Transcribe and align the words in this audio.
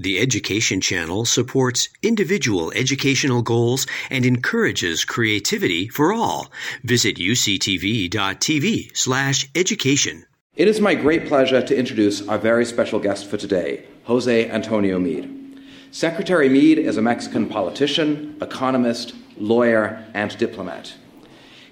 The 0.00 0.20
Education 0.20 0.80
Channel 0.80 1.24
supports 1.24 1.88
individual 2.04 2.70
educational 2.70 3.42
goals 3.42 3.84
and 4.10 4.24
encourages 4.24 5.04
creativity 5.04 5.88
for 5.88 6.12
all. 6.12 6.52
Visit 6.84 7.16
uctv.tv 7.16 8.96
slash 8.96 9.48
education. 9.56 10.24
It 10.54 10.68
is 10.68 10.80
my 10.80 10.94
great 10.94 11.26
pleasure 11.26 11.60
to 11.62 11.76
introduce 11.76 12.24
our 12.28 12.38
very 12.38 12.64
special 12.64 13.00
guest 13.00 13.28
for 13.28 13.38
today, 13.38 13.86
Jose 14.04 14.48
Antonio 14.48 15.00
Meade. 15.00 15.58
Secretary 15.90 16.48
Meade 16.48 16.78
is 16.78 16.96
a 16.96 17.02
Mexican 17.02 17.48
politician, 17.48 18.36
economist, 18.40 19.16
lawyer, 19.36 20.06
and 20.14 20.38
diplomat. 20.38 20.94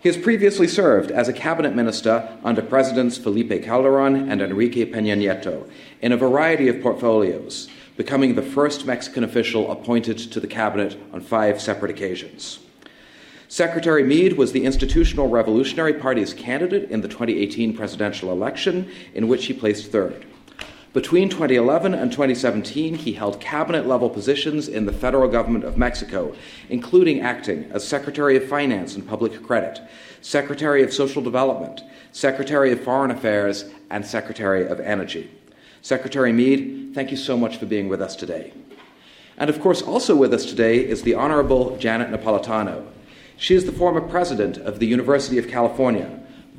He 0.02 0.08
has 0.08 0.20
previously 0.20 0.66
served 0.66 1.12
as 1.12 1.28
a 1.28 1.32
cabinet 1.32 1.74
minister 1.76 2.28
under 2.44 2.62
Presidents 2.62 3.18
Felipe 3.18 3.50
Calderón 3.64 4.30
and 4.30 4.42
Enrique 4.42 4.90
Peña 4.90 5.16
Nieto 5.16 5.68
in 6.00 6.12
a 6.12 6.16
variety 6.16 6.68
of 6.68 6.82
portfolios, 6.82 7.68
becoming 7.96 8.34
the 8.34 8.42
first 8.42 8.86
Mexican 8.86 9.24
official 9.24 9.70
appointed 9.70 10.18
to 10.18 10.40
the 10.40 10.46
cabinet 10.46 10.98
on 11.12 11.20
five 11.20 11.60
separate 11.60 11.90
occasions. 11.90 12.58
Secretary 13.48 14.02
Meade 14.02 14.36
was 14.36 14.52
the 14.52 14.64
Institutional 14.64 15.28
Revolutionary 15.28 15.94
Party's 15.94 16.34
candidate 16.34 16.90
in 16.90 17.00
the 17.00 17.08
2018 17.08 17.76
presidential 17.76 18.32
election, 18.32 18.90
in 19.14 19.28
which 19.28 19.46
he 19.46 19.52
placed 19.52 19.92
third. 19.92 20.26
Between 20.92 21.28
2011 21.28 21.94
and 21.94 22.10
2017, 22.10 22.94
he 22.94 23.12
held 23.12 23.38
cabinet 23.38 23.86
level 23.86 24.08
positions 24.08 24.66
in 24.66 24.86
the 24.86 24.92
federal 24.92 25.28
government 25.28 25.64
of 25.64 25.76
Mexico, 25.76 26.34
including 26.70 27.20
acting 27.20 27.70
as 27.70 27.86
Secretary 27.86 28.36
of 28.36 28.48
Finance 28.48 28.94
and 28.94 29.06
Public 29.06 29.42
Credit, 29.42 29.80
Secretary 30.22 30.82
of 30.82 30.92
Social 30.92 31.22
Development, 31.22 31.82
Secretary 32.12 32.72
of 32.72 32.80
Foreign 32.80 33.10
Affairs, 33.10 33.66
and 33.90 34.06
Secretary 34.06 34.66
of 34.66 34.80
Energy. 34.80 35.30
Secretary 35.86 36.32
Meade, 36.32 36.90
thank 36.96 37.12
you 37.12 37.16
so 37.16 37.36
much 37.36 37.58
for 37.58 37.66
being 37.66 37.88
with 37.88 38.02
us 38.02 38.16
today. 38.16 38.52
And 39.38 39.48
of 39.48 39.60
course, 39.60 39.82
also 39.82 40.16
with 40.16 40.34
us 40.34 40.44
today 40.44 40.78
is 40.78 41.02
the 41.02 41.14
Honorable 41.14 41.76
Janet 41.76 42.10
Napolitano. 42.10 42.88
She 43.36 43.54
is 43.54 43.66
the 43.66 43.70
former 43.70 44.00
president 44.00 44.56
of 44.56 44.80
the 44.80 44.86
University 44.88 45.38
of 45.38 45.46
California, 45.46 46.10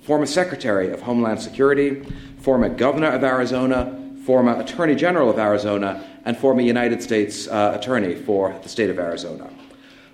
former 0.01 0.25
Secretary 0.25 0.89
of 0.91 1.01
Homeland 1.01 1.41
Security, 1.41 2.05
former 2.39 2.69
Governor 2.69 3.09
of 3.09 3.21
Arizona, 3.21 4.01
former 4.25 4.57
Attorney 4.61 4.95
General 4.95 5.29
of 5.29 5.37
Arizona, 5.37 6.07
and 6.23 6.37
former 6.37 6.61
United 6.61 7.03
States 7.03 7.49
uh, 7.49 7.77
Attorney 7.77 8.15
for 8.15 8.57
the 8.63 8.69
state 8.69 8.89
of 8.89 8.97
Arizona. 8.97 9.49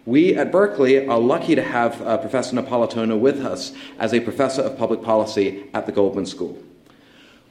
We 0.07 0.35
at 0.35 0.51
Berkeley 0.51 1.07
are 1.07 1.19
lucky 1.19 1.53
to 1.53 1.61
have 1.61 2.01
uh, 2.01 2.17
Professor 2.17 2.55
Napolitano 2.55 3.19
with 3.19 3.45
us 3.45 3.73
as 3.99 4.11
a 4.11 4.21
professor 4.21 4.63
of 4.63 4.75
public 4.75 5.03
policy 5.03 5.65
at 5.75 5.85
the 5.85 5.91
Goldman 5.91 6.25
School. 6.25 6.57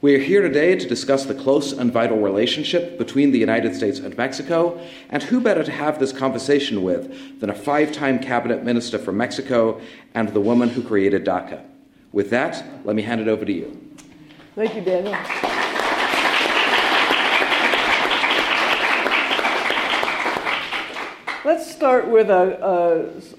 We 0.03 0.15
are 0.15 0.19
here 0.19 0.41
today 0.41 0.75
to 0.75 0.85
discuss 0.85 1.23
the 1.23 1.33
close 1.33 1.71
and 1.71 1.89
vital 1.89 2.17
relationship 2.17 2.97
between 2.97 3.31
the 3.31 3.39
United 3.39 3.73
States 3.73 3.99
and 3.99 4.17
Mexico, 4.17 4.77
and 5.09 5.23
who 5.23 5.39
better 5.39 5.63
to 5.63 5.71
have 5.71 5.97
this 5.97 6.11
conversation 6.11 6.83
with 6.83 7.39
than 7.39 7.49
a 7.49 7.55
five 7.55 7.93
time 7.93 8.19
cabinet 8.19 8.65
minister 8.65 8.99
from 8.99 9.15
Mexico 9.15 9.79
and 10.13 10.27
the 10.27 10.41
woman 10.41 10.67
who 10.67 10.83
created 10.83 11.23
DACA. 11.23 11.63
With 12.11 12.31
that, 12.31 12.65
let 12.83 12.97
me 12.97 13.01
hand 13.01 13.21
it 13.21 13.29
over 13.29 13.45
to 13.45 13.53
you. 13.53 13.95
Thank 14.55 14.75
you, 14.75 14.81
Daniel. 14.81 15.13
Let's 21.45 21.73
start 21.73 22.09
with 22.09 22.29
a, 22.29 23.31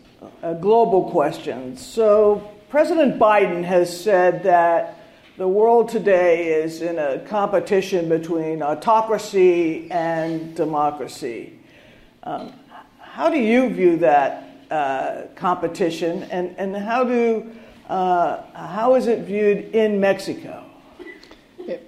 a, 0.43 0.53
a, 0.53 0.55
global 0.55 1.11
question. 1.11 1.77
So, 1.77 2.51
President 2.71 3.19
Biden 3.19 3.65
has 3.65 4.03
said 4.03 4.45
that 4.45 4.94
the 5.37 5.49
world 5.49 5.89
today 5.89 6.63
is 6.63 6.81
in 6.81 6.99
a 6.99 7.19
competition 7.27 8.09
between 8.09 8.63
autocracy 8.63 9.91
and 9.91 10.55
democracy. 10.55 11.59
Um, 12.23 12.53
how 13.01 13.31
do 13.31 13.39
you 13.39 13.69
view 13.69 13.97
that 13.99 14.49
uh, 14.71 15.23
competition, 15.35 16.23
and, 16.25 16.55
and 16.57 16.77
how, 16.77 17.05
do, 17.05 17.51
uh, 17.89 18.43
how 18.55 18.95
is 18.95 19.07
it 19.09 19.25
viewed 19.25 19.75
in 19.75 20.01
Mexico? 20.01 20.65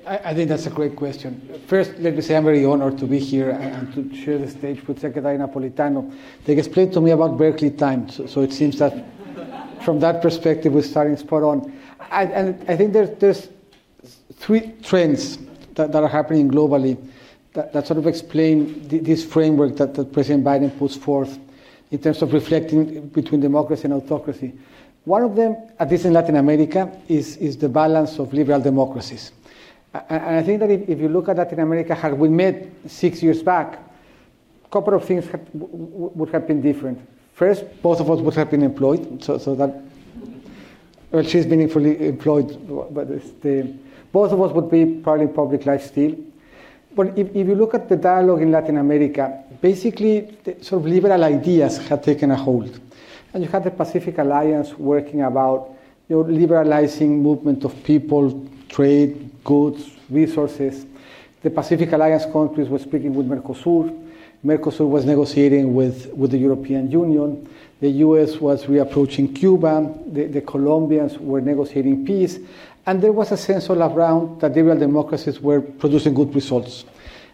I, 0.07 0.33
think 0.33 0.49
that's 0.49 0.67
a 0.67 0.71
great 0.71 0.97
question. 0.97 1.63
First, 1.67 1.99
let 1.99 2.15
me 2.15 2.23
say 2.23 2.35
I'm 2.35 2.45
very 2.45 2.65
honored 2.65 2.97
to 2.99 3.07
be 3.07 3.19
here 3.19 3.51
and, 3.51 3.93
to 3.93 4.17
share 4.17 4.39
the 4.39 4.49
stage 4.49 4.87
with 4.89 5.01
Secretary 5.01 5.37
Napolitano. 5.37 6.17
They 6.47 6.57
explained 6.57 6.95
to 6.95 7.01
me 7.03 7.11
about 7.11 7.37
Berkeley 7.37 7.71
time, 7.71 8.09
so, 8.09 8.27
so 8.27 8.41
it 8.41 8.55
seems 8.55 8.79
that 8.79 9.05
from 9.87 10.01
that 10.01 10.23
perspective, 10.23 10.73
we're 10.73 10.83
starting 10.83 11.17
spot 11.17 11.43
on. 11.43 11.73
I, 12.11 12.25
and 12.25 12.71
I 12.71 12.77
think 12.77 12.93
there's, 12.93 13.11
there's 13.19 13.49
three 14.35 14.73
trends 14.83 15.39
that, 15.75 15.93
that 15.93 16.03
are 16.03 16.09
happening 16.09 16.51
globally 16.51 16.97
that, 17.53 17.73
that 17.73 17.87
sort 17.87 17.99
of 17.99 18.07
explain 18.07 18.87
the, 18.89 18.99
this 18.99 19.25
framework 19.25 19.77
that, 19.77 19.95
that 19.95 20.13
President 20.13 20.45
Biden 20.45 20.77
puts 20.79 20.95
forth 20.97 21.39
in 21.91 21.99
terms 21.99 22.23
of 22.23 22.33
reflecting 22.33 23.09
between 23.09 23.41
democracy 23.41 23.85
and 23.85 23.95
autocracy. 23.95 24.53
One 25.05 25.23
of 25.23 25.37
them, 25.37 25.57
at 25.79 25.91
least 25.91 26.05
in 26.05 26.13
Latin 26.13 26.37
America, 26.37 26.91
is, 27.09 27.37
is 27.37 27.57
the 27.57 27.69
balance 27.69 28.19
of 28.19 28.33
liberal 28.33 28.61
democracies. 28.61 29.33
And 30.09 30.37
I 30.37 30.43
think 30.43 30.61
that 30.61 30.71
if, 30.71 30.89
if 30.89 30.99
you 30.99 31.09
look 31.09 31.29
at 31.29 31.37
Latin 31.37 31.61
America, 31.61 31.95
had 31.95 32.15
we 32.15 32.29
met 32.29 32.67
six 32.87 33.23
years 33.23 33.43
back, 33.43 33.79
a 34.65 34.69
couple 34.69 34.95
of 34.95 35.05
things 35.05 35.27
have, 35.29 35.41
would 35.55 36.29
have 36.31 36.47
been 36.47 36.61
different. 36.61 36.99
First, 37.35 37.65
both 37.83 38.01
of 38.01 38.11
us 38.11 38.21
would 38.21 38.35
have 38.35 38.51
been 38.51 38.63
employed, 38.63 39.23
so, 39.23 39.39
so 39.39 39.55
that, 39.55 39.81
well, 41.11 41.23
she's 41.23 41.47
meaningfully 41.47 42.09
employed, 42.09 42.59
but 42.93 43.09
the, 43.43 43.75
both 44.13 44.33
of 44.33 44.41
us 44.41 44.53
would 44.53 44.71
be 44.71 44.85
probably 45.03 45.29
public 45.29 45.67
life 45.67 45.85
still. 45.85 46.17
But 46.95 47.19
if, 47.19 47.29
if 47.35 47.47
you 47.47 47.55
look 47.55 47.75
at 47.75 47.89
the 47.89 47.97
dialogue 47.97 48.41
in 48.41 48.51
Latin 48.51 48.79
America, 48.79 49.45
basically, 49.61 50.37
sort 50.63 50.83
of 50.83 50.87
liberal 50.87 51.23
ideas 51.25 51.79
had 51.89 52.03
taken 52.03 52.31
a 52.31 52.37
hold. 52.37 52.81
And 53.35 53.45
you 53.45 53.51
had 53.51 53.65
the 53.65 53.71
Pacific 53.71 54.19
Alliance 54.19 54.73
working 54.79 55.23
about 55.23 55.75
you 56.09 56.17
know, 56.17 56.23
liberalizing 56.23 57.23
movement 57.23 57.65
of 57.65 57.85
people, 57.85 58.49
trade, 58.69 59.31
goods, 59.45 59.91
resources. 60.09 60.87
The 61.43 61.51
Pacific 61.51 61.93
Alliance 61.93 62.25
countries 62.33 62.69
were 62.69 62.79
speaking 62.79 63.15
with 63.15 63.29
Mercosur. 63.29 64.06
Mercosur 64.47 64.89
was 64.89 65.05
negotiating 65.05 65.75
with, 65.75 66.07
with 66.15 66.31
the 66.31 66.39
European 66.39 66.89
Union. 66.89 67.49
The 67.81 67.91
US 68.07 68.37
was 68.37 68.67
reapproaching 68.67 69.35
Cuba. 69.35 69.93
The, 70.07 70.27
the 70.27 70.41
Colombians 70.41 71.19
were 71.19 71.41
negotiating 71.41 72.07
peace. 72.07 72.39
And 72.87 73.03
there 73.03 73.11
was 73.11 73.33
a 73.33 73.37
sense 73.37 73.69
all 73.69 73.83
around 73.83 74.41
that 74.41 74.55
liberal 74.55 74.79
democracies 74.79 75.41
were 75.41 75.61
producing 75.61 76.15
good 76.15 76.33
results. 76.33 76.85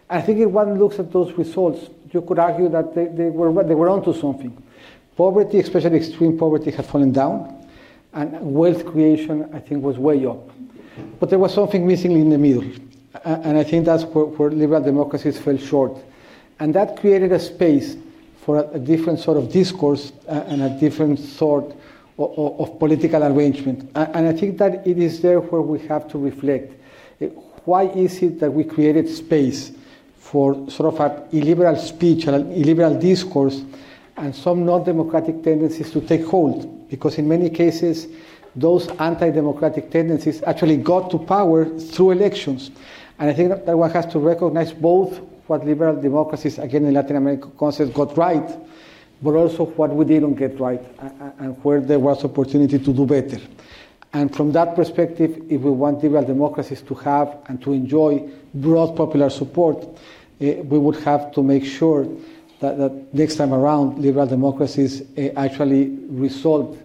I 0.09 0.21
think 0.21 0.39
if 0.39 0.49
one 0.49 0.79
looks 0.79 0.97
at 0.97 1.11
those 1.11 1.31
results, 1.33 1.87
you 2.11 2.21
could 2.21 2.39
argue 2.39 2.67
that 2.69 2.95
they, 2.95 3.05
they, 3.05 3.29
were, 3.29 3.63
they 3.63 3.75
were 3.75 3.89
onto 3.89 4.13
something. 4.13 4.51
Poverty, 5.15 5.59
especially 5.59 5.97
extreme 5.97 6.35
poverty, 6.35 6.71
had 6.71 6.87
fallen 6.87 7.11
down, 7.11 7.63
and 8.13 8.31
wealth 8.41 8.87
creation, 8.87 9.47
I 9.53 9.59
think, 9.59 9.83
was 9.83 9.99
way 9.99 10.25
up. 10.25 10.49
But 11.19 11.29
there 11.29 11.39
was 11.39 11.53
something 11.53 11.85
missing 11.85 12.13
in 12.13 12.31
the 12.31 12.37
middle. 12.39 12.65
And 13.23 13.55
I 13.57 13.63
think 13.63 13.85
that's 13.85 14.03
where, 14.03 14.25
where 14.25 14.49
liberal 14.49 14.81
democracies 14.81 15.37
fell 15.37 15.57
short. 15.57 15.97
And 16.59 16.73
that 16.75 16.99
created 16.99 17.31
a 17.31 17.39
space 17.39 17.97
for 18.43 18.57
a, 18.57 18.69
a 18.71 18.79
different 18.79 19.19
sort 19.19 19.37
of 19.37 19.51
discourse 19.51 20.11
uh, 20.27 20.43
and 20.47 20.61
a 20.61 20.69
different 20.79 21.19
sort 21.19 21.75
of, 22.17 22.59
of, 22.59 22.79
political 22.79 23.23
arrangement. 23.23 23.89
And 23.95 24.27
I 24.27 24.33
think 24.33 24.57
that 24.59 24.85
it 24.85 24.97
is 24.97 25.21
there 25.21 25.39
where 25.39 25.61
we 25.61 25.79
have 25.87 26.07
to 26.09 26.17
reflect. 26.17 26.73
Uh, 27.21 27.27
why 27.65 27.83
is 27.83 28.21
it 28.21 28.39
that 28.39 28.51
we 28.51 28.63
created 28.63 29.09
space 29.09 29.71
for 30.17 30.69
sort 30.69 30.93
of 30.93 30.99
an 30.99 31.23
illiberal 31.31 31.75
speech, 31.77 32.27
an 32.27 32.51
illiberal 32.51 32.99
discourse, 32.99 33.63
and 34.17 34.35
some 34.35 34.65
non 34.65 34.83
democratic 34.83 35.41
tendencies 35.43 35.91
to 35.91 36.01
take 36.01 36.25
hold? 36.25 36.89
Because 36.89 37.17
in 37.17 37.27
many 37.27 37.49
cases, 37.49 38.07
those 38.55 38.87
anti-democratic 38.99 39.89
tendencies 39.89 40.43
actually 40.43 40.77
got 40.77 41.09
to 41.09 41.17
power 41.17 41.65
through 41.79 42.11
elections. 42.11 42.71
And 43.17 43.29
I 43.29 43.33
think 43.33 43.65
that 43.65 43.77
one 43.77 43.89
has 43.91 44.05
to 44.07 44.19
recognize 44.19 44.73
both 44.73 45.19
what 45.47 45.65
liberal 45.65 45.99
democracies, 45.99 46.57
again 46.57 46.85
in 46.85 46.93
Latin 46.93 47.17
American 47.17 47.51
context, 47.57 47.93
got 47.93 48.17
right, 48.17 48.49
but 49.21 49.35
also 49.35 49.65
what 49.65 49.93
we 49.95 50.05
didn't 50.05 50.35
get 50.35 50.59
right 50.59 50.81
and 51.39 51.55
where 51.63 51.79
there 51.79 51.99
was 51.99 52.23
opportunity 52.23 52.79
to 52.79 52.93
do 52.93 53.05
better. 53.05 53.39
And 54.13 54.33
from 54.33 54.51
that 54.51 54.75
perspective, 54.75 55.41
if 55.49 55.61
we 55.61 55.71
want 55.71 56.03
liberal 56.03 56.23
democracies 56.23 56.81
to 56.83 56.93
have 56.95 57.35
and 57.47 57.61
to 57.63 57.73
enjoy 57.73 58.29
broad 58.53 58.95
popular 58.95 59.29
support, 59.29 59.87
eh, 60.39 60.61
we 60.61 60.77
would 60.77 60.97
have 60.97 61.31
to 61.33 61.41
make 61.41 61.65
sure 61.65 62.07
that, 62.59 62.77
that 62.77 63.13
next 63.13 63.37
time 63.37 63.53
around, 63.53 63.97
liberal 63.99 64.27
democracies 64.27 65.01
eh, 65.17 65.31
actually 65.35 65.89
result 66.09 66.77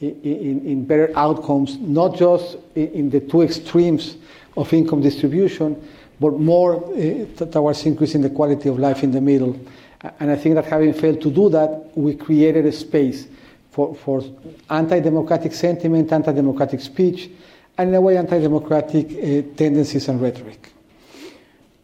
in, 0.00 0.62
in 0.64 0.84
better 0.84 1.10
outcomes, 1.16 1.78
not 1.78 2.16
just 2.16 2.56
in 2.74 3.10
the 3.10 3.20
two 3.20 3.42
extremes 3.42 4.16
of 4.56 4.72
income 4.72 5.00
distribution, 5.00 5.80
but 6.20 6.38
more 6.38 6.76
uh, 6.76 7.44
towards 7.46 7.84
increasing 7.84 8.22
the 8.22 8.30
quality 8.30 8.68
of 8.68 8.78
life 8.78 9.02
in 9.02 9.12
the 9.12 9.20
middle. 9.20 9.58
And 10.20 10.30
I 10.30 10.36
think 10.36 10.54
that 10.54 10.64
having 10.64 10.92
failed 10.92 11.20
to 11.22 11.30
do 11.30 11.48
that, 11.50 11.90
we 11.96 12.14
created 12.14 12.66
a 12.66 12.72
space 12.72 13.26
for, 13.70 13.94
for 13.94 14.22
anti 14.70 15.00
democratic 15.00 15.52
sentiment, 15.52 16.12
anti 16.12 16.32
democratic 16.32 16.80
speech, 16.80 17.30
and 17.76 17.90
in 17.90 17.94
a 17.94 18.00
way, 18.00 18.16
anti 18.16 18.40
democratic 18.40 19.06
uh, 19.06 19.56
tendencies 19.56 20.08
and 20.08 20.20
rhetoric. 20.20 20.72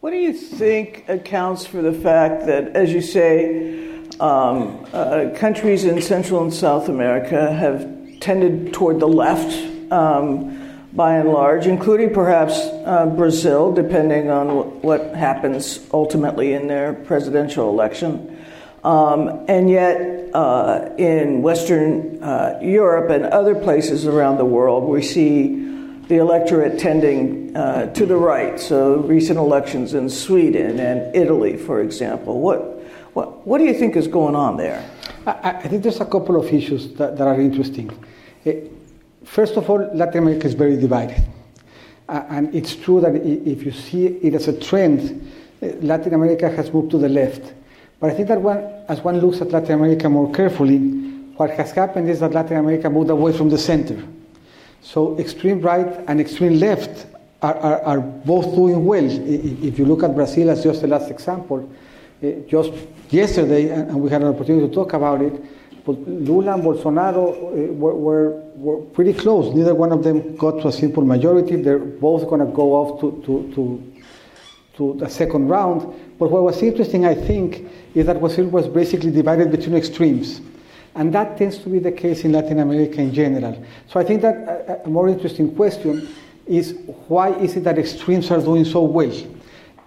What 0.01 0.11
do 0.11 0.17
you 0.17 0.33
think 0.33 1.05
accounts 1.07 1.65
for 1.65 1.81
the 1.81 1.93
fact 1.93 2.45
that, 2.45 2.75
as 2.75 2.93
you 2.93 3.01
say, 3.01 3.99
um, 4.19 4.85
uh, 4.93 5.31
countries 5.35 5.83
in 5.83 6.01
Central 6.01 6.43
and 6.43 6.53
South 6.53 6.89
America 6.89 7.51
have 7.51 8.19
tended 8.19 8.73
toward 8.73 8.99
the 8.99 9.07
left 9.07 9.51
um, 9.91 10.64
by 10.95 11.17
and 11.17 11.29
large, 11.29 11.67
including 11.67 12.13
perhaps 12.13 12.57
uh, 12.57 13.05
Brazil, 13.15 13.73
depending 13.73 14.29
on 14.29 14.81
what 14.81 15.13
happens 15.13 15.79
ultimately 15.91 16.53
in 16.53 16.67
their 16.67 16.93
presidential 16.93 17.69
election. 17.69 18.43
Um, 18.83 19.45
and 19.49 19.69
yet, 19.69 20.33
uh, 20.33 20.89
in 20.97 21.41
Western 21.41 22.23
uh, 22.23 22.59
Europe 22.61 23.09
and 23.09 23.25
other 23.25 23.55
places 23.55 24.05
around 24.05 24.37
the 24.37 24.45
world, 24.45 24.85
we 24.85 25.01
see 25.01 25.63
the 26.07 26.17
electorate 26.17 26.79
tending 26.79 27.55
uh, 27.57 27.91
to 27.93 28.05
the 28.05 28.15
right. 28.15 28.59
So, 28.59 28.97
recent 28.97 29.37
elections 29.37 29.93
in 29.93 30.09
Sweden 30.09 30.79
and 30.79 31.15
Italy, 31.15 31.57
for 31.57 31.81
example. 31.81 32.39
What, 32.39 32.61
what, 33.13 33.45
what 33.45 33.57
do 33.57 33.65
you 33.65 33.73
think 33.73 33.95
is 33.95 34.07
going 34.07 34.35
on 34.35 34.57
there? 34.57 34.87
I, 35.25 35.51
I 35.63 35.67
think 35.67 35.83
there's 35.83 36.01
a 36.01 36.05
couple 36.05 36.39
of 36.39 36.53
issues 36.53 36.93
that, 36.93 37.17
that 37.17 37.27
are 37.27 37.41
interesting. 37.41 37.91
Eh, 38.45 38.61
first 39.25 39.57
of 39.57 39.69
all, 39.69 39.79
Latin 39.93 40.23
America 40.23 40.47
is 40.47 40.53
very 40.53 40.77
divided. 40.77 41.21
Uh, 42.07 42.23
and 42.29 42.53
it's 42.53 42.75
true 42.75 43.01
that 43.01 43.15
if 43.15 43.63
you 43.63 43.71
see 43.71 44.05
it 44.07 44.33
as 44.33 44.47
a 44.47 44.59
trend, 44.59 45.31
eh, 45.61 45.73
Latin 45.81 46.13
America 46.13 46.49
has 46.49 46.71
moved 46.71 46.91
to 46.91 46.97
the 46.97 47.09
left. 47.09 47.53
But 47.99 48.11
I 48.11 48.13
think 48.13 48.27
that 48.27 48.41
one, 48.41 48.59
as 48.87 49.01
one 49.01 49.19
looks 49.19 49.41
at 49.41 49.51
Latin 49.51 49.73
America 49.73 50.07
more 50.07 50.31
carefully, 50.31 50.77
what 51.37 51.49
has 51.51 51.71
happened 51.71 52.09
is 52.09 52.19
that 52.19 52.31
Latin 52.31 52.57
America 52.57 52.89
moved 52.89 53.09
away 53.09 53.33
from 53.33 53.49
the 53.49 53.57
center. 53.57 54.01
So 54.81 55.17
extreme 55.17 55.61
right 55.61 55.87
and 56.07 56.21
extreme 56.21 56.59
left 56.59 57.07
are, 57.41 57.55
are, 57.57 57.81
are 57.81 57.99
both 57.99 58.53
doing 58.55 58.85
well. 58.85 59.03
If 59.03 59.79
you 59.79 59.85
look 59.85 60.03
at 60.03 60.13
Brazil 60.13 60.51
as 60.51 60.63
just 60.63 60.81
the 60.81 60.87
last 60.87 61.09
example, 61.09 61.69
uh, 62.23 62.27
just 62.47 62.71
yesterday, 63.09 63.69
and 63.69 63.99
we 63.99 64.09
had 64.09 64.21
an 64.21 64.29
opportunity 64.29 64.67
to 64.67 64.73
talk 64.73 64.93
about 64.93 65.21
it, 65.21 65.33
Lula 65.91 66.55
and 66.55 66.63
Bolsonaro 66.63 67.29
uh, 67.29 67.73
were, 67.73 67.93
were, 67.93 68.29
were, 68.55 68.81
pretty 68.87 69.13
close. 69.13 69.53
Neither 69.53 69.75
one 69.75 69.91
of 69.91 70.03
them 70.03 70.35
got 70.35 70.61
to 70.61 70.69
a 70.69 70.71
simple 70.71 71.03
majority. 71.05 71.55
They're 71.57 71.77
both 71.77 72.27
going 72.27 72.45
to 72.45 72.51
go 72.51 72.73
off 72.73 72.99
to, 73.01 73.21
to, 73.25 73.53
to, 73.55 74.01
to 74.77 74.99
the 74.99 75.09
second 75.09 75.47
round. 75.47 75.81
But 76.17 76.31
what 76.31 76.43
was 76.43 76.61
interesting, 76.63 77.05
I 77.05 77.13
think, 77.13 77.69
is 77.93 78.07
that 78.07 78.19
Brazil 78.19 78.47
was 78.47 78.67
basically 78.67 79.11
divided 79.11 79.51
between 79.51 79.75
extremes. 79.75 80.41
And 80.95 81.13
that 81.13 81.37
tends 81.37 81.57
to 81.59 81.69
be 81.69 81.79
the 81.79 81.91
case 81.91 82.23
in 82.23 82.31
Latin 82.31 82.59
America 82.59 83.01
in 83.01 83.13
general. 83.13 83.63
So 83.87 83.99
I 83.99 84.03
think 84.03 84.21
that 84.21 84.35
a, 84.35 84.85
a 84.85 84.89
more 84.89 85.09
interesting 85.09 85.53
question 85.55 86.07
is 86.47 86.73
why 87.07 87.29
is 87.33 87.57
it 87.57 87.63
that 87.65 87.77
extremes 87.77 88.31
are 88.31 88.41
doing 88.41 88.65
so 88.65 88.81
well? 88.83 89.11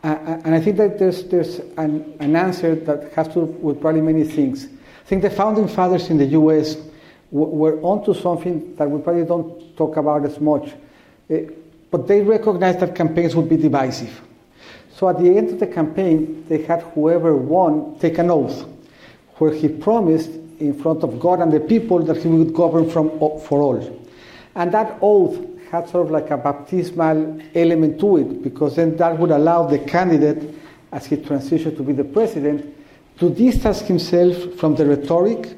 Uh, 0.05 0.07
uh 0.07 0.43
and 0.45 0.55
I 0.55 0.61
think 0.61 0.77
that 0.77 0.99
there's, 0.99 1.25
there's 1.25 1.59
an, 1.77 2.15
an 2.21 2.37
answer 2.37 2.75
that 2.75 3.13
has 3.15 3.27
to 3.29 3.35
do 3.35 3.41
with 3.41 3.81
probably 3.81 4.03
many 4.03 4.23
things. 4.25 4.69
I 5.09 5.11
think 5.11 5.23
the 5.23 5.31
founding 5.31 5.69
fathers 5.69 6.11
in 6.11 6.19
the 6.19 6.27
US 6.27 6.77
were 7.31 7.81
onto 7.81 8.13
something 8.13 8.77
that 8.77 8.91
we 8.91 9.01
probably 9.01 9.25
don't 9.25 9.75
talk 9.75 9.97
about 9.97 10.27
as 10.27 10.39
much. 10.39 10.75
Uh, 11.31 11.37
but 11.91 12.07
they 12.07 12.21
recognized 12.21 12.81
that 12.81 12.95
campaigns 12.95 13.35
would 13.35 13.49
be 13.49 13.57
divisive. 13.57 14.21
So 14.95 15.09
at 15.09 15.19
the 15.19 15.35
end 15.35 15.49
of 15.49 15.61
the 15.61 15.67
campaign, 15.67 16.45
they 16.47 16.61
had 16.61 16.83
whoever 16.83 17.35
won 17.35 17.99
take 17.99 18.19
an 18.19 18.31
oath 18.31 18.67
where 19.37 19.51
he 19.51 19.69
promised 19.69 20.29
in 20.61 20.79
front 20.79 21.03
of 21.03 21.19
God 21.19 21.41
and 21.41 21.51
the 21.51 21.61
people 21.61 22.01
that 22.01 22.19
he 22.19 22.29
would 22.29 22.53
govern 22.53 22.91
from, 22.91 23.09
for 23.41 23.63
all. 23.63 24.03
And 24.57 24.73
that 24.73 24.99
oath 25.01 25.39
had 25.71 25.89
sort 25.89 26.05
of 26.05 26.11
like 26.11 26.31
a 26.31 26.37
baptismal 26.37 27.41
element 27.55 27.99
to 28.01 28.19
it 28.19 28.43
because 28.43 28.77
then 28.77 28.99
that 28.99 29.19
would 29.19 29.31
allow 29.31 29.67
the 29.67 29.79
candidate, 29.79 30.55
as 30.93 31.07
he 31.07 31.17
transitioned 31.17 31.79
to 31.79 31.83
be 31.83 31.95
the 31.95 32.05
president, 32.05 32.75
to 33.19 33.31
distance 33.31 33.81
himself 33.81 34.55
from 34.55 34.75
the 34.75 34.87
rhetoric 34.87 35.57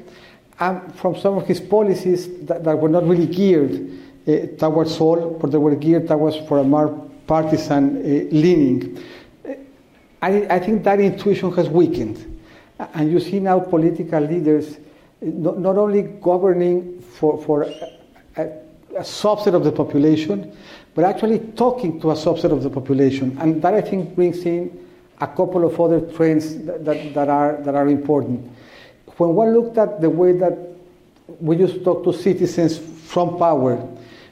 and 0.59 0.95
from 0.95 1.17
some 1.17 1.37
of 1.37 1.47
his 1.47 1.59
policies 1.59 2.27
that, 2.45 2.63
that 2.63 2.77
were 2.77 2.89
not 2.89 3.07
really 3.07 3.27
geared 3.27 3.89
uh, 4.27 4.47
towards 4.57 4.99
all, 4.99 5.37
but 5.41 5.51
they 5.51 5.57
were 5.57 5.75
geared 5.75 6.07
towards 6.07 6.37
for 6.47 6.59
a 6.59 6.63
more 6.63 6.89
partisan 7.27 7.97
uh, 7.97 8.01
leaning. 8.31 9.03
I, 10.21 10.45
I, 10.47 10.59
think 10.59 10.83
that 10.83 10.99
intuition 10.99 11.51
has 11.53 11.67
weakened. 11.67 12.39
And 12.93 13.11
you 13.11 13.19
see 13.19 13.39
now 13.39 13.59
political 13.59 14.21
leaders 14.21 14.77
not, 15.21 15.59
not 15.59 15.77
only 15.77 16.03
governing 16.03 17.01
for, 17.01 17.41
for 17.43 17.63
a, 17.63 17.91
a, 18.37 18.43
a 18.97 19.01
subset 19.01 19.53
of 19.53 19.63
the 19.63 19.71
population, 19.71 20.55
but 20.93 21.05
actually 21.05 21.39
talking 21.39 21.99
to 22.01 22.11
a 22.11 22.15
subset 22.15 22.51
of 22.51 22.63
the 22.63 22.69
population. 22.69 23.37
And 23.39 23.61
that 23.61 23.73
I 23.73 23.81
think 23.81 24.15
brings 24.15 24.43
in 24.45 24.77
a 25.21 25.27
couple 25.27 25.63
of 25.63 25.79
other 25.79 26.01
trends 26.01 26.57
that, 26.65 26.83
that, 26.83 27.13
that, 27.13 27.29
are, 27.29 27.61
that 27.61 27.75
are 27.75 27.87
important. 27.87 28.51
When 29.17 29.35
one 29.35 29.53
looked 29.53 29.77
at 29.77 30.01
the 30.01 30.09
way 30.09 30.33
that 30.33 30.57
we 31.39 31.57
used 31.57 31.75
to 31.75 31.83
talk 31.83 32.03
to 32.05 32.11
citizens 32.11 32.79
from 32.79 33.37
power, 33.37 33.87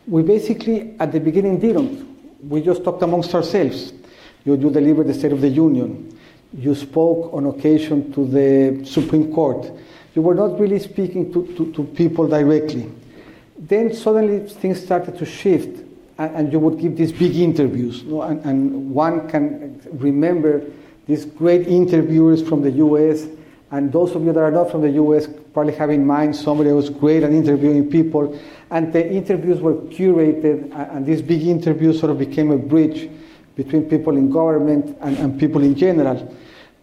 we 0.07 0.24
basically 0.24 0.95
at 1.00 1.12
the 1.12 1.19
beginning 1.19 1.59
didn't. 1.59 2.09
We 2.50 2.62
just 2.62 2.83
talked 2.83 3.03
amongst 3.03 3.36
ourselves. 3.36 3.94
You, 4.45 4.56
you 4.56 4.71
delivered 4.71 5.07
the 5.07 5.13
State 5.13 5.31
of 5.31 5.41
the 5.41 5.50
Union. 5.50 6.18
You 6.57 6.74
spoke 6.74 7.31
on 7.33 7.45
occasion 7.45 8.12
to 8.13 8.25
the 8.25 8.85
Supreme 8.85 9.31
Court. 9.31 9.71
You 10.15 10.24
were 10.24 10.33
not 10.33 10.59
really 10.59 10.80
speaking 10.80 11.31
to, 11.33 11.45
to, 11.56 11.71
to 11.74 11.83
people 11.83 12.27
directly. 12.27 12.92
Then 13.59 13.94
suddenly 13.94 14.39
things 14.50 14.81
started 14.81 15.18
to 15.19 15.25
shift, 15.25 15.85
and, 16.18 16.51
you 16.51 16.59
would 16.59 16.80
give 16.80 16.97
these 16.97 17.12
big 17.12 17.35
interviews. 17.35 18.01
You 18.01 18.12
know, 18.12 18.21
and, 18.24 18.44
and 18.44 18.92
one 18.92 19.30
can 19.30 19.80
remember 19.94 20.63
these 21.09 21.25
great 21.25 21.67
interviewers 21.67 22.47
from 22.47 22.61
the 22.61 22.69
US, 22.85 23.25
and 23.71 23.91
those 23.91 24.15
of 24.15 24.23
you 24.23 24.31
that 24.31 24.39
are 24.39 24.51
not 24.51 24.69
from 24.69 24.81
the 24.81 24.91
US 24.91 25.27
probably 25.53 25.73
have 25.73 25.89
in 25.89 26.06
mind 26.06 26.35
somebody 26.35 26.69
who 26.69 26.75
was 26.75 26.91
great 26.91 27.23
at 27.23 27.31
interviewing 27.31 27.89
people. 27.89 28.39
And 28.69 28.94
the 28.94 29.11
interviews 29.11 29.59
were 29.59 29.73
curated, 29.73 30.71
and 30.95 31.07
these 31.07 31.23
big 31.23 31.41
interviews 31.41 32.00
sort 32.00 32.11
of 32.11 32.19
became 32.19 32.51
a 32.51 32.57
bridge 32.57 33.09
between 33.56 33.89
people 33.89 34.17
in 34.17 34.29
government 34.29 34.95
and, 35.01 35.17
and 35.17 35.39
people 35.39 35.63
in 35.63 35.73
general. 35.73 36.31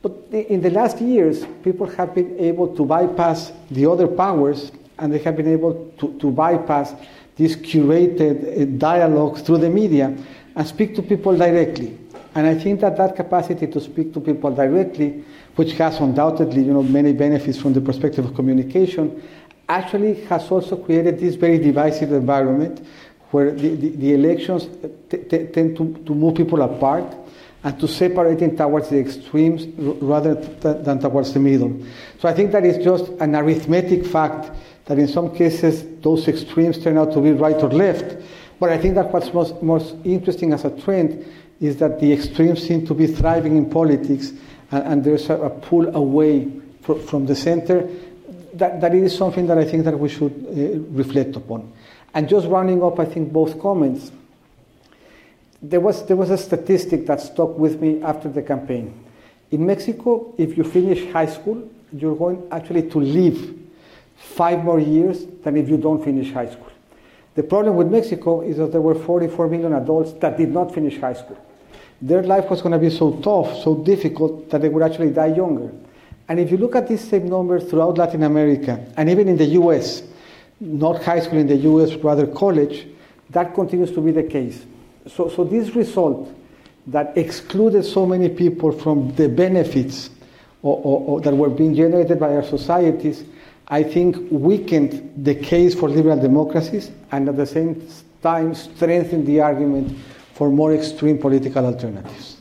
But 0.03 0.17
in 0.33 0.61
the 0.61 0.71
last 0.71 1.01
years, 1.01 1.47
people 1.63 1.87
have 1.87 2.13
been 2.13 2.37
able 2.41 2.75
to 2.75 2.85
bypass 2.85 3.53
the 3.71 3.87
other 3.87 4.09
powers 4.09 4.73
and 4.99 5.13
they 5.13 5.19
have 5.19 5.37
been 5.37 5.53
able 5.53 5.93
to, 5.99 6.19
to 6.19 6.31
bypass 6.33 6.95
these 7.37 7.57
curated 7.57 8.37
uh, 8.43 8.65
dialogues 8.77 9.43
through 9.43 9.59
the 9.59 9.71
media 9.71 10.17
and 10.57 10.67
speak 10.67 10.97
to 10.97 11.03
people 11.03 11.37
directly. 11.37 11.97
And 12.37 12.47
I 12.47 12.55
think 12.55 12.81
that 12.81 12.99
that 12.99 13.17
capacity 13.17 13.67
to 13.67 13.81
speak 13.81 14.13
to 14.13 14.21
people 14.21 14.55
directly, 14.55 15.25
which 15.55 15.73
has 15.79 15.99
undoubtedly 16.01 16.63
you 16.63 16.75
know, 16.75 16.83
many 16.83 17.15
benefits 17.15 17.57
from 17.59 17.73
the 17.73 17.81
perspective 17.81 18.27
of 18.27 18.35
communication, 18.35 19.23
actually 19.71 20.23
has 20.25 20.51
also 20.51 20.77
created 20.77 21.19
this 21.19 21.35
very 21.35 21.57
divisive 21.57 22.13
environment 22.13 22.87
where 23.31 23.53
the, 23.53 23.75
the, 23.75 23.89
the 23.89 24.13
elections 24.13 24.69
t- 25.09 25.17
t- 25.17 25.47
tend 25.47 25.79
to, 25.79 25.95
to 26.05 26.15
move 26.15 26.35
people 26.35 26.61
apart 26.61 27.07
and 27.65 27.81
to 27.81 27.89
separate 27.89 28.39
them 28.39 28.55
towards 28.55 28.91
the 28.91 28.99
extremes 28.99 29.65
rather 30.03 30.35
th- 30.35 30.85
than 30.85 31.01
towards 31.01 31.33
the 31.33 31.41
middle. 31.41 31.75
So 32.21 32.29
I 32.29 32.35
think 32.35 32.53
that 32.53 32.67
is 32.67 32.85
just 32.85 33.09
an 33.19 33.35
arithmetic 33.35 34.05
fact 34.05 34.55
that 34.85 34.99
in 34.99 35.09
some 35.09 35.35
cases 35.35 35.87
those 36.03 36.29
extremes 36.29 36.85
turn 36.85 36.99
out 36.99 37.15
to 37.15 37.21
be 37.23 37.33
right 37.33 37.57
or 37.57 37.71
left. 37.71 38.23
But 38.61 38.71
I 38.71 38.79
think 38.79 38.95
that 38.97 39.11
what's 39.11 39.33
most, 39.33 39.63
most 39.63 39.95
interesting 40.05 40.53
as 40.53 40.67
a 40.67 40.71
trend 40.83 41.27
is 41.61 41.77
that 41.79 42.01
the 42.01 42.13
extremes 42.13 42.67
seem 42.67 42.87
to 42.87 42.95
be 42.95 43.07
thriving 43.07 43.57
in 43.57 43.71
politics, 43.71 44.33
and, 44.71 44.85
and 44.85 45.05
there's 45.05 45.31
a, 45.31 45.35
a, 45.35 45.51
pull 45.51 45.95
away 45.95 46.51
fr- 46.83 46.95
from 46.95 47.27
the 47.27 47.35
center. 47.35 47.89
That, 48.55 48.81
that 48.81 48.95
is 48.95 49.17
something 49.17 49.47
that 49.47 49.59
I 49.59 49.65
think 49.65 49.85
that 49.85 49.99
we 49.99 50.09
should 50.09 50.33
uh, 50.33 50.79
reflect 50.93 51.37
upon. 51.37 51.73
And 52.15 52.29
just 52.29 52.47
rounding 52.47 52.83
up, 52.83 52.99
I 52.99 53.05
think 53.05 53.33
both 53.33 53.61
comments. 53.61 54.11
There 55.63 55.81
was 55.81 56.07
there 56.07 56.17
was 56.17 56.31
a 56.31 56.39
statistic 56.39 57.07
that 57.07 57.21
stuck 57.21 57.59
with 57.59 57.81
me 57.81 58.03
after 58.03 58.29
the 58.29 58.43
campaign. 58.43 59.05
In 59.51 59.67
Mexico, 59.67 60.35
if 60.37 60.57
you 60.57 60.65
finish 60.65 61.11
high 61.13 61.27
school, 61.27 61.69
you're 61.93 62.17
going 62.17 62.47
actually 62.51 62.89
to 62.91 62.99
live 62.99 63.55
five 64.17 64.63
more 64.65 64.81
years 64.81 65.25
than 65.43 65.57
if 65.57 65.69
you 65.69 65.77
don't 65.77 66.03
finish 66.05 66.33
high 66.33 66.51
school. 66.51 66.71
The 67.37 67.43
problem 67.43 67.77
with 67.77 67.89
Mexico 67.89 68.41
is 68.41 68.57
that 68.57 68.73
there 68.73 68.81
were 68.81 68.95
44 68.95 69.49
million 69.49 69.75
adults 69.75 70.13
that 70.15 70.37
did 70.37 70.51
not 70.51 70.75
finish 70.75 70.99
high 70.99 71.13
school 71.13 71.39
their 72.01 72.23
life 72.23 72.51
was 72.51 72.61
going 72.61 72.73
to 72.73 72.79
be 72.79 72.91
so 72.91 73.13
tough, 73.21 73.63
so 73.63 73.77
difficult, 73.77 74.51
that 74.51 74.61
they 74.61 74.69
would 74.69 74.83
actually 74.83 75.11
die 75.11 75.35
younger. 75.35 75.73
And 76.29 76.41
if 76.41 76.51
you 76.51 76.57
look 76.57 76.75
at 76.77 76.89
these 76.89 77.07
same 77.07 77.29
numbers 77.29 77.65
throughout 77.71 77.99
Latin 77.99 78.23
America, 78.25 78.85
and 78.97 79.09
even 79.09 79.29
in 79.29 79.37
the 79.37 79.47
US, 79.61 80.03
not 80.61 81.03
high 81.03 81.21
school 81.21 81.39
in 81.39 81.47
the 81.47 81.57
US, 81.57 81.95
rather 81.97 82.27
college, 82.27 82.87
that 83.31 83.55
continues 83.55 83.93
to 83.93 84.01
be 84.01 84.11
the 84.11 84.23
case. 84.23 84.65
So, 85.07 85.29
so 85.29 85.45
this 85.45 85.75
result 85.75 86.33
that 86.89 87.17
excluded 87.17 87.85
so 87.85 88.07
many 88.07 88.29
people 88.29 88.73
from 88.73 89.15
the 89.15 89.29
benefits 89.29 90.11
or, 90.63 90.77
or, 90.77 91.01
or 91.01 91.21
that 91.21 91.35
were 91.35 91.51
being 91.51 91.75
generated 91.75 92.21
by 92.21 92.35
our 92.35 92.43
societies, 92.43 93.25
I 93.69 93.83
think 93.83 94.17
weakened 94.31 95.25
the 95.25 95.35
case 95.35 95.75
for 95.75 95.89
liberal 95.89 96.21
democracies 96.21 96.91
and 97.11 97.29
at 97.29 97.37
the 97.37 97.47
same 97.47 97.89
time 98.23 98.55
strengthened 98.55 99.27
the 99.27 99.41
argument 99.41 99.99
for 100.35 100.51
more 100.51 100.73
extreme 100.73 101.19
political 101.19 101.65
alternatives. 101.65 102.37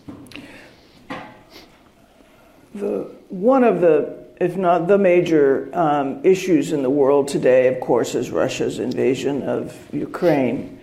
the, 2.75 3.10
one 3.29 3.63
of 3.63 3.82
the, 3.82 4.25
if 4.39 4.58
not 4.58 4.88
the 4.88 4.98
major 4.98 5.70
um, 5.74 6.20
issues 6.24 6.72
in 6.72 6.84
the 6.84 6.89
world 6.89 7.27
today, 7.27 7.67
of 7.67 7.79
course, 7.79 8.15
is 8.15 8.32
Russia's 8.32 8.79
invasion 8.79 9.44
of 9.44 9.75
Ukraine. 9.94 10.79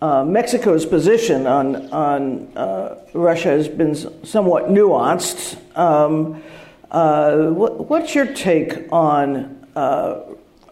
Uh, 0.00 0.24
Mexico's 0.24 0.86
position 0.86 1.46
on, 1.46 1.90
on 1.90 2.52
uh, 2.56 2.96
Russia 3.14 3.48
has 3.48 3.68
been 3.68 3.94
somewhat 4.24 4.64
nuanced. 4.64 5.58
Um, 5.76 6.42
uh, 6.90 7.48
what, 7.48 7.88
what's 7.90 8.14
your 8.14 8.26
take 8.26 8.92
on 8.92 9.53
uh, 9.76 10.20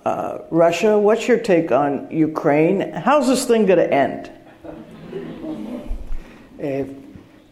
uh, 0.05 0.39
Russia? 0.51 0.99
What's 0.99 1.29
your 1.29 1.39
take 1.39 1.73
on 1.73 2.09
Ukraine? 2.11 2.93
How's 2.93 3.29
this 3.29 3.45
thing 3.45 3.67
going 3.67 3.79
to 3.79 3.93
end? 3.93 4.31
Uh, 6.63 6.85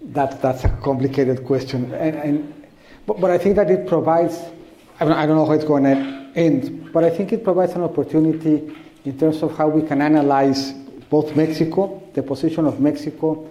that, 0.02 0.40
that's 0.40 0.64
a 0.64 0.69
complicated 0.83 1.45
question. 1.45 1.92
And, 1.95 2.16
and, 2.16 2.66
but, 3.07 3.21
but 3.21 3.30
I 3.30 3.38
think 3.38 3.57
that 3.57 3.71
it 3.71 3.87
provides, 3.87 4.38
I, 5.00 5.04
mean, 5.04 5.12
I 5.12 5.26
don't 5.26 5.37
know 5.37 5.47
how 5.47 5.52
it's 5.52 5.64
going 5.64 5.85
to 5.85 6.30
end, 6.35 6.92
but 6.92 7.04
I 7.04 7.11
think 7.11 7.33
it 7.33 7.45
provides 7.45 7.73
an 7.73 7.83
opportunity 7.83 8.76
in 9.04 9.19
terms 9.19 9.42
of 9.42 9.57
how 9.57 9.69
we 9.69 9.83
can 9.87 10.00
analyze 10.02 10.73
both 11.11 11.35
Mexico, 11.35 12.02
the 12.14 12.23
position 12.23 12.66
of 12.66 12.80
Mexico, 12.80 13.49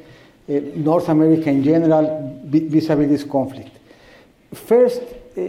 uh, 0.48 0.54
North 0.76 1.10
America 1.10 1.50
in 1.50 1.64
general, 1.64 2.42
vis 2.46 2.90
a 2.90 2.96
vis 2.96 3.10
this 3.10 3.24
conflict. 3.24 3.78
First, 4.54 5.02
uh, 5.38 5.42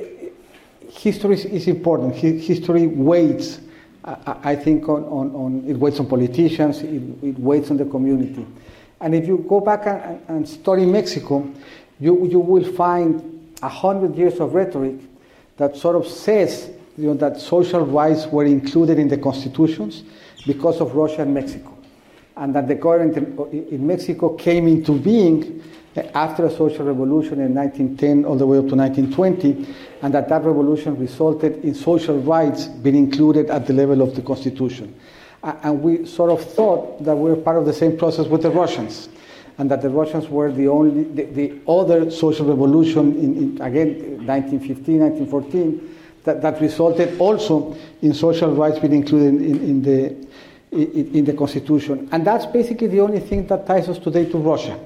history 0.92 1.37
is 1.37 1.68
important. 1.68 2.14
History 2.14 2.87
weighs, 2.87 3.61
I 4.04 4.56
think, 4.56 4.88
on, 4.88 5.04
on, 5.04 5.35
on, 5.35 5.64
it 5.66 5.76
weighs 5.76 6.00
on 6.00 6.06
politicians, 6.06 6.82
it, 6.82 7.02
it 7.23 7.38
on 7.70 7.76
the 7.76 7.85
community. 7.85 8.47
And 9.00 9.14
if 9.14 9.26
you 9.26 9.44
go 9.49 9.61
back 9.61 9.87
and, 9.87 10.20
and 10.28 10.49
study 10.49 10.85
Mexico, 10.85 11.50
you, 11.99 12.26
you 12.26 12.40
will 12.40 12.70
find 12.73 13.52
a 13.62 13.68
hundred 13.68 14.16
years 14.16 14.40
of 14.40 14.54
rhetoric 14.54 14.97
that 15.56 15.76
sort 15.76 15.97
of 15.97 16.06
says 16.06 16.70
you 16.97 17.09
know, 17.09 17.14
that 17.14 17.40
social 17.40 17.85
rights 17.85 18.26
were 18.26 18.44
included 18.44 18.99
in 18.99 19.09
the 19.09 19.18
constitutions 19.18 20.02
because 20.47 20.80
of 20.80 20.94
Russia 20.94 21.23
and 21.23 21.35
Mexico. 21.35 21.76
And 22.37 22.54
that 22.54 22.68
the 22.68 22.75
government 22.75 23.16
in 23.52 23.87
Mexico 23.87 24.35
came 24.35 24.66
into 24.66 24.99
being 24.99 25.62
after 26.14 26.47
a 26.47 26.50
social 26.50 26.85
revolution 26.85 27.40
in 27.40 27.54
1910 27.54 28.25
all 28.25 28.37
the 28.37 28.47
way 28.47 28.59
up 28.59 28.68
to 28.68 28.76
1920, 28.76 29.75
and 30.02 30.14
that 30.14 30.28
that 30.28 30.44
revolution 30.44 30.97
resulted 30.97 31.64
in 31.64 31.75
social 31.75 32.18
rights 32.20 32.66
being 32.66 32.97
included 32.97 33.50
at 33.50 33.66
the 33.66 33.73
level 33.73 34.00
of 34.02 34.14
the 34.14 34.23
constitution 34.23 34.94
and 35.42 35.82
we 35.82 36.06
sort 36.06 36.30
of 36.30 36.42
thought 36.44 37.02
that 37.04 37.16
we 37.16 37.30
were 37.30 37.37
part 37.37 37.56
of 37.56 37.64
the 37.64 37.73
same 37.73 37.97
process 37.97 38.26
with 38.26 38.42
the 38.42 38.50
Russians, 38.50 39.09
and 39.59 39.70
that 39.70 39.82
the 39.82 39.88
Russians 39.88 40.28
were 40.28 40.52
the 40.52 40.68
only, 40.68 41.04
the, 41.04 41.25
the 41.25 41.61
other 41.68 42.11
social 42.11 42.47
revolution 42.47 43.16
in, 43.16 43.37
in, 43.37 43.62
again, 43.62 44.26
1915, 44.26 45.00
1914, 45.00 45.97
that, 46.25 46.42
that 46.42 46.61
resulted 46.61 47.18
also 47.18 47.76
in 48.02 48.12
social 48.12 48.54
rights 48.54 48.78
being 48.78 48.92
included 48.92 49.40
in, 49.42 49.56
in 49.61 49.82
the 49.82 50.30
in, 50.73 51.16
in 51.16 51.25
the 51.25 51.32
constitution. 51.32 52.09
And 52.12 52.25
that's 52.25 52.47
basically 52.47 52.87
the 52.87 53.00
only 53.00 53.18
thing 53.18 53.47
that 53.49 53.66
ties 53.66 53.88
us 53.88 53.99
today 53.99 54.26
to 54.26 54.38
Russia. 54.38 54.78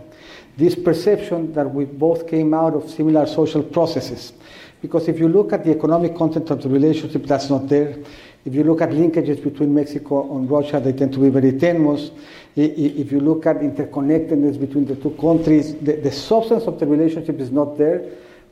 This 0.57 0.75
perception 0.75 1.53
that 1.55 1.73
we 1.73 1.85
both 1.85 2.29
came 2.29 2.55
out 2.55 2.75
of 2.75 2.89
similar 2.89 3.27
social 3.27 3.63
processes. 3.63 4.33
Because 4.81 5.09
if 5.09 5.19
you 5.19 5.29
look 5.29 5.53
at 5.53 5.65
the 5.65 5.71
economic 5.71 6.17
content 6.17 6.51
of 6.51 6.63
the 6.63 6.69
relationship, 6.69 7.25
that's 7.25 7.51
not 7.51 7.69
there. 7.69 7.97
If 8.45 8.55
you 8.55 8.63
look 8.63 8.83
at 8.83 8.91
linkages 8.91 9.43
between 9.43 9.75
Mexico 9.75 10.37
and 10.37 10.49
Russia, 10.51 10.79
they 10.79 10.93
tend 10.93 11.15
to 11.15 11.19
be 11.19 11.31
very 11.31 11.53
tenuous. 11.59 12.11
If 12.55 13.11
you 13.11 13.21
look 13.21 13.47
at 13.47 13.57
interconnectedness 13.57 14.61
between 14.61 14.85
the 14.85 14.97
two 14.97 15.11
countries, 15.13 15.75
the, 15.77 15.97
the 15.97 16.13
substance 16.13 16.65
of 16.65 16.79
the 16.79 16.87
relationship 16.87 17.41
is 17.41 17.51
not 17.51 17.79
there, 17.79 18.05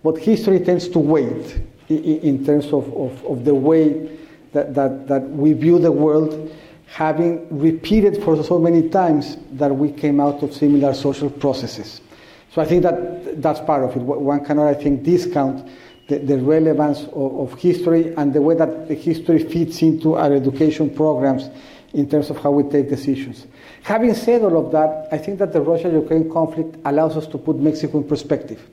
but 0.03 0.19
history 0.19 0.61
tends 0.61 0.89
to 0.89 0.99
wait 0.99 1.61
in 1.89 2.45
terms 2.45 2.67
of, 2.73 2.93
of, 2.97 3.25
of 3.27 3.45
the 3.45 3.55
way 3.55 4.19
that, 4.53 4.75
that, 4.75 5.07
that 5.09 5.23
we 5.29 5.53
view 5.53 5.79
the 5.79 5.93
world, 5.93 6.51
having 6.93 7.49
repeated 7.59 8.23
for 8.23 8.43
so 8.45 8.59
many 8.59 8.87
times 8.91 9.39
that 9.53 9.75
we 9.75 9.91
came 9.91 10.21
out 10.21 10.43
of 10.43 10.53
similar 10.53 10.93
social 10.93 11.31
processes. 11.31 12.03
So 12.53 12.61
I 12.61 12.67
think 12.67 12.83
that 12.83 13.41
that's 13.41 13.61
part 13.61 13.83
of 13.83 13.97
it. 13.97 14.03
One 14.03 14.45
cannot, 14.45 14.69
I 14.69 14.75
think, 14.75 15.03
discount 15.03 15.67
the, 16.09 16.19
the 16.19 16.37
relevance 16.37 17.05
of, 17.05 17.41
of, 17.41 17.59
history 17.59 18.15
and 18.17 18.35
the 18.35 18.43
way 18.43 18.57
that 18.57 18.89
the 18.89 18.95
history 18.95 19.39
fits 19.39 19.81
into 19.81 20.17
our 20.17 20.35
education 20.35 20.95
programs 20.95 21.49
in 21.95 22.11
terms 22.11 22.29
of 22.29 22.37
how 22.39 22.51
we 22.51 22.65
take 22.65 22.91
decisions. 22.91 23.47
Having 23.85 24.15
said 24.15 24.43
all 24.43 24.67
of 24.67 24.73
that, 24.73 25.09
I 25.11 25.17
think 25.17 25.39
that 25.39 25.55
the 25.55 25.63
Russia 25.63 25.89
Ukraine 25.89 26.31
conflict 26.31 26.77
allows 26.85 27.17
us 27.17 27.27
to 27.29 27.39
put 27.39 27.57
Mexico 27.57 27.99
in 27.99 28.05
perspective. 28.05 28.69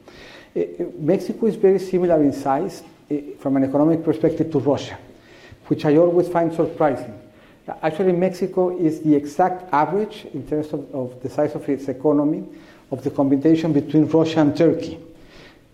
Mexico 0.97 1.45
is 1.45 1.55
very 1.55 1.79
similar 1.79 2.21
in 2.21 2.33
size 2.33 2.83
uh, 3.09 3.15
from 3.39 3.55
an 3.55 3.63
economic 3.63 4.03
perspective 4.03 4.51
to 4.51 4.59
Russia, 4.59 4.97
which 5.67 5.85
I 5.85 5.95
always 5.95 6.27
find 6.27 6.53
surprising. 6.53 7.18
Actually, 7.81 8.13
Mexico 8.13 8.77
is 8.77 9.01
the 9.01 9.15
exact 9.15 9.71
average 9.73 10.25
in 10.33 10.47
terms 10.47 10.73
of, 10.73 10.93
of 10.93 11.21
the 11.21 11.29
size 11.29 11.55
of 11.55 11.67
its 11.69 11.88
economy 11.88 12.43
of 12.91 13.03
the 13.03 13.11
combination 13.11 13.73
between 13.73 14.05
Russia 14.05 14.41
and 14.41 14.55
Turkey. 14.55 14.97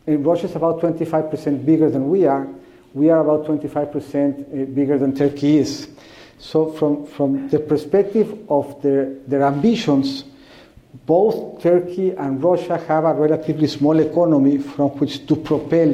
Russia 0.07 0.45
is 0.45 0.55
about 0.55 0.81
25% 0.81 1.65
bigger 1.65 1.89
than 1.89 2.09
we 2.09 2.25
are. 2.25 2.47
We 2.93 3.09
are 3.09 3.19
about 3.19 3.45
25% 3.47 3.73
uh, 3.83 4.65
bigger 4.73 4.97
than 4.97 5.15
Turkey 5.15 5.57
is. 5.57 5.89
So, 6.37 6.71
from, 6.73 7.05
from 7.05 7.49
the 7.49 7.59
perspective 7.59 8.37
of 8.49 8.81
their, 8.81 9.13
their 9.27 9.43
ambitions, 9.43 10.25
both 11.05 11.61
Turkey 11.61 12.11
and 12.11 12.43
Russia 12.43 12.77
have 12.77 13.05
a 13.05 13.13
relatively 13.13 13.67
small 13.67 13.99
economy 13.99 14.57
from 14.57 14.91
which 14.91 15.25
to 15.27 15.35
propel 15.35 15.93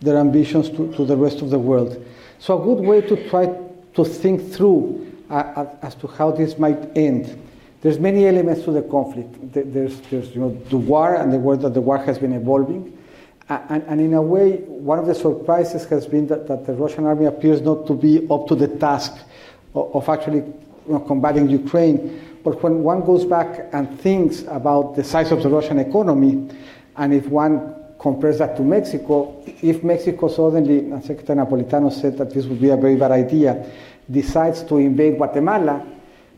their 0.00 0.16
ambitions 0.16 0.70
to, 0.70 0.92
to 0.94 1.04
the 1.04 1.16
rest 1.16 1.42
of 1.42 1.50
the 1.50 1.58
world. 1.58 2.04
So, 2.38 2.60
a 2.60 2.64
good 2.64 2.84
way 2.84 3.00
to 3.02 3.28
try 3.28 3.46
to 3.94 4.04
think 4.04 4.52
through 4.52 5.13
as 5.30 5.94
to 5.96 6.06
how 6.06 6.30
this 6.30 6.58
might 6.58 6.96
end. 6.96 7.40
There's 7.82 7.98
many 7.98 8.26
elements 8.26 8.64
to 8.64 8.70
the 8.70 8.82
conflict. 8.82 9.34
There's, 9.52 10.00
there's 10.10 10.34
you 10.34 10.40
know, 10.40 10.54
the 10.70 10.78
war 10.78 11.16
and 11.16 11.32
the 11.32 11.38
way 11.38 11.56
that 11.56 11.74
the 11.74 11.80
war 11.82 11.98
has 11.98 12.18
been 12.18 12.32
evolving. 12.32 12.96
And, 13.48 13.82
and, 13.86 14.00
in 14.00 14.14
a 14.14 14.22
way, 14.22 14.56
one 14.56 14.98
of 14.98 15.06
the 15.06 15.14
surprises 15.14 15.84
has 15.90 16.06
been 16.06 16.26
that, 16.28 16.48
that, 16.48 16.64
the 16.66 16.72
Russian 16.72 17.04
army 17.04 17.26
appears 17.26 17.60
not 17.60 17.86
to 17.88 17.92
be 17.92 18.26
up 18.30 18.48
to 18.48 18.54
the 18.54 18.68
task 18.68 19.12
of, 19.74 19.94
of 19.94 20.08
actually 20.08 20.38
you 20.38 20.54
know, 20.88 21.00
combating 21.00 21.50
Ukraine. 21.50 22.38
But 22.42 22.62
when 22.62 22.82
one 22.82 23.04
goes 23.04 23.26
back 23.26 23.68
and 23.74 24.00
thinks 24.00 24.44
about 24.48 24.96
the 24.96 25.04
size 25.04 25.30
of 25.30 25.42
the 25.42 25.50
Russian 25.50 25.78
economy, 25.78 26.48
and 26.96 27.12
if 27.12 27.26
one 27.26 27.74
compares 27.98 28.38
that 28.38 28.56
to 28.56 28.62
Mexico, 28.62 29.42
if 29.60 29.84
Mexico 29.84 30.28
suddenly, 30.28 30.78
and 30.78 31.04
Secretary 31.04 31.38
Napolitano 31.38 31.92
said 31.92 32.16
that 32.16 32.32
this 32.32 32.46
would 32.46 32.60
be 32.60 32.70
a 32.70 32.76
very 32.76 32.96
bad 32.96 33.10
idea, 33.10 33.70
decides 34.10 34.62
to 34.64 34.78
invade 34.78 35.16
Guatemala, 35.16 35.84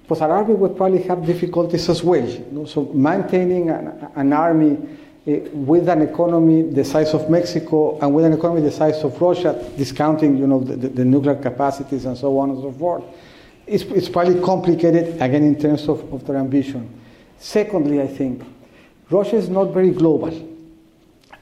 pues 0.07 0.21
our 0.21 0.31
army 0.31 0.55
would 0.55 0.77
probably 0.77 1.03
have 1.03 1.27
difficulties 1.27 1.89
as 1.89 2.03
well. 2.03 2.25
You 2.25 2.47
know? 2.53 2.65
So 2.65 2.85
maintaining 2.95 3.71
an, 3.71 4.09
an 4.15 4.33
army 4.33 4.79
Eh, 5.27 5.41
with 5.53 5.89
an 5.89 6.03
economy 6.03 6.63
the 6.63 6.85
size 6.85 7.13
of 7.13 7.29
Mexico 7.29 7.99
and 7.99 8.15
with 8.15 8.25
an 8.25 8.33
economy 8.33 8.61
the 8.61 8.71
size 8.71 9.03
of 9.03 9.21
Russia, 9.21 9.61
discounting 9.77 10.37
you 10.37 10.47
know 10.47 10.61
the, 10.61 10.77
the, 10.77 10.89
the 10.89 11.05
nuclear 11.05 11.35
capacities 11.35 12.05
and 12.05 12.17
so 12.17 12.39
on 12.39 12.51
and 12.51 12.61
so 12.63 12.71
forth, 12.71 13.03
it's, 13.67 13.83
it's 13.85 14.09
probably 14.09 14.41
complicated 14.41 15.21
again 15.21 15.43
in 15.43 15.59
terms 15.59 15.89
of, 15.89 16.13
of 16.13 16.25
their 16.29 16.37
ambition. 16.37 16.89
Secondly, 17.39 18.01
I 18.01 18.07
think 18.07 18.45
Russia 19.11 19.35
is 19.35 19.49
not 19.49 19.75
very 19.75 19.91
global. 19.91 20.31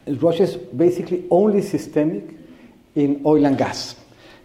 Russia 0.06 0.44
is 0.44 0.56
basically 0.56 1.26
only 1.30 1.60
systemic 1.60 2.24
in 2.94 3.20
oil 3.26 3.44
and 3.44 3.58
gas. 3.58 3.96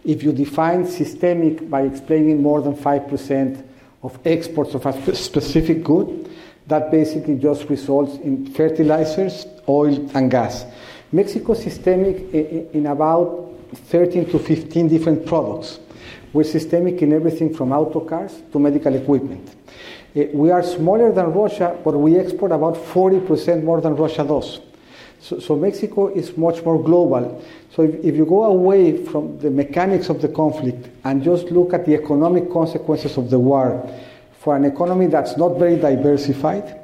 If 0.05 0.23
you 0.23 0.31
define 0.31 0.85
systemic 0.85 1.69
by 1.69 1.81
explaining 1.81 2.41
more 2.41 2.61
than 2.61 2.75
5% 2.75 3.63
of 4.03 4.19
exports 4.25 4.73
of 4.73 4.85
a 4.85 5.15
specific 5.15 5.83
good, 5.83 6.29
that 6.67 6.91
basically 6.91 7.35
just 7.35 7.69
results 7.69 8.17
in 8.17 8.45
fertilizers, 8.53 9.45
oil, 9.67 10.09
and 10.13 10.31
gas. 10.31 10.65
Mexico 11.11 11.53
is 11.53 11.63
systemic 11.63 12.33
in 12.33 12.85
about 12.85 13.51
13 13.73 14.29
to 14.29 14.39
15 14.39 14.87
different 14.87 15.25
products. 15.25 15.79
We're 16.31 16.43
systemic 16.43 17.01
in 17.01 17.11
everything 17.11 17.53
from 17.53 17.71
auto 17.71 18.01
cars 18.01 18.41
to 18.51 18.59
medical 18.59 18.93
equipment. 18.93 19.55
Eh, 20.15 20.27
we 20.33 20.51
are 20.51 20.61
smaller 20.61 21.11
than 21.11 21.33
Russia, 21.33 21.75
but 21.83 21.97
we 21.97 22.17
export 22.17 22.51
about 22.51 22.75
40% 22.75 23.63
more 23.63 23.81
than 23.81 23.95
Russia 23.95 24.23
does. 24.23 24.61
So, 25.21 25.39
so 25.39 25.55
Mexico 25.55 26.07
is 26.07 26.37
much 26.37 26.63
more 26.63 26.81
global. 26.81 27.43
So 27.75 27.83
if, 27.83 27.95
if, 28.03 28.15
you 28.15 28.25
go 28.25 28.45
away 28.45 29.05
from 29.05 29.37
the 29.39 29.49
mechanics 29.49 30.09
of 30.09 30.21
the 30.21 30.29
conflict 30.29 30.89
and 31.03 31.23
just 31.23 31.45
look 31.45 31.73
at 31.73 31.85
the 31.85 31.93
economic 31.93 32.51
consequences 32.51 33.17
of 33.17 33.29
the 33.29 33.39
war, 33.39 33.89
for 34.39 34.55
an 34.55 34.63
economy 34.63 35.07
that's 35.07 35.37
not 35.37 35.59
very 35.59 35.75
diversified, 35.75 36.79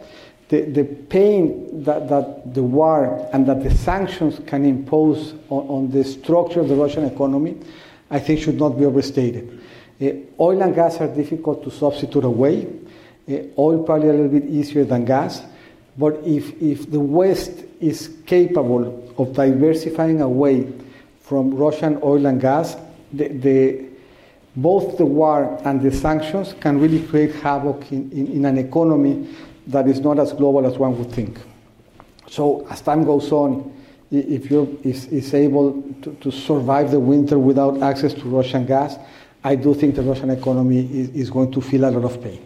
the, 0.49 0.61
the 0.61 0.83
pain 0.83 1.83
that, 1.83 2.07
that 2.09 2.53
the 2.53 2.61
war 2.61 3.27
and 3.33 3.47
that 3.47 3.63
the 3.63 3.73
sanctions 3.73 4.39
can 4.45 4.63
impose 4.65 5.33
on, 5.49 5.67
on 5.67 5.91
the 5.91 6.03
structure 6.03 6.59
of 6.59 6.67
the 6.67 6.75
Russian 6.75 7.05
economy, 7.05 7.57
I 8.11 8.19
think 8.19 8.41
should 8.41 8.59
not 8.59 8.77
be 8.77 8.85
overstated. 8.85 9.61
Uh, 9.99 10.09
oil 10.39 10.61
and 10.61 10.75
gas 10.75 10.99
are 10.99 11.07
difficult 11.07 11.63
to 11.63 11.71
substitute 11.71 12.23
away. 12.23 12.67
Uh, 13.27 13.37
oil 13.57 13.83
probably 13.83 14.09
a 14.09 14.13
little 14.13 14.27
bit 14.27 14.45
easier 14.45 14.83
than 14.83 15.05
gas. 15.05 15.41
But 15.97 16.19
if, 16.25 16.61
if 16.61 16.91
the 16.91 16.99
West 16.99 17.64
is 17.85 18.17
capable 18.25 19.13
of 19.17 19.33
diversifying 19.33 20.21
away 20.21 20.71
from 21.21 21.53
Russian 21.53 21.99
oil 22.03 22.25
and 22.25 22.39
gas, 22.39 22.77
the, 23.13 23.27
the, 23.27 23.85
both 24.55 24.97
the 24.97 25.05
war 25.05 25.59
and 25.65 25.81
the 25.81 25.91
sanctions 25.91 26.53
can 26.59 26.79
really 26.79 27.05
create 27.07 27.33
havoc 27.35 27.91
in, 27.91 28.11
in, 28.11 28.27
in, 28.27 28.45
an 28.45 28.57
economy 28.57 29.27
that 29.67 29.87
is 29.87 29.99
not 29.99 30.19
as 30.19 30.33
global 30.33 30.65
as 30.65 30.77
one 30.77 30.97
would 30.97 31.11
think. 31.11 31.39
So, 32.29 32.67
as 32.69 32.81
time 32.81 33.03
goes 33.03 33.31
on, 33.31 33.71
if 34.11 34.49
Europe 34.49 34.85
is, 34.85 35.07
is 35.07 35.33
able 35.33 35.81
to, 36.03 36.13
to 36.13 36.31
survive 36.31 36.91
the 36.91 36.99
winter 36.99 37.39
without 37.39 37.81
access 37.81 38.13
to 38.13 38.23
Russian 38.23 38.65
gas, 38.65 38.97
I 39.43 39.55
do 39.55 39.73
think 39.73 39.95
the 39.95 40.03
Russian 40.03 40.29
economy 40.29 40.85
is, 40.91 41.09
is 41.09 41.29
going 41.29 41.51
to 41.51 41.61
feel 41.61 41.85
a 41.85 41.91
lot 41.91 42.03
of 42.03 42.21
pain. 42.21 42.45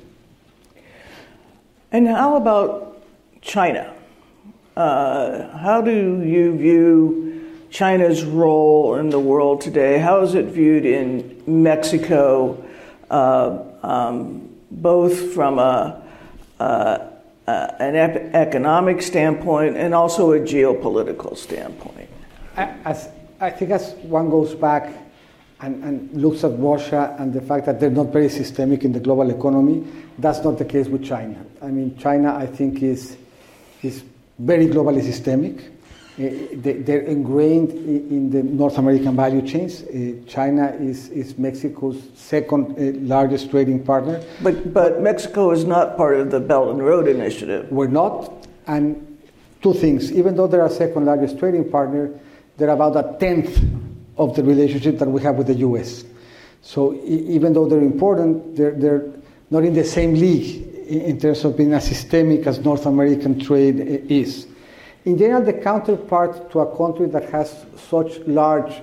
And 1.91 2.08
how 2.08 2.36
about 2.36 3.03
China? 3.41 3.93
Uh, 4.79 5.57
how 5.57 5.81
do 5.81 6.24
you 6.24 6.55
view 6.55 7.65
China's 7.69 8.24
role 8.24 8.95
in 8.95 9.09
the 9.09 9.19
world 9.19 9.59
today? 9.59 9.98
How 9.98 10.21
is 10.21 10.36
it 10.36 10.45
viewed 10.45 10.86
in 10.86 11.43
Mexico, 11.45 12.63
uh, 13.12 13.59
um, 13.83 14.50
both 14.71 15.33
from 15.33 15.59
a, 15.59 16.01
uh, 16.62 16.98
an 17.45 17.98
ep- 17.98 18.33
economic 18.33 19.01
standpoint 19.01 19.75
and 19.75 19.93
also 19.93 20.31
a 20.31 20.39
geopolitical 20.39 21.36
standpoint? 21.36 22.09
As, 22.55 23.09
I 23.41 23.50
think 23.50 23.71
as 23.71 23.95
one 23.95 24.29
goes 24.29 24.55
back 24.55 24.93
and, 25.59 25.83
and, 25.83 26.21
looks 26.21 26.45
at 26.45 26.57
Russia 26.57 27.17
and 27.19 27.33
the 27.33 27.41
fact 27.41 27.65
that 27.65 27.81
they're 27.81 27.89
not 27.89 28.13
very 28.13 28.29
systemic 28.29 28.86
in 28.86 28.93
the 28.93 29.01
global 29.01 29.29
economy, 29.29 29.86
that's 30.19 30.41
not 30.41 30.57
the 30.57 30.63
case 30.63 30.88
with 30.88 31.03
China. 31.03 31.36
I 31.62 31.67
mean, 31.67 31.98
China, 31.98 32.33
I 32.33 32.45
think, 32.45 32.81
is, 32.81 33.17
is 33.83 34.05
very 34.39 34.67
globally 34.67 35.03
systemic. 35.03 35.60
Uh, 36.17 36.48
they, 36.53 36.96
are 36.96 37.01
ingrained 37.01 37.69
in 37.72 38.29
the 38.29 38.43
North 38.43 38.77
American 38.77 39.15
value 39.15 39.41
chains. 39.41 39.84
Uh, 39.84 40.15
China 40.27 40.75
is, 40.79 41.08
is 41.10 41.38
Mexico's 41.38 42.01
second 42.13 42.72
uh, 42.77 43.00
largest 43.00 43.50
trading 43.50 43.81
partner. 43.86 44.22
But, 44.43 44.74
but 44.74 45.01
Mexico 45.01 45.51
is 45.51 45.63
not 45.63 45.96
part 45.96 46.19
of 46.19 46.29
the 46.29 46.41
Belt 46.41 46.72
and 46.72 46.86
Road 46.86 47.08
Initiative. 47.08 47.72
We're 47.72 47.88
not. 47.88 48.48
And 48.67 49.17
two 49.62 49.74
things. 49.74 50.12
Even 50.12 50.36
though 50.36 50.48
they're 50.48 50.62
our 50.62 50.69
second 50.69 51.05
largest 51.05 51.39
trading 51.39 51.69
partner, 51.69 52.12
they're 52.58 52.69
about 52.69 52.98
a 52.98 53.17
tenth 53.17 53.63
of 54.17 54.36
the 54.36 54.43
relationship 54.43 55.00
that 55.00 55.08
we 55.08 55.22
have 55.22 55.36
with 55.36 55.48
the 55.48 55.55
US. 55.55 56.03
So 56.62 56.93
even 57.05 57.53
though 57.53 57.67
they're 57.67 57.79
important, 57.79 58.58
they're, 58.58 58.72
they're 58.72 59.10
not 59.50 59.63
in 59.63 59.74
the 59.74 59.86
same 59.86 60.15
league 60.15 60.78
in 60.89 61.19
terms 61.19 61.46
of 61.46 61.55
being 61.55 61.74
as 61.74 61.88
systemic 61.88 62.48
as 62.48 62.60
North 62.60 62.86
American 62.86 63.39
trade 63.39 63.79
is. 64.10 64.48
In 65.05 65.17
general, 65.17 65.43
the 65.43 65.53
counterpart 65.53 66.51
to 66.51 66.60
a 66.60 66.77
country 66.77 67.08
that 67.08 67.29
has 67.29 67.65
such 67.77 68.19
large 68.27 68.81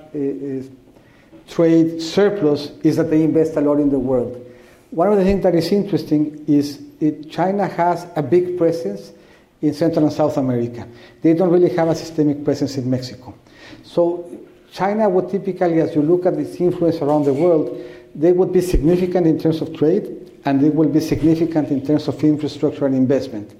trade 1.47 2.01
surplus 2.01 2.71
is 2.83 2.95
that 2.95 3.09
they 3.09 3.23
invest 3.23 3.55
a 3.55 3.61
lot 3.61 3.79
in 3.79 3.89
the 3.89 3.99
world. 3.99 4.43
One 4.91 5.11
of 5.11 5.17
the 5.17 5.23
things 5.23 5.43
that 5.43 5.53
is 5.53 5.71
interesting 5.71 6.43
is 6.47 6.81
it, 6.99 7.29
China 7.29 7.67
has 7.67 8.07
a 8.15 8.23
big 8.23 8.57
presence 8.57 9.11
in 9.61 9.73
Central 9.73 10.05
and 10.05 10.13
South 10.13 10.37
America. 10.37 10.87
They 11.21 11.33
don't 11.33 11.49
really 11.49 11.73
have 11.75 11.89
a 11.89 11.95
systemic 11.95 12.43
presence 12.43 12.77
in 12.77 12.89
Mexico. 12.89 13.35
So 13.83 14.29
China 14.71 15.09
would 15.09 15.29
typically, 15.29 15.81
as 15.81 15.95
you 15.95 16.01
look 16.01 16.25
at 16.25 16.33
its 16.35 16.55
influence 16.55 16.97
around 16.97 17.25
the 17.25 17.33
world, 17.33 17.79
they 18.15 18.31
would 18.31 18.51
be 18.51 18.61
significant 18.61 19.27
in 19.27 19.37
terms 19.37 19.61
of 19.61 19.75
trade 19.75 20.26
and 20.45 20.63
it 20.63 20.73
will 20.73 20.89
be 20.89 20.99
significant 20.99 21.69
in 21.69 21.85
terms 21.85 22.07
of 22.07 22.23
infrastructure 22.23 22.85
and 22.85 22.95
investment. 22.95 23.53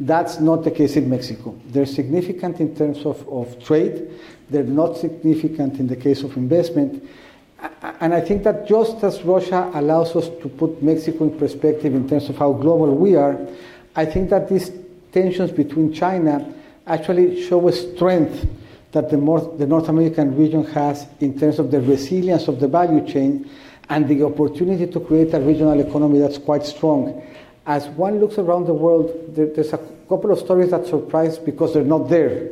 That's 0.00 0.40
not 0.40 0.64
the 0.64 0.70
case 0.70 0.96
in 0.96 1.08
Mexico. 1.08 1.58
They're 1.66 1.86
significant 1.86 2.60
in 2.60 2.74
terms 2.74 3.04
of, 3.06 3.26
of 3.28 3.62
trade, 3.62 4.10
they're 4.50 4.62
not 4.62 4.96
significant 4.96 5.78
in 5.78 5.86
the 5.86 5.96
case 5.96 6.22
of 6.22 6.36
investment. 6.36 7.08
And 8.00 8.12
I 8.12 8.20
think 8.20 8.42
that 8.42 8.66
just 8.66 9.02
as 9.04 9.22
Russia 9.22 9.70
allows 9.74 10.16
us 10.16 10.28
to 10.28 10.48
put 10.48 10.82
Mexico 10.82 11.24
in 11.24 11.38
perspective 11.38 11.94
in 11.94 12.08
terms 12.08 12.28
of 12.28 12.36
how 12.36 12.52
global 12.52 12.94
we 12.94 13.14
are, 13.14 13.38
I 13.94 14.04
think 14.04 14.30
that 14.30 14.48
these 14.48 14.70
tensions 15.12 15.52
between 15.52 15.92
China 15.92 16.52
actually 16.86 17.42
show 17.46 17.68
a 17.68 17.72
strength 17.72 18.48
that 18.92 19.10
the 19.10 19.16
North, 19.16 19.58
the 19.58 19.66
North 19.66 19.88
American 19.88 20.36
region 20.36 20.64
has 20.64 21.06
in 21.20 21.38
terms 21.38 21.58
of 21.58 21.70
the 21.70 21.80
resilience 21.80 22.48
of 22.48 22.60
the 22.60 22.68
value 22.68 23.06
chain 23.06 23.48
and 23.92 24.08
the 24.08 24.22
opportunity 24.24 24.86
to 24.86 25.00
create 25.00 25.34
a 25.34 25.40
regional 25.40 25.78
economy 25.78 26.18
that's 26.18 26.38
quite 26.38 26.64
strong. 26.64 27.22
As 27.66 27.88
one 27.88 28.20
looks 28.20 28.38
around 28.38 28.64
the 28.64 28.72
world, 28.72 29.12
there, 29.36 29.46
there's 29.46 29.74
a 29.74 29.78
couple 30.08 30.32
of 30.32 30.38
stories 30.38 30.70
that 30.70 30.86
surprise 30.86 31.38
because 31.38 31.74
they're 31.74 31.84
not 31.84 32.08
there. 32.08 32.48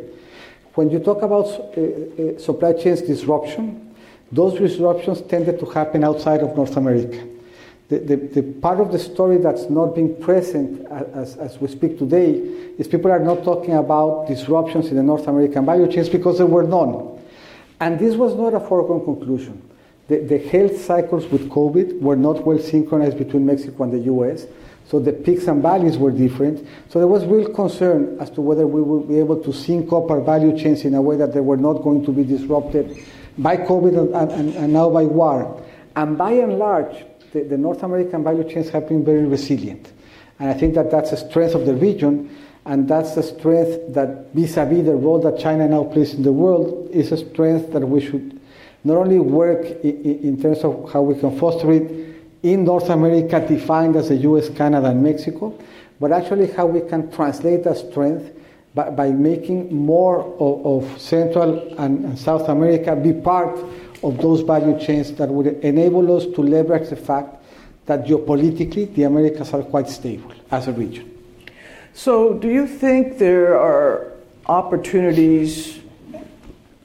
When 0.74 0.90
you 0.90 0.98
talk 0.98 1.22
about 1.22 1.46
uh, 1.46 1.81
uh, 1.81 2.38
supply 2.38 2.74
chains 2.74 3.00
disruption, 3.00 3.94
those 4.31 4.59
disruptions 4.59 5.22
tended 5.22 5.59
to 5.61 5.66
happen 5.66 6.05
outside 6.05 6.40
of 6.40 6.55
North 6.55 6.76
America. 6.76 7.26
The, 7.88 7.98
the, 7.98 8.16
the, 8.16 8.42
part 8.61 8.79
of 8.79 8.92
the 8.92 8.98
story 8.98 9.38
that's 9.38 9.70
not 9.70 9.94
being 9.94 10.14
present 10.20 10.87
as, 11.14 11.38
as 11.38 11.59
we 11.59 11.68
speak 11.68 11.98
today 11.98 12.33
is 12.79 12.87
people 12.87 13.11
are 13.11 13.18
not 13.18 13.44
talking 13.44 13.74
about 13.74 14.29
disruptions 14.29 14.88
in 14.88 14.96
the 14.96 15.03
North 15.03 15.26
American 15.26 15.64
value 15.64 15.90
chains 15.90 16.11
because 16.11 16.37
there 16.37 16.46
were 16.46 16.64
none. 16.64 17.18
And 17.81 17.98
this 17.98 18.14
was 18.14 18.35
not 18.37 18.53
a 18.53 18.61
foregone 18.61 19.05
conclusion. 19.07 19.69
The, 20.10 20.18
the 20.18 20.38
health 20.38 20.76
cycles 20.80 21.24
with 21.26 21.48
COVID 21.50 22.00
were 22.00 22.16
not 22.16 22.44
well 22.44 22.58
synchronized 22.58 23.16
between 23.16 23.46
Mexico 23.46 23.84
and 23.84 23.92
the 23.92 24.12
US, 24.12 24.44
so 24.88 24.98
the 24.98 25.12
peaks 25.12 25.46
and 25.46 25.62
valleys 25.62 25.98
were 25.98 26.10
different. 26.10 26.66
So 26.88 26.98
there 26.98 27.06
was 27.06 27.24
real 27.26 27.48
concern 27.48 28.18
as 28.18 28.28
to 28.30 28.40
whether 28.40 28.66
we 28.66 28.82
would 28.82 29.06
be 29.06 29.20
able 29.20 29.40
to 29.40 29.52
sync 29.52 29.92
up 29.92 30.10
our 30.10 30.20
value 30.20 30.58
chains 30.58 30.84
in 30.84 30.94
a 30.94 31.00
way 31.00 31.16
that 31.16 31.32
they 31.32 31.38
were 31.38 31.56
not 31.56 31.84
going 31.84 32.04
to 32.06 32.10
be 32.10 32.24
disrupted 32.24 33.06
by 33.38 33.56
COVID 33.56 34.12
and, 34.12 34.32
and, 34.32 34.54
and 34.56 34.72
now 34.72 34.90
by 34.90 35.04
war. 35.04 35.64
And 35.94 36.18
by 36.18 36.32
and 36.32 36.58
large, 36.58 37.04
the, 37.32 37.44
the 37.44 37.56
North 37.56 37.84
American 37.84 38.24
value 38.24 38.42
chains 38.42 38.68
have 38.70 38.88
been 38.88 39.04
very 39.04 39.26
resilient. 39.26 39.92
And 40.40 40.50
I 40.50 40.54
think 40.54 40.74
that 40.74 40.90
that's 40.90 41.12
a 41.12 41.18
strength 41.18 41.54
of 41.54 41.66
the 41.66 41.74
region, 41.74 42.36
and 42.64 42.88
that's 42.88 43.14
the 43.14 43.22
strength 43.22 43.94
that 43.94 44.34
vis-a-vis 44.34 44.86
the 44.86 44.96
role 44.96 45.20
that 45.20 45.38
China 45.38 45.68
now 45.68 45.84
plays 45.84 46.14
in 46.14 46.24
the 46.24 46.32
world 46.32 46.90
is 46.90 47.12
a 47.12 47.16
strength 47.16 47.72
that 47.74 47.86
we 47.86 48.00
should 48.00 48.39
not 48.84 48.96
only 48.96 49.18
work 49.18 49.64
in, 49.84 50.40
terms 50.40 50.58
of 50.60 50.90
how 50.92 51.02
we 51.02 51.18
can 51.18 51.38
foster 51.38 51.70
it 51.72 52.16
in 52.42 52.64
North 52.64 52.88
America, 52.88 53.44
defined 53.46 53.96
as 53.96 54.08
the 54.08 54.16
U.S., 54.16 54.48
Canada, 54.48 54.88
and 54.88 55.02
Mexico, 55.02 55.58
but 55.98 56.12
actually 56.12 56.50
how 56.52 56.66
we 56.66 56.80
can 56.88 57.10
translate 57.10 57.64
that 57.64 57.76
strength 57.76 58.34
by, 58.74 58.88
by 58.90 59.10
making 59.10 59.74
more 59.74 60.20
of, 60.38 60.84
of 60.84 61.00
Central 61.00 61.58
and, 61.78 62.04
and 62.04 62.18
South 62.18 62.48
America 62.48 62.96
be 62.96 63.12
part 63.12 63.58
of 64.02 64.16
those 64.18 64.40
value 64.40 64.78
chains 64.80 65.12
that 65.12 65.28
would 65.28 65.46
enable 65.62 66.16
us 66.16 66.24
to 66.34 66.40
leverage 66.40 66.88
the 66.88 66.96
fact 66.96 67.36
that 67.86 68.06
geopolitically 68.06 68.94
the 68.94 69.02
Americas 69.02 69.52
are 69.52 69.62
quite 69.62 69.88
stable 69.88 70.32
as 70.50 70.68
a 70.68 70.72
region. 70.72 71.06
So, 71.92 72.34
do 72.34 72.48
you 72.48 72.66
think 72.66 73.18
there 73.18 73.58
are 73.58 74.12
opportunities 74.46 75.80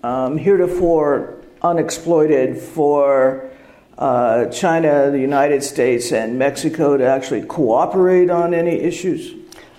um, 0.03 0.38
heretofore 0.38 1.36
unexploited 1.65 2.58
for 2.58 3.49
uh, 3.97 4.45
China, 4.45 5.10
the 5.10 5.19
United 5.19 5.63
States, 5.63 6.12
and 6.12 6.38
Mexico 6.38 6.95
to 6.95 7.06
actually 7.06 7.43
cooperate 7.43 8.30
on 8.30 8.54
any 8.54 8.75
issues? 8.80 9.34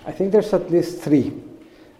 I 0.05 0.11
think 0.11 0.31
there's 0.31 0.53
at 0.53 0.69
least 0.69 1.01
three 1.01 1.33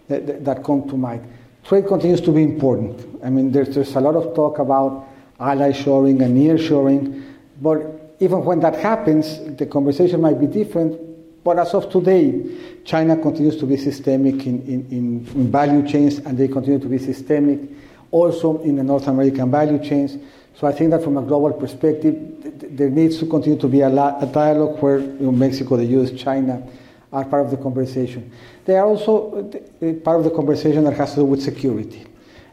that, 0.08 0.44
that, 0.44 0.64
come 0.64 0.88
to 0.88 0.96
mind. 0.96 1.26
Trade 1.64 1.86
continues 1.86 2.20
to 2.22 2.32
be 2.32 2.42
important. 2.42 3.20
I 3.24 3.30
mean, 3.30 3.50
there's, 3.50 3.74
there's 3.74 3.94
a 3.96 4.00
lot 4.00 4.14
of 4.14 4.34
talk 4.34 4.58
about 4.58 5.08
ally 5.40 5.72
shoring 5.72 6.20
and 6.22 6.34
near 6.34 6.58
shoring. 6.58 7.36
But 7.60 8.16
even 8.20 8.44
when 8.44 8.60
that 8.60 8.76
happens, 8.76 9.38
the 9.56 9.66
conversation 9.66 10.20
might 10.20 10.40
be 10.40 10.46
different. 10.46 10.98
But 11.44 11.58
as 11.58 11.72
of 11.74 11.90
today, 11.90 12.82
China 12.84 13.16
continues 13.16 13.56
to 13.58 13.66
be 13.66 13.76
systemic 13.76 14.46
in, 14.46 14.62
in, 14.62 15.26
in 15.34 15.52
value 15.52 15.86
chains 15.86 16.18
and 16.18 16.36
they 16.36 16.48
continue 16.48 16.78
to 16.78 16.88
be 16.88 16.98
systemic 16.98 17.60
also 18.10 18.60
in 18.62 18.76
the 18.76 18.82
North 18.82 19.06
American 19.06 19.50
value 19.50 19.82
chains. 19.82 20.16
So 20.54 20.66
I 20.66 20.72
think 20.72 20.90
that 20.90 21.04
from 21.04 21.16
a 21.16 21.22
global 21.22 21.52
perspective, 21.52 22.16
there 22.76 22.90
needs 22.90 23.18
to 23.18 23.26
continue 23.26 23.58
to 23.60 23.68
be 23.68 23.80
a, 23.80 23.88
a 23.88 24.30
dialogue 24.32 24.82
where 24.82 24.98
you 24.98 25.20
know, 25.20 25.32
Mexico, 25.32 25.76
the 25.76 25.84
US, 25.84 26.10
China 26.12 26.66
are 27.12 27.24
part 27.24 27.44
of 27.44 27.50
the 27.50 27.56
conversation. 27.56 28.30
They 28.64 28.76
are 28.76 28.86
also 28.86 29.42
part 30.04 30.18
of 30.18 30.24
the 30.24 30.30
conversation 30.30 30.84
that 30.84 30.94
has 30.94 31.10
to 31.10 31.16
do 31.16 31.24
with 31.24 31.42
security. 31.42 32.06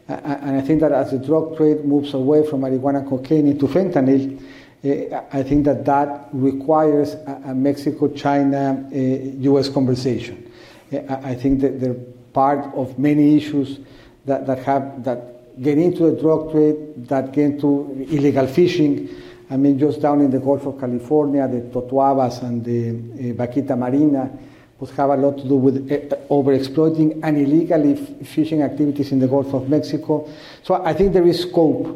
And 0.08 0.56
I 0.56 0.60
think 0.60 0.80
that 0.80 0.92
as 0.92 1.10
the 1.10 1.18
drug 1.18 1.56
trade 1.56 1.84
moves 1.84 2.14
away 2.14 2.48
from 2.48 2.60
marijuana 2.60 3.06
cocaine 3.08 3.48
into 3.48 3.66
fentanyl, 3.66 4.40
uh, 4.84 5.22
I 5.32 5.42
think 5.42 5.64
that 5.64 5.84
that 5.86 6.28
requires 6.32 7.14
a, 7.14 7.42
a 7.46 7.54
Mexico-China, 7.54 8.88
uh, 8.92 8.96
U.S. 8.96 9.68
conversation. 9.68 10.50
Uh, 10.92 10.98
I 11.22 11.34
think 11.34 11.60
that 11.62 11.80
they're 11.80 11.96
part 12.32 12.72
of 12.74 12.96
many 12.98 13.36
issues 13.36 13.80
that, 14.26 14.46
that 14.46 14.60
have 14.60 15.02
that 15.02 15.35
get 15.60 15.78
into 15.78 16.10
the 16.10 16.20
drug 16.20 16.52
trade, 16.52 17.08
that 17.08 17.32
get 17.32 17.44
into 17.44 18.06
illegal 18.10 18.46
fishing. 18.46 19.08
I 19.48 19.56
mean, 19.56 19.78
just 19.78 20.00
down 20.02 20.20
in 20.20 20.30
the 20.30 20.40
Gulf 20.40 20.66
of 20.66 20.78
California, 20.80 21.46
the 21.46 21.60
Totoabas 21.72 22.42
and 22.42 22.64
the 22.64 22.90
uh, 22.90 23.46
Vaquita 23.46 23.78
Marina, 23.78 24.30
would 24.78 24.90
have 24.90 25.10
a 25.10 25.16
lot 25.16 25.38
to 25.38 25.48
do 25.48 25.54
with 25.54 25.90
uh, 25.90 26.16
overexploiting 26.28 27.20
and 27.22 27.38
illegally 27.38 27.96
fishing 28.24 28.62
activities 28.62 29.12
in 29.12 29.18
the 29.20 29.28
Gulf 29.28 29.54
of 29.54 29.68
Mexico. 29.68 30.28
So 30.62 30.84
I 30.84 30.92
think 30.92 31.12
there 31.12 31.26
is 31.26 31.42
scope 31.42 31.86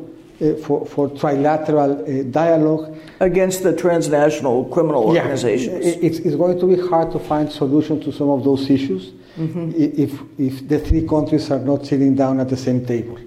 uh, 0.40 0.54
for, 0.54 0.86
for 0.86 1.10
trilateral 1.10 2.00
uh, 2.00 2.30
dialogue. 2.30 2.96
Against 3.20 3.62
the 3.62 3.76
transnational 3.76 4.64
criminal 4.66 5.04
organizations. 5.04 5.84
Yeah, 5.84 5.92
it's, 6.00 6.18
it's 6.20 6.36
going 6.36 6.58
to 6.58 6.66
be 6.66 6.88
hard 6.88 7.12
to 7.12 7.18
find 7.18 7.52
solutions 7.52 8.04
to 8.04 8.12
some 8.12 8.30
of 8.30 8.44
those 8.44 8.70
issues 8.70 9.10
mm-hmm. 9.36 9.72
if, 9.76 10.18
if 10.38 10.66
the 10.66 10.78
three 10.78 11.06
countries 11.06 11.50
are 11.50 11.58
not 11.58 11.84
sitting 11.84 12.14
down 12.14 12.40
at 12.40 12.48
the 12.48 12.56
same 12.56 12.86
table. 12.86 13.18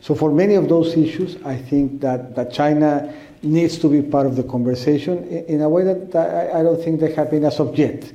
So 0.00 0.14
for 0.14 0.30
many 0.30 0.54
of 0.54 0.68
those 0.68 0.96
issues, 0.96 1.36
I 1.44 1.56
think 1.56 2.00
that, 2.00 2.34
that 2.34 2.52
China 2.52 3.12
needs 3.42 3.78
to 3.78 3.88
be 3.88 4.02
part 4.02 4.26
of 4.26 4.36
the 4.36 4.42
conversation 4.42 5.26
in, 5.28 5.60
a 5.60 5.68
way 5.68 5.84
that 5.84 6.14
I, 6.14 6.62
don't 6.62 6.82
think 6.82 7.00
they 7.00 7.12
have 7.14 7.30
been 7.30 7.44
as 7.44 7.60
of 7.60 7.76
yet. 7.78 8.10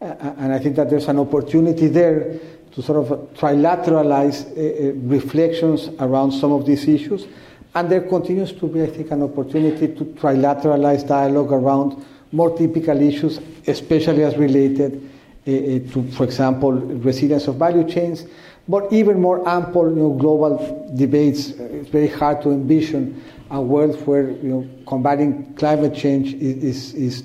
And 0.00 0.52
I 0.52 0.58
think 0.58 0.76
that 0.76 0.90
there's 0.90 1.08
an 1.08 1.18
opportunity 1.18 1.88
there 1.88 2.38
to 2.72 2.82
sort 2.82 2.98
of 2.98 3.34
trilateralize 3.34 4.46
uh, 4.46 4.88
uh, 4.88 4.92
reflections 5.06 5.90
around 6.00 6.32
some 6.32 6.52
of 6.52 6.66
these 6.66 6.88
issues. 6.88 7.26
And 7.74 7.90
there 7.90 8.00
continues 8.00 8.52
to 8.52 8.66
be, 8.66 8.82
I 8.82 8.86
think, 8.86 9.10
an 9.10 9.22
opportunity 9.22 9.88
to 9.88 10.04
trilateralize 10.04 11.06
dialogue 11.06 11.52
around 11.52 12.04
more 12.30 12.56
typical 12.56 13.00
issues, 13.00 13.40
especially 13.66 14.24
as 14.24 14.36
related 14.36 15.08
uh 15.44 15.50
to, 15.92 16.08
for 16.12 16.24
example, 16.24 16.72
resilience 16.72 17.48
of 17.48 17.56
value 17.56 17.88
chains, 17.88 18.26
but 18.68 18.92
even 18.92 19.20
more 19.20 19.46
ample 19.48 19.88
you 19.88 19.96
know, 19.96 20.12
global 20.14 20.92
debates. 20.96 21.50
It's 21.50 21.90
very 21.90 22.08
hard 22.08 22.42
to 22.42 22.50
envision 22.50 23.22
a 23.50 23.60
world 23.60 24.00
where 24.06 24.30
you 24.30 24.48
know, 24.48 24.68
combating 24.86 25.54
climate 25.54 25.94
change 25.94 26.34
is, 26.34 26.94
is, 26.94 26.94
is 26.94 27.24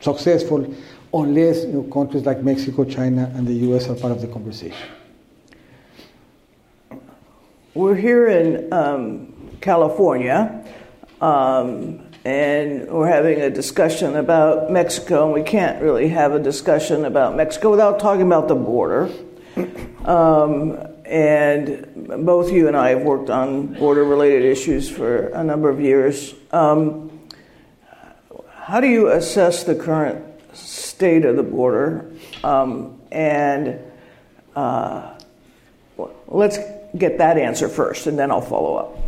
successful 0.00 0.74
unless 1.14 1.64
you 1.64 1.72
know, 1.72 1.82
countries 1.84 2.24
like 2.24 2.42
Mexico, 2.42 2.84
China, 2.84 3.30
and 3.34 3.46
the 3.46 3.52
US 3.70 3.88
are 3.88 3.94
part 3.94 4.12
of 4.12 4.20
the 4.20 4.28
conversation. 4.28 4.88
We're 7.74 7.94
here 7.94 8.28
in 8.28 8.72
um, 8.72 9.32
California, 9.60 10.64
um, 11.20 12.06
and 12.24 12.86
we're 12.90 13.08
having 13.08 13.40
a 13.40 13.50
discussion 13.50 14.16
about 14.16 14.70
Mexico, 14.70 15.24
and 15.24 15.32
we 15.32 15.42
can't 15.42 15.82
really 15.82 16.08
have 16.08 16.32
a 16.32 16.38
discussion 16.38 17.04
about 17.04 17.36
Mexico 17.36 17.70
without 17.70 17.98
talking 17.98 18.26
about 18.26 18.48
the 18.48 18.54
border. 18.54 19.10
Um, 20.04 20.78
and 21.04 22.24
both 22.24 22.50
you 22.50 22.68
and 22.68 22.76
I 22.76 22.90
have 22.90 23.02
worked 23.02 23.30
on 23.30 23.74
border 23.74 24.04
related 24.04 24.44
issues 24.44 24.90
for 24.90 25.28
a 25.28 25.44
number 25.44 25.68
of 25.68 25.80
years. 25.80 26.34
Um, 26.50 27.20
how 28.50 28.80
do 28.80 28.86
you 28.86 29.08
assess 29.08 29.64
the 29.64 29.74
current 29.74 30.24
state 30.54 31.24
of 31.24 31.36
the 31.36 31.42
border? 31.42 32.10
Um, 32.42 33.00
and 33.10 33.78
uh, 34.56 35.18
let's 36.28 36.58
get 36.96 37.18
that 37.18 37.38
answer 37.38 37.68
first, 37.68 38.06
and 38.06 38.18
then 38.18 38.30
I'll 38.30 38.40
follow 38.40 38.76
up. 38.76 38.98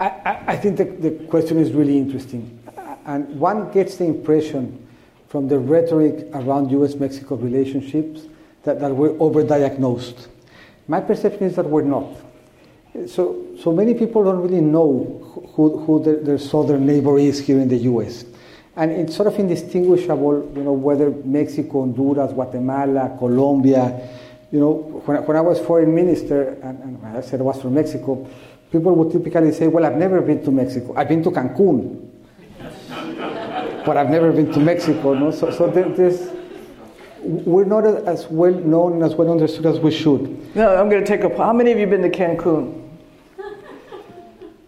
I, 0.00 0.42
I 0.48 0.56
think 0.56 0.76
the, 0.76 0.84
the 0.84 1.10
question 1.26 1.58
is 1.58 1.72
really 1.72 1.96
interesting. 1.96 2.58
And 3.06 3.38
one 3.38 3.70
gets 3.70 3.96
the 3.96 4.04
impression 4.04 4.86
from 5.28 5.48
the 5.48 5.58
rhetoric 5.58 6.28
around 6.32 6.70
US 6.70 6.94
Mexico 6.94 7.36
relationships 7.36 8.22
that, 8.64 8.80
that 8.80 8.94
we're 8.94 9.10
overdiagnosed. 9.10 10.28
My 10.88 11.00
perception 11.00 11.44
is 11.44 11.56
that 11.56 11.66
we're 11.66 11.82
not. 11.82 12.08
So, 13.06 13.56
so 13.60 13.72
many 13.72 13.94
people 13.94 14.22
don't 14.24 14.40
really 14.40 14.60
know 14.60 15.50
who, 15.54 15.78
who 15.78 16.02
their, 16.02 16.16
their 16.16 16.38
southern 16.38 16.86
neighbor 16.86 17.18
is 17.18 17.40
here 17.40 17.58
in 17.58 17.68
the 17.68 17.78
US. 17.90 18.24
And 18.76 18.90
it's 18.90 19.16
sort 19.16 19.28
of 19.28 19.38
indistinguishable, 19.38 20.52
you 20.54 20.62
know, 20.62 20.72
whether 20.72 21.10
Mexico, 21.10 21.80
Honduras, 21.80 22.32
Guatemala, 22.32 23.16
Colombia, 23.18 24.08
you 24.50 24.60
know, 24.60 25.02
when, 25.04 25.24
when 25.24 25.36
I 25.36 25.40
was 25.40 25.60
foreign 25.60 25.94
minister, 25.94 26.50
and, 26.62 26.78
and 26.80 27.16
I 27.16 27.20
said 27.20 27.40
I 27.40 27.44
was 27.44 27.60
from 27.60 27.74
Mexico, 27.74 28.28
people 28.70 28.94
would 28.94 29.12
typically 29.12 29.52
say, 29.52 29.68
well, 29.68 29.84
I've 29.84 29.96
never 29.96 30.20
been 30.20 30.44
to 30.44 30.50
Mexico. 30.50 30.94
I've 30.96 31.08
been 31.08 31.22
to 31.24 31.30
Cancun. 31.30 32.08
but 33.86 33.96
I've 33.96 34.10
never 34.10 34.32
been 34.32 34.52
to 34.52 34.60
Mexico, 34.60 35.14
no? 35.14 35.30
So, 35.30 35.50
so 35.50 35.68
there, 35.68 35.88
there's, 35.88 36.30
we're 37.24 37.64
not 37.64 37.84
as 37.84 38.26
well 38.28 38.52
known 38.52 38.94
and 38.94 39.02
as 39.02 39.14
well 39.14 39.30
understood 39.30 39.66
as 39.66 39.78
we 39.80 39.90
should. 39.90 40.54
No, 40.54 40.76
I'm 40.76 40.88
going 40.88 41.04
to 41.04 41.06
take 41.06 41.24
a. 41.24 41.36
How 41.36 41.52
many 41.52 41.72
of 41.72 41.78
you 41.78 41.86
been 41.86 42.02
to 42.02 42.10
Cancun? 42.10 42.82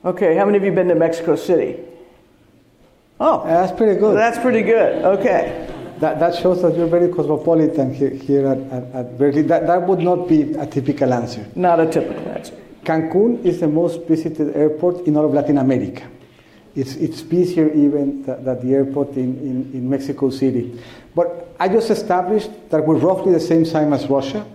Okay, 0.04 0.36
how 0.36 0.44
many 0.44 0.56
of 0.58 0.64
you 0.64 0.72
been 0.72 0.88
to 0.88 0.94
Mexico 0.94 1.36
City? 1.36 1.80
Oh, 3.18 3.40
uh, 3.40 3.46
that's 3.46 3.76
pretty 3.76 3.98
good. 3.98 4.16
That's 4.16 4.38
pretty 4.38 4.62
good. 4.62 5.04
Okay. 5.04 5.72
That, 5.98 6.20
that 6.20 6.34
shows 6.34 6.60
that 6.60 6.76
you're 6.76 6.86
very 6.86 7.08
cosmopolitan 7.08 7.94
here, 7.94 8.10
here 8.10 8.46
at, 8.46 8.58
at, 8.70 8.94
at 8.94 9.18
Berkeley. 9.18 9.42
That, 9.42 9.66
that 9.66 9.82
would 9.86 10.00
not 10.00 10.28
be 10.28 10.52
a 10.54 10.66
typical 10.66 11.14
answer. 11.14 11.46
Not 11.54 11.80
a 11.80 11.90
typical 11.90 12.28
answer. 12.28 12.54
Cancun 12.84 13.44
is 13.44 13.60
the 13.60 13.68
most 13.68 14.02
visited 14.02 14.54
airport 14.54 15.06
in 15.06 15.16
all 15.16 15.24
of 15.24 15.32
Latin 15.32 15.58
America. 15.58 16.06
It's, 16.76 16.94
it's 16.96 17.22
busier 17.22 17.72
even 17.72 18.22
than, 18.24 18.44
the 18.44 18.74
airport 18.74 19.16
in, 19.16 19.38
in, 19.38 19.70
in 19.72 19.88
Mexico 19.88 20.28
City. 20.28 20.78
But 21.14 21.54
I 21.58 21.68
just 21.68 21.90
established 21.90 22.50
that 22.68 22.84
we're 22.84 22.98
roughly 22.98 23.32
the 23.32 23.40
same 23.40 23.64
size 23.64 23.90
as 23.90 24.10
Russia, 24.10 24.46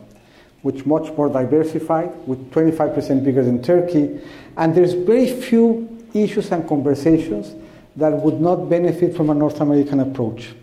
which 0.62 0.86
much 0.86 1.12
more 1.14 1.30
diversified, 1.30 2.12
with 2.28 2.52
25% 2.52 3.26
bigger 3.26 3.44
than 3.44 3.64
Turkey. 3.64 4.22
And 4.56 4.76
there's 4.76 4.94
very 4.94 5.32
few 5.42 6.06
issues 6.14 6.52
and 6.52 6.68
conversations 6.70 7.56
that 7.96 8.12
would 8.12 8.40
not 8.40 8.70
benefit 8.70 9.16
from 9.16 9.32
a 9.32 9.34
North 9.34 9.60
American 9.60 10.00
approach. 10.00 10.54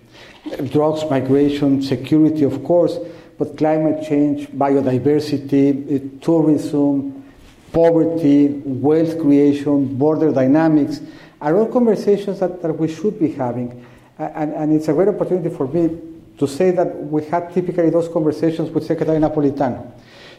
Drugs, 0.70 1.02
migration, 1.10 1.82
security, 1.82 2.44
of 2.44 2.62
course, 2.62 2.98
but 3.36 3.58
climate 3.58 4.06
change, 4.06 4.48
biodiversity, 4.48 5.92
eh, 5.92 6.18
tourism, 6.20 7.24
poverty, 7.72 8.48
wealth 8.64 9.18
creation, 9.18 9.98
border 9.98 10.32
dynamics 10.32 11.00
are 11.40 11.56
all 11.56 11.66
conversations 11.66 12.40
that, 12.40 12.62
that 12.62 12.72
we 12.72 12.88
should 12.88 13.18
be 13.18 13.32
having. 13.32 13.84
And, 14.18 14.52
and 14.52 14.72
it's 14.72 14.88
a 14.88 14.92
great 14.92 15.08
opportunity 15.08 15.48
for 15.48 15.68
me 15.68 15.98
to 16.38 16.46
say 16.46 16.70
that 16.72 16.96
we 17.04 17.24
had 17.24 17.52
typically 17.52 17.90
those 17.90 18.08
conversations 18.08 18.70
with 18.70 18.84
Secretary 18.84 19.18
Napolitano. 19.18 19.92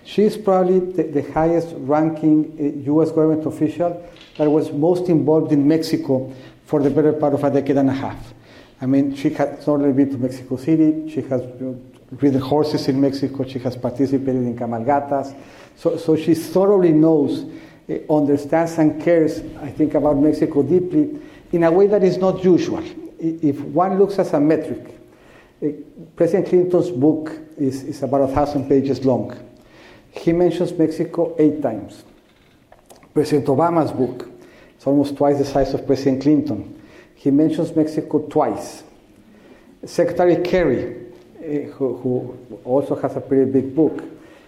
She 0.04 0.24
is 0.24 0.38
probably 0.38 0.80
the, 0.80 1.04
the 1.04 1.32
highest 1.34 1.70
ranking 1.78 2.84
US 2.88 3.10
uh, 3.10 3.14
government 3.14 3.46
official 3.46 4.06
that 4.38 4.50
was 4.50 4.72
most 4.72 5.10
involved 5.10 5.52
in 5.52 5.68
Mexico 5.68 6.34
for 6.66 6.82
the 6.82 6.90
better 6.90 7.14
part 7.14 7.34
of 7.34 7.44
a 7.44 7.52
decade 7.52 7.78
and 7.78 7.90
a 7.90 7.94
half. 7.94 8.34
I 8.82 8.86
mean, 8.86 9.16
she 9.16 9.30
has 9.32 9.68
not 9.68 9.74
only 9.74 9.92
been 9.92 10.10
to 10.12 10.18
Mexico 10.18 10.56
City, 10.56 11.10
she 11.10 11.22
has 11.22 11.42
ridden 12.12 12.40
horses 12.40 12.88
in 12.88 13.00
Mexico, 13.00 13.44
she 13.44 13.60
has 13.60 13.76
participated 13.76 14.44
in 14.44 14.58
cabalgatas, 14.58 15.36
so, 15.76 15.98
so 15.98 16.16
she 16.16 16.34
thoroughly 16.34 16.92
knows, 16.92 17.44
uh, 17.44 17.48
understands, 18.10 18.78
and 18.78 19.02
cares, 19.02 19.40
I 19.62 19.70
think, 19.70 19.96
about 19.96 20.18
Mexico 20.18 20.64
deeply 20.64 21.20
in 21.52 21.64
a 21.64 21.72
way 21.72 21.88
that 21.88 22.04
is 22.04 22.18
not 22.18 22.44
usual. 22.44 22.84
If 23.20 23.60
one 23.62 23.98
looks 23.98 24.20
at 24.20 24.34
a 24.34 24.40
metric, 24.40 24.96
uh, 25.64 25.68
President 26.16 26.48
Clinton's 26.48 26.92
book 26.92 27.32
is, 27.58 27.84
is 27.84 28.04
about 28.04 28.30
a 28.30 28.34
thousand 28.34 28.70
pages 28.70 29.04
long. 29.04 29.38
He 30.12 30.32
mentions 30.34 30.72
Mexico 30.74 31.36
eight 31.38 31.62
times. 31.62 32.04
President 33.14 33.48
Obama's 33.48 33.92
book 33.92 34.30
is 34.78 34.86
almost 34.86 35.18
twice 35.18 35.38
the 35.38 35.46
size 35.46 35.74
of 35.74 35.86
President 35.86 36.22
Clinton. 36.22 36.82
He 37.16 37.32
mentions 37.32 37.76
Mexico 37.76 38.20
twice. 38.28 38.84
Secretary 39.86 40.38
Kerry, 40.38 40.96
uh, 41.40 41.72
who, 41.72 41.98
who 41.98 42.60
also 42.64 42.96
has 42.96 43.16
a 43.16 43.22
pretty 43.22 43.52
big 43.52 43.76
book, 43.76 44.04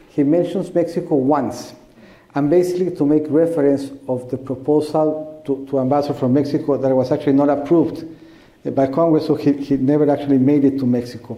he 0.09 0.23
mentions 0.23 0.73
Mexico 0.73 1.15
once, 1.15 1.73
and 2.35 2.49
basically 2.49 2.95
to 2.95 3.05
make 3.05 3.23
reference 3.29 3.91
of 4.07 4.29
the 4.29 4.37
proposal 4.37 5.41
to, 5.45 5.65
to 5.69 5.79
ambassador 5.79 6.13
from 6.13 6.33
Mexico 6.33 6.77
that 6.77 6.93
was 6.95 7.11
actually 7.11 7.33
not 7.33 7.49
approved 7.49 8.05
by 8.75 8.87
Congress, 8.87 9.25
so 9.25 9.35
he, 9.35 9.53
he 9.53 9.75
never 9.77 10.09
actually 10.09 10.37
made 10.37 10.63
it 10.63 10.77
to 10.77 10.85
Mexico. 10.85 11.37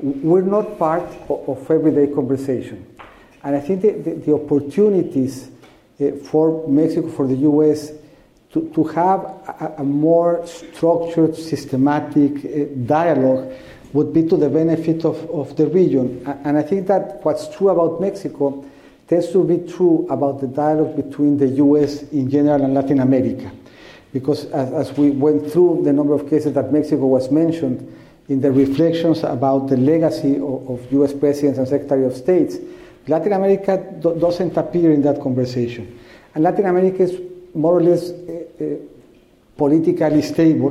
We're 0.00 0.40
not 0.40 0.78
part 0.78 1.02
of, 1.28 1.48
of 1.48 1.70
everyday 1.70 2.12
conversation. 2.12 2.86
And 3.44 3.56
I 3.56 3.60
think 3.60 3.82
the, 3.82 3.92
the, 3.92 4.14
the 4.14 4.34
opportunities 4.34 5.50
uh, 6.00 6.12
for 6.24 6.66
Mexico, 6.68 7.08
for 7.10 7.26
the 7.26 7.36
U.S., 7.36 7.92
to, 8.52 8.70
to 8.74 8.84
have 8.84 9.20
a, 9.20 9.74
a 9.78 9.84
more 9.84 10.46
structured, 10.46 11.36
systematic 11.36 12.44
uh, 12.44 12.74
dialogue 12.86 13.52
would 13.92 14.12
be 14.12 14.26
to 14.26 14.36
the 14.36 14.48
benefit 14.48 15.04
of, 15.04 15.18
of 15.30 15.54
the 15.56 15.66
region. 15.66 16.22
And 16.44 16.56
I 16.56 16.62
think 16.62 16.86
that 16.86 17.22
what's 17.24 17.54
true 17.54 17.68
about 17.68 18.00
Mexico 18.00 18.64
tends 19.12 19.30
to 19.30 19.44
be 19.44 19.58
true 19.70 20.06
about 20.08 20.40
the 20.40 20.46
dialogue 20.46 20.96
between 20.96 21.36
the 21.36 21.46
US 21.66 22.02
in 22.12 22.30
general 22.30 22.64
and 22.64 22.72
Latin 22.72 22.98
America. 22.98 23.52
Because 24.10 24.46
as, 24.46 24.72
as 24.72 24.96
we 24.96 25.10
went 25.10 25.52
through 25.52 25.82
the 25.84 25.92
number 25.92 26.14
of 26.14 26.30
cases 26.30 26.54
that 26.54 26.72
Mexico 26.72 27.06
was 27.08 27.30
mentioned 27.30 27.94
in 28.30 28.40
the 28.40 28.50
reflections 28.50 29.22
about 29.22 29.68
the 29.68 29.76
legacy 29.76 30.36
of, 30.36 30.66
of 30.70 30.92
US 30.92 31.12
presidents 31.12 31.58
and 31.58 31.68
secretary 31.68 32.06
of 32.06 32.16
states, 32.16 32.56
Latin 33.06 33.34
America 33.34 33.76
do, 34.00 34.18
doesn't 34.18 34.56
appear 34.56 34.90
in 34.92 35.02
that 35.02 35.20
conversation. 35.20 35.98
And 36.34 36.42
Latin 36.42 36.64
America 36.64 37.02
is 37.02 37.20
more 37.54 37.76
or 37.76 37.82
less 37.82 38.08
uh, 38.08 38.64
uh, 38.64 38.64
politically 39.58 40.22
stable 40.22 40.70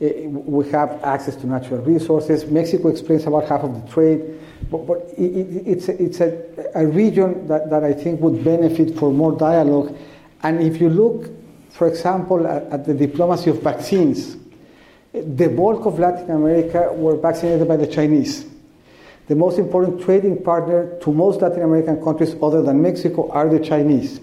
we 0.00 0.68
have 0.70 1.02
access 1.02 1.34
to 1.36 1.46
natural 1.46 1.80
resources. 1.80 2.46
Mexico 2.46 2.88
explains 2.88 3.26
about 3.26 3.48
half 3.48 3.62
of 3.62 3.74
the 3.74 3.92
trade. 3.92 4.40
But, 4.70 4.86
but 4.86 4.98
it, 5.16 5.22
it, 5.22 5.66
it's, 5.66 5.88
a, 5.88 6.02
it's 6.02 6.20
a, 6.20 6.70
a 6.74 6.86
region 6.86 7.46
that, 7.48 7.70
that 7.70 7.84
I 7.84 7.92
think 7.92 8.20
would 8.20 8.44
benefit 8.44 8.98
for 8.98 9.12
more 9.12 9.36
dialogue. 9.36 9.96
And 10.42 10.62
if 10.62 10.80
you 10.80 10.88
look, 10.88 11.30
for 11.70 11.88
example, 11.88 12.46
at, 12.46 12.64
at 12.64 12.86
the 12.86 12.94
diplomacy 12.94 13.50
of 13.50 13.62
vaccines, 13.62 14.36
the 15.12 15.48
bulk 15.48 15.86
of 15.86 15.98
Latin 15.98 16.30
America 16.30 16.92
were 16.92 17.16
vaccinated 17.16 17.66
by 17.66 17.76
the 17.76 17.86
Chinese. 17.86 18.46
The 19.28 19.36
most 19.36 19.58
important 19.58 20.02
trading 20.02 20.42
partner 20.42 20.98
to 21.00 21.12
most 21.12 21.40
Latin 21.40 21.62
American 21.62 22.02
countries 22.02 22.34
other 22.42 22.62
than 22.62 22.80
Mexico 22.80 23.30
are 23.30 23.48
the 23.48 23.60
Chinese. 23.60 24.20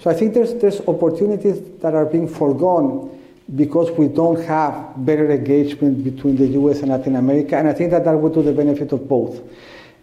So 0.00 0.10
I 0.10 0.14
think 0.14 0.34
there's, 0.34 0.54
there's 0.54 0.80
opportunities 0.82 1.60
that 1.80 1.94
are 1.94 2.04
being 2.04 2.28
foregone 2.28 3.10
because 3.56 3.90
we 3.92 4.08
don't 4.08 4.40
have 4.44 5.04
better 5.04 5.30
engagement 5.30 6.04
between 6.04 6.36
the 6.36 6.46
US 6.60 6.80
and 6.80 6.90
Latin 6.90 7.16
America, 7.16 7.56
and 7.56 7.68
I 7.68 7.72
think 7.72 7.90
that 7.90 8.04
that 8.04 8.12
would 8.12 8.34
do 8.34 8.42
the 8.42 8.52
benefit 8.52 8.92
of 8.92 9.08
both. 9.08 9.40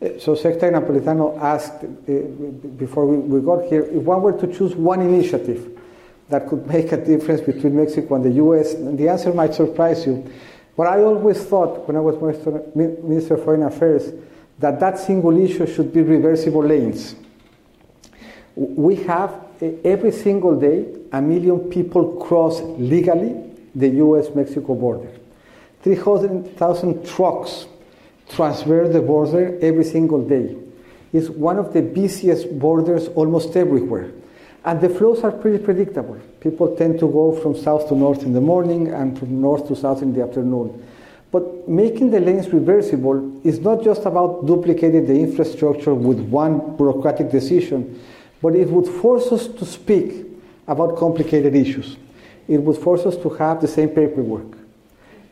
Uh, 0.02 0.18
so 0.20 0.34
Secretary 0.34 0.72
Napolitano 0.72 1.40
asked 1.40 1.84
uh, 1.84 1.88
before 2.78 3.06
we, 3.06 3.42
got 3.42 3.66
here, 3.66 3.84
if 3.84 4.02
one 4.04 4.22
were 4.22 4.34
to 4.34 4.48
choose 4.48 4.76
one 4.76 5.02
initiative 5.02 5.80
that 6.30 6.48
could 6.48 6.66
make 6.68 6.92
a 6.92 6.98
difference 6.98 7.42
between 7.42 7.76
Mexico 7.76 8.16
and 8.16 8.26
the 8.26 8.32
US, 8.44 8.74
and 8.74 8.98
the 8.98 9.10
answer 9.10 9.34
might 9.34 9.54
surprise 9.54 10.06
you. 10.06 10.32
But 10.76 10.88
I 10.88 11.02
always 11.02 11.44
thought, 11.44 11.88
when 11.88 11.98
I 11.98 12.00
was 12.00 12.16
Minister 12.74 13.36
of 13.36 13.44
Foreign 13.44 13.64
Affairs, 13.64 14.14
that 14.60 14.80
that 14.80 14.98
single 14.98 15.38
issue 15.38 15.68
should 15.68 15.94
be 15.94 16.02
reversible 16.02 16.64
lanes. 16.64 17.16
We 18.56 18.96
have 18.96 19.34
every 19.84 20.12
single 20.12 20.60
day 20.60 20.86
a 21.12 21.22
million 21.22 21.70
people 21.70 22.16
cross 22.16 22.62
legally 22.62 23.52
the 23.76 23.90
US 23.90 24.34
Mexico 24.34 24.76
border. 24.76 25.10
300,000 25.84 27.06
trucks 27.06 27.68
transverse 28.34 28.94
the 28.94 29.02
border 29.02 29.58
every 29.62 29.84
single 29.84 30.24
day. 30.28 30.56
It's 31.14 31.30
one 31.30 31.58
of 31.58 31.74
the 31.74 31.82
busiest 31.82 32.58
borders 32.58 33.08
almost 33.10 33.56
everywhere. 33.56 34.12
And 34.64 34.80
the 34.80 34.90
flows 34.90 35.24
are 35.24 35.32
pretty 35.32 35.64
predictable. 35.64 36.20
People 36.40 36.76
tend 36.76 37.00
to 37.00 37.08
go 37.12 37.34
from 37.42 37.56
south 37.56 37.90
to 37.90 37.96
north 37.96 38.24
in 38.24 38.34
the 38.34 38.42
morning 38.42 38.90
and 38.90 39.18
from 39.18 39.42
north 39.42 39.68
to 39.68 39.76
south 39.76 40.02
in 40.02 40.14
the 40.14 40.24
afternoon. 40.24 40.86
But 41.32 41.68
making 41.68 42.12
the 42.12 42.20
lanes 42.20 42.50
reversible 42.50 43.42
is 43.44 43.60
not 43.60 43.84
just 43.84 44.06
about 44.06 44.46
duplicating 44.46 45.06
the 45.06 45.16
infrastructure 45.16 45.94
with 45.94 46.20
one 46.20 46.76
bureaucratic 46.76 47.32
decision, 47.32 48.02
but 48.42 48.56
it 48.56 48.70
would 48.70 48.88
force 49.02 49.32
us 49.32 49.48
to 49.48 49.66
speak 49.66 50.26
about 50.68 50.98
complicated 50.98 51.56
issues. 51.56 51.98
It 52.48 52.60
would 52.60 52.78
force 52.78 53.06
us 53.06 53.16
to 53.18 53.30
have 53.30 53.62
the 53.62 53.68
same 53.68 53.90
paperwork. 53.90 54.61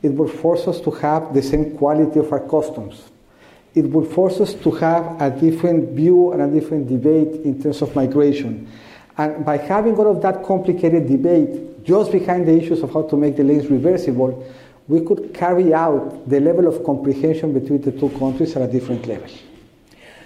It 0.01 0.09
would 0.09 0.31
force 0.31 0.67
us 0.67 0.79
to 0.81 0.91
have 0.91 1.33
the 1.33 1.41
same 1.41 1.77
quality 1.77 2.19
of 2.19 2.31
our 2.31 2.39
customs. 2.39 3.09
It 3.75 3.85
would 3.85 4.11
force 4.11 4.39
us 4.39 4.53
to 4.55 4.71
have 4.71 5.21
a 5.21 5.29
different 5.29 5.89
view 5.89 6.31
and 6.31 6.41
a 6.41 6.47
different 6.47 6.87
debate 6.87 7.45
in 7.45 7.61
terms 7.61 7.81
of 7.81 7.95
migration. 7.95 8.67
And 9.17 9.45
by 9.45 9.57
having 9.57 9.95
all 9.97 10.09
of 10.09 10.21
that 10.21 10.43
complicated 10.43 11.07
debate 11.07 11.83
just 11.83 12.11
behind 12.11 12.47
the 12.47 12.55
issues 12.57 12.81
of 12.81 12.93
how 12.93 13.03
to 13.03 13.17
make 13.17 13.35
the 13.35 13.43
lanes 13.43 13.67
reversible, 13.67 14.45
we 14.87 15.01
could 15.01 15.33
carry 15.33 15.73
out 15.73 16.27
the 16.27 16.39
level 16.39 16.67
of 16.67 16.83
comprehension 16.83 17.53
between 17.53 17.81
the 17.81 17.91
two 17.91 18.09
countries 18.17 18.55
at 18.55 18.61
a 18.61 18.71
different 18.71 19.05
level. 19.05 19.29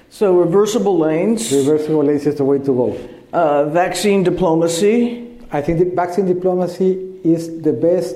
So, 0.09 0.37
reversible 0.37 0.97
lanes. 0.97 1.51
Reversible 1.51 2.03
lanes 2.03 2.27
is 2.27 2.35
the 2.35 2.45
way 2.45 2.59
to 2.59 2.65
go. 2.65 3.09
Uh, 3.33 3.65
vaccine 3.69 4.23
diplomacy. 4.23 5.27
I 5.51 5.61
think 5.61 5.79
the 5.79 5.85
vaccine 5.85 6.27
diplomacy 6.27 7.19
is 7.23 7.61
the 7.61 7.73
best 7.73 8.15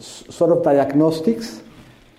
sort 0.00 0.56
of 0.56 0.62
diagnostics 0.62 1.62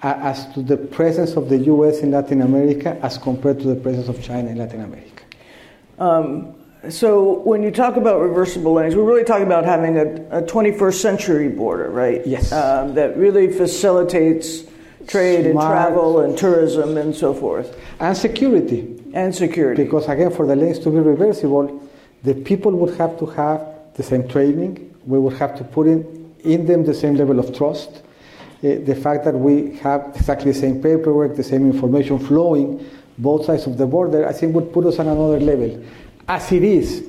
as 0.03 0.51
to 0.53 0.61
the 0.61 0.77
presence 0.77 1.35
of 1.35 1.49
the 1.49 1.57
US 1.57 1.99
in 1.99 2.11
Latin 2.11 2.41
America 2.41 2.97
as 3.01 3.17
compared 3.17 3.59
to 3.59 3.67
the 3.67 3.75
presence 3.75 4.07
of 4.07 4.21
China 4.21 4.49
in 4.49 4.57
Latin 4.57 4.81
America. 4.81 5.23
Um, 5.99 6.53
so, 6.89 7.39
when 7.39 7.63
you 7.63 7.71
talk 7.71 7.97
about 7.97 8.21
reversible 8.21 8.73
lanes, 8.73 8.95
we're 8.95 9.03
really 9.03 9.23
talking 9.23 9.47
about 9.47 9.65
having 9.65 9.97
a, 9.97 10.39
a 10.39 10.41
21st 10.43 10.93
century 10.93 11.49
border, 11.49 11.89
right? 11.89 12.25
Yes. 12.25 12.51
Um, 12.51 12.93
that 12.93 13.17
really 13.17 13.51
facilitates 13.51 14.63
trade 15.07 15.51
Smart. 15.51 15.65
and 15.65 15.71
travel 15.71 16.19
and 16.19 16.37
tourism 16.37 16.97
and 16.97 17.15
so 17.15 17.33
forth. 17.33 17.77
And 17.99 18.15
security. 18.15 19.03
And 19.13 19.33
security. 19.33 19.83
Because, 19.85 20.07
again, 20.07 20.31
for 20.31 20.45
the 20.45 20.55
lanes 20.55 20.79
to 20.79 20.91
be 20.91 20.99
reversible, 20.99 21.81
the 22.23 22.35
people 22.35 22.71
would 22.73 22.95
have 22.97 23.17
to 23.19 23.25
have 23.25 23.65
the 23.95 24.03
same 24.03 24.27
training. 24.27 24.93
We 25.05 25.17
would 25.17 25.37
have 25.37 25.57
to 25.57 25.63
put 25.63 25.87
in, 25.87 26.16
in 26.47 26.65
them 26.65 26.85
the 26.85 26.93
same 26.93 27.15
level 27.15 27.39
of 27.39 27.55
trust. 27.55 27.89
Uh, 28.63 28.81
the 28.85 28.95
fact 28.95 29.23
that 29.25 29.35
we 29.35 29.75
have 29.77 30.11
exactly 30.15 30.51
the 30.51 30.59
same 30.59 30.81
paperwork, 30.81 31.35
the 31.35 31.43
same 31.43 31.69
information 31.69 32.17
flowing, 32.17 32.83
both 33.17 33.45
sides 33.45 33.67
of 33.67 33.77
the 33.77 33.85
border, 33.85 34.27
I 34.27 34.33
think 34.33 34.55
would 34.55 34.73
put 34.73 34.85
us 34.85 34.99
on 34.99 35.07
another 35.07 35.39
level. 35.39 35.83
As 36.27 36.51
it 36.51 36.63
is, 36.63 37.07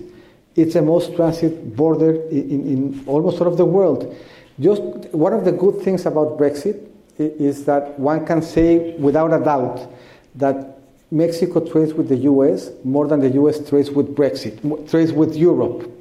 it's 0.55 0.74
the 0.74 0.83
most 0.83 1.14
transit 1.14 1.77
border 1.77 2.22
in, 2.29 2.51
in 2.68 3.05
almost 3.07 3.40
all 3.40 3.46
of 3.46 3.57
the 3.57 3.64
world. 3.64 4.14
Just 4.61 4.83
one 5.12 5.33
of 5.33 5.44
the 5.44 5.53
good 5.53 5.81
things 5.83 6.05
about 6.05 6.37
Brexit 6.37 6.85
is 7.18 7.64
that 7.64 7.98
one 7.98 8.27
can 8.27 8.42
say 8.42 8.94
without 8.96 9.33
a 9.33 9.42
doubt 9.42 9.90
that 10.35 10.79
Mexico 11.11 11.61
trades 11.64 11.94
with 11.94 12.09
the 12.09 12.16
US 12.16 12.70
more 12.85 13.07
than 13.07 13.20
the 13.20 13.31
US 13.31 13.66
trades 13.68 13.90
with 13.90 14.14
Brexit, 14.14 14.90
trades 14.90 15.12
with 15.12 15.37
Europe. 15.37 15.97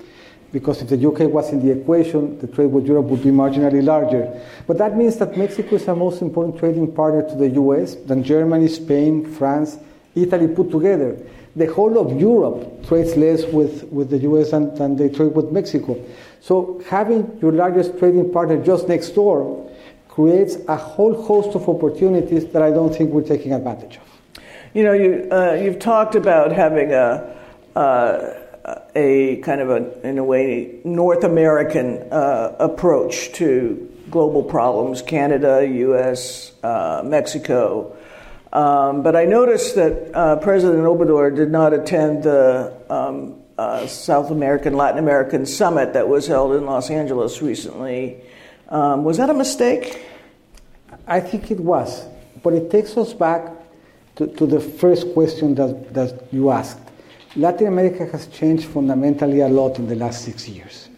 Because 0.58 0.82
if 0.82 0.90
the 0.90 1.08
UK 1.08 1.32
was 1.32 1.52
in 1.52 1.64
the 1.64 1.72
equation, 1.72 2.40
the 2.40 2.48
trade 2.48 2.72
with 2.72 2.88
Europe 2.88 3.06
would 3.12 3.22
be 3.22 3.30
marginally 3.30 3.84
larger. 3.84 4.26
But 4.66 4.80
that 4.80 4.98
means 4.98 5.18
that 5.18 5.38
Mexico 5.38 5.76
is 5.76 5.86
the 5.86 5.96
most 5.96 6.20
important 6.20 6.58
trading 6.58 6.92
partner 6.94 7.22
to 7.30 7.36
the 7.36 7.50
US 7.62 7.94
than 7.94 8.24
Germany, 8.24 8.68
Spain, 8.68 9.32
France, 9.36 9.78
Italy 10.16 10.48
put 10.48 10.72
together. 10.72 11.16
The 11.56 11.72
whole 11.72 12.00
of 12.00 12.20
Europe 12.20 12.88
trades 12.88 13.16
less 13.16 13.46
with, 13.46 13.84
with 13.92 14.10
the 14.10 14.18
US 14.30 14.50
than, 14.50 14.74
than 14.74 14.96
they 14.96 15.10
trade 15.10 15.36
with 15.36 15.52
Mexico. 15.52 15.96
So 16.42 16.82
having 16.90 17.38
your 17.40 17.52
largest 17.52 18.00
trading 18.00 18.34
partner 18.34 18.58
just 18.58 18.88
next 18.88 19.12
door 19.12 19.70
creates 20.10 20.58
a 20.68 20.76
whole 20.76 21.22
host 21.22 21.56
of 21.56 21.70
opportunities 21.70 22.48
that 22.48 22.64
I 22.64 22.72
don't 22.72 22.96
think 22.96 23.12
we're 23.12 23.22
taking 23.22 23.54
advantage 23.54 23.98
of. 23.98 24.42
You 24.74 24.84
know, 24.86 24.94
you, 24.94 25.28
uh, 25.32 25.54
you've 25.54 25.78
talked 25.78 26.16
about 26.16 26.52
having 26.52 26.94
a, 26.94 27.36
uh, 27.76 28.47
a 28.96 29.38
kind 29.38 29.62
of 29.62 29.70
a, 29.70 30.08
in 30.08 30.18
a 30.18 30.24
way, 30.24 30.80
North 30.84 31.24
American 31.24 32.12
uh, 32.12 32.56
approach 32.60 33.32
to 33.34 33.92
global 34.10 34.44
problems 34.44 35.02
Canada, 35.02 35.68
US, 35.68 36.52
uh, 36.64 37.02
Mexico. 37.06 37.96
Um, 38.52 39.04
but 39.04 39.16
I 39.16 39.26
noticed 39.26 39.76
that 39.76 40.16
uh, 40.16 40.36
President 40.38 40.84
Obrador 40.84 41.36
did 41.36 41.52
not 41.52 41.74
attend 41.74 42.24
the 42.24 42.74
um, 42.90 43.36
uh, 43.58 43.88
South 43.88 44.32
American, 44.32 44.74
Latin 44.74 45.00
American 45.00 45.46
summit 45.46 45.94
that 45.94 46.08
was 46.08 46.28
held 46.28 46.56
in 46.56 46.66
Los 46.66 46.90
Angeles 46.90 47.42
recently. 47.42 48.22
Um, 48.70 49.04
was 49.04 49.18
that 49.18 49.30
a 49.30 49.34
mistake? 49.34 50.06
I 51.08 51.20
think 51.20 51.52
it 51.52 51.60
was. 51.60 52.06
But 52.44 52.54
it 52.54 52.70
takes 52.70 52.96
us 52.98 53.14
back 53.14 53.52
to, 54.16 54.28
to 54.28 54.46
the 54.46 54.60
first 54.60 55.14
question 55.14 55.56
that, 55.56 55.94
that 55.94 56.28
you 56.32 56.52
asked, 56.52 56.80
Latin 57.38 57.68
America 57.68 58.06
has 58.08 58.28
changed 58.28 58.66
fundamentally 58.66 59.42
a 59.42 59.48
lot 59.48 59.78
in 59.78 59.88
the 59.88 59.96
last 59.96 60.26
six 60.26 60.50
years. 60.50 60.90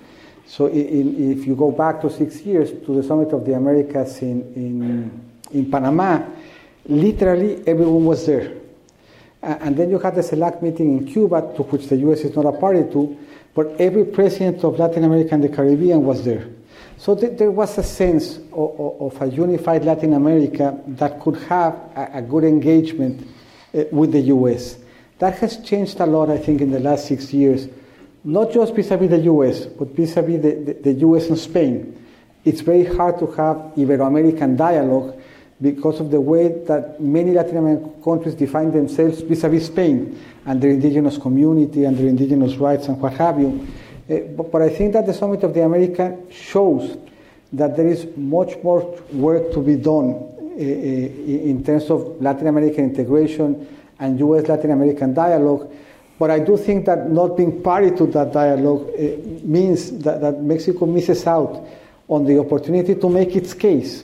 So 0.47 0.67
in, 0.67 1.37
if 1.37 1.45
you 1.45 1.53
go 1.53 1.71
back 1.71 2.01
to 2.01 2.09
six 2.09 2.41
years 2.41 2.71
to 2.85 2.95
the 2.95 3.03
Summit 3.03 3.33
of 3.33 3.45
the 3.45 3.53
Americas 3.53 4.21
in, 4.21 4.41
in, 4.55 5.21
in 5.51 5.69
Panama, 5.69 6.23
literally 6.85 7.61
everyone 7.67 8.05
was 8.05 8.25
there. 8.25 8.53
And 9.41 9.75
then 9.75 9.89
you 9.89 9.99
had 9.99 10.15
the 10.15 10.21
CELAC 10.21 10.61
meeting 10.61 10.97
in 10.97 11.05
Cuba, 11.05 11.53
to 11.55 11.63
which 11.63 11.87
the 11.87 11.97
US 11.97 12.21
is 12.21 12.35
not 12.35 12.45
a 12.45 12.53
party 12.53 12.89
to, 12.91 13.17
but 13.53 13.67
every 13.79 14.05
president 14.05 14.63
of 14.63 14.79
Latin 14.79 15.03
America 15.03 15.33
and 15.33 15.43
the 15.43 15.49
Caribbean 15.49 16.03
was 16.03 16.23
there. 16.23 16.47
So 16.97 17.15
th- 17.15 17.37
there 17.37 17.51
was 17.51 17.77
a 17.77 17.83
sense 17.83 18.37
of, 18.51 19.01
of, 19.01 19.21
a 19.21 19.27
unified 19.27 19.85
Latin 19.85 20.13
America 20.13 20.79
that 20.87 21.19
could 21.19 21.37
have 21.43 21.73
a, 21.95 22.09
a 22.15 22.21
good 22.21 22.43
engagement 22.43 23.27
uh, 23.73 23.83
with 23.91 24.11
the 24.11 24.21
US. 24.21 24.77
That 25.19 25.37
has 25.39 25.57
changed 25.57 25.99
a 25.99 26.05
lot, 26.05 26.29
I 26.29 26.37
think, 26.37 26.61
in 26.61 26.71
the 26.71 26.79
last 26.79 27.07
six 27.07 27.33
years, 27.33 27.67
not 28.23 28.51
just 28.51 28.73
vis 28.73 28.91
a 28.91 28.97
vis 28.97 29.09
the 29.09 29.19
US, 29.33 29.65
but 29.65 29.89
vis 29.89 30.15
a 30.17 30.21
vis 30.21 30.41
the, 30.41 30.93
US 31.07 31.27
and 31.27 31.37
Spain. 31.37 31.95
It's 32.45 32.61
very 32.61 32.85
hard 32.85 33.19
to 33.19 33.27
have 33.27 33.57
Ibero 33.75 34.07
American 34.07 34.55
dialogue 34.55 35.19
because 35.61 35.99
of 35.99 36.09
the 36.09 36.21
way 36.21 36.63
that 36.67 37.01
many 37.01 37.33
Latin 37.33 37.57
American 37.57 38.01
countries 38.01 38.33
define 38.33 38.71
themselves 38.71 39.21
vis 39.21 39.43
a 39.43 39.49
vis 39.49 39.65
Spain 39.67 40.17
and 40.45 40.61
their 40.61 40.71
indigenous 40.71 41.17
community 41.17 41.83
and 41.83 41.97
their 41.97 42.07
indigenous 42.07 42.55
rights 42.55 42.87
and 42.87 42.99
what 43.01 43.13
have 43.13 43.39
you. 43.39 43.67
Uh, 44.09 44.19
but, 44.41 44.61
I 44.61 44.69
think 44.69 44.93
that 44.93 45.05
the 45.05 45.13
Summit 45.13 45.43
of 45.43 45.53
the 45.53 45.63
Americas 45.63 46.17
shows 46.33 46.97
that 47.53 47.75
there 47.75 47.87
is 47.87 48.07
much 48.15 48.55
more 48.63 48.81
work 49.11 49.51
to 49.51 49.61
be 49.61 49.75
done 49.75 50.13
uh, 50.39 50.55
in 50.55 51.63
terms 51.63 51.89
of 51.91 52.21
Latin 52.21 52.47
American 52.47 52.85
integration 52.85 53.67
and 53.99 54.19
U.S. 54.19 54.47
Latin 54.47 54.71
American 54.71 55.13
dialogue. 55.13 55.71
But 56.17 56.31
I 56.31 56.39
do 56.39 56.57
think 56.57 56.85
that 56.85 57.09
not 57.09 57.37
being 57.37 57.61
party 57.61 57.91
to 57.91 58.05
that 58.07 58.33
dialogue 58.33 58.89
uh, 58.89 59.01
means 59.45 59.91
that, 59.99 60.21
that 60.21 60.41
Mexico 60.41 60.85
misses 60.85 61.25
out 61.25 61.65
on 62.07 62.25
the 62.25 62.39
opportunity 62.39 62.95
to 62.95 63.09
make 63.09 63.35
its 63.35 63.53
case. 63.53 64.03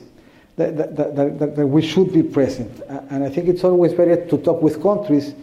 that, 0.57 0.95
that, 0.95 1.15
that, 1.15 1.55
that, 1.55 1.67
we 1.67 1.81
should 1.81 2.13
be 2.13 2.23
present. 2.23 2.81
And 3.09 3.23
I 3.23 3.29
think 3.29 3.49
it's 3.49 3.63
always 3.63 3.93
better 3.93 4.25
to 4.27 4.37
talk 4.37 4.61
with 4.61 4.81
countries 4.81 5.33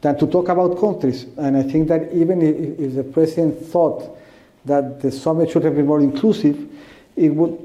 than 0.00 0.18
to 0.18 0.26
talk 0.26 0.48
about 0.48 0.78
countries. 0.78 1.26
And 1.36 1.56
I 1.56 1.62
think 1.62 1.88
that 1.88 2.12
even 2.12 2.42
if, 2.42 2.78
if 2.78 2.94
the 2.94 3.04
president 3.04 3.64
thought 3.66 4.18
that 4.66 5.00
the 5.00 5.10
summit 5.10 5.50
should 5.50 5.64
have 5.64 5.74
been 5.74 5.86
more 5.86 6.00
inclusive, 6.00 6.68
it 7.16 7.30
would, 7.30 7.58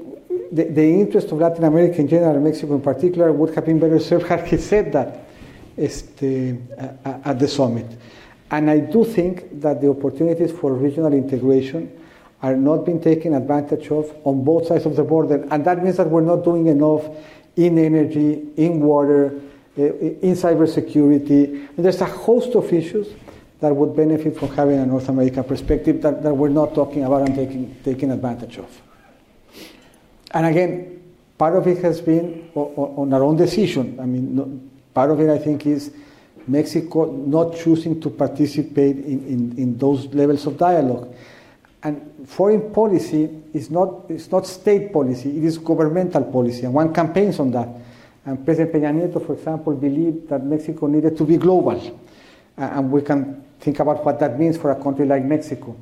the, 0.50 0.64
the 0.64 0.82
interest 0.82 1.30
of 1.30 1.38
Latin 1.38 1.64
America 1.64 2.00
in 2.00 2.08
general, 2.08 2.34
and 2.34 2.44
Mexico 2.44 2.74
in 2.74 2.80
particular, 2.80 3.32
would 3.32 3.54
have 3.54 3.66
been 3.66 3.78
better 3.78 4.00
served 4.00 4.26
had 4.26 4.46
he 4.46 4.56
said 4.56 4.92
that 4.92 5.23
este, 5.76 6.58
at 7.04 7.38
the 7.38 7.48
summit. 7.48 7.86
And 8.50 8.70
I 8.70 8.78
do 8.78 9.04
think 9.04 9.60
that 9.60 9.80
the 9.80 9.90
opportunities 9.90 10.52
for 10.52 10.74
regional 10.74 11.12
integration 11.12 11.90
are 12.42 12.56
not 12.56 12.84
being 12.84 13.00
taken 13.00 13.34
advantage 13.34 13.90
of 13.90 14.14
on 14.24 14.44
both 14.44 14.66
sides 14.66 14.86
of 14.86 14.96
the 14.96 15.02
border. 15.02 15.46
And 15.50 15.64
that 15.64 15.82
means 15.82 15.96
that 15.96 16.08
we're 16.08 16.20
not 16.20 16.44
doing 16.44 16.66
enough 16.66 17.04
in 17.56 17.78
energy, 17.78 18.46
in 18.56 18.80
water, 18.80 19.40
uh, 19.78 19.82
in 19.82 20.34
cybersecurity. 20.34 21.68
There's 21.76 22.00
a 22.00 22.06
host 22.06 22.54
of 22.54 22.72
issues 22.72 23.08
that 23.60 23.74
would 23.74 23.96
benefit 23.96 24.36
from 24.36 24.48
having 24.50 24.78
a 24.78 24.86
North 24.86 25.08
American 25.08 25.42
perspective 25.44 26.02
that, 26.02 26.22
that 26.22 26.34
we're 26.34 26.48
not 26.50 26.74
talking 26.74 27.04
about 27.04 27.26
and 27.26 27.34
taking, 27.34 27.74
taking 27.82 28.10
advantage 28.10 28.58
of. 28.58 28.82
And 30.32 30.46
again, 30.46 31.02
part 31.38 31.56
of 31.56 31.66
it 31.66 31.78
has 31.82 32.00
been 32.00 32.50
on, 32.54 33.12
our 33.12 33.22
own 33.22 33.36
decision. 33.36 33.98
I 33.98 34.04
mean, 34.04 34.70
part 34.94 35.10
of 35.10 35.20
it, 35.20 35.28
I 35.28 35.38
think, 35.38 35.66
is 35.66 35.92
Mexico 36.46 37.10
not 37.10 37.56
choosing 37.56 38.00
to 38.00 38.10
participate 38.10 38.96
in, 38.96 39.26
in, 39.26 39.58
in 39.58 39.78
those 39.78 40.06
levels 40.14 40.46
of 40.46 40.56
dialogue. 40.56 41.14
And 41.82 42.26
foreign 42.26 42.72
policy 42.72 43.28
is 43.52 43.70
not, 43.70 44.06
it's 44.08 44.30
not 44.30 44.46
state 44.46 44.92
policy, 44.92 45.36
it 45.36 45.44
is 45.44 45.58
governmental 45.58 46.24
policy, 46.24 46.62
and 46.62 46.72
one 46.72 46.94
campaigns 46.94 47.38
on 47.38 47.50
that. 47.50 47.68
And 48.24 48.42
President 48.44 48.74
Peña 48.74 48.90
Nieto, 48.90 49.24
for 49.24 49.34
example, 49.34 49.74
believed 49.74 50.28
that 50.30 50.42
Mexico 50.44 50.86
needed 50.86 51.16
to 51.18 51.24
be 51.24 51.36
global. 51.36 52.00
and 52.56 52.90
we 52.90 53.02
can 53.02 53.42
think 53.60 53.80
about 53.80 54.04
what 54.04 54.18
that 54.20 54.38
means 54.38 54.56
for 54.56 54.70
a 54.70 54.82
country 54.82 55.06
like 55.06 55.24
Mexico. 55.24 55.76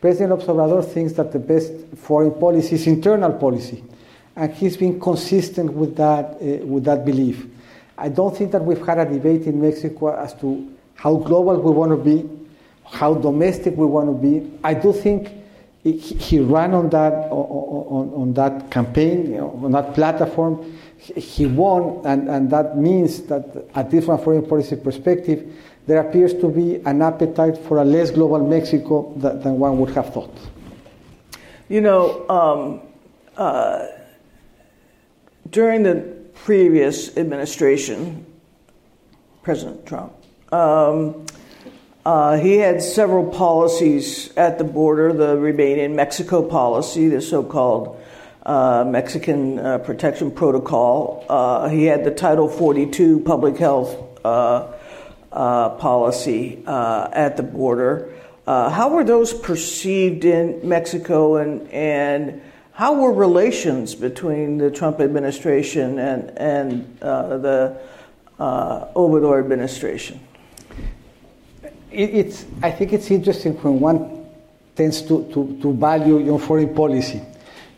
President 0.00 0.40
Obrador 0.40 0.84
thinks 0.84 1.12
that 1.14 1.32
the 1.32 1.38
best 1.38 1.72
foreign 1.96 2.32
policy 2.32 2.74
is 2.74 2.86
internal 2.86 3.32
policy, 3.32 3.82
and 4.36 4.52
he's 4.52 4.76
been 4.76 5.00
consistent 5.00 5.72
with 5.72 5.96
that, 5.96 6.34
uh, 6.34 6.66
with 6.66 6.84
that 6.84 7.04
belief. 7.04 7.46
I 7.96 8.08
don't 8.08 8.36
think 8.36 8.52
that 8.52 8.64
we've 8.64 8.84
had 8.84 8.98
a 8.98 9.04
debate 9.04 9.42
in 9.42 9.60
Mexico 9.60 10.14
as 10.16 10.34
to 10.40 10.72
how 10.96 11.16
global 11.16 11.60
we 11.60 11.70
want 11.70 11.90
to 11.90 11.96
be, 11.96 12.28
how 12.84 13.14
domestic 13.14 13.76
we 13.76 13.86
want 13.86 14.08
to 14.08 14.14
be. 14.14 14.58
I 14.62 14.74
do 14.74 14.92
think 14.92 15.30
he 15.82 16.40
ran 16.40 16.72
on 16.72 16.88
that 16.90 17.12
on, 17.30 18.12
on 18.14 18.34
that 18.34 18.70
campaign 18.70 19.38
on 19.38 19.72
that 19.72 19.94
platform. 19.94 20.78
He 20.98 21.44
won, 21.44 22.00
and, 22.06 22.28
and 22.30 22.50
that 22.50 22.78
means 22.78 23.22
that 23.24 23.66
at 23.74 23.92
least 23.92 24.06
from 24.06 24.18
a 24.18 24.22
foreign 24.22 24.46
policy 24.46 24.76
perspective, 24.76 25.52
there 25.86 26.00
appears 26.00 26.32
to 26.34 26.48
be 26.48 26.76
an 26.86 27.02
appetite 27.02 27.58
for 27.58 27.78
a 27.78 27.84
less 27.84 28.10
global 28.10 28.46
Mexico 28.46 29.12
than, 29.16 29.42
than 29.42 29.58
one 29.58 29.78
would 29.78 29.90
have 29.90 30.14
thought. 30.14 30.34
You 31.68 31.82
know, 31.82 32.26
um, 32.30 32.80
uh, 33.36 33.86
during 35.50 35.82
the 35.82 36.13
previous 36.34 37.16
administration, 37.16 38.26
President 39.42 39.86
Trump. 39.86 40.12
Um, 40.52 41.26
uh, 42.04 42.36
he 42.36 42.56
had 42.56 42.82
several 42.82 43.30
policies 43.30 44.30
at 44.36 44.58
the 44.58 44.64
border 44.64 45.12
the 45.12 45.38
Remain 45.38 45.78
in 45.78 45.96
Mexico 45.96 46.42
policy, 46.42 47.08
the 47.08 47.22
so 47.22 47.42
called 47.42 48.00
uh, 48.44 48.84
Mexican 48.86 49.58
uh, 49.58 49.78
Protection 49.78 50.30
Protocol. 50.30 51.24
Uh, 51.28 51.68
he 51.68 51.84
had 51.84 52.04
the 52.04 52.10
Title 52.10 52.46
42 52.48 53.20
public 53.20 53.56
health 53.56 53.96
uh, 54.22 54.70
uh, 55.32 55.70
policy 55.70 56.62
at 56.66 57.38
the 57.38 57.42
border. 57.42 58.12
how 58.46 58.90
were 58.90 59.04
those 59.04 59.32
perceived 59.32 60.26
in 60.26 60.60
Mexico, 60.68 61.36
and, 61.36 61.66
and 61.70 62.42
how 62.74 62.94
were 62.94 63.12
relations 63.12 63.94
between 63.94 64.58
the 64.58 64.70
Trump 64.70 65.00
administration 65.00 65.98
and, 65.98 66.30
and 66.36 66.98
uh, 67.02 67.38
the 67.38 67.80
uh, 68.38 68.92
Obrador 68.94 69.38
administration? 69.38 70.20
it's, 71.94 72.44
I 72.62 72.70
think 72.70 72.92
it's 72.92 73.10
interesting 73.10 73.54
when 73.62 73.80
one 73.80 74.26
tends 74.74 75.02
to, 75.02 75.24
to, 75.32 75.58
to 75.62 75.72
value 75.74 76.18
you 76.18 76.24
know, 76.24 76.38
foreign 76.38 76.74
policy 76.74 77.22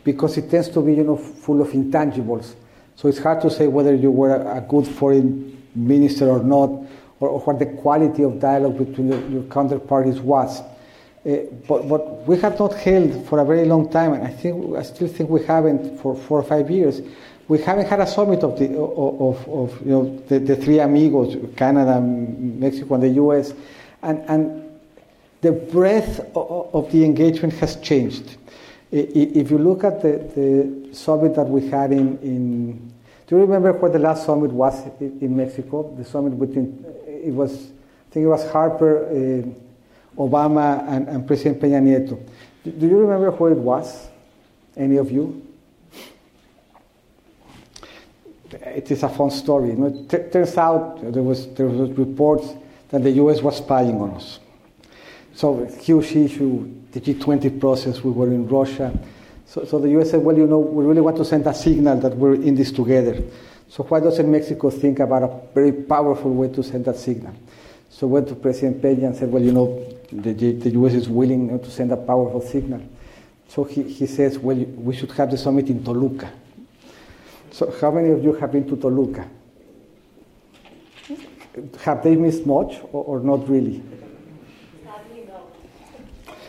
because 0.03 0.37
it 0.37 0.49
tends 0.49 0.69
to 0.69 0.81
be 0.81 0.95
you 0.95 1.03
know, 1.03 1.17
full 1.17 1.61
of 1.61 1.69
intangibles. 1.69 2.55
So 2.95 3.07
it's 3.07 3.19
hard 3.19 3.41
to 3.41 3.51
say 3.51 3.67
whether 3.67 3.93
you 3.93 4.09
were 4.09 4.35
a, 4.35 4.57
a 4.57 4.61
good 4.61 4.87
foreign 4.87 5.61
minister 5.75 6.29
or 6.29 6.41
not, 6.41 6.69
or, 7.19 7.29
or, 7.29 7.39
what 7.41 7.59
the 7.59 7.65
quality 7.65 8.23
of 8.23 8.39
dialogue 8.39 8.77
between 8.77 9.11
your, 9.11 9.19
your 9.29 9.43
counterparties 9.43 10.19
was. 10.19 10.61
Uh, 11.27 11.37
but, 11.67 11.89
but 11.89 12.25
we 12.25 12.39
have 12.39 12.57
not 12.57 12.73
held 12.75 13.27
for 13.27 13.39
a 13.39 13.45
very 13.45 13.65
long 13.65 13.89
time, 13.89 14.13
and 14.13 14.23
I 14.23 14.29
think 14.29 14.77
I 14.77 14.83
still 14.83 15.09
think 15.09 15.29
we 15.29 15.43
haven't 15.43 15.99
for 15.99 16.15
four 16.15 16.39
or 16.39 16.43
five 16.43 16.71
years. 16.71 17.01
We 17.49 17.59
haven't 17.59 17.87
had 17.87 17.99
a 17.99 18.07
summit 18.07 18.43
of 18.43 18.57
the 18.57 18.77
of, 18.77 19.47
of, 19.47 19.81
you 19.85 19.91
know 19.91 20.23
the, 20.27 20.39
the 20.39 20.55
three 20.55 20.79
amigos, 20.79 21.35
Canada, 21.55 21.99
Mexico, 21.99 22.95
and 22.95 23.03
the 23.03 23.09
U.S 23.09 23.53
and, 24.03 24.23
and 24.29 24.79
the 25.41 25.51
breadth 25.51 26.19
of, 26.35 26.73
of 26.73 26.91
the 26.91 27.03
engagement 27.03 27.53
has 27.55 27.75
changed. 27.77 28.37
If 28.91 29.51
you 29.51 29.57
look 29.57 29.83
at 29.83 30.01
the, 30.01 30.17
the 30.35 30.95
summit 30.95 31.35
that 31.35 31.47
we 31.47 31.67
had 31.69 31.91
in, 31.91 32.17
in, 32.19 32.93
do 33.27 33.35
you 33.35 33.41
remember 33.41 33.73
where 33.73 33.91
the 33.91 33.99
last 33.99 34.25
summit 34.25 34.51
was 34.51 34.81
in 35.01 35.35
Mexico? 35.35 35.93
The 35.97 36.05
summit 36.05 36.39
between, 36.39 36.85
it 37.05 37.33
was, 37.33 37.51
I 37.53 38.13
think 38.13 38.23
it 38.23 38.29
was 38.29 38.49
Harper, 38.49 39.05
uh, 39.05 39.66
Obama, 40.17 40.87
and, 40.87 41.07
and 41.07 41.27
President 41.27 41.61
Peña 41.61 41.81
Nieto. 41.81 42.19
Do 42.63 42.87
you 42.87 42.97
remember 42.97 43.31
where 43.31 43.51
it 43.51 43.57
was? 43.57 44.07
Any 44.75 44.97
of 44.97 45.11
you? 45.11 45.43
It 48.51 48.91
is 48.91 49.03
a 49.03 49.09
fun 49.09 49.31
story. 49.31 49.69
You 49.69 49.75
know, 49.75 50.07
it 50.09 50.31
turns 50.31 50.57
out 50.57 50.99
there 51.01 51.23
was 51.23 51.47
there 51.55 51.67
was 51.67 51.91
reports 51.91 52.53
that 52.89 53.03
the 53.03 53.11
US 53.11 53.41
was 53.41 53.57
spying 53.57 53.99
on 53.99 54.11
us. 54.11 54.39
So, 55.33 55.65
huge 55.65 56.15
issue, 56.15 56.73
the 56.91 57.01
G20 57.01 57.59
process, 57.59 58.03
we 58.03 58.11
were 58.11 58.27
in 58.27 58.47
Russia. 58.47 58.97
So, 59.45 59.65
so 59.65 59.79
the 59.79 59.89
US 59.99 60.11
said, 60.11 60.21
well, 60.21 60.37
you 60.37 60.47
know, 60.47 60.59
we 60.59 60.85
really 60.85 61.01
want 61.01 61.17
to 61.17 61.25
send 61.25 61.45
a 61.47 61.53
signal 61.53 61.99
that 61.99 62.15
we're 62.17 62.35
in 62.35 62.55
this 62.55 62.71
together. 62.71 63.21
So 63.69 63.83
why 63.83 63.99
doesn't 63.99 64.29
Mexico 64.29 64.69
think 64.69 64.99
about 64.99 65.23
a 65.23 65.53
very 65.53 65.71
powerful 65.71 66.33
way 66.33 66.47
to 66.49 66.63
send 66.63 66.85
that 66.85 66.95
signal? 66.95 67.35
So 67.89 68.07
went 68.07 68.27
to 68.29 68.35
President 68.35 68.81
Peña 68.81 69.07
and 69.07 69.15
said, 69.15 69.31
well, 69.31 69.43
you 69.43 69.51
know, 69.51 69.96
the, 70.11 70.33
the 70.33 70.69
US 70.71 70.93
is 70.93 71.09
willing 71.09 71.59
to 71.59 71.71
send 71.71 71.91
a 71.91 71.97
powerful 71.97 72.41
signal. 72.41 72.81
So 73.47 73.63
he, 73.63 73.83
he 73.83 74.05
says, 74.07 74.37
well, 74.37 74.57
we 74.57 74.95
should 74.95 75.11
have 75.11 75.31
the 75.31 75.37
summit 75.37 75.67
in 75.69 75.83
Toluca. 75.83 76.31
So 77.51 77.73
how 77.79 77.91
many 77.91 78.09
of 78.09 78.23
you 78.23 78.33
have 78.33 78.51
been 78.51 78.67
to 78.69 78.75
Toluca? 78.75 79.27
have 81.81 82.03
they 82.03 82.15
missed 82.15 82.45
much 82.45 82.79
or, 82.91 83.03
or 83.03 83.19
not 83.19 83.47
really? 83.49 83.81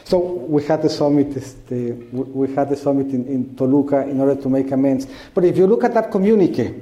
So 0.05 0.18
we 0.18 0.62
had 0.64 0.81
the 0.81 0.88
summit. 0.88 1.35
The, 1.68 1.92
we 2.12 2.55
had 2.55 2.71
the 2.71 2.77
summit 2.77 3.09
in, 3.09 3.27
in, 3.27 3.57
Toluca 3.57 4.09
in 4.09 4.18
order 4.21 4.40
to 4.40 4.49
make 4.49 4.71
amends. 4.73 5.07
But 5.35 5.44
if 5.44 5.59
you 5.59 5.66
look 5.66 5.85
at 5.85 5.92
that 5.94 6.11
communique, 6.11 6.75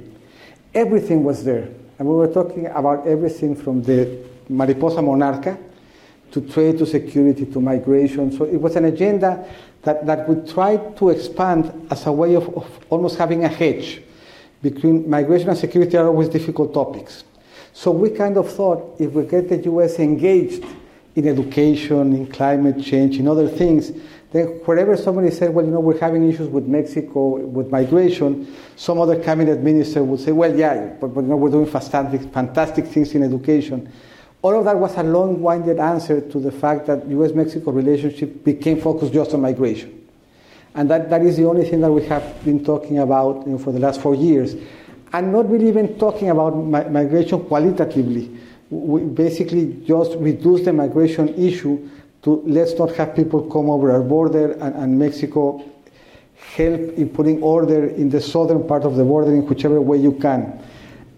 everything 0.73 1.25
was 1.25 1.43
there, 1.43 1.67
and 1.99 2.07
we 2.07 2.15
were 2.15 2.31
talking 2.31 2.67
about 2.67 3.05
everything 3.05 3.53
from 3.53 3.83
the 3.83 4.23
Mariposa 4.47 4.99
Monarca 4.99 5.57
to 6.31 6.41
trade 6.41 6.77
to 6.79 6.85
security 6.85 7.45
to 7.45 7.59
migration. 7.59 8.31
So 8.31 8.45
it 8.45 8.59
was 8.59 8.75
an 8.75 8.85
agenda 8.85 9.47
that, 9.83 10.05
that 10.05 10.27
we 10.27 10.35
tried 10.51 10.97
to 10.97 11.09
expand 11.09 11.87
as 11.89 12.05
a 12.05 12.11
way 12.11 12.35
of, 12.35 12.55
of 12.55 12.85
almost 12.89 13.17
having 13.17 13.45
a 13.45 13.47
hedge 13.47 14.01
between 14.61 15.09
migration 15.09 15.49
and 15.49 15.57
security 15.57 15.97
are 15.97 16.07
always 16.07 16.29
difficult 16.29 16.73
topics. 16.73 17.23
So 17.73 17.91
we 17.91 18.09
kind 18.09 18.37
of 18.37 18.51
thought 18.51 18.99
if 18.99 19.11
we 19.11 19.23
get 19.25 19.49
the 19.49 19.57
US 19.71 19.99
engaged 19.99 20.65
in 21.15 21.27
education, 21.27 22.13
in 22.13 22.27
climate 22.27 22.83
change, 22.83 23.17
in 23.17 23.27
other 23.27 23.47
things, 23.47 23.91
then 24.31 24.47
wherever 24.65 24.97
somebody 24.97 25.31
said, 25.31 25.53
well, 25.53 25.65
you 25.65 25.71
know, 25.71 25.79
we're 25.79 25.99
having 25.99 26.27
issues 26.29 26.49
with 26.49 26.65
Mexico, 26.65 27.37
with 27.37 27.69
migration, 27.69 28.53
some 28.75 28.99
other 28.99 29.21
cabinet 29.23 29.61
minister 29.61 30.03
would 30.03 30.19
say, 30.19 30.31
well, 30.31 30.53
yeah, 30.55 30.93
but, 30.99 31.07
but 31.07 31.21
you 31.21 31.27
know, 31.27 31.37
we're 31.37 31.49
doing 31.49 31.65
fantastic, 31.65 32.21
fantastic 32.33 32.85
things 32.85 33.13
in 33.15 33.23
education. 33.23 33.91
All 34.41 34.57
of 34.57 34.65
that 34.65 34.77
was 34.77 34.95
a 34.97 35.03
long-winded 35.03 35.79
answer 35.79 36.21
to 36.21 36.39
the 36.39 36.51
fact 36.51 36.85
that 36.87 37.07
U.S.-Mexico 37.07 37.73
relationship 37.73 38.43
became 38.43 38.79
focused 38.79 39.13
just 39.13 39.33
on 39.33 39.41
migration. 39.41 40.07
And 40.75 40.89
that, 40.91 41.09
that 41.09 41.23
is 41.23 41.37
the 41.37 41.45
only 41.45 41.67
thing 41.67 41.81
that 41.81 41.91
we 41.91 42.05
have 42.05 42.45
been 42.45 42.63
talking 42.63 42.99
about 42.99 43.45
you 43.47 43.53
know, 43.53 43.57
for 43.57 43.71
the 43.71 43.79
last 43.79 43.99
four 43.99 44.13
years 44.13 44.55
and 45.13 45.31
not 45.31 45.49
really 45.49 45.67
even 45.67 45.97
talking 45.97 46.29
about 46.29 46.51
migration 46.51 47.43
qualitatively. 47.45 48.37
We 48.69 49.01
basically 49.01 49.81
just 49.85 50.11
reduce 50.17 50.65
the 50.65 50.73
migration 50.73 51.29
issue 51.35 51.89
to 52.23 52.43
let's 52.45 52.73
not 52.73 52.93
have 52.95 53.15
people 53.15 53.49
come 53.49 53.69
over 53.69 53.91
our 53.91 54.01
border 54.01 54.51
and, 54.53 54.75
and 54.75 54.99
Mexico 54.99 55.63
help 56.55 56.81
in 56.97 57.09
putting 57.09 57.41
order 57.41 57.87
in 57.87 58.09
the 58.09 58.21
southern 58.21 58.67
part 58.67 58.83
of 58.83 58.95
the 58.95 59.03
border 59.03 59.33
in 59.33 59.47
whichever 59.47 59.81
way 59.81 59.97
you 59.97 60.11
can. 60.13 60.61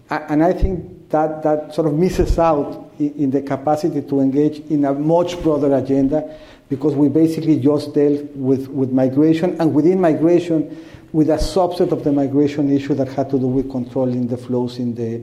And 0.08 0.42
I 0.42 0.52
think 0.52 0.99
that, 1.10 1.42
that 1.42 1.74
sort 1.74 1.86
of 1.86 1.94
misses 1.94 2.38
out 2.38 2.92
in 2.98 3.30
the 3.30 3.42
capacity 3.42 4.02
to 4.02 4.20
engage 4.20 4.58
in 4.70 4.84
a 4.84 4.92
much 4.94 5.40
broader 5.42 5.74
agenda 5.74 6.36
because 6.68 6.94
we 6.94 7.08
basically 7.08 7.58
just 7.58 7.92
dealt 7.94 8.22
with, 8.34 8.68
with 8.68 8.92
migration 8.92 9.60
and 9.60 9.74
within 9.74 10.00
migration 10.00 10.84
with 11.12 11.28
a 11.28 11.36
subset 11.36 11.90
of 11.90 12.04
the 12.04 12.12
migration 12.12 12.70
issue 12.70 12.94
that 12.94 13.08
had 13.08 13.28
to 13.30 13.38
do 13.38 13.46
with 13.46 13.70
controlling 13.70 14.28
the 14.28 14.36
flows 14.36 14.78
in 14.78 14.94
the, 14.94 15.20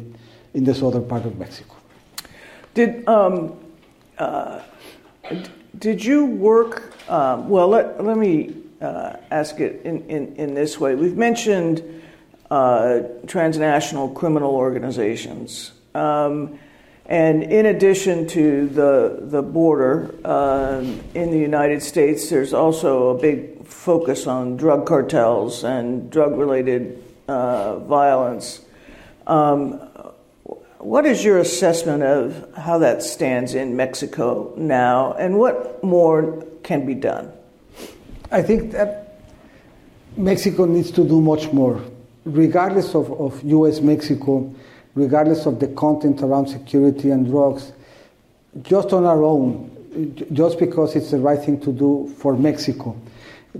in 0.53 0.65
the 0.65 0.75
southern 0.75 1.07
part 1.07 1.25
of 1.25 1.37
Mexico. 1.39 1.75
Did, 2.73 3.07
um, 3.07 3.57
uh, 4.17 4.61
did 5.79 6.03
you 6.03 6.25
work, 6.25 6.93
um, 7.09 7.47
well, 7.47 7.69
let, 7.69 8.03
let 8.03 8.17
me 8.17 8.53
uh, 8.81 9.15
ask 9.31 9.59
it 9.61 9.81
in, 9.85 10.05
in, 10.09 10.35
in 10.35 10.53
this 10.53 10.79
way. 10.79 10.95
We've 10.95 11.17
mentioned 11.17 12.01
uh, 12.51 13.01
transnational 13.25 14.09
criminal 14.09 14.55
organizations. 14.55 15.71
Um, 15.95 16.59
and 17.05 17.43
in 17.43 17.65
addition 17.65 18.27
to 18.27 18.67
the, 18.67 19.19
the 19.21 19.41
border 19.41 20.13
um, 20.25 20.99
in 21.13 21.31
the 21.31 21.39
United 21.39 21.81
States, 21.81 22.29
there's 22.29 22.53
also 22.53 23.09
a 23.17 23.21
big 23.21 23.65
focus 23.65 24.27
on 24.27 24.57
drug 24.57 24.85
cartels 24.85 25.63
and 25.63 26.11
drug 26.11 26.37
related 26.37 27.01
uh, 27.27 27.79
violence. 27.79 28.61
Um, 29.25 29.79
what 30.79 31.05
is 31.05 31.23
your 31.23 31.39
assessment 31.39 32.03
of 32.03 32.53
how 32.55 32.77
that 32.79 33.01
stands 33.03 33.55
in 33.55 33.75
Mexico 33.75 34.53
now, 34.57 35.13
and 35.13 35.39
what 35.39 35.83
more 35.83 36.45
can 36.63 36.85
be 36.85 36.93
done? 36.93 37.31
I 38.31 38.41
think 38.41 38.71
that 38.73 39.21
Mexico 40.15 40.65
needs 40.65 40.91
to 40.91 41.07
do 41.07 41.21
much 41.21 41.51
more, 41.51 41.81
regardless 42.25 42.93
of, 42.95 43.11
of 43.19 43.43
US 43.43 43.81
Mexico, 43.81 44.53
regardless 44.97 45.45
of 45.45 45.59
the 45.59 45.67
content 45.67 46.21
around 46.23 46.47
security 46.47 47.11
and 47.11 47.27
drugs, 47.27 47.71
just 48.63 48.91
on 48.93 49.05
our 49.05 49.23
own, 49.23 49.69
just 50.33 50.57
because 50.57 50.95
it's 50.95 51.11
the 51.11 51.19
right 51.19 51.39
thing 51.39 51.59
to 51.61 51.71
do 51.71 52.11
for 52.17 52.35
Mexico. 52.35 52.99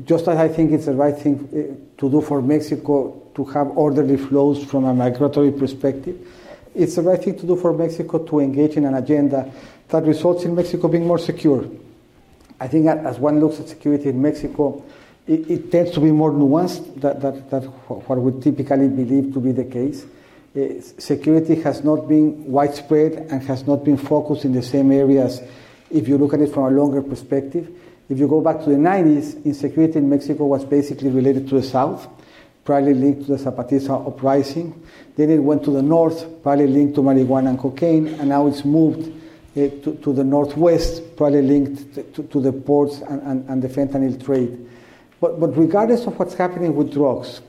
Just 0.03 0.27
as 0.27 0.37
I 0.37 0.47
think 0.47 0.71
it's 0.71 0.85
the 0.85 0.93
right 0.93 1.15
thing 1.15 1.47
eh, 1.53 1.75
to 1.99 2.09
do 2.09 2.21
for 2.21 2.41
Mexico 2.41 3.21
to 3.35 3.45
have 3.45 3.67
orderly 3.77 4.17
flows 4.17 4.63
from 4.63 4.85
a 4.85 4.93
migratory 4.93 5.51
perspective, 5.51 6.17
it's 6.73 6.95
the 6.95 7.03
right 7.03 7.23
thing 7.23 7.37
to 7.37 7.45
do 7.45 7.55
for 7.55 7.71
Mexico 7.71 8.17
to 8.17 8.39
engage 8.39 8.75
in 8.75 8.85
an 8.85 8.95
agenda 8.95 9.51
that 9.89 10.03
results 10.03 10.43
in 10.43 10.55
Mexico 10.55 10.87
being 10.87 11.05
more 11.05 11.19
secure. 11.19 11.65
I 12.59 12.67
think 12.67 12.87
as 12.87 13.19
one 13.19 13.39
looks 13.39 13.59
at 13.59 13.69
security 13.69 14.09
in 14.09 14.19
Mexico, 14.19 14.83
it, 15.27 15.49
it 15.51 15.71
tends 15.71 15.91
to 15.91 15.99
be 15.99 16.11
more 16.11 16.31
nuanced 16.31 16.99
than, 16.99 17.19
than, 17.19 17.49
than 17.49 17.63
what 17.63 18.17
we 18.17 18.41
typically 18.41 18.87
believe 18.87 19.33
to 19.33 19.39
be 19.39 19.51
the 19.51 19.65
case. 19.65 20.05
Uh, 20.57 20.81
security 20.97 21.53
has 21.53 21.83
not 21.83 22.07
been 22.07 22.43
widespread 22.45 23.13
and 23.29 23.43
has 23.43 23.67
not 23.67 23.83
been 23.83 23.97
focused 23.97 24.43
in 24.43 24.53
the 24.53 24.63
same 24.63 24.91
areas 24.91 25.39
if 25.91 26.07
you 26.07 26.17
look 26.17 26.33
at 26.33 26.41
it 26.41 26.51
from 26.51 26.63
a 26.63 26.71
longer 26.71 27.01
perspective. 27.03 27.69
If 28.09 28.17
you 28.17 28.27
go 28.27 28.41
back 28.41 28.63
to 28.63 28.69
the 28.71 28.75
90s, 28.75 29.43
insecurity 29.45 29.99
in 29.99 30.09
Mexico 30.09 30.45
was 30.45 30.65
basically 30.65 31.09
related 31.09 31.47
to 31.49 31.55
the 31.55 31.63
south, 31.63 32.07
probably 32.63 32.95
linked 32.95 33.27
to 33.27 33.37
the 33.37 33.43
Zapatista 33.43 34.07
uprising. 34.07 34.81
Then 35.15 35.29
it 35.29 35.37
went 35.37 35.63
to 35.65 35.71
the 35.71 35.83
north, 35.83 36.25
probably 36.41 36.65
linked 36.65 36.95
to 36.95 37.01
marijuana 37.01 37.49
and 37.49 37.59
cocaine, 37.59 38.07
and 38.07 38.29
now 38.29 38.47
it's 38.47 38.65
moved 38.65 39.09
uh, 39.09 39.59
to, 39.83 39.99
to, 40.01 40.11
the 40.11 40.23
northwest, 40.23 41.15
probably 41.17 41.43
linked 41.43 41.93
to, 42.15 42.23
to 42.23 42.41
the 42.41 42.51
ports 42.51 43.01
and, 43.01 43.21
and, 43.21 43.49
and, 43.49 43.61
the 43.61 43.67
fentanyl 43.67 44.23
trade. 44.23 44.67
But, 45.19 45.39
but 45.39 45.55
regardless 45.55 46.07
of 46.07 46.17
what's 46.17 46.33
happening 46.33 46.75
with 46.75 46.91
drugs, 46.91 47.41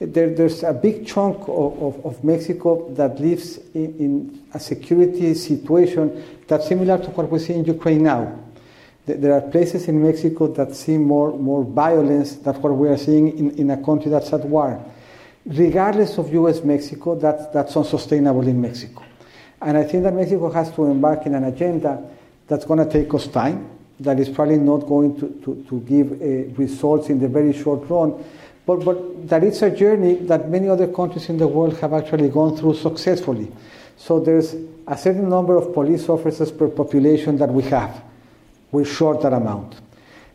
there, 0.00 0.30
there's 0.30 0.62
a 0.62 0.72
big 0.72 1.06
chunk 1.06 1.40
of, 1.48 1.82
of, 1.82 2.06
of 2.06 2.24
Mexico 2.24 2.88
that 2.94 3.20
lives 3.20 3.58
in, 3.74 3.96
in, 3.98 4.42
a 4.54 4.60
security 4.60 5.34
situation 5.34 6.38
that's 6.46 6.68
similar 6.68 6.98
to 6.98 7.10
what 7.10 7.30
we 7.30 7.38
see 7.38 7.54
in 7.54 7.64
Ukraine 7.64 8.04
now. 8.04 8.38
There 9.06 9.32
are 9.32 9.40
places 9.40 9.88
in 9.88 10.02
Mexico 10.02 10.48
that 10.48 10.74
see 10.74 10.98
more, 10.98 11.36
more 11.36 11.64
violence 11.64 12.36
than 12.36 12.54
what 12.60 12.74
we 12.74 12.88
are 12.88 12.96
seeing 12.96 13.36
in, 13.36 13.50
in 13.52 13.70
a 13.70 13.82
country 13.82 14.10
that's 14.10 14.32
at 14.32 14.44
war. 14.44 14.82
Regardless 15.46 16.18
of 16.18 16.32
US 16.32 16.62
Mexico, 16.62 17.14
that's, 17.14 17.46
that's 17.48 17.76
unsustainable 17.76 18.46
in 18.46 18.60
Mexico. 18.60 19.02
And 19.60 19.76
I 19.76 19.84
think 19.84 20.04
that 20.04 20.14
Mexico 20.14 20.50
has 20.50 20.70
to 20.74 20.84
embark 20.84 21.26
in 21.26 21.34
an 21.34 21.44
agenda 21.44 22.02
that's 22.46 22.64
going 22.64 22.86
to 22.86 22.90
take 22.90 23.12
us 23.14 23.26
time, 23.26 23.68
that 24.00 24.20
is 24.20 24.28
probably 24.28 24.58
not 24.58 24.86
going 24.86 25.18
to, 25.18 25.28
to, 25.44 25.64
to 25.68 25.80
give 25.80 26.12
uh, 26.12 26.54
results 26.56 27.08
in 27.08 27.18
the 27.18 27.28
very 27.28 27.52
short 27.52 27.88
run, 27.90 28.24
but, 28.68 28.84
but 28.84 29.28
that 29.30 29.42
it's 29.42 29.62
a 29.62 29.70
journey 29.70 30.16
that 30.16 30.50
many 30.50 30.68
other 30.68 30.86
countries 30.86 31.30
in 31.30 31.38
the 31.38 31.46
world 31.48 31.78
have 31.78 31.94
actually 31.94 32.28
gone 32.28 32.54
through 32.54 32.74
successfully. 32.74 33.50
So 33.96 34.20
there's 34.20 34.54
a 34.86 34.98
certain 34.98 35.30
number 35.30 35.56
of 35.56 35.72
police 35.72 36.06
officers 36.10 36.52
per 36.52 36.68
population 36.68 37.38
that 37.38 37.48
we 37.48 37.62
have. 37.62 38.04
We're 38.70 38.84
short 38.84 39.22
that 39.22 39.32
amount. 39.32 39.76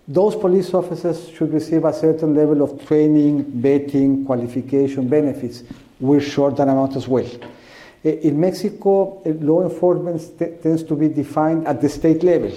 Those 0.07 0.35
police 0.35 0.73
officers 0.73 1.29
should 1.29 1.53
receive 1.53 1.85
a 1.85 1.93
certain 1.93 2.33
level 2.33 2.63
of 2.63 2.83
training, 2.87 3.45
vetting, 3.61 4.25
qualification, 4.25 5.07
benefits. 5.07 5.61
We're 5.99 6.19
short 6.19 6.57
that 6.57 6.67
amount 6.67 6.95
as 6.95 7.07
well. 7.07 7.29
In 8.03 8.39
Mexico, 8.39 9.21
law 9.25 9.61
enforcement 9.61 10.39
tends 10.63 10.81
to 10.85 10.95
be 10.95 11.07
defined 11.07 11.67
at 11.67 11.81
the 11.81 11.87
state 11.87 12.23
level. 12.23 12.51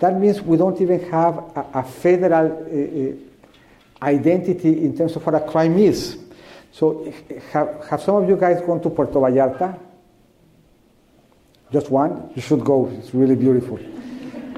That 0.00 0.20
means 0.20 0.42
we 0.42 0.58
don't 0.58 0.78
even 0.82 1.00
have 1.10 1.38
a, 1.56 1.66
a 1.76 1.82
federal 1.82 2.52
uh, 2.52 3.27
identity 4.02 4.84
in 4.84 4.96
terms 4.96 5.16
of 5.16 5.24
what 5.24 5.34
a 5.34 5.40
crime 5.40 5.78
is. 5.78 6.18
So, 6.72 7.12
have, 7.52 7.86
have 7.88 8.02
some 8.02 8.16
of 8.16 8.28
you 8.28 8.36
guys 8.36 8.60
gone 8.64 8.80
to 8.82 8.90
Puerto 8.90 9.14
Vallarta? 9.14 9.78
Just 11.72 11.90
one? 11.90 12.30
You 12.34 12.42
should 12.42 12.64
go, 12.64 12.88
it's 12.98 13.12
really 13.12 13.34
beautiful. 13.34 13.78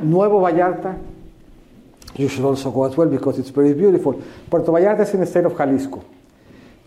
Nuevo 0.03 0.41
Vallarta, 0.41 0.99
you 2.17 2.29
should 2.29 2.45
also 2.45 2.71
go 2.71 2.85
as 2.85 2.97
well 2.97 3.09
because 3.09 3.39
it's 3.39 3.51
very 3.51 3.75
beautiful. 3.75 4.23
Puerto 4.49 4.71
Vallarta 4.71 5.01
is 5.01 5.15
in 5.15 5.21
the 5.21 5.27
state 5.27 5.45
of 5.45 5.57
Jalisco. 5.57 6.05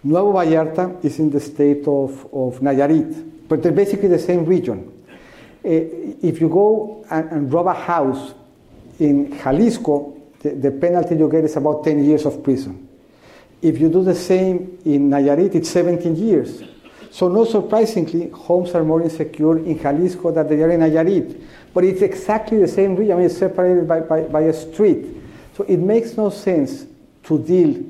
Nuevo 0.04 0.34
Vallarta 0.34 1.04
is 1.04 1.20
in 1.20 1.30
the 1.30 1.40
state 1.40 1.88
of, 1.88 2.26
of 2.34 2.60
Nayarit, 2.60 3.48
but 3.48 3.64
they're 3.64 3.72
basically 3.72 4.10
the 4.10 4.20
same 4.20 4.46
region. 4.46 4.90
Uh, 5.66 5.70
if 6.22 6.42
you 6.42 6.50
go 6.50 7.06
and, 7.10 7.32
and, 7.32 7.54
rob 7.54 7.68
a 7.68 7.74
house 7.74 8.34
in 9.00 9.38
Jalisco, 9.40 10.13
the, 10.44 10.52
the, 10.52 10.72
penalty 10.72 11.16
you 11.16 11.30
get 11.30 11.46
is 11.46 11.56
about 11.56 11.84
10 11.84 12.04
years 12.04 12.26
of 12.26 12.44
prison. 12.44 12.88
If 13.62 13.80
you 13.80 13.90
do 13.90 14.04
the 14.04 14.14
same 14.14 14.78
in 14.86 15.10
Nayarit, 15.10 15.56
it's 15.56 15.70
17 15.70 16.16
years. 16.16 16.62
So, 17.12 17.30
not 17.30 17.48
surprisingly, 17.48 18.30
homes 18.30 18.72
are 18.72 18.84
more 18.84 19.02
insecure 19.02 19.58
in 19.58 19.80
Jalisco 19.80 20.32
than 20.32 20.48
they 20.48 20.62
are 20.62 20.72
in 20.72 20.82
Nayarit. 20.82 21.42
But 21.74 21.86
it's 21.86 22.02
exactly 22.02 22.60
the 22.60 22.68
same 22.68 22.96
region. 22.96 23.14
I 23.14 23.18
mean, 23.18 23.26
it's 23.28 23.38
separated 23.38 23.88
by, 23.88 24.02
by, 24.02 24.22
by 24.24 24.42
a 24.42 24.54
street. 24.54 25.06
So, 25.56 25.64
it 25.64 25.78
makes 25.78 26.18
no 26.18 26.30
sense 26.30 26.86
to 27.24 27.40
deal 27.40 27.82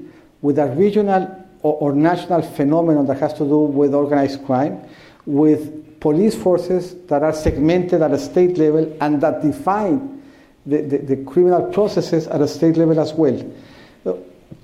with 0.41 0.59
a 0.59 0.67
regional 0.67 1.43
or, 1.63 1.73
or 1.75 1.93
national 1.93 2.43
phenomenon 2.43 3.07
that 3.07 3.19
has 3.19 3.33
to 3.33 3.45
do 3.45 3.59
with 3.59 3.95
organized 3.95 4.45
crime, 4.45 4.81
with 5.25 5.99
police 5.99 6.35
forces 6.35 6.95
that 7.07 7.23
are 7.23 7.33
segmented 7.33 8.01
at 8.01 8.11
a 8.11 8.19
state 8.19 8.57
level 8.57 8.95
and 9.01 9.21
that 9.21 9.41
define 9.41 10.21
the, 10.65 10.81
the, 10.81 10.97
the 10.97 11.15
criminal 11.23 11.71
processes 11.71 12.27
at 12.27 12.41
a 12.41 12.47
state 12.47 12.77
level 12.77 12.99
as 12.99 13.13
well. 13.13 13.37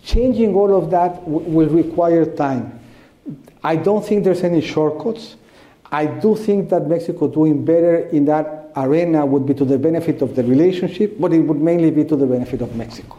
changing 0.04 0.56
all 0.56 0.76
of 0.76 0.92
that 0.92 1.28
will 1.28 1.70
require 1.70 2.26
time. 2.26 2.80
I 3.64 3.76
don't 3.76 4.06
think 4.06 4.24
there's 4.24 4.44
any 4.44 4.62
shortcuts. 4.62 5.36
I 5.92 6.06
do 6.06 6.36
think 6.36 6.70
that 6.70 6.88
Mexico 6.88 7.28
doing 7.28 7.66
better 7.66 7.98
in 8.10 8.26
that 8.26 8.72
arena 8.76 9.26
would 9.26 9.46
be 9.46 9.54
to 9.56 9.66
the 9.66 9.78
benefit 9.78 10.22
of 10.22 10.36
the 10.36 10.44
relationship, 10.44 11.20
but 11.20 11.34
it 11.34 11.40
would 11.40 11.60
mainly 11.60 11.92
be 11.92 12.06
to 12.06 12.16
the 12.16 12.26
benefit 12.26 12.62
of 12.62 12.76
Mexico. 12.76 13.18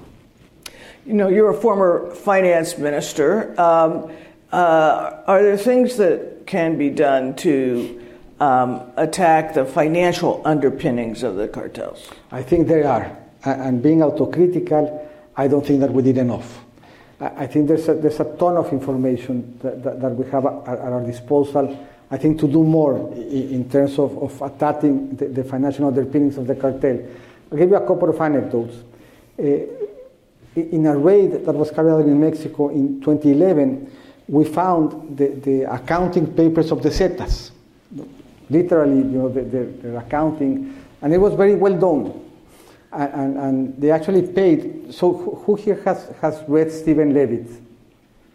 You 1.04 1.14
know, 1.14 1.28
you're 1.28 1.50
a 1.50 1.54
former 1.54 2.14
finance 2.14 2.78
minister. 2.78 3.60
Um, 3.60 4.12
uh, 4.52 5.22
are 5.26 5.42
there 5.42 5.56
things 5.56 5.96
that 5.96 6.46
can 6.46 6.78
be 6.78 6.90
done 6.90 7.34
to 7.36 8.00
um, 8.40 8.90
attack 8.96 9.54
the 9.54 9.64
financial 9.64 10.42
underpinnings 10.44 11.22
of 11.22 11.36
the 11.36 11.48
cartels? 11.48 12.10
I 12.32 12.42
think 12.42 12.68
they 12.68 12.82
are. 12.82 13.16
And 13.44 13.82
being 13.82 14.00
autocritical, 14.00 15.08
I 15.36 15.48
don't 15.48 15.66
think 15.66 15.80
that 15.80 15.92
we 15.92 16.02
did 16.02 16.18
enough. 16.18 16.64
I 17.20 17.46
think 17.46 17.68
there's 17.68 17.86
a, 17.88 17.94
there's 17.94 18.18
a 18.20 18.36
ton 18.36 18.56
of 18.56 18.72
information 18.72 19.58
that, 19.62 19.82
that, 19.82 20.00
that 20.00 20.10
we 20.10 20.30
have 20.30 20.46
at, 20.46 20.78
our 20.78 21.04
disposal. 21.04 21.86
I 22.10 22.16
think 22.16 22.40
to 22.40 22.48
do 22.48 22.64
more 22.64 23.12
in, 23.12 23.50
in 23.52 23.70
terms 23.70 23.98
of, 23.98 24.16
of 24.18 24.42
attacking 24.42 25.16
the, 25.16 25.26
the, 25.26 25.44
financial 25.44 25.86
underpinnings 25.86 26.38
of 26.38 26.46
the 26.46 26.54
cartel. 26.54 26.98
I'll 27.52 27.58
give 27.58 27.68
you 27.68 27.76
a 27.76 27.86
couple 27.86 28.08
of 28.08 28.20
anecdotes. 28.20 28.74
Uh, 29.38 29.42
in 30.56 30.86
a 30.86 30.96
raid 30.96 31.44
that 31.44 31.52
was 31.52 31.70
carried 31.70 31.92
out 31.92 32.00
in 32.00 32.18
Mexico 32.18 32.70
in 32.70 33.00
2011, 33.00 33.92
we 34.28 34.44
found 34.44 35.16
the, 35.16 35.28
the 35.28 35.72
accounting 35.72 36.32
papers 36.32 36.72
of 36.72 36.82
the 36.82 36.88
Zetas, 36.88 37.50
literally, 38.50 38.98
you 38.98 39.18
know, 39.18 39.28
the, 39.28 39.42
the, 39.42 39.64
the, 39.82 39.98
accounting, 39.98 40.76
and 41.02 41.14
it 41.14 41.18
was 41.18 41.34
very 41.34 41.54
well 41.54 41.76
done. 41.78 42.26
And, 42.92 43.38
and, 43.38 43.80
they 43.80 43.92
actually 43.92 44.26
paid. 44.26 44.92
So, 44.92 45.12
who 45.12 45.54
here 45.54 45.80
has, 45.84 46.12
has 46.20 46.42
read 46.48 46.72
Steven 46.72 47.14
Levitt, 47.14 47.48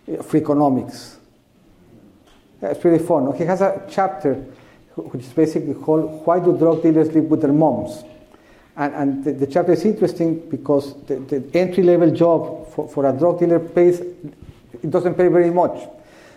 Freakonomics? 0.08 1.18
It's 2.62 2.84
really 2.86 3.06
fun. 3.06 3.36
He 3.36 3.44
has 3.44 3.60
a 3.62 3.86
chapter 3.90 4.36
which 4.96 5.24
is 5.24 5.34
basically 5.34 5.74
called 5.74 6.26
Why 6.26 6.40
Do 6.40 6.58
Drug 6.58 6.82
Dealers 6.82 7.10
Live 7.10 7.26
with 7.26 7.42
Their 7.42 7.52
Moms? 7.52 8.04
And, 8.78 8.94
and 8.94 9.24
the, 9.24 9.34
the, 9.34 9.48
chapter 9.48 9.74
is 9.74 9.86
interesting 9.86 10.50
because 10.50 11.02
the, 11.06 11.16
the 11.16 11.44
entry 11.54 11.84
level 11.84 12.12
job 12.12 12.70
for, 12.74 12.88
for 12.88 13.06
a 13.06 13.14
drug 13.14 13.40
dealer 13.40 13.60
pays, 13.60 14.00
it 14.00 14.90
doesn't 14.90 15.16
pay 15.16 15.28
very 15.28 15.50
much. 15.50 15.88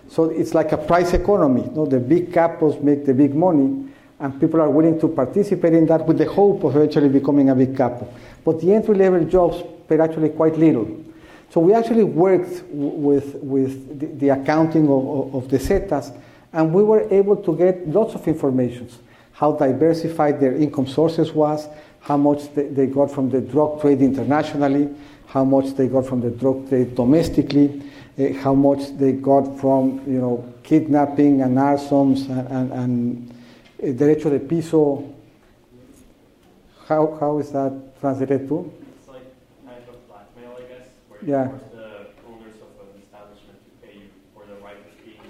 So 0.09 0.25
it's 0.25 0.55
like 0.55 0.73
a 0.73 0.79
price 0.79 1.13
economy. 1.13 1.63
You 1.65 1.71
know? 1.71 1.87
The 1.87 2.01
big 2.01 2.33
capos 2.33 2.83
make 2.83 3.05
the 3.05 3.15
big 3.15 3.35
money, 3.35 3.87
and 4.21 4.41
people 4.41 4.61
are 4.61 4.71
willing 4.71 4.99
to 5.01 5.09
participate 5.09 5.75
in 5.75 5.87
that 5.87 6.07
with 6.07 6.19
the 6.19 6.31
hope 6.31 6.65
of 6.65 6.77
eventually 6.77 7.09
becoming 7.09 7.51
a 7.51 7.55
big 7.55 7.77
capo. 7.77 8.09
But 8.45 8.61
the 8.61 8.75
entry 8.75 8.95
level 8.95 9.25
jobs 9.25 9.63
pay 9.89 10.01
actually 10.01 10.31
quite 10.31 10.57
little. 10.57 11.05
So 11.51 11.61
we 11.61 11.73
actually 11.73 12.05
worked 12.05 12.63
with, 12.71 13.35
with 13.37 13.99
the, 14.01 14.07
the 14.07 14.29
accounting 14.31 14.89
of, 14.89 15.35
of, 15.35 15.49
the 15.49 15.59
Zetas, 15.59 16.15
and 16.53 16.75
we 16.75 16.83
were 16.83 17.09
able 17.13 17.37
to 17.37 17.57
get 17.57 17.89
lots 17.89 18.15
of 18.15 18.27
information 18.29 18.89
how 19.39 19.53
diversified 19.53 20.41
their 20.41 20.57
income 20.57 20.89
sources 20.89 21.33
was, 21.33 21.69
how 22.01 22.17
much 22.17 22.53
they, 22.55 22.67
they 22.71 22.87
got 22.87 23.09
from 23.09 23.31
the 23.31 23.41
drug 23.41 23.81
trade 23.81 24.03
internationally, 24.03 24.93
how 25.29 25.45
much 25.45 25.77
they 25.77 25.87
got 25.87 26.05
from 26.05 26.21
the 26.21 26.29
drug 26.29 26.69
trade 26.69 26.93
domestically, 26.97 27.81
uh, 28.19 28.33
how 28.43 28.55
much 28.55 28.97
they 28.97 29.13
got 29.13 29.59
from 29.61 30.03
you 30.07 30.19
know 30.19 30.55
kidnapping 30.63 31.43
and 31.43 31.57
arsons 31.57 32.29
and, 32.29 32.49
and, 32.49 32.73
and 32.73 33.31
uh, 33.83 33.87
derecho 33.87 34.31
de 34.31 34.41
piso. 34.41 35.15
How, 36.87 37.17
how 37.21 37.39
is 37.39 37.53
that 37.53 38.01
translated 38.01 38.49
to? 38.49 38.73
It's 38.99 39.09
like 39.09 39.23
kind 39.67 39.83
of 39.89 40.09
blackmail, 40.09 40.57
I 40.57 40.63
guess, 40.63 40.89
where 41.09 41.21
you 41.23 41.33
yeah. 41.33 41.49
force 41.49 41.63
the 41.73 41.87
owners 42.27 42.55
of 42.63 42.95
an 42.95 43.03
establishment 43.03 43.59
to 43.65 43.87
pay 43.87 43.95
you 43.95 44.09
for 44.35 44.47
the 44.47 44.55
right 44.65 44.77
of 44.77 45.05
being 45.05 45.21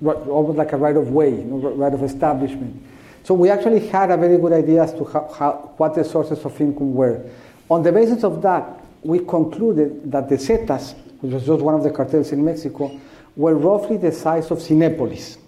Right, 0.00 0.16
almost 0.28 0.56
like 0.56 0.72
a 0.72 0.76
right 0.76 0.96
of 0.96 1.10
way, 1.10 1.30
you 1.30 1.44
know, 1.44 1.56
right 1.56 1.92
of 1.92 2.02
establishment. 2.02 2.82
So 3.24 3.34
we 3.34 3.50
actually 3.50 3.88
had 3.88 4.12
a 4.12 4.16
very 4.16 4.38
good 4.38 4.52
idea 4.52 4.84
as 4.84 4.92
to 4.94 5.04
how, 5.04 5.28
how, 5.36 5.74
what 5.78 5.96
the 5.96 6.04
sources 6.04 6.44
of 6.44 6.60
income 6.60 6.94
were. 6.94 7.28
On 7.68 7.82
the 7.82 7.90
basis 7.90 8.22
of 8.22 8.40
that, 8.42 8.84
we 9.02 9.18
concluded 9.18 10.12
that 10.12 10.28
the 10.28 10.36
Zetas, 10.36 10.94
which 11.20 11.32
was 11.32 11.44
just 11.46 11.62
one 11.62 11.74
of 11.74 11.82
the 11.82 11.90
cartels 11.90 12.32
in 12.32 12.44
Mexico, 12.44 12.98
were 13.36 13.54
roughly 13.54 13.96
the 13.96 14.12
size 14.12 14.50
of 14.50 14.58
Cinepolis. 14.58 15.38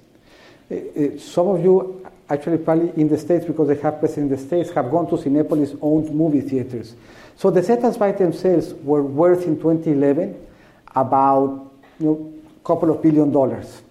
Eh, 0.71 0.83
eh, 0.95 1.19
some 1.19 1.49
of 1.49 1.63
you, 1.63 2.07
actually, 2.29 2.59
probably 2.59 2.93
in 3.01 3.09
the 3.09 3.19
States, 3.19 3.45
because 3.47 3.69
they 3.69 3.77
have 3.81 3.99
presence 3.99 4.19
in 4.19 4.29
the 4.29 4.39
States, 4.39 4.71
have 4.71 4.91
gone 4.91 5.09
to 5.09 5.17
Cinepolis 5.17 5.79
owned 5.81 6.15
movie 6.15 6.43
theaters. 6.43 6.95
So 7.37 7.51
the 7.51 7.61
Zetas 7.61 7.99
by 7.99 8.13
themselves 8.13 8.75
were 8.75 9.03
worth 9.03 9.47
in 9.47 9.57
2011 9.57 10.47
about 10.95 11.73
you 11.99 12.07
know, 12.07 12.35
a 12.61 12.67
couple 12.67 12.91
of 12.91 13.03
billion 13.03 13.31
dollars. 13.31 13.83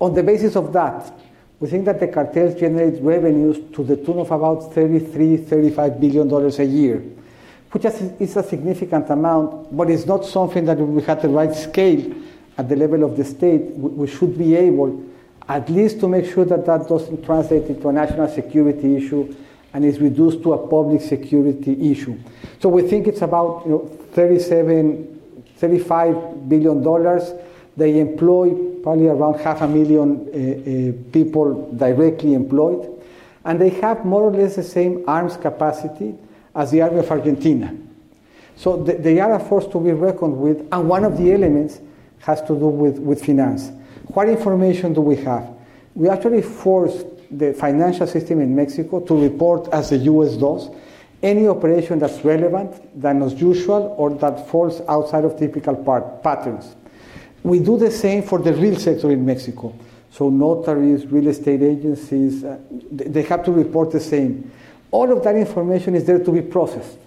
On 0.00 0.14
the 0.14 0.22
basis 0.22 0.56
of 0.56 0.72
that, 0.72 1.12
we 1.60 1.68
think 1.68 1.84
that 1.84 2.00
the 2.00 2.08
cartels 2.08 2.58
generate 2.58 3.00
revenues 3.00 3.58
to 3.74 3.84
the 3.84 3.96
tune 3.96 4.18
of 4.18 4.30
about 4.30 4.74
33, 4.74 5.36
35 5.36 6.00
billion 6.00 6.28
dollars 6.28 6.58
a 6.58 6.64
year, 6.64 7.02
which 7.74 7.84
is 7.84 8.36
a 8.36 8.42
significant 8.44 9.10
amount, 9.10 9.76
but 9.76 9.90
it's 9.90 10.06
not 10.06 10.24
something 10.24 10.64
that 10.64 10.78
we 10.78 11.02
had 11.02 11.20
the 11.20 11.28
right 11.28 11.52
scale 11.52 12.14
at 12.56 12.68
the 12.68 12.76
level 12.76 13.02
of 13.02 13.16
the 13.16 13.24
state. 13.24 13.62
We 13.74 14.06
should 14.06 14.38
be 14.38 14.54
able 14.54 15.04
at 15.48 15.68
least 15.68 15.98
to 15.98 16.08
make 16.08 16.32
sure 16.32 16.44
that 16.44 16.64
that 16.66 16.88
doesn't 16.88 17.24
translate 17.24 17.64
into 17.64 17.88
a 17.88 17.92
national 17.92 18.28
security 18.28 18.96
issue 18.96 19.34
and 19.72 19.84
is 19.84 19.98
reduced 19.98 20.40
to 20.44 20.52
a 20.52 20.68
public 20.68 21.00
security 21.00 21.90
issue. 21.90 22.16
So 22.60 22.68
we 22.68 22.82
think 22.82 23.08
it's 23.08 23.22
about 23.22 23.64
you 23.66 23.72
know, 23.72 23.98
37, 24.12 25.42
35 25.56 26.48
billion 26.48 26.80
dollars. 26.80 27.32
They 27.76 27.98
employ 27.98 28.54
probably 28.84 29.08
around 29.08 29.40
half 29.40 29.62
a 29.62 29.66
million 29.66 30.28
uh, 30.28 31.00
uh, 31.00 31.12
people 31.12 31.72
directly 31.72 32.34
employed, 32.34 32.88
and 33.44 33.60
they 33.60 33.70
have 33.70 34.04
more 34.04 34.22
or 34.22 34.30
less 34.30 34.54
the 34.54 34.62
same 34.62 35.02
arms 35.08 35.36
capacity 35.36 36.14
as 36.54 36.70
the 36.70 36.82
Army 36.82 37.00
of 37.00 37.10
Argentina. 37.10 37.74
So 38.56 38.84
th- 38.84 38.98
they 38.98 39.20
are 39.20 39.34
a 39.34 39.40
force 39.40 39.66
to 39.68 39.80
be 39.80 39.92
reckoned 39.92 40.36
with, 40.36 40.66
and 40.70 40.88
one 40.88 41.04
of 41.04 41.18
the 41.18 41.32
elements 41.32 41.80
has 42.20 42.40
to 42.42 42.48
do 42.48 42.68
with, 42.68 42.98
with 42.98 43.24
finance. 43.24 43.70
What 44.08 44.28
information 44.28 44.94
do 44.94 45.00
we 45.00 45.16
have? 45.16 45.48
We 45.94 46.08
actually 46.08 46.42
force 46.42 47.04
the 47.30 47.52
financial 47.52 48.06
system 48.06 48.40
in 48.40 48.54
Mexico 48.54 49.00
to 49.00 49.20
report, 49.20 49.68
as 49.72 49.90
the 49.90 49.98
US 49.98 50.36
does, 50.36 50.70
any 51.22 51.48
operation 51.48 51.98
that's 51.98 52.24
relevant, 52.24 53.00
than 53.00 53.22
as 53.22 53.40
usual, 53.40 53.94
or 53.98 54.10
that 54.10 54.48
falls 54.48 54.80
outside 54.88 55.24
of 55.24 55.38
typical 55.38 55.74
part, 55.74 56.22
patterns. 56.22 56.76
We 57.42 57.58
do 57.58 57.76
the 57.76 57.90
same 57.90 58.22
for 58.22 58.38
the 58.38 58.52
real 58.52 58.76
sector 58.76 59.10
in 59.10 59.24
Mexico. 59.24 59.74
So 60.10 60.30
notaries, 60.30 61.06
real 61.06 61.26
estate 61.26 61.62
agencies, 61.62 62.44
uh, 62.44 62.58
they 62.70 63.22
have 63.22 63.44
to 63.44 63.52
report 63.52 63.90
the 63.90 64.00
same. 64.00 64.50
All 64.94 65.10
of 65.10 65.24
that 65.24 65.34
information 65.34 65.96
is 65.96 66.04
there 66.04 66.22
to 66.22 66.30
be 66.30 66.40
processed. 66.40 66.98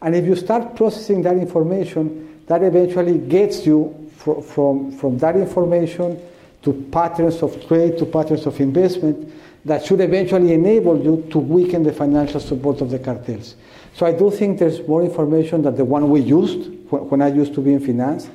And 0.00 0.16
if 0.16 0.24
you 0.24 0.34
start 0.34 0.76
processing 0.76 1.20
that 1.22 1.36
information, 1.36 2.42
that 2.46 2.62
eventually 2.62 3.18
gets 3.18 3.66
you 3.66 4.10
fr- 4.16 4.40
from, 4.40 4.92
from 4.92 5.18
that 5.18 5.36
information 5.36 6.18
to 6.62 6.72
patterns 6.90 7.42
of 7.42 7.52
trade, 7.68 7.98
to 7.98 8.06
patterns 8.06 8.46
of 8.46 8.58
investment 8.60 9.30
that 9.66 9.84
should 9.84 10.00
eventually 10.00 10.54
enable 10.54 10.98
you 10.98 11.28
to 11.30 11.38
weaken 11.38 11.82
the 11.82 11.92
financial 11.92 12.40
support 12.40 12.80
of 12.80 12.88
the 12.88 12.98
cartels. 12.98 13.56
So 13.92 14.06
I 14.06 14.12
do 14.12 14.30
think 14.30 14.58
there's 14.58 14.80
more 14.88 15.02
information 15.02 15.60
than 15.60 15.76
the 15.76 15.84
one 15.84 16.08
we 16.08 16.20
used 16.20 16.70
when 16.88 17.20
I 17.20 17.28
used 17.28 17.52
to 17.56 17.60
be 17.60 17.74
in 17.74 17.80
finance 17.80 18.30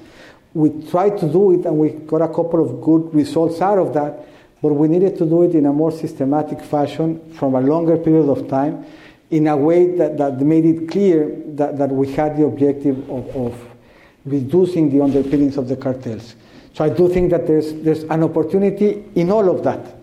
we 0.53 0.69
tried 0.89 1.17
to 1.17 1.27
do 1.27 1.59
it 1.59 1.65
and 1.65 1.77
we 1.77 1.89
got 1.89 2.21
a 2.21 2.27
couple 2.27 2.63
of 2.63 2.81
good 2.81 3.13
results 3.13 3.59
out 3.61 3.79
of 3.79 3.93
that, 3.93 4.27
but 4.64 4.72
we 4.72 4.88
needed 4.88 5.18
to 5.18 5.26
do 5.26 5.43
it 5.43 5.53
in 5.55 5.66
a 5.66 5.74
more 5.74 5.91
systematic 5.91 6.61
fashion 6.61 7.20
from 7.34 7.53
a 7.53 7.59
longer 7.59 7.97
period 7.97 8.30
of 8.30 8.47
time 8.47 8.86
in 9.30 9.47
a 9.47 9.57
way 9.57 9.97
that, 9.97 10.18
that 10.18 10.39
made 10.39 10.64
it 10.64 10.89
clear 10.89 11.36
that, 11.47 11.78
that 11.78 11.89
we 11.89 12.09
had 12.14 12.38
the 12.38 12.45
objective 12.45 12.97
of, 13.09 13.28
of 13.36 13.70
reducing 14.24 14.89
the 14.89 15.03
underpinnings 15.03 15.57
of 15.57 15.68
the 15.68 15.76
cartels. 15.76 16.36
So 16.74 16.86
I 16.86 16.89
do 16.89 17.09
think 17.09 17.32
that 17.32 17.45
there's, 17.45 17.74
there's 17.74 18.03
an 18.03 18.24
opportunity 18.24 19.03
in 19.16 19.32
all 19.32 19.53
of 19.53 19.66
that. 19.66 19.97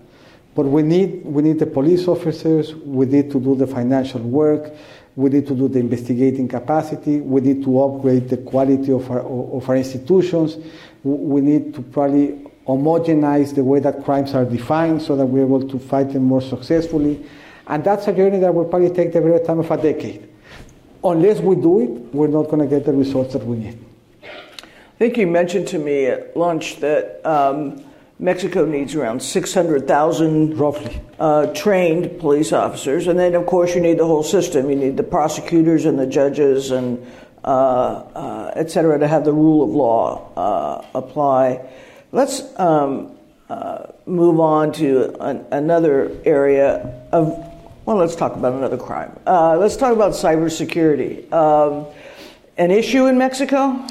But 0.55 0.67
we 0.67 0.83
need, 0.83 1.25
we 1.25 1.43
need 1.43 1.59
the 1.59 1.67
police 1.67 2.07
officers, 2.07 2.75
we 2.75 3.07
need 3.07 3.31
to 3.31 3.41
do 3.41 3.55
the 3.55 3.67
financial 3.67 4.21
work, 4.21 4.75
we 5.17 5.31
need 5.31 5.47
to 5.47 5.55
do 5.55 5.69
the 5.69 5.79
investigating 5.79 6.49
capacity. 6.49 7.21
We 7.21 7.41
need 7.41 7.65
to 7.65 7.83
upgrade 7.83 8.29
the 8.29 8.37
quality 8.37 8.93
of 8.93 9.11
our, 9.11 9.21
of 9.21 9.69
our 9.69 9.77
institutions. 9.77 10.57
We 11.03 11.41
need 11.41 11.75
to 11.75 11.83
probably 11.83 12.50
homogenize 12.67 13.55
the 13.55 13.65
way 13.65 13.81
that 13.81 14.05
crimes 14.05 14.35
are 14.35 14.45
defined 14.45 15.03
so 15.03 15.17
that 15.17 15.27
we're 15.27 15.45
able 15.45 15.67
to 15.69 15.79
fight 15.79 16.13
them 16.13 16.25
more 16.25 16.43
successfully. 16.43 17.25
And 17.67 17.85
that's 17.85 18.07
a 18.09 18.13
journey 18.13 18.39
that 18.39 18.55
will 18.55 18.65
probably 18.65 18.91
take 18.91 19.13
the 19.13 19.21
very 19.21 19.45
time 19.45 19.61
of 19.61 19.71
a 19.71 19.77
decade. 19.77 20.29
Unless 21.03 21.41
we 21.41 21.57
do 21.57 21.81
it, 21.81 21.91
we're 22.15 22.29
not 22.29 22.45
going 22.45 22.59
to 22.59 22.67
get 22.67 22.85
the 22.85 22.93
results 22.93 23.33
that 23.33 23.45
we 23.45 23.57
need. 23.59 23.79
I 24.23 24.99
think 24.99 25.17
you 25.17 25.27
mentioned 25.27 25.69
to 25.69 25.79
me 25.79 26.07
at 26.07 26.37
lunch 26.37 26.81
that 26.81 27.25
um, 27.25 27.83
Mexico 28.19 28.67
needs 28.67 28.95
around 28.95 29.23
600,000 29.23 30.59
roughly 30.59 31.01
uh, 31.19 31.47
trained 31.55 32.21
police 32.21 32.53
officers, 32.53 33.07
and 33.07 33.19
then 33.19 33.35
of 33.35 33.47
course 33.47 33.75
you 33.75 33.81
need 33.81 33.99
the 33.99 34.05
whole 34.05 34.23
system. 34.23 34.69
You 34.69 34.77
need 34.77 34.99
the 34.99 35.03
prosecutors 35.03 35.87
and 35.87 35.99
the 35.99 36.07
judges 36.07 36.71
and 36.71 37.07
uh, 37.43 37.49
uh, 37.49 38.53
et 38.57 38.71
cetera 38.71 38.99
to 38.99 39.09
have 39.09 39.25
the 39.25 39.33
rule 39.33 39.65
of 39.65 39.71
law 39.71 40.33
uh, 40.37 40.87
apply. 40.95 41.67
Let's 42.13 42.43
um, 42.59 43.17
uh, 43.49 43.87
move 44.05 44.41
on 44.41 44.73
to 44.73 45.17
an, 45.23 45.47
another 45.53 46.11
area 46.25 47.07
of. 47.13 47.47
Well, 47.87 47.97
let's 47.97 48.17
talk 48.17 48.35
about 48.35 48.53
another 48.55 48.77
crime. 48.77 49.19
Uh, 49.27 49.57
let's 49.57 49.77
talk 49.77 49.93
about 49.93 50.13
cybersecurity. 50.13 51.33
Um, 51.33 51.87
an 52.59 52.71
issue 52.71 53.07
in 53.07 53.17
Mexico. 53.17 53.87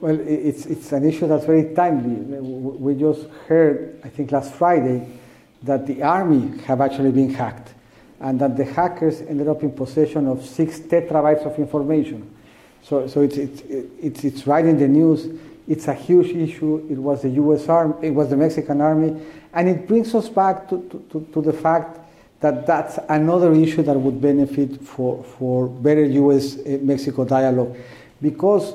Well, 0.00 0.18
it's, 0.20 0.66
it's 0.66 0.92
an 0.92 1.08
issue 1.08 1.26
that's 1.26 1.44
very 1.44 1.74
timely. 1.74 2.40
We 2.40 2.94
just 2.94 3.26
heard, 3.48 4.00
I 4.04 4.08
think 4.08 4.32
last 4.32 4.52
Friday, 4.54 5.06
that 5.62 5.86
the 5.86 6.02
army 6.02 6.58
have 6.64 6.80
actually 6.80 7.12
been 7.12 7.32
hacked 7.32 7.72
and 8.20 8.38
that 8.40 8.56
the 8.56 8.64
hackers 8.64 9.20
ended 9.22 9.48
up 9.48 9.62
in 9.62 9.72
possession 9.72 10.28
of 10.28 10.44
six 10.44 10.78
terabytes 10.78 11.44
of 11.46 11.58
information. 11.58 12.34
So, 12.82 13.06
so 13.06 13.22
it's, 13.22 13.36
it's, 13.36 13.62
it's, 13.62 14.24
it's 14.24 14.46
right 14.46 14.64
in 14.64 14.78
the 14.78 14.88
news. 14.88 15.28
It's 15.68 15.88
a 15.88 15.94
huge 15.94 16.28
issue. 16.28 16.86
It 16.90 16.98
was 16.98 17.22
the 17.22 17.30
U.S. 17.30 17.68
Army, 17.68 17.94
it 18.02 18.10
was 18.10 18.30
the 18.30 18.36
Mexican 18.36 18.80
Army, 18.80 19.20
and 19.52 19.68
it 19.68 19.86
brings 19.86 20.14
us 20.14 20.28
back 20.28 20.68
to, 20.68 21.06
to, 21.10 21.26
to 21.32 21.42
the 21.42 21.52
fact 21.52 22.00
that 22.40 22.66
that's 22.66 22.98
another 23.08 23.52
issue 23.52 23.82
that 23.82 23.96
would 23.96 24.20
benefit 24.20 24.82
for, 24.82 25.22
for 25.22 25.68
better 25.68 26.04
U.S.-Mexico 26.04 27.24
eh, 27.24 27.28
dialogue. 27.28 27.76
Because 28.20 28.74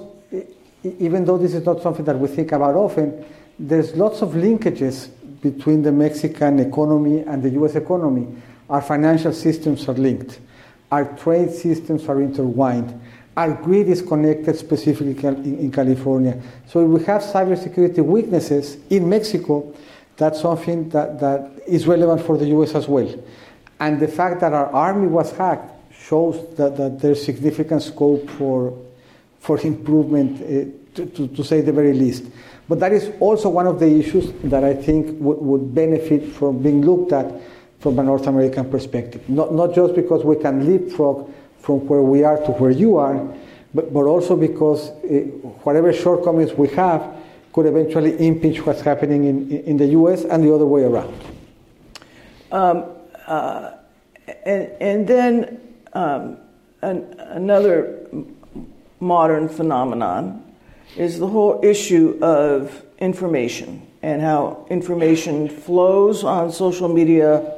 even 0.83 1.25
though 1.25 1.37
this 1.37 1.53
is 1.53 1.65
not 1.65 1.81
something 1.81 2.05
that 2.05 2.17
we 2.17 2.27
think 2.27 2.51
about 2.53 2.75
often, 2.75 3.25
there's 3.59 3.95
lots 3.95 4.21
of 4.21 4.29
linkages 4.29 5.09
between 5.41 5.81
the 5.81 5.91
Mexican 5.91 6.59
economy 6.59 7.19
and 7.21 7.43
the 7.43 7.49
US 7.61 7.75
economy. 7.75 8.27
Our 8.69 8.81
financial 8.81 9.33
systems 9.33 9.87
are 9.87 9.93
linked. 9.93 10.39
Our 10.91 11.05
trade 11.17 11.51
systems 11.51 12.07
are 12.07 12.21
intertwined. 12.21 12.99
Our 13.37 13.53
grid 13.53 13.87
is 13.87 14.01
connected 14.01 14.57
specifically 14.57 15.11
in, 15.11 15.59
in 15.59 15.71
California. 15.71 16.41
So 16.65 16.83
if 16.83 16.89
we 16.89 17.05
have 17.05 17.21
cybersecurity 17.21 18.03
weaknesses 18.03 18.77
in 18.89 19.07
Mexico, 19.07 19.75
that's 20.17 20.41
something 20.41 20.89
that, 20.89 21.19
that 21.19 21.51
is 21.67 21.85
relevant 21.85 22.25
for 22.25 22.35
the 22.35 22.47
US 22.47 22.73
as 22.73 22.87
well. 22.87 23.13
And 23.79 23.99
the 23.99 24.07
fact 24.07 24.41
that 24.41 24.53
our 24.53 24.65
army 24.73 25.05
was 25.05 25.31
hacked 25.33 25.71
shows 25.93 26.55
that, 26.55 26.77
that 26.77 26.99
there's 26.99 27.23
significant 27.23 27.83
scope 27.83 28.27
for, 28.31 28.75
for 29.39 29.59
improvement, 29.59 30.41
uh, 30.41 30.95
to, 30.95 31.05
to, 31.05 31.27
to, 31.27 31.43
say 31.43 31.61
the 31.61 31.71
very 31.71 31.93
least. 31.93 32.25
But 32.67 32.79
that 32.79 32.91
is 32.91 33.11
also 33.19 33.49
one 33.49 33.67
of 33.67 33.79
the 33.79 33.99
issues 33.99 34.31
that 34.45 34.63
I 34.63 34.73
think 34.73 35.19
w- 35.19 35.39
would 35.39 35.75
benefit 35.75 36.25
from 36.25 36.63
being 36.63 36.83
looked 36.83 37.11
at 37.11 37.39
from 37.79 37.99
a 37.99 38.03
North 38.03 38.25
American 38.25 38.67
perspective. 38.71 39.29
Not, 39.29 39.53
not 39.53 39.75
just 39.75 39.93
because 39.93 40.23
we 40.23 40.37
can 40.37 40.65
leapfrog 40.65 41.31
from 41.67 41.85
where 41.89 42.01
we 42.01 42.23
are 42.23 42.37
to 42.37 42.51
where 42.53 42.71
you 42.71 42.95
are, 42.95 43.27
but, 43.73 43.93
but 43.93 44.05
also 44.05 44.37
because 44.37 44.89
uh, 44.89 45.19
whatever 45.65 45.91
shortcomings 45.91 46.53
we 46.53 46.69
have 46.69 47.13
could 47.51 47.65
eventually 47.65 48.25
impinge 48.25 48.61
what's 48.61 48.79
happening 48.79 49.25
in, 49.25 49.51
in 49.51 49.75
the 49.75 49.87
US 49.87 50.23
and 50.23 50.41
the 50.45 50.55
other 50.55 50.65
way 50.65 50.83
around. 50.83 51.13
Um, 52.53 52.85
uh, 53.25 53.73
and, 54.45 54.71
and 54.79 55.07
then 55.09 55.59
um, 55.91 56.37
an, 56.81 57.03
another 57.19 58.07
modern 59.01 59.49
phenomenon 59.49 60.41
is 60.95 61.19
the 61.19 61.27
whole 61.27 61.59
issue 61.65 62.17
of 62.21 62.81
information 62.99 63.85
and 64.01 64.21
how 64.21 64.65
information 64.69 65.49
flows 65.49 66.23
on 66.23 66.49
social 66.49 66.87
media, 66.87 67.56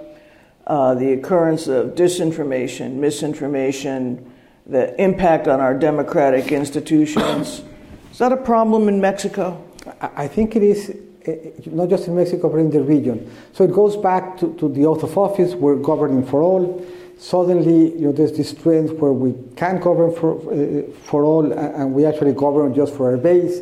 uh, 0.69 0.93
the 0.93 1.13
occurrence 1.13 1.67
of 1.67 1.95
disinformation, 1.95 2.93
misinformation, 2.93 4.31
the 4.67 5.01
impact 5.01 5.47
on 5.47 5.59
our 5.59 5.73
democratic 5.73 6.51
institutions. 6.51 7.63
Is 8.11 8.19
that 8.19 8.31
a 8.31 8.37
problem 8.37 8.87
in 8.87 9.01
Mexico? 9.01 9.65
I 9.99 10.27
think 10.27 10.55
it 10.55 10.61
is 10.61 10.95
eh, 11.25 11.51
not 11.65 11.89
just 11.89 12.07
in 12.07 12.15
Mexico, 12.15 12.49
but 12.49 12.57
in 12.57 12.69
the 12.69 12.83
region. 12.83 13.31
So 13.51 13.63
it 13.63 13.73
goes 13.73 13.97
back 13.97 14.37
to, 14.37 14.53
to 14.59 14.69
the 14.69 14.85
oath 14.85 15.01
of 15.01 15.17
office, 15.17 15.55
we're 15.55 15.75
governing 15.75 16.23
for 16.23 16.43
all. 16.43 16.85
Suddenly, 17.17 17.93
you 17.95 18.05
know, 18.05 18.11
there's 18.11 18.37
this 18.37 18.53
trend 18.53 18.91
where 18.99 19.11
we 19.11 19.33
can 19.55 19.79
govern 19.79 20.13
for, 20.15 20.37
uh, 20.53 20.83
for 21.03 21.23
all 21.25 21.51
and 21.51 21.93
we 21.93 22.05
actually 22.05 22.33
govern 22.33 22.75
just 22.75 22.93
for 22.93 23.09
our 23.09 23.17
base. 23.17 23.59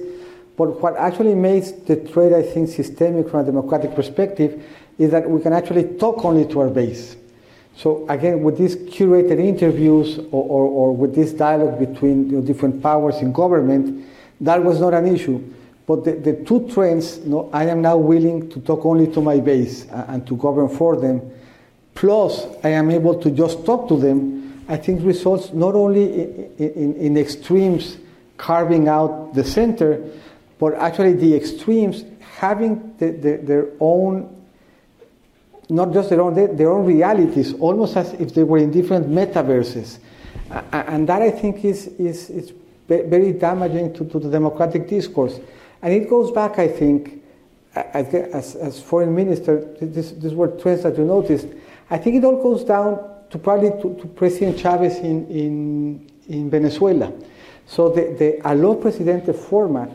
But 0.58 0.82
what 0.82 0.98
actually 0.98 1.36
makes 1.36 1.72
the 1.72 1.96
trade, 1.96 2.34
I 2.34 2.42
think, 2.42 2.68
systemic 2.68 3.30
from 3.30 3.42
a 3.42 3.44
democratic 3.46 3.96
perspective 3.96 4.62
is 4.98 5.12
that 5.12 5.30
we 5.30 5.42
can 5.42 5.54
actually 5.54 5.84
talk 5.98 6.26
only 6.26 6.46
to 6.48 6.60
our 6.62 6.70
base. 6.70 7.16
So 7.76 8.08
again, 8.10 8.42
with 8.42 8.58
these 8.58 8.76
curated 8.76 9.40
interviews 9.40 10.18
or, 10.18 10.44
or, 10.44 10.66
or 10.66 10.96
with 10.96 11.14
this 11.14 11.32
dialogue 11.32 11.78
between 11.78 12.30
you 12.30 12.38
know, 12.38 12.42
different 12.42 12.82
powers 12.82 13.18
in 13.18 13.32
government, 13.32 14.04
that 14.42 14.64
was 14.64 14.80
not 14.80 14.94
an 14.94 15.08
issue. 15.08 15.44
But 15.86 16.04
the, 16.04 16.14
the 16.14 16.34
two 16.44 16.68
trends, 16.70 17.20
you 17.20 17.30
know, 17.30 17.50
I 17.54 17.66
am 17.66 17.82
now 17.82 17.98
willing 17.98 18.50
to 18.50 18.60
talk 18.62 18.84
only 18.86 19.08
to 19.14 19.22
my 19.22 19.40
base 19.40 19.86
and 19.90 20.26
to 20.28 20.36
govern 20.36 20.70
for 20.70 21.00
them, 21.00 21.22
plus 21.94 22.46
I 22.64 22.70
am 22.70 22.90
able 22.92 23.20
to 23.22 23.32
just 23.32 23.66
talk 23.66 23.88
to 23.90 23.98
them, 23.98 24.66
I 24.68 24.76
think 24.76 25.06
results 25.06 25.54
not 25.54 25.76
only 25.76 26.24
in, 26.24 26.52
in, 26.58 26.96
in 26.96 27.18
extremes 27.18 27.98
carving 28.38 28.88
out 28.88 29.34
the 29.34 29.44
center, 29.44 30.04
but 30.60 30.74
actually 30.74 31.14
the 31.14 31.36
extremes 31.36 32.04
having 32.20 32.96
the, 32.98 33.12
the, 33.12 33.38
their 33.38 33.68
own 33.80 34.37
not 35.70 35.94
just 35.94 36.10
their 36.10 36.22
own, 36.22 36.34
their 36.56 36.72
own 36.72 36.86
realities, 36.86 37.54
almost 37.56 37.98
as 37.98 38.14
if 38.14 38.34
they 38.34 38.44
were 38.44 38.58
in 38.58 38.72
different 38.72 39.10
metaverses. 39.10 40.00
And 40.72 41.08
that 41.10 41.22
I 41.22 41.32
think 41.32 41.66
is, 41.66 41.88
is, 42.00 42.30
is 42.30 42.54
very 42.88 43.34
damaging 43.34 43.94
to, 43.94 44.06
to 44.06 44.20
the 44.20 44.30
democratic 44.30 44.88
discourse. 44.88 45.40
And 45.82 45.94
it 45.94 46.10
goes 46.10 46.32
back, 46.32 46.58
I 46.58 46.68
think, 46.68 47.24
as, 47.76 48.56
as 48.56 48.82
foreign 48.82 49.14
minister, 49.14 49.76
this, 49.82 50.12
these 50.14 50.34
were 50.34 50.48
trends 50.48 50.84
that 50.84 50.98
you 50.98 51.04
noticed. 51.04 51.48
I 51.90 51.98
think 51.98 52.16
it 52.16 52.24
all 52.24 52.42
goes 52.42 52.64
down 52.64 53.00
to 53.30 53.38
probably 53.38 53.70
to, 53.82 54.02
to 54.02 54.08
President 54.08 54.58
Chavez 54.58 54.98
in, 55.00 55.28
in, 55.28 56.12
in 56.28 56.50
Venezuela. 56.50 57.12
So 57.66 57.90
the, 57.90 58.16
the 58.18 58.42
Aló 58.44 58.82
Presidente 58.82 59.34
format, 59.34 59.92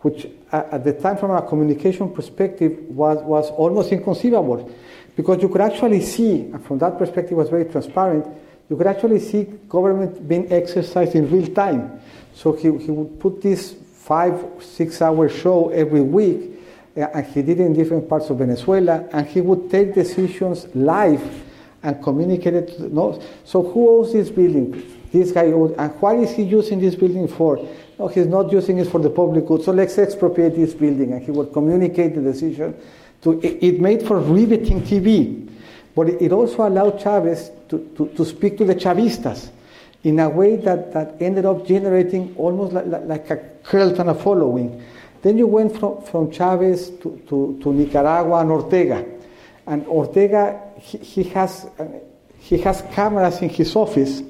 which 0.00 0.26
at 0.52 0.84
the 0.84 0.92
time 0.92 1.16
from 1.16 1.30
a 1.30 1.42
communication 1.42 2.12
perspective 2.12 2.78
was, 2.88 3.22
was 3.22 3.50
almost 3.52 3.92
inconceivable 3.92 4.70
because 5.16 5.42
you 5.42 5.48
could 5.48 5.60
actually 5.60 6.00
see, 6.00 6.40
and 6.40 6.64
from 6.64 6.78
that 6.78 6.98
perspective 6.98 7.36
was 7.36 7.48
very 7.48 7.64
transparent, 7.64 8.26
you 8.68 8.76
could 8.76 8.86
actually 8.86 9.20
see 9.20 9.44
government 9.68 10.26
being 10.26 10.50
exercised 10.52 11.14
in 11.14 11.30
real 11.30 11.46
time. 11.54 12.00
So 12.34 12.52
he, 12.52 12.76
he 12.78 12.90
would 12.90 13.20
put 13.20 13.40
this 13.42 13.74
five, 13.94 14.44
six 14.60 15.00
hour 15.00 15.28
show 15.28 15.68
every 15.70 16.00
week, 16.00 16.50
uh, 16.96 17.00
and 17.14 17.26
he 17.26 17.42
did 17.42 17.60
it 17.60 17.64
in 17.64 17.72
different 17.74 18.08
parts 18.08 18.30
of 18.30 18.38
Venezuela, 18.38 19.08
and 19.12 19.26
he 19.26 19.40
would 19.40 19.70
take 19.70 19.94
decisions 19.94 20.66
live 20.74 21.42
and 21.82 22.02
communicate 22.02 22.54
it 22.54 22.76
to 22.76 22.94
no. 22.94 23.22
So 23.44 23.62
who 23.62 23.98
owns 23.98 24.12
this 24.12 24.30
building? 24.30 24.82
This 25.12 25.30
guy 25.30 25.46
owns, 25.52 25.76
and 25.78 25.92
what 26.00 26.16
is 26.16 26.32
he 26.32 26.42
using 26.42 26.80
this 26.80 26.96
building 26.96 27.28
for? 27.28 27.64
No, 27.98 28.08
he's 28.08 28.26
not 28.26 28.50
using 28.50 28.78
it 28.78 28.88
for 28.88 28.98
the 28.98 29.10
public 29.10 29.46
good. 29.46 29.62
So 29.62 29.70
let's 29.70 29.96
expropriate 29.96 30.56
this 30.56 30.74
building, 30.74 31.12
and 31.12 31.22
he 31.22 31.30
would 31.30 31.52
communicate 31.52 32.16
the 32.16 32.20
decision 32.20 32.74
to, 33.24 33.40
it 33.42 33.80
made 33.80 34.06
for 34.06 34.20
riveting 34.20 34.82
TV, 34.82 35.48
but 35.96 36.08
it 36.08 36.30
also 36.30 36.68
allowed 36.68 37.00
Chavez 37.00 37.50
to, 37.70 37.78
to, 37.96 38.08
to 38.08 38.24
speak 38.24 38.58
to 38.58 38.64
the 38.64 38.74
Chavistas 38.74 39.48
in 40.02 40.20
a 40.20 40.28
way 40.28 40.56
that, 40.56 40.92
that 40.92 41.16
ended 41.20 41.46
up 41.46 41.66
generating 41.66 42.34
almost 42.36 42.74
like, 42.74 42.86
like 42.86 43.30
a 43.30 43.36
cult 43.64 43.98
and 43.98 44.10
a 44.10 44.14
following. 44.14 44.84
Then 45.22 45.38
you 45.38 45.46
went 45.46 45.78
from, 45.78 46.02
from 46.02 46.30
Chavez 46.30 46.90
to, 47.00 47.22
to, 47.28 47.58
to 47.62 47.72
Nicaragua 47.72 48.40
and 48.40 48.50
Ortega. 48.50 49.06
And 49.66 49.86
Ortega, 49.86 50.60
he, 50.78 50.98
he, 50.98 51.22
has, 51.30 51.66
he 52.38 52.58
has 52.58 52.82
cameras 52.92 53.40
in 53.40 53.48
his 53.48 53.74
office. 53.74 54.22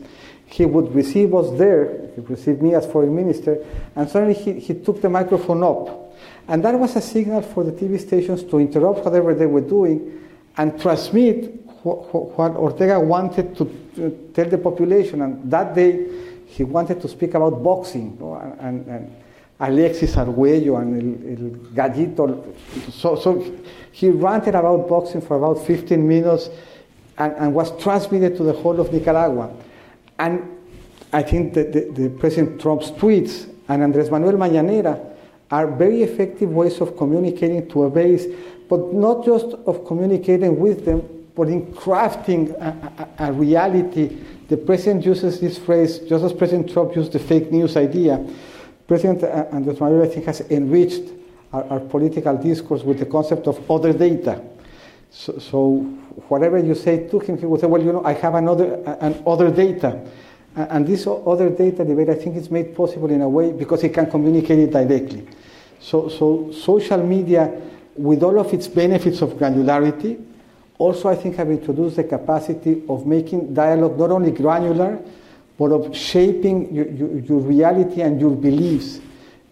He 0.47 0.65
would 0.65 0.95
receive 0.95 1.35
us 1.35 1.59
there, 1.59 2.11
he 2.15 2.21
received 2.21 2.63
me 2.63 2.75
as 2.75 2.87
foreign 2.87 3.17
minister, 3.17 3.67
and 3.97 4.09
suddenly 4.09 4.35
he, 4.35 4.61
he 4.61 4.75
took 4.75 5.01
the 5.01 5.09
microphone 5.09 5.65
up 5.65 6.04
and 6.49 6.65
that 6.65 6.79
was 6.79 6.95
a 6.97 7.01
signal 7.01 7.43
for 7.43 7.65
the 7.65 7.73
TV 7.73 7.99
stations 7.99 8.43
to 8.45 8.59
interrupt 8.59 9.05
whatever 9.05 9.35
they 9.35 9.47
were 9.47 9.63
doing 9.63 10.29
and 10.57 10.81
transmit 10.81 11.61
what 11.85 12.57
Ortega 12.57 12.99
wanted 12.99 13.57
to 13.57 13.65
uh, 13.65 14.11
tell 14.35 14.49
the 14.49 14.59
population. 14.59 15.23
And 15.23 15.51
that 15.51 15.75
day, 15.75 16.07
he 16.47 16.65
wanted 16.65 17.01
to 17.03 17.09
speak 17.09 17.35
about 17.35 17.63
boxing. 17.63 18.19
And, 18.61 18.87
and, 18.87 19.17
Alexis 19.61 20.17
Arguello 20.17 20.77
and 20.79 21.01
El, 21.01 21.45
El 21.47 21.51
Gallito. 21.73 22.55
So, 22.91 23.15
so 23.15 23.55
he 23.93 24.11
ranted 24.11 24.57
about 24.57 24.89
boxing 24.89 25.21
for 25.21 25.37
about 25.37 25.65
15 25.65 26.07
minutes 26.07 26.51
and, 27.17 27.33
and, 27.35 27.55
was 27.55 27.71
transmitted 27.81 28.37
to 28.37 28.43
the 28.43 28.53
whole 28.53 28.81
of 28.81 28.93
Nicaragua. 28.93 29.55
And 30.19 30.59
I 31.13 31.23
think 31.23 31.55
that 31.55 31.73
the, 31.73 31.89
the 31.93 32.11
President 32.19 32.61
Trump's 32.61 32.91
tweets 32.91 33.49
and 33.69 33.85
Andres 33.85 34.11
Manuel 34.11 34.35
Mañanera 34.35 35.14
are 35.51 35.67
very 35.67 36.03
effective 36.03 36.51
ways 36.51 36.81
of 36.81 36.97
communicating 36.97 37.69
to 37.69 37.85
a 37.85 37.91
base, 37.91 38.27
but 38.69 38.93
not 38.93 39.25
just 39.25 39.47
of 39.67 39.87
communicating 39.87 40.59
with 40.59 40.85
them, 40.85 41.03
but 41.35 41.49
in 41.49 41.67
crafting 41.75 42.51
a, 42.61 43.09
a, 43.19 43.29
a 43.29 43.33
reality. 43.33 44.17
The 44.49 44.57
president 44.57 45.05
uses 45.05 45.41
this 45.41 45.59
phrase, 45.59 45.99
just 46.01 46.25
as 46.25 46.33
President 46.33 46.73
Trump 46.73 46.95
used 46.95 47.13
the 47.13 47.19
fake 47.19 47.51
news 47.51 47.77
idea. 47.77 48.25
President 48.87 49.25
uh, 49.25 49.47
Andres 49.51 49.81
Manuel, 49.81 50.03
I 50.03 50.09
think, 50.09 50.27
has 50.27 50.43
enriched 50.43 51.11
our, 51.53 51.65
our, 51.65 51.81
political 51.81 52.37
discourse 52.37 52.83
with 52.83 52.99
the 52.99 53.07
concept 53.07 53.47
of 53.47 53.71
other 53.71 53.93
data. 53.93 54.43
So, 55.11 55.39
so, 55.39 55.77
whatever 56.29 56.59
you 56.59 56.75
say 56.75 57.09
to 57.09 57.19
him, 57.21 57.39
he 57.39 57.47
will 57.47 57.59
say, 57.59 57.67
well, 57.67 57.83
you 57.83 57.93
know, 57.93 58.05
I 58.05 58.13
have 58.15 58.35
another, 58.35 58.87
uh, 58.87 58.97
an 59.01 59.23
other 59.27 59.51
data. 59.51 60.05
And 60.57 60.87
this 60.87 61.07
other 61.07 61.51
data 61.51 61.85
debate, 61.85 62.11
I 62.11 62.15
think, 62.15 62.37
is 62.37 62.51
made 62.51 62.77
possible 62.77 63.11
in 63.11 63.23
a 63.23 63.29
way 63.29 63.53
because 63.53 63.83
it 63.83 63.93
can 63.93 64.09
communicate 64.09 64.59
it 64.61 64.71
directly. 64.71 65.27
So, 65.81 66.09
so 66.09 66.53
social 66.53 67.03
media, 67.03 67.53
with 67.97 68.23
all 68.23 68.39
of 68.39 68.53
its 68.55 68.69
benefits 68.69 69.21
of 69.21 69.31
granularity, 69.31 70.25
also 70.79 71.09
I 71.09 71.17
think 71.17 71.37
have 71.37 71.51
introduced 71.51 71.97
the 71.97 72.05
capacity 72.05 72.83
of 72.89 73.07
making 73.07 73.55
dialogue 73.55 73.99
not 73.99 74.11
only 74.11 74.31
granular, 74.31 75.01
but 75.59 75.73
of 75.73 75.97
shaping 75.97 76.75
your, 76.75 76.87
your, 76.89 77.19
your 77.19 77.39
reality 77.41 78.01
and 78.03 78.21
your 78.21 78.31
beliefs 78.37 79.01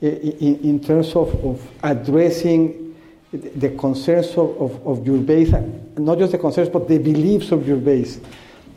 in, 0.00 0.58
in 0.60 0.80
terms 0.80 1.14
of, 1.14 1.32
of, 1.44 1.70
addressing 1.82 2.96
the 3.32 3.70
concerns 3.70 4.30
of, 4.30 4.60
of, 4.60 4.86
of 4.86 5.06
your 5.06 5.18
base, 5.18 5.52
not 5.96 6.18
just 6.18 6.32
the 6.32 6.38
concerns, 6.38 6.68
but 6.68 6.88
the 6.88 6.98
beliefs 6.98 7.52
of 7.52 7.66
your 7.66 7.76
base, 7.76 8.20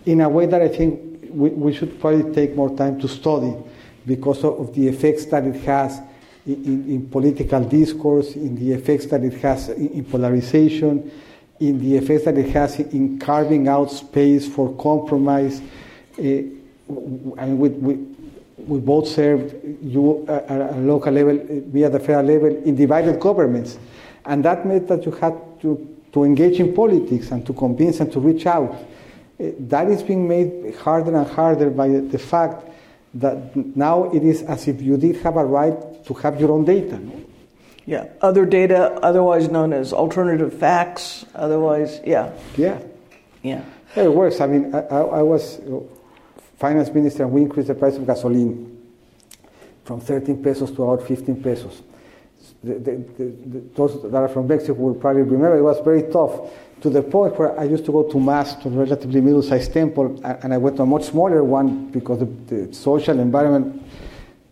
in 0.05 0.21
a 0.21 0.29
way 0.29 0.45
that 0.45 0.61
I 0.61 0.67
think 0.67 1.14
we, 1.35 1.49
we 1.49 1.73
should 1.73 1.99
probably 1.99 2.33
take 2.33 2.55
more 2.55 2.75
time 2.75 2.99
to 3.01 3.07
study 3.07 3.53
because 4.05 4.43
of, 4.43 4.73
the 4.73 4.87
effects 4.87 5.25
that 5.25 5.43
it 5.45 5.55
has 5.63 5.99
in, 6.45 6.89
in, 6.89 7.09
political 7.09 7.63
discourse, 7.63 8.35
in 8.35 8.55
the 8.55 8.71
effects 8.71 9.07
that 9.07 9.23
it 9.23 9.33
has 9.33 9.69
in, 9.69 9.89
in, 9.89 10.05
polarization, 10.05 11.11
in 11.59 11.79
the 11.79 11.97
effects 11.97 12.25
that 12.25 12.37
it 12.37 12.49
has 12.49 12.79
in 12.79 13.19
carving 13.19 13.67
out 13.67 13.91
space 13.91 14.47
for 14.47 14.73
compromise, 14.75 15.61
eh, 16.19 16.43
I 17.37 17.45
mean, 17.45 17.57
we, 17.57 17.69
we, 17.69 17.93
we 18.57 18.79
both 18.79 19.07
served 19.07 19.55
you 19.81 20.25
at 20.27 20.49
a 20.49 20.77
local 20.77 21.11
level 21.11 21.39
eh, 21.39 21.61
via 21.65 21.89
the 21.89 21.99
federal 21.99 22.25
level 22.25 22.63
in 22.63 22.75
divided 22.75 23.19
governments. 23.19 23.79
And 24.25 24.45
that 24.45 24.65
meant 24.65 24.87
that 24.87 25.05
you 25.05 25.11
had 25.11 25.35
to, 25.61 25.97
to 26.13 26.23
engage 26.23 26.59
in 26.59 26.73
politics 26.73 27.31
and 27.31 27.45
to 27.45 27.53
convince 27.53 27.99
and 27.99 28.11
to 28.11 28.19
reach 28.19 28.45
out. 28.45 28.75
Eh, 29.39 29.51
that 29.59 29.89
is 29.89 30.03
being 30.03 30.27
made 30.27 30.75
harder 30.75 31.15
and 31.15 31.27
harder 31.27 31.69
by 31.69 31.87
the 31.87 32.19
fact 32.19 32.69
that 33.15 33.55
now 33.75 34.11
it 34.11 34.23
is 34.23 34.43
as 34.43 34.67
if 34.67 34.81
you 34.81 34.97
did 34.97 35.17
have 35.17 35.37
a 35.37 35.45
right 35.45 36.05
to 36.05 36.13
have 36.15 36.39
your 36.39 36.51
own 36.51 36.65
data. 36.65 36.99
Yeah, 37.85 38.07
other 38.21 38.45
data, 38.45 38.93
otherwise 39.03 39.49
known 39.49 39.71
as 39.71 39.93
alternative 39.93 40.53
facts, 40.53 41.25
otherwise, 41.35 42.01
yeah. 42.05 42.33
Yeah. 42.57 42.79
Yeah. 43.43 43.63
It 43.95 44.11
works. 44.11 44.41
I 44.41 44.47
mean, 44.47 44.73
I, 44.73 44.79
I 44.79 45.21
was 45.21 45.59
uh, 45.59 45.79
finance 46.57 46.89
minister 46.89 47.23
and 47.23 47.31
we 47.31 47.41
increased 47.41 47.67
the 47.67 47.75
price 47.75 47.95
of 47.95 48.05
gasoline 48.07 48.75
from 49.83 50.01
13 50.01 50.43
pesos 50.43 50.71
to 50.71 50.83
about 50.83 51.07
15 51.07 51.43
pesos. 51.43 51.83
The, 52.63 52.73
the, 52.73 52.91
the, 53.17 53.63
those 53.75 54.01
that 54.01 54.15
are 54.15 54.27
from 54.27 54.47
Mexico 54.47 54.73
will 54.73 54.95
probably 54.95 55.21
remember 55.21 55.57
it 55.57 55.61
was 55.61 55.79
very 55.81 56.03
tough 56.11 56.51
to 56.81 56.89
the 56.89 57.01
point 57.01 57.37
where 57.39 57.59
I 57.59 57.63
used 57.63 57.85
to 57.85 57.91
go 57.91 58.03
to 58.03 58.19
mass 58.19 58.55
to 58.55 58.67
a 58.67 58.71
relatively 58.71 59.21
middle-sized 59.21 59.73
temple, 59.73 60.19
and 60.23 60.53
I 60.53 60.57
went 60.57 60.77
to 60.77 60.83
a 60.83 60.85
much 60.85 61.05
smaller 61.05 61.43
one 61.43 61.89
because 61.91 62.19
the, 62.19 62.25
the 62.25 62.73
social 62.73 63.19
environment. 63.19 63.81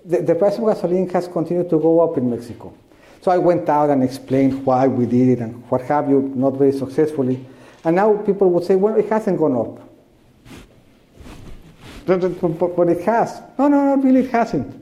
The, 0.05 0.21
the 0.21 0.35
price 0.35 0.57
of 0.57 0.65
gasoline 0.65 1.09
has 1.09 1.27
continued 1.27 1.69
to 1.69 1.79
go 1.79 1.99
up 2.01 2.17
in 2.17 2.29
Mexico. 2.29 2.73
So 3.21 3.31
I 3.31 3.37
went 3.37 3.69
out 3.69 3.89
and 3.89 4.03
explained 4.03 4.65
why 4.65 4.87
we 4.87 5.05
did 5.05 5.29
it 5.29 5.39
and 5.39 5.63
what 5.69 5.81
have 5.83 6.09
you, 6.09 6.33
not 6.35 6.57
very 6.57 6.73
successfully. 6.73 7.45
And 7.85 7.95
now 7.95 8.17
people 8.17 8.49
would 8.51 8.65
say, 8.65 8.75
well, 8.75 8.95
it 8.95 9.09
hasn't 9.09 9.37
gone 9.37 9.55
up. 9.55 9.89
But, 12.05 12.89
it 12.89 13.01
has. 13.05 13.41
No, 13.57 13.69
no, 13.69 13.95
no, 13.95 14.01
really, 14.01 14.25
it 14.25 14.31
hasn't. 14.31 14.75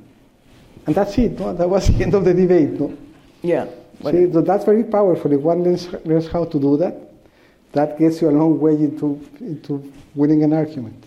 And 0.87 0.95
that's 0.95 1.15
it. 1.19 1.39
No? 1.39 1.53
That 1.53 1.69
was 1.69 1.87
the 1.95 2.03
end 2.03 2.15
of 2.15 2.25
the 2.25 2.33
debate. 2.33 2.79
No? 2.79 2.97
Yeah. 3.43 3.67
See, 4.03 4.31
so 4.31 4.41
that's 4.41 4.65
very 4.65 4.83
powerful. 4.83 5.31
If 5.31 5.41
one 5.41 5.63
learns, 5.63 5.91
learns 6.05 6.27
how 6.27 6.45
to 6.45 6.59
do 6.59 6.77
that, 6.77 7.10
that 7.73 7.97
gets 7.97 8.21
you 8.21 8.29
a 8.29 8.31
long 8.31 8.59
way 8.59 8.73
into, 8.73 9.25
into 9.39 9.91
winning 10.15 10.43
an 10.43 10.53
argument. 10.53 11.03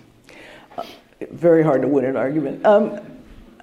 Uh, 0.77 0.85
very 1.31 1.63
hard 1.63 1.83
to 1.83 1.89
win 1.89 2.05
an 2.05 2.17
argument. 2.17 2.65
Um, 2.65 3.01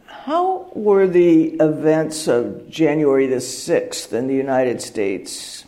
how 0.05 0.69
were 0.75 1.07
the 1.07 1.55
events 1.55 2.27
of 2.27 2.69
January 2.69 3.25
the 3.25 3.37
6th 3.37 4.13
in 4.13 4.27
the 4.27 4.35
United 4.35 4.81
States 4.81 5.65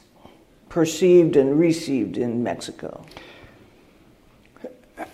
perceived 0.70 1.36
and 1.36 1.60
received 1.60 2.18
in 2.18 2.44
Mexico? 2.44 3.06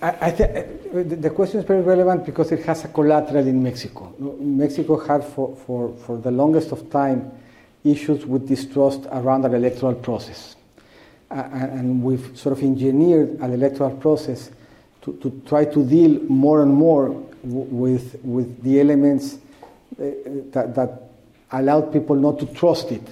I, 0.02 0.28
I 0.28 0.32
th- 0.32 0.66
the 1.22 1.30
question 1.30 1.60
is 1.60 1.66
very 1.66 1.82
relevant 1.82 2.26
because 2.26 2.52
it 2.52 2.66
has 2.66 2.84
a 2.84 2.90
collateral 2.90 3.48
in 3.48 3.64
Mexico. 3.64 4.14
Mexico 4.40 5.00
had 5.00 5.24
for, 5.24 5.56
for, 5.56 5.96
for 6.06 6.18
the 6.18 6.32
longest 6.32 6.72
of 6.74 6.90
time 6.90 7.32
issues 7.86 8.26
with 8.26 8.48
distrust 8.48 9.08
around 9.12 9.44
the 9.44 9.54
electoral 9.54 9.96
process. 9.96 10.58
And 11.30 12.02
we've 12.02 12.38
sort 12.38 12.58
of 12.58 12.64
engineered 12.64 13.40
an 13.40 13.54
electoral 13.54 13.96
process 13.98 14.50
to, 15.04 15.14
to 15.22 15.42
try 15.48 15.66
to 15.66 15.86
deal 15.86 16.22
more 16.24 16.62
and 16.62 16.74
more 16.74 17.10
with, 17.44 18.20
with 18.24 18.64
the 18.64 18.82
elements 18.82 19.36
uh, 19.36 20.06
that, 20.52 20.74
that 20.76 21.02
allowed 21.52 21.94
people 21.94 22.16
not 22.16 22.40
to 22.40 22.46
trust 22.48 22.92
it. 22.92 23.04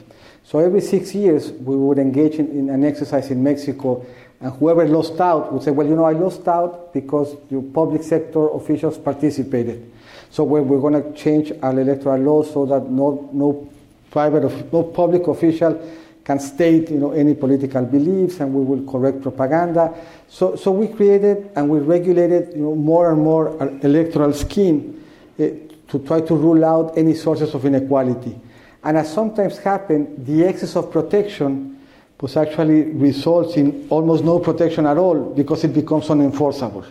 So 0.44 0.60
every 0.60 0.82
six 0.82 1.14
years, 1.14 1.52
we 1.52 1.76
would 1.76 1.98
engage 1.98 2.36
in, 2.36 2.50
in, 2.52 2.70
an 2.70 2.86
exercise 2.86 3.30
in 3.32 3.44
Mexico, 3.44 4.06
and 4.40 4.54
whoever 4.54 4.88
lost 4.88 5.20
out 5.20 5.52
would 5.52 5.64
say, 5.64 5.72
Well, 5.72 5.88
you 5.88 5.96
know, 5.96 6.06
I 6.06 6.14
lost 6.14 6.48
out 6.48 6.94
because 6.94 7.36
your 7.50 7.64
public 7.64 8.04
sector 8.04 8.50
officials 8.50 8.98
participated. 8.98 9.92
So 10.30 10.44
we're, 10.44 10.62
we're 10.62 10.80
going 10.80 11.02
to 11.02 11.14
change 11.14 11.52
our 11.62 11.78
electoral 11.80 12.22
law 12.22 12.44
so 12.44 12.66
that 12.68 12.90
no, 12.90 13.30
no 13.34 13.70
private, 14.12 14.72
no 14.72 14.84
public 14.84 15.28
official 15.28 15.82
can 16.28 16.42
state 16.42 16.92
you 16.92 16.98
know, 16.98 17.12
any 17.12 17.34
political 17.34 17.86
beliefs 17.86 18.42
and 18.42 18.54
we 18.54 18.62
will 18.62 18.84
correct 18.92 19.22
propaganda. 19.22 19.94
So, 20.28 20.58
so 20.58 20.72
we 20.72 20.90
created 20.90 21.52
and 21.56 21.70
we 21.70 21.80
regulated 21.80 22.54
you 22.54 22.64
know, 22.64 22.76
more 22.76 23.14
and 23.14 23.22
more 23.22 23.56
electoral 23.82 24.34
scheme 24.34 25.06
uh, 25.40 25.44
to 25.88 26.00
try 26.06 26.20
to 26.20 26.36
rule 26.36 26.66
out 26.66 26.98
any 26.98 27.14
sources 27.14 27.54
of 27.54 27.66
inequality. 27.66 28.38
And 28.84 28.98
as 28.98 29.14
sometimes 29.14 29.58
happens, 29.60 30.28
the 30.28 30.44
excess 30.44 30.76
of 30.76 30.92
protection 30.92 31.80
was 32.20 32.36
actually 32.36 32.82
results 32.92 33.56
in 33.56 33.88
almost 33.90 34.26
no 34.26 34.40
protection 34.40 34.86
at 34.86 34.98
all 34.98 35.34
because 35.34 35.64
it 35.64 35.74
becomes 35.74 36.10
unenforceable. 36.10 36.86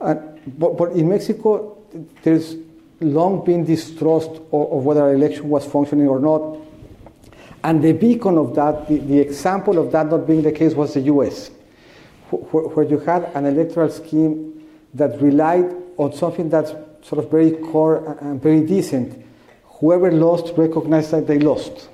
But, 0.00 0.50
but 0.58 0.92
in 0.94 1.08
Mexico, 1.08 1.78
there's 2.24 2.56
long 3.00 3.44
been 3.44 3.64
distrust 3.64 4.30
of, 4.30 4.72
of 4.72 4.84
whether 4.84 5.02
our 5.02 5.14
election 5.14 5.48
was 5.48 5.64
functioning 5.64 6.08
or 6.08 6.18
not 6.18 6.67
and 7.64 7.82
the 7.82 7.92
beacon 7.92 8.38
of 8.38 8.54
that, 8.54 8.88
the, 8.88 8.98
the 8.98 9.18
example 9.18 9.78
of 9.78 9.90
that 9.92 10.06
not 10.06 10.26
being 10.26 10.42
the 10.42 10.52
case 10.52 10.74
was 10.74 10.94
the 10.94 11.00
US, 11.02 11.50
where, 12.30 12.64
where 12.64 12.86
you 12.86 12.98
had 13.00 13.24
an 13.34 13.46
electoral 13.46 13.90
scheme 13.90 14.64
that 14.94 15.20
relied 15.20 15.74
on 15.96 16.12
something 16.12 16.48
that's 16.48 16.70
sort 17.02 17.24
of 17.24 17.30
very 17.30 17.50
core 17.50 18.16
and 18.20 18.40
very 18.40 18.60
decent. 18.60 19.24
Whoever 19.64 20.12
lost 20.12 20.54
recognized 20.56 21.10
that 21.10 21.26
they 21.26 21.38
lost. 21.38 21.88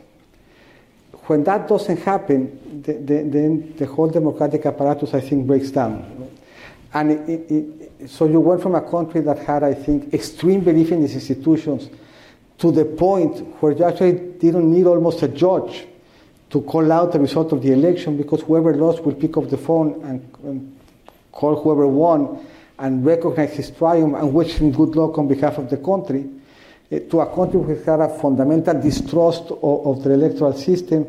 When 1.27 1.45
that 1.45 1.69
doesn't 1.69 1.99
happen, 2.01 2.83
the, 2.83 2.93
the, 2.95 3.23
then 3.23 3.75
the 3.77 3.87
whole 3.87 4.09
democratic 4.09 4.67
apparatus, 4.67 5.15
I 5.15 5.21
think, 5.21 5.47
breaks 5.47 5.71
down. 5.71 6.31
And 6.93 7.11
it, 7.13 7.29
it, 7.29 7.91
it, 8.01 8.11
so 8.11 8.27
you 8.27 8.41
went 8.41 8.63
from 8.63 8.75
a 8.75 8.83
country 8.83 9.23
that 9.23 9.39
had, 9.39 9.63
I 9.63 9.73
think, 9.73 10.13
extreme 10.13 10.61
belief 10.61 10.93
in 10.93 11.03
its 11.03 11.15
institutions 11.15 11.89
to 12.59 12.73
the 12.73 12.85
point 12.85 13.39
where 13.61 13.73
you 13.73 13.85
actually 13.85 14.13
didn't 14.13 14.71
need 14.71 14.87
almost 14.87 15.23
a 15.23 15.29
judge 15.29 15.87
to 16.51 16.61
call 16.63 16.93
out 16.93 17.13
the 17.13 17.19
result 17.19 17.53
of 17.53 17.63
the 17.63 17.73
election 17.73 18.17
because 18.17 18.43
whoever 18.43 18.75
lost 18.75 19.03
will 19.05 19.15
pick 19.15 19.37
up 19.37 19.51
the 19.51 19.59
phone 19.59 20.01
and, 20.05 20.37
and 20.45 20.81
call 21.33 21.61
whoever 21.61 21.87
won 21.87 22.47
and 22.79 23.05
recognize 23.05 23.53
his 23.55 23.71
triumph 23.71 24.15
and 24.15 24.33
wish 24.33 24.55
him 24.55 24.71
good 24.71 24.95
luck 24.95 25.19
on 25.19 25.29
behalf 25.29 25.59
of 25.59 25.69
the 25.71 25.77
country. 25.77 26.29
Uh, 26.93 26.99
to 27.11 27.21
a 27.21 27.35
country 27.35 27.59
which 27.59 27.85
had 27.85 28.01
a 28.01 28.09
fundamental 28.19 28.81
distrust 28.81 29.51
of, 29.51 29.87
of 29.87 30.05
the 30.05 30.13
electoral 30.13 30.53
system, 30.53 31.07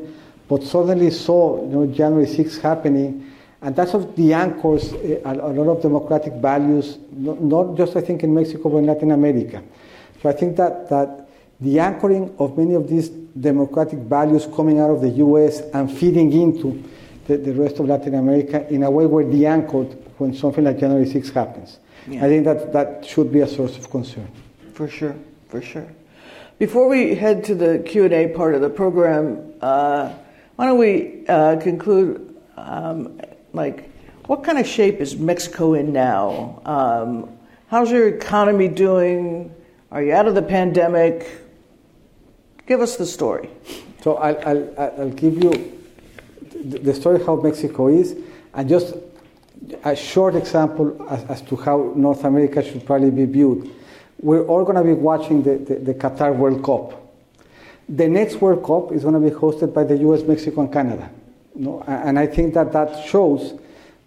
but 0.48 0.64
suddenly 0.64 1.12
saw 1.12 1.62
you 1.62 1.68
know, 1.68 1.86
January 1.88 2.28
6 2.28 2.58
happening. 2.60 3.32
And 3.62 3.76
that's 3.76 3.94
of 3.94 4.16
the 4.16 4.34
anchors 4.34 4.94
uh, 4.94 5.22
a, 5.26 5.34
a, 5.34 5.52
lot 5.54 5.78
of 5.78 5.82
democratic 5.82 6.34
values, 6.34 6.98
not, 7.12 7.42
not 7.42 7.78
just 7.78 7.96
I 7.96 8.02
think 8.02 8.24
in 8.24 8.34
Mexico, 8.34 8.70
but 8.70 8.78
in 8.78 8.86
Latin 8.86 9.12
America. 9.12 9.62
So 10.22 10.30
I 10.30 10.34
think 10.34 10.56
that, 10.58 10.90
that 10.90 11.25
the 11.66 11.80
anchoring 11.80 12.34
of 12.38 12.58
many 12.58 12.76
of 12.76 12.88
these 12.88 13.10
democratic 13.10 14.00
values 14.00 14.48
coming 14.56 14.80
out 14.80 14.92
of 14.92 15.02
the 15.02 15.10
US 15.10 15.62
and 15.74 15.92
feeding 15.92 16.32
into 16.32 16.82
the, 17.28 17.38
the 17.38 17.54
rest 17.54 17.80
of 17.80 17.88
Latin 17.88 18.16
America 18.16 18.66
in 18.70 18.84
a 18.84 18.92
way 18.92 19.06
where 19.06 19.26
the 19.26 19.46
anchored 19.48 19.92
when 20.20 20.34
something 20.34 20.64
like 20.64 20.80
January 20.80 21.08
6 21.08 21.30
happens. 21.32 21.80
Yeah. 22.08 22.24
I 22.24 22.30
think 22.30 22.46
that 22.46 22.72
that 22.72 23.06
should 23.06 23.32
be 23.34 23.42
a 23.42 23.48
source 23.48 23.78
of 23.78 23.90
concern. 23.90 24.28
For 24.74 24.88
sure, 24.88 25.16
for 25.50 25.62
sure. 25.62 25.88
Before 26.60 26.88
we 26.88 27.16
head 27.16 27.44
to 27.46 27.56
the 27.56 27.80
Q&A 27.80 28.28
part 28.28 28.56
of 28.56 28.62
the 28.62 28.70
program, 28.70 29.54
uh, 29.60 30.14
why 30.56 30.68
don't 30.68 30.78
we 30.78 31.26
uh, 31.28 31.58
conclude, 31.58 32.36
um, 32.56 33.20
like, 33.52 33.90
what 34.28 34.44
kind 34.44 34.58
of 34.58 34.68
shape 34.68 35.02
is 35.02 35.18
Mexico 35.18 35.74
in 35.74 35.92
now? 35.92 36.62
Um, 36.64 37.30
how's 37.68 37.92
your 37.92 38.08
economy 38.08 38.68
doing? 38.68 39.54
Are 39.92 40.02
you 40.02 40.14
out 40.14 40.28
of 40.28 40.36
the 40.36 40.42
pandemic? 40.42 41.45
Give 42.66 42.82
us 42.82 42.98
the 42.98 43.06
story. 43.06 43.50
So 44.02 44.16
I'll, 44.16 44.40
I'll, 44.48 45.00
I'll 45.00 45.10
give 45.10 45.42
you 45.44 45.80
the 46.54 46.94
story 46.94 47.24
how 47.24 47.36
Mexico 47.36 47.88
is, 47.88 48.16
and 48.54 48.68
just 48.68 48.96
a 49.84 49.96
short 49.96 50.36
example 50.36 50.96
as, 51.10 51.24
as, 51.26 51.42
to 51.44 51.56
how 51.56 51.94
North 51.96 52.24
America 52.24 52.64
should 52.64 52.86
probably 52.86 53.12
be 53.12 53.26
viewed. 53.26 53.72
We're 54.20 54.46
all 54.46 54.64
going 54.64 54.78
to 54.78 54.84
be 54.84 54.94
watching 54.94 55.44
the, 55.44 55.58
the, 55.58 55.76
the, 55.76 55.94
Qatar 55.94 56.36
World 56.36 56.64
Cup. 56.64 57.02
The 57.90 58.08
next 58.08 58.36
World 58.38 58.64
Cup 58.64 58.96
is 58.96 59.04
going 59.04 59.14
to 59.14 59.20
be 59.20 59.36
hosted 59.36 59.74
by 59.74 59.84
the 59.84 59.98
US, 59.98 60.24
Mexico, 60.24 60.62
and 60.62 60.74
Canada. 60.74 61.10
No, 61.54 61.84
and 61.88 62.18
I 62.18 62.28
think 62.28 62.54
that 62.56 62.72
that 62.74 63.06
shows 63.06 63.60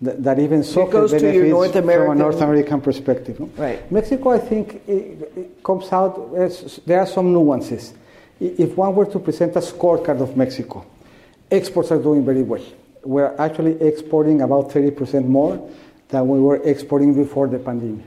that, 0.02 0.22
that 0.22 0.38
even 0.38 0.62
soccer 0.62 1.09
benefits 1.09 1.50
North 1.50 1.72
from 1.72 2.11
a 2.11 2.14
North 2.14 2.40
American 2.40 2.80
perspective. 2.80 3.40
No? 3.40 3.46
Right. 3.56 3.90
Mexico, 3.90 4.30
I 4.30 4.38
think, 4.38 4.82
it, 4.86 5.32
it 5.36 5.62
comes 5.64 5.90
out, 5.92 6.32
there 6.86 7.00
are 7.00 7.06
some 7.06 7.32
nuances. 7.32 7.94
If 8.41 8.76
one 8.76 8.95
were 8.95 9.07
to 9.07 9.18
present 9.18 9.57
a 9.57 9.61
scorecard 9.61 10.20
of 10.20 10.36
Mexico, 10.36 10.86
exports 11.51 11.91
are 11.91 11.99
doing 11.99 12.24
very 12.24 12.43
well. 12.43 12.64
We're 13.03 13.34
actually 13.39 13.80
exporting 13.80 14.43
about 14.43 14.70
30% 14.70 15.26
more 15.26 15.70
than 16.09 16.28
we 16.28 16.41
were 16.41 16.57
exporting 16.62 17.14
before 17.14 17.49
the 17.49 17.59
pandemic. 17.59 18.05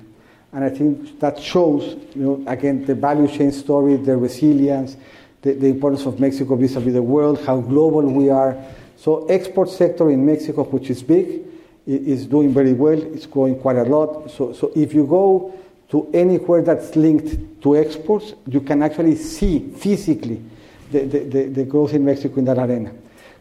And 0.54 0.64
I 0.64 0.70
think 0.70 1.20
that 1.20 1.40
shows, 1.40 1.98
you 2.14 2.24
know, 2.24 2.44
again, 2.48 2.86
the 2.86 2.96
value 2.96 3.28
chain 3.28 3.52
story, 3.52 3.96
the 3.96 4.18
resilience, 4.18 4.98
the, 5.42 5.54
the 5.54 5.68
importance 5.68 6.06
of 6.06 6.20
Mexico 6.20 6.56
vis-a-vis 6.56 6.94
the 6.94 7.02
world, 7.02 7.44
how 7.46 7.62
global 7.62 8.04
we 8.04 8.30
are. 8.30 8.62
So 8.98 9.26
export 9.28 9.70
sector 9.70 10.12
in 10.12 10.26
Mexico, 10.26 10.64
which 10.64 10.90
is 10.90 11.02
big, 11.02 11.42
is 11.88 12.26
doing 12.26 12.54
very 12.54 12.74
well. 12.74 13.02
It's 13.02 13.26
growing 13.26 13.60
quite 13.60 13.78
a 13.78 13.84
lot. 13.84 14.30
So, 14.30 14.54
so 14.54 14.72
if 14.76 14.94
you 14.94 15.06
go 15.06 15.58
to 15.92 16.10
anywhere 16.14 16.62
that's 16.62 16.96
linked 16.96 17.62
to 17.62 17.78
exports, 17.78 18.34
you 18.48 18.62
can 18.62 18.82
actually 18.82 19.16
see 19.16 19.60
physically 19.76 20.42
the, 20.90 21.00
the, 21.06 21.20
the, 21.20 21.44
the 21.44 21.64
growth 21.66 21.94
in 21.94 22.04
Mexico 22.04 22.38
in 22.38 22.46
that 22.46 22.58
arena. 22.58 22.92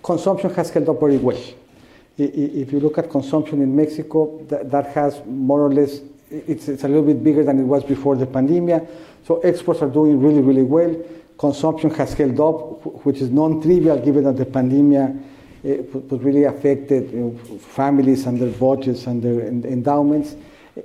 Consumption 0.03 0.53
has 0.55 0.71
held 0.71 0.89
up 0.89 1.01
very 1.01 1.17
well. 1.17 1.41
If 2.19 2.73
you 2.73 2.81
look 2.81 2.99
at 2.99 3.09
consumption 3.09 3.63
in 3.63 3.75
Mexico, 3.75 4.45
that, 4.49 4.71
that 4.71 4.89
has 4.89 5.23
more 5.27 5.63
or 5.63 5.73
less, 5.73 6.01
it's, 6.31 6.69
it's 6.69 6.85
a 6.85 6.89
little 6.89 7.05
bit 7.05 7.23
bigger 7.23 7.45
than 7.45 7.61
it 7.61 7.65
was 7.65 7.85
before 7.85 8.17
the 8.17 8.27
pandemic. 8.27 8.87
So 9.27 9.41
exports 9.41 9.81
are 9.81 9.89
doing 9.89 10.21
really, 10.21 10.43
really 10.43 10.63
well. 10.63 10.95
Consumption 11.39 11.91
has 11.91 12.13
held 12.13 12.39
up, 12.41 13.07
which 13.07 13.19
is 13.19 13.31
non-trivial 13.31 13.99
given 14.05 14.25
that 14.25 14.37
the 14.37 14.45
pandemic 14.45 15.17
uh, 15.65 16.17
really 16.17 16.45
affected 16.45 17.41
families 17.61 18.27
and 18.27 18.41
their 18.41 18.51
budgets 18.51 19.07
and 19.07 19.23
their 19.23 19.41
endowments. 19.47 20.35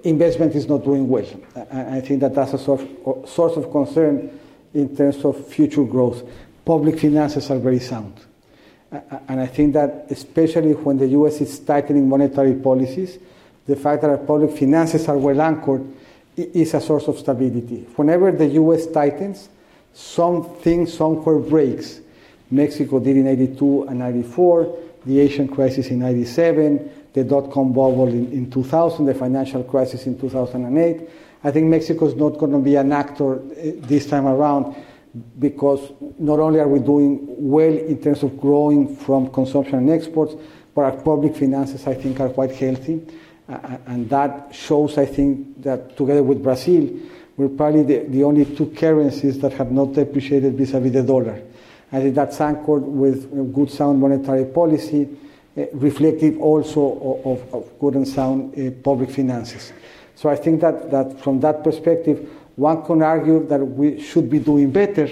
Investment 0.03 0.55
is 0.55 0.67
not 0.67 0.83
doing 0.83 1.07
well. 1.07 1.25
I 1.71 2.01
think 2.01 2.21
that 2.21 2.33
that's 2.33 2.53
a 2.53 2.57
source 2.57 3.57
of 3.57 3.71
concern 3.71 4.39
in 4.73 4.95
terms 4.95 5.23
of 5.23 5.47
future 5.47 5.83
growth. 5.83 6.23
Public 6.65 6.99
finances 6.99 7.49
are 7.51 7.59
very 7.59 7.79
sound. 7.79 8.13
And 9.27 9.39
I 9.39 9.45
think 9.45 9.73
that 9.73 10.07
especially 10.09 10.73
when 10.73 10.97
the 10.97 11.07
US 11.07 11.41
is 11.41 11.59
tightening 11.59 12.09
monetary 12.09 12.55
policies, 12.55 13.19
the 13.67 13.75
fact 13.75 14.01
that 14.01 14.09
our 14.09 14.17
public 14.17 14.57
finances 14.57 15.07
are 15.07 15.17
well 15.17 15.41
anchored 15.41 15.85
is 16.35 16.73
a 16.73 16.81
source 16.81 17.07
of 17.07 17.17
stability. 17.17 17.85
Whenever 17.95 18.31
the 18.31 18.47
US 18.47 18.87
tightens, 18.87 19.49
something 19.93 20.85
somewhere 20.87 21.39
breaks. 21.39 22.01
Mexico 22.51 22.99
did 22.99 23.17
in 23.17 23.27
82 23.27 23.83
and 23.83 23.99
94, 23.99 24.77
the 25.05 25.19
Asian 25.19 25.47
crisis 25.47 25.87
in 25.87 25.99
97, 25.99 26.89
the 27.15 27.23
dot 27.23 27.49
com 27.49 27.69
bubble 27.73 28.07
in, 28.09 28.31
in 28.31 28.51
2000, 28.51 29.05
the 29.05 29.13
financial 29.13 29.63
crisis 29.63 30.05
in 30.05 30.19
2008. 30.19 31.09
I 31.43 31.51
think 31.51 31.67
Mexico 31.67 32.05
is 32.07 32.15
not 32.15 32.37
going 32.37 32.51
to 32.51 32.59
be 32.59 32.75
an 32.75 32.91
actor 32.91 33.41
eh, 33.55 33.71
this 33.77 34.05
time 34.05 34.27
around 34.27 34.75
because 35.39 35.93
not 36.19 36.39
only 36.39 36.59
are 36.59 36.67
we 36.67 36.79
doing 36.79 37.19
well 37.27 37.71
in 37.71 38.01
terms 38.01 38.21
of 38.21 38.37
growing 38.39 38.95
from 38.97 39.31
consumption 39.31 39.75
and 39.75 39.89
exports, 39.89 40.35
but 40.75 40.81
our 40.81 41.01
public 41.03 41.37
finances, 41.37 41.87
I 41.87 41.93
think, 41.93 42.19
are 42.19 42.29
quite 42.29 42.51
healthy. 42.51 43.01
Uh, 43.47 43.77
and 43.85 44.09
that 44.09 44.53
shows, 44.53 44.97
I 44.97 45.05
think, 45.05 45.63
that 45.63 45.95
together 45.95 46.21
with 46.21 46.43
Brazil, 46.43 46.89
we're 47.37 47.47
probably 47.47 47.83
the, 47.83 47.99
the 48.09 48.23
only 48.25 48.43
two 48.43 48.67
currencies 48.75 49.39
that 49.39 49.53
have 49.53 49.71
not 49.71 49.93
depreciated 49.93 50.57
vis-a-vis 50.57 50.91
the 50.91 51.03
dollar. 51.03 51.41
I 51.93 52.01
think 52.01 52.15
that's 52.15 52.41
anchored 52.41 52.83
with 52.83 53.53
good 53.53 53.71
sound 53.71 54.01
monetary 54.01 54.45
policy, 54.45 55.07
reflective 55.73 56.39
also 56.39 57.21
of, 57.25 57.39
of, 57.39 57.53
of, 57.53 57.79
good 57.79 57.95
and 57.95 58.07
sound 58.07 58.57
uh, 58.57 58.71
public 58.83 59.09
finances. 59.09 59.71
So 60.15 60.29
I 60.29 60.35
think 60.35 60.61
that, 60.61 60.91
that 60.91 61.19
from 61.21 61.39
that 61.41 61.63
perspective, 61.63 62.29
one 62.55 62.83
can 62.83 63.01
argue 63.01 63.45
that 63.47 63.59
we 63.59 64.01
should 64.01 64.29
be 64.29 64.39
doing 64.39 64.71
better, 64.71 65.09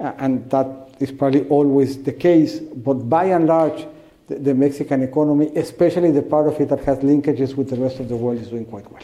uh, 0.00 0.12
and 0.18 0.48
that 0.50 0.94
is 1.00 1.10
probably 1.10 1.46
always 1.48 2.02
the 2.02 2.12
case, 2.12 2.60
but 2.60 2.94
by 2.94 3.26
and 3.26 3.46
large, 3.46 3.86
the, 4.28 4.36
the 4.36 4.54
Mexican 4.54 5.02
economy, 5.02 5.50
especially 5.56 6.10
the 6.10 6.22
part 6.22 6.46
of 6.48 6.60
it 6.60 6.68
that 6.68 6.84
has 6.84 6.98
linkages 6.98 7.54
with 7.56 7.68
the 7.70 7.76
rest 7.76 7.98
of 7.98 8.08
the 8.08 8.16
world, 8.16 8.40
is 8.40 8.48
doing 8.48 8.64
quite 8.64 8.90
well. 8.90 9.02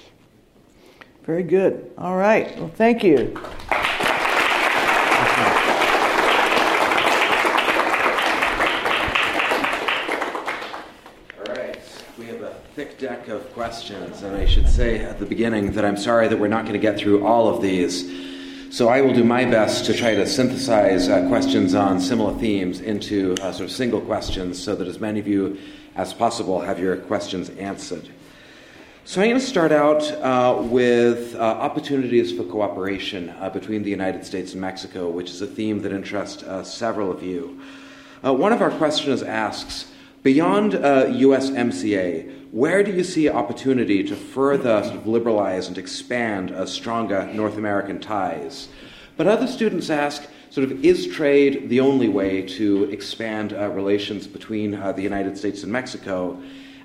Very 1.25 1.43
good. 1.43 1.93
All 1.99 2.17
right. 2.17 2.59
Well, 2.59 2.71
thank 2.75 3.03
you. 3.03 3.39
Of 13.31 13.53
questions, 13.53 14.23
and 14.23 14.35
I 14.37 14.47
should 14.47 14.69
say 14.69 15.01
at 15.01 15.19
the 15.19 15.27
beginning 15.27 15.73
that 15.73 15.85
I'm 15.85 15.97
sorry 15.97 16.29
that 16.29 16.39
we're 16.39 16.49
not 16.49 16.63
going 16.63 16.75
to 16.75 16.79
get 16.79 16.99
through 16.99 17.27
all 17.27 17.49
of 17.49 17.61
these. 17.61 18.11
So 18.75 18.89
I 18.89 19.03
will 19.03 19.13
do 19.13 19.25
my 19.25 19.45
best 19.45 19.85
to 19.87 19.95
try 19.95 20.15
to 20.15 20.27
synthesize 20.27 21.09
uh, 21.09 21.29
questions 21.29 21.75
on 21.75 22.01
similar 22.01 22.39
themes 22.39 22.81
into 22.81 23.35
uh, 23.41 23.53
sort 23.53 23.69
of 23.69 23.71
single 23.71 24.01
questions 24.01 24.63
so 24.63 24.75
that 24.75 24.89
as 24.89 24.99
many 24.99 25.21
of 25.21 25.27
you 25.27 25.59
as 25.95 26.15
possible 26.15 26.61
have 26.61 26.79
your 26.79 26.97
questions 26.97 27.51
answered. 27.51 28.09
So 29.05 29.21
I'm 29.21 29.29
going 29.29 29.41
to 29.41 29.47
start 29.47 29.73
out 29.73 30.11
uh, 30.13 30.63
with 30.63 31.35
uh, 31.35 31.41
opportunities 31.41 32.33
for 32.33 32.45
cooperation 32.45 33.31
uh, 33.41 33.51
between 33.51 33.83
the 33.83 33.91
United 33.91 34.25
States 34.25 34.53
and 34.53 34.61
Mexico, 34.61 35.09
which 35.11 35.31
is 35.31 35.43
a 35.43 35.47
theme 35.47 35.83
that 35.83 35.93
interests 35.93 36.43
uh, 36.43 36.63
several 36.63 37.11
of 37.11 37.23
you. 37.23 37.61
one 38.23 38.53
of 38.53 38.63
our 38.63 38.71
questioners 38.71 39.23
asks, 39.23 39.91
beyond 40.23 40.73
USMCA, 40.73 42.38
where 42.51 42.83
do 42.83 42.93
you 42.93 43.05
see 43.05 43.29
opportunity 43.29 44.03
to 44.05 44.17
further 44.17 44.83
sort 44.83 44.97
of 44.97 45.07
liberalize 45.07 45.69
and 45.69 45.77
expand 45.77 46.51
uh, 46.51 46.65
stronger 46.65 47.31
North 47.33 47.59
American 47.59 48.01
ties? 48.01 48.69
But 49.17 49.27
other 49.27 49.47
students 49.47 49.91
ask, 49.91 50.27
sort 50.51 50.71
of, 50.71 50.85
is 50.85 51.07
trade 51.09 51.69
the 51.69 51.81
only 51.81 52.09
way 52.09 52.43
to 52.43 52.85
expand 52.85 53.53
uh, 53.53 53.69
relations 53.69 54.27
between 54.27 54.75
uh, 54.75 54.93
the 54.93 55.03
United 55.03 55.37
States 55.37 55.63
and 55.63 55.71
Mexico? 55.71 56.41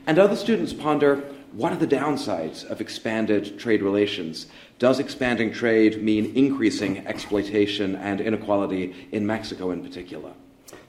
And 0.06 0.20
other 0.20 0.36
students 0.36 0.74
ponder, 0.74 1.24
what 1.54 1.72
are 1.72 1.78
the 1.78 1.88
downsides 1.88 2.66
of 2.66 2.82
expanded 2.82 3.58
trade 3.58 3.82
relations? 3.82 4.48
Does 4.80 5.00
expanding 5.00 5.54
trade 5.54 6.04
mean 6.04 6.36
increasing 6.36 7.08
exploitation 7.08 7.96
and 7.96 8.20
inequality 8.20 9.08
in 9.12 9.26
Mexico 9.26 9.72
in 9.72 9.82
particular? 9.82 10.34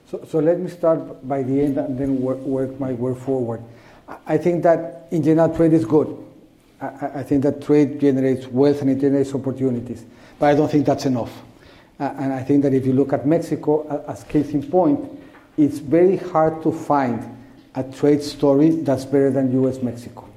So, 0.09 0.25
so 0.27 0.39
let 0.39 0.59
me 0.59 0.69
start 0.69 1.25
by 1.27 1.43
the 1.43 1.61
end 1.61 1.77
and 1.77 1.97
then 1.97 2.19
work, 2.19 2.39
work 2.39 2.77
my 2.79 2.91
way 2.91 3.15
forward. 3.15 3.63
I 4.27 4.37
think 4.37 4.63
that 4.63 5.07
in 5.11 5.23
general 5.23 5.55
trade 5.55 5.73
is 5.73 5.85
good. 5.85 6.15
I, 6.81 7.19
I, 7.19 7.23
think 7.23 7.43
that 7.43 7.61
trade 7.61 7.99
generates 7.99 8.47
wealth 8.47 8.81
and 8.81 8.89
it 8.89 8.99
generates 8.99 9.33
opportunities, 9.33 10.05
but 10.37 10.47
I 10.47 10.55
don't 10.55 10.69
think 10.69 10.85
that's 10.85 11.05
enough. 11.05 11.31
Uh, 11.99 12.13
and 12.17 12.33
I 12.33 12.43
think 12.43 12.63
that 12.63 12.73
if 12.73 12.85
you 12.85 12.93
look 12.93 13.13
at 13.13 13.25
Mexico 13.25 14.03
as 14.07 14.23
case 14.25 14.49
in 14.49 14.63
point, 14.63 15.09
it's 15.57 15.79
very 15.79 16.17
hard 16.17 16.61
to 16.63 16.71
find 16.71 17.23
a 17.75 17.83
trade 17.83 18.21
story 18.21 18.69
that's 18.69 19.05
better 19.05 19.31
than 19.31 19.51
U.S. 19.53 19.81
Mexico. 19.81 20.27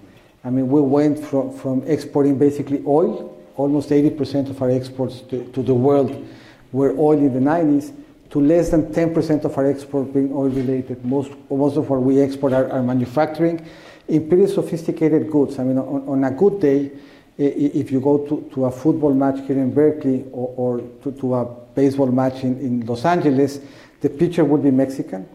I 0.45 0.51
mean, 0.51 0.69
we 0.69 0.81
went 0.81 1.19
from, 1.19 1.53
from 1.57 1.83
exporting 1.83 2.39
basically 2.39 2.83
oil, 2.87 3.37
almost 3.57 3.91
80% 3.91 4.51
of 4.51 4.63
our 4.63 4.71
exports 4.71 5.21
to, 5.23 5.45
to 5.53 5.63
the 5.63 5.75
world 5.75 6.27
were 6.73 6.97
oil 6.99 7.19
in 7.19 7.35
the 7.35 7.41
90s, 7.41 7.93
to 8.31 8.41
less 8.41 8.71
than 8.71 8.93
10% 8.93 9.45
of 9.45 9.57
our 9.57 9.67
export 9.67 10.13
being 10.13 10.33
oil 10.33 10.49
related. 10.49 11.05
Most, 11.05 11.33
most 11.51 11.77
of 11.77 11.89
what 11.89 12.03
we 12.03 12.21
export 12.21 12.53
are, 12.53 12.71
are 12.71 12.83
manufacturing 12.83 13.67
in 14.07 14.29
pretty 14.29 14.47
sophisticated 14.47 15.31
goods. 15.31 15.59
I 15.59 15.65
mean, 15.65 15.79
on, 15.79 16.09
on, 16.09 16.25
a 16.25 16.31
good 16.31 16.61
day, 16.61 16.91
if 17.39 17.91
you 17.91 18.01
go 18.01 18.19
to, 18.27 18.51
to 18.55 18.65
a 18.67 18.71
football 18.71 19.15
match 19.15 19.47
here 19.47 19.59
in 19.59 19.73
Berkeley 19.73 20.25
or, 20.33 20.55
or 20.57 20.81
to, 21.03 21.13
to, 21.13 21.35
a 21.35 21.45
baseball 21.75 22.09
match 22.09 22.43
in, 22.43 22.59
in 22.59 22.87
Los 22.87 23.05
Angeles, 23.05 23.61
the 24.01 24.11
pitcher 24.11 24.45
would 24.45 24.63
be 24.63 24.71
Mexican. 24.71 25.27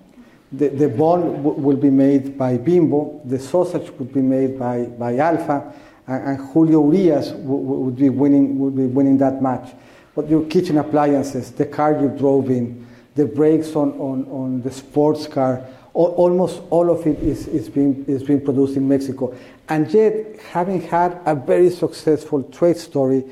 The, 0.52 0.70
the 0.70 0.90
ball 0.90 1.20
w- 1.20 1.60
will 1.60 1.78
be 1.78 1.90
made 1.90 2.38
by 2.38 2.58
Bimbo. 2.58 3.22
The 3.26 3.40
sausage 3.40 3.90
would 3.92 4.14
be 4.14 4.22
made 4.22 4.60
by, 4.60 4.84
by 4.84 5.18
Alfa. 5.18 5.74
And, 6.06 6.28
and 6.28 6.52
Julio 6.52 6.92
Urias 6.92 7.32
w- 7.32 7.56
would, 7.56 7.96
be 7.96 8.10
winning, 8.10 8.60
would 8.60 8.76
be 8.76 8.86
winning 8.86 9.18
that 9.20 9.42
match 9.42 9.74
but 10.16 10.30
your 10.30 10.46
kitchen 10.46 10.78
appliances, 10.78 11.52
the 11.52 11.66
car 11.66 12.00
you 12.00 12.10
drove 12.10 12.50
in, 12.50 12.83
the 13.16 13.26
brakes 13.26 13.76
on, 13.76 13.92
on, 13.94 14.26
on 14.26 14.62
the 14.62 14.72
sports 14.72 15.28
car, 15.28 15.64
almost 15.94 16.62
all 16.72 16.90
of 16.90 17.06
it 17.06 17.20
is, 17.20 17.48
is, 17.48 17.70
being, 17.70 18.04
is 18.08 18.24
being 18.24 18.42
produced 18.42 18.76
in 18.76 18.88
Mexico. 18.88 19.36
And 19.70 19.92
yet, 19.94 20.40
having 20.52 20.82
had 20.82 21.22
a 21.26 21.36
very 21.36 21.70
successful 21.70 22.44
trade 22.44 22.78
story, 22.78 23.24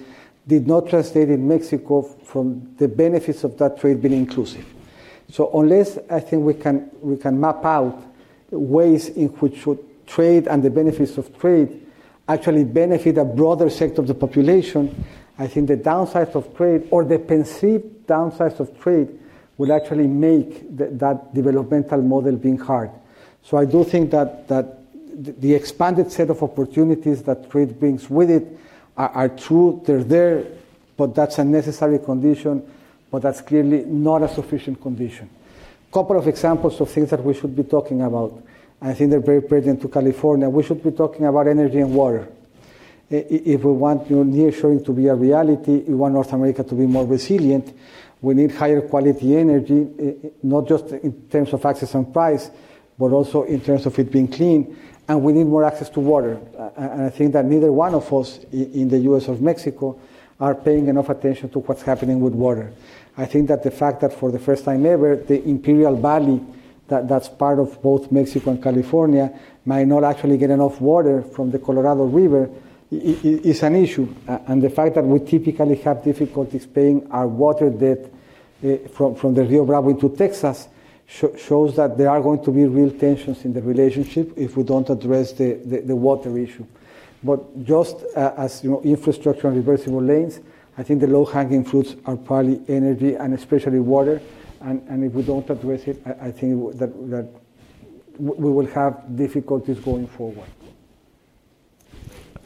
did 0.47 0.67
not 0.67 0.89
translate 0.89 1.29
in 1.29 1.47
Mexico 1.47 2.01
from 2.01 2.75
the 2.77 2.87
benefits 2.87 3.43
of 3.43 3.57
that 3.57 3.79
trade 3.79 4.01
being 4.01 4.13
inclusive. 4.13 4.65
So 5.29 5.49
unless 5.57 5.97
I 6.09 6.19
think 6.19 6.43
we 6.43 6.53
can, 6.53 6.89
we 6.99 7.17
can 7.17 7.39
map 7.39 7.63
out 7.63 8.03
ways 8.49 9.09
in 9.09 9.27
which 9.27 9.65
trade 10.07 10.47
and 10.47 10.61
the 10.61 10.69
benefits 10.69 11.17
of 11.17 11.37
trade 11.39 11.87
actually 12.27 12.65
benefit 12.65 13.17
a 13.17 13.25
broader 13.25 13.69
sector 13.69 14.01
of 14.01 14.07
the 14.07 14.13
population, 14.13 15.05
I 15.39 15.47
think 15.47 15.67
the 15.67 15.77
downsides 15.77 16.35
of 16.35 16.55
trade 16.55 16.87
or 16.91 17.03
the 17.05 17.19
perceived 17.19 18.07
downsides 18.07 18.59
of 18.59 18.77
trade 18.79 19.17
will 19.61 19.71
actually 19.71 20.07
make 20.07 20.75
that 20.75 21.31
developmental 21.35 22.01
model 22.01 22.35
being 22.35 22.57
hard. 22.57 22.89
So 23.43 23.57
I 23.57 23.65
do 23.65 23.83
think 23.83 24.09
that, 24.09 24.47
that 24.47 24.79
the 25.13 25.53
expanded 25.53 26.11
set 26.11 26.31
of 26.31 26.41
opportunities 26.41 27.21
that 27.23 27.51
trade 27.51 27.79
brings 27.79 28.09
with 28.09 28.31
it 28.31 28.47
are, 28.97 29.09
are 29.09 29.29
true, 29.29 29.83
they're 29.85 30.03
there, 30.03 30.47
but 30.97 31.13
that's 31.13 31.37
a 31.37 31.43
necessary 31.43 31.99
condition, 31.99 32.63
but 33.11 33.21
that's 33.21 33.41
clearly 33.41 33.85
not 33.85 34.23
a 34.23 34.29
sufficient 34.29 34.81
condition. 34.81 35.29
Couple 35.93 36.17
of 36.17 36.27
examples 36.27 36.81
of 36.81 36.89
things 36.89 37.11
that 37.11 37.23
we 37.23 37.35
should 37.35 37.55
be 37.55 37.63
talking 37.63 38.01
about. 38.01 38.41
I 38.81 38.95
think 38.95 39.11
they're 39.11 39.19
very 39.19 39.43
pertinent 39.43 39.79
to 39.83 39.89
California. 39.89 40.49
We 40.49 40.63
should 40.63 40.81
be 40.81 40.89
talking 40.89 41.27
about 41.27 41.47
energy 41.47 41.77
and 41.77 41.93
water 41.93 42.27
if 43.11 43.63
we 43.63 43.71
want 43.73 44.07
nearshoring 44.07 44.85
to 44.85 44.93
be 44.93 45.07
a 45.07 45.15
reality, 45.15 45.79
we 45.79 45.93
want 45.93 46.13
North 46.13 46.31
America 46.31 46.63
to 46.63 46.75
be 46.75 46.85
more 46.85 47.05
resilient, 47.05 47.75
we 48.21 48.33
need 48.33 48.51
higher 48.51 48.81
quality 48.81 49.35
energy, 49.35 49.87
eh, 49.99 50.03
eh, 50.23 50.29
not 50.43 50.67
just 50.67 50.91
in 50.91 51.27
terms 51.29 51.53
of 51.53 51.65
access 51.65 51.93
and 51.95 52.13
price, 52.13 52.51
but 52.97 53.11
also 53.11 53.43
in 53.43 53.59
terms 53.61 53.85
of 53.85 53.97
it 53.97 54.11
being 54.11 54.27
clean. 54.27 54.77
and 55.11 55.21
we 55.21 55.33
need 55.33 55.45
more 55.45 55.65
access 55.65 55.89
to 55.89 55.99
water. 55.99 56.39
And 56.77 57.03
I 57.03 57.09
think 57.09 57.33
that 57.33 57.43
neither 57.43 57.69
one 57.71 57.93
of 57.93 58.13
us 58.13 58.39
in 58.53 58.87
the 58.87 58.99
US 59.09 59.27
or 59.27 59.35
Mexico 59.35 59.99
are 60.39 60.55
paying 60.55 60.87
enough 60.87 61.09
attention 61.09 61.49
to 61.49 61.59
what's 61.59 61.81
happening 61.81 62.21
with 62.21 62.33
water. 62.33 62.71
I 63.17 63.25
think 63.25 63.49
that 63.49 63.61
the 63.61 63.71
fact 63.71 63.99
that 64.01 64.13
for 64.13 64.31
the 64.31 64.39
first 64.39 64.63
time 64.63 64.85
ever, 64.85 65.17
the 65.17 65.43
Imperial 65.43 65.97
Valley, 65.97 66.41
that, 66.87 67.09
that's 67.09 67.27
part 67.27 67.59
of 67.59 67.81
both 67.81 68.09
Mexico 68.09 68.51
and 68.51 68.63
California, 68.63 69.37
might 69.65 69.85
not 69.85 70.05
actually 70.05 70.37
get 70.37 70.49
enough 70.49 70.79
water 70.79 71.21
from 71.21 71.51
the 71.51 71.59
Colorado 71.59 72.05
River 72.05 72.49
is 72.91 73.63
an 73.63 73.75
issue. 73.75 74.13
And 74.27 74.61
the 74.61 74.69
fact 74.69 74.95
that 74.95 75.03
we 75.03 75.19
typically 75.19 75.75
have 75.77 76.03
difficulties 76.03 76.65
paying 76.65 77.09
our 77.11 77.27
water 77.27 77.69
debt 77.69 78.11
uh, 78.63 78.87
from, 78.89 79.15
from 79.15 79.33
the 79.33 79.43
Rio 79.43 79.65
Bravo 79.65 79.89
into 79.89 80.09
Texas 80.09 80.67
shows 81.07 81.75
that 81.75 81.97
there 81.97 82.09
are 82.09 82.21
going 82.21 82.43
to 82.43 82.51
be 82.51 82.65
real 82.65 82.91
tensions 82.91 83.43
in 83.43 83.53
the 83.53 83.61
relationship 83.61 84.31
if 84.37 84.55
we 84.55 84.63
don't 84.63 84.89
address 84.89 85.33
the, 85.33 85.53
the, 85.65 85.81
the 85.81 85.95
water 85.95 86.37
issue. 86.37 86.65
But 87.23 87.63
just 87.63 87.97
uh, 88.15 88.33
as 88.37 88.63
you 88.63 88.71
know, 88.71 88.81
infrastructure 88.81 89.47
and 89.47 89.57
reversible 89.57 90.01
lanes, 90.01 90.39
I 90.77 90.83
think 90.83 91.01
the 91.01 91.07
low-hanging 91.07 91.65
fruits 91.65 91.95
are 92.05 92.15
probably 92.15 92.61
energy 92.67 93.15
and 93.15 93.33
especially 93.33 93.79
water. 93.79 94.21
And, 94.61 94.81
and 94.87 95.03
if 95.03 95.11
we 95.13 95.23
don't 95.23 95.49
address 95.49 95.83
it, 95.83 96.01
I, 96.05 96.27
I 96.27 96.31
think 96.31 96.77
that, 96.77 97.09
that 97.09 97.27
we 98.17 98.51
will 98.51 98.67
have 98.67 99.15
difficulties 99.15 99.79
going 99.79 100.07
forward. 100.07 100.47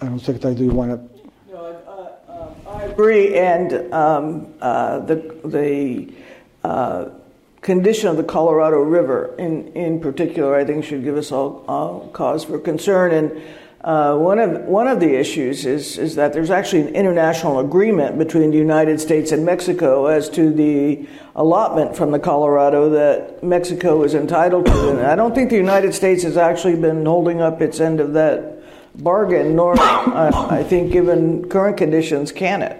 I 0.01 0.07
don't, 0.07 0.19
Secretary, 0.19 0.55
do 0.55 0.63
you 0.63 0.71
want 0.71 0.91
to? 0.91 1.53
No, 1.53 1.57
uh, 1.57 2.31
uh, 2.31 2.69
I 2.69 2.83
agree, 2.83 3.35
and 3.35 3.93
um, 3.93 4.53
uh, 4.61 4.99
the 4.99 5.15
the 5.45 6.13
uh, 6.63 7.09
condition 7.61 8.09
of 8.09 8.17
the 8.17 8.23
Colorado 8.23 8.77
River, 8.77 9.33
in 9.37 9.69
in 9.73 9.99
particular, 10.01 10.55
I 10.55 10.65
think 10.65 10.83
should 10.83 11.03
give 11.03 11.15
us 11.15 11.31
all, 11.31 11.63
all 11.67 12.09
cause 12.09 12.43
for 12.43 12.59
concern. 12.59 13.13
And 13.13 13.41
uh, 13.85 14.17
one 14.17 14.39
of 14.39 14.61
one 14.63 14.87
of 14.87 14.99
the 14.99 15.17
issues 15.17 15.65
is 15.65 15.97
is 15.97 16.15
that 16.15 16.33
there's 16.33 16.51
actually 16.51 16.81
an 16.81 16.95
international 16.95 17.59
agreement 17.59 18.17
between 18.17 18.51
the 18.51 18.57
United 18.57 18.99
States 18.99 19.31
and 19.31 19.45
Mexico 19.45 20.07
as 20.07 20.29
to 20.31 20.51
the 20.51 21.07
allotment 21.35 21.95
from 21.95 22.11
the 22.11 22.19
Colorado 22.19 22.89
that 22.89 23.43
Mexico 23.43 24.03
is 24.03 24.13
entitled 24.13 24.65
to. 24.65 24.97
And 24.97 25.05
I 25.05 25.15
don't 25.15 25.33
think 25.33 25.51
the 25.51 25.55
United 25.55 25.93
States 25.93 26.23
has 26.23 26.35
actually 26.35 26.75
been 26.75 27.05
holding 27.05 27.41
up 27.41 27.61
its 27.61 27.79
end 27.79 28.01
of 28.01 28.13
that 28.13 28.54
bargain, 28.97 29.55
nor 29.55 29.79
uh, 29.79 30.47
I 30.49 30.63
think, 30.63 30.91
given 30.91 31.47
current 31.49 31.77
conditions, 31.77 32.31
can 32.31 32.61
it. 32.61 32.77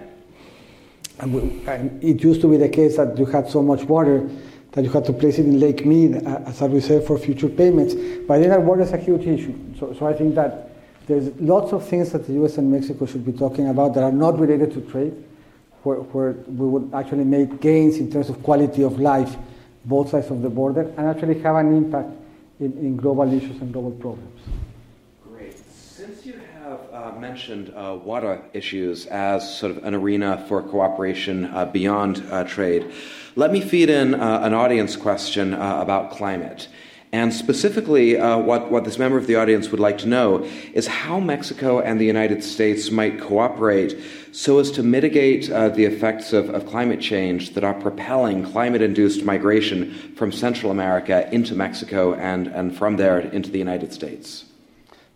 It 1.20 2.22
used 2.22 2.40
to 2.42 2.50
be 2.50 2.56
the 2.56 2.68
case 2.68 2.96
that 2.96 3.18
you 3.18 3.24
had 3.26 3.48
so 3.48 3.62
much 3.62 3.84
water 3.84 4.28
that 4.72 4.84
you 4.84 4.90
had 4.90 5.06
to 5.06 5.12
place 5.12 5.38
it 5.38 5.46
in 5.46 5.58
Lake 5.58 5.86
Mead 5.86 6.16
as 6.16 6.60
a 6.60 6.68
reserve 6.68 7.06
for 7.06 7.18
future 7.18 7.48
payments. 7.48 7.94
But 7.94 8.40
then 8.40 8.50
that 8.50 8.60
water 8.60 8.82
is 8.82 8.92
a 8.92 8.98
huge 8.98 9.26
issue. 9.26 9.54
So, 9.78 9.94
so 9.94 10.06
I 10.06 10.12
think 10.12 10.34
that 10.34 10.70
there's 11.06 11.34
lots 11.40 11.72
of 11.72 11.86
things 11.86 12.12
that 12.12 12.26
the 12.26 12.34
U.S. 12.34 12.58
and 12.58 12.70
Mexico 12.70 13.06
should 13.06 13.24
be 13.24 13.32
talking 13.32 13.68
about 13.68 13.94
that 13.94 14.02
are 14.02 14.12
not 14.12 14.38
related 14.38 14.72
to 14.74 14.82
trade, 14.82 15.14
where, 15.84 15.96
where 15.96 16.32
we 16.32 16.66
would 16.66 16.90
actually 16.92 17.24
make 17.24 17.60
gains 17.60 17.96
in 17.96 18.10
terms 18.10 18.28
of 18.28 18.42
quality 18.42 18.82
of 18.82 19.00
life, 19.00 19.36
both 19.86 20.10
sides 20.10 20.30
of 20.30 20.42
the 20.42 20.50
border, 20.50 20.82
and 20.82 21.06
actually 21.06 21.40
have 21.40 21.56
an 21.56 21.74
impact 21.74 22.10
in, 22.60 22.72
in 22.76 22.96
global 22.96 23.32
issues 23.32 23.58
and 23.62 23.72
global 23.72 23.92
problems 23.92 24.42
uh, 26.92 27.12
mentioned 27.18 27.72
uh, 27.76 27.98
water 28.02 28.42
issues 28.52 29.06
as 29.06 29.58
sort 29.58 29.70
of 29.70 29.84
an 29.84 29.94
arena 29.94 30.44
for 30.48 30.62
cooperation 30.62 31.46
uh, 31.46 31.64
beyond 31.66 32.22
uh, 32.30 32.44
trade. 32.44 32.92
Let 33.34 33.52
me 33.52 33.60
feed 33.60 33.90
in 33.90 34.14
uh, 34.14 34.40
an 34.42 34.54
audience 34.54 34.96
question 34.96 35.54
uh, 35.54 35.80
about 35.80 36.10
climate. 36.10 36.68
And 37.12 37.32
specifically, 37.32 38.16
what, 38.16 38.70
what 38.70 38.84
this 38.84 38.98
member 38.98 39.16
of 39.16 39.26
the 39.26 39.36
audience 39.36 39.70
would 39.70 39.80
like 39.80 39.96
to 39.98 40.08
know 40.08 40.44
is 40.74 40.86
how 40.86 41.18
Mexico 41.18 41.80
and 41.80 41.98
the 41.98 42.04
United 42.04 42.42
States 42.42 42.90
might 42.90 43.20
cooperate 43.20 43.96
so 44.32 44.58
as 44.58 44.70
to 44.72 44.82
mitigate 44.82 45.46
the 45.46 45.84
effects 45.84 46.32
of, 46.32 46.50
of 46.50 46.66
climate 46.66 47.00
change 47.00 47.54
that 47.54 47.64
are 47.64 47.74
propelling 47.74 48.44
climate 48.44 48.82
induced 48.82 49.24
migration 49.24 49.94
from 50.16 50.30
Central 50.30 50.70
America 50.70 51.32
into 51.32 51.54
Mexico 51.54 52.12
and, 52.14 52.48
and 52.48 52.76
from 52.76 52.96
there 52.96 53.20
into 53.20 53.50
the 53.50 53.58
United 53.58 53.94
States. 53.94 54.44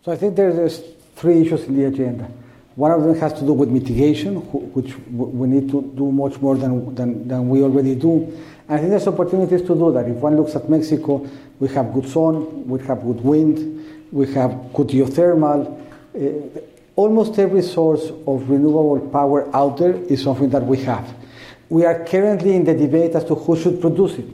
So 0.03 0.11
I 0.11 0.15
think 0.15 0.35
there's 0.35 0.81
three 1.15 1.41
issues 1.41 1.65
in 1.65 1.77
the 1.77 1.85
agenda. 1.85 2.27
One 2.75 2.91
of 2.91 3.03
them 3.03 3.13
has 3.19 3.33
to 3.33 3.41
do 3.41 3.53
with 3.53 3.69
mitigation, 3.69 4.37
which 4.73 4.97
we 5.11 5.47
need 5.47 5.69
to 5.69 5.81
do 5.95 6.11
much 6.11 6.41
more 6.41 6.57
than, 6.57 6.95
than, 6.95 7.27
than 7.27 7.49
we 7.49 7.61
already 7.61 7.93
do. 7.93 8.23
And 8.67 8.77
I 8.77 8.77
think 8.77 8.89
there's 8.89 9.07
opportunities 9.07 9.61
to 9.61 9.75
do 9.75 9.91
that. 9.91 10.07
If 10.07 10.15
one 10.15 10.37
looks 10.37 10.55
at 10.55 10.67
Mexico, 10.67 11.29
we 11.59 11.67
have 11.67 11.93
good 11.93 12.09
sun, 12.09 12.67
we 12.67 12.79
have 12.87 13.03
good 13.03 13.21
wind, 13.21 14.07
we 14.11 14.25
have 14.33 14.73
good 14.73 14.87
geothermal. 14.87 15.85
Uh, 16.15 16.61
almost 16.95 17.37
every 17.37 17.61
source 17.61 18.09
of 18.25 18.49
renewable 18.49 19.07
power 19.09 19.55
out 19.55 19.77
there 19.77 19.93
is 19.93 20.23
something 20.23 20.49
that 20.49 20.63
we 20.63 20.77
have. 20.77 21.13
We 21.69 21.85
are 21.85 22.03
currently 22.05 22.55
in 22.55 22.63
the 22.63 22.73
debate 22.73 23.13
as 23.13 23.25
to 23.25 23.35
who 23.35 23.55
should 23.55 23.79
produce 23.79 24.13
it, 24.17 24.33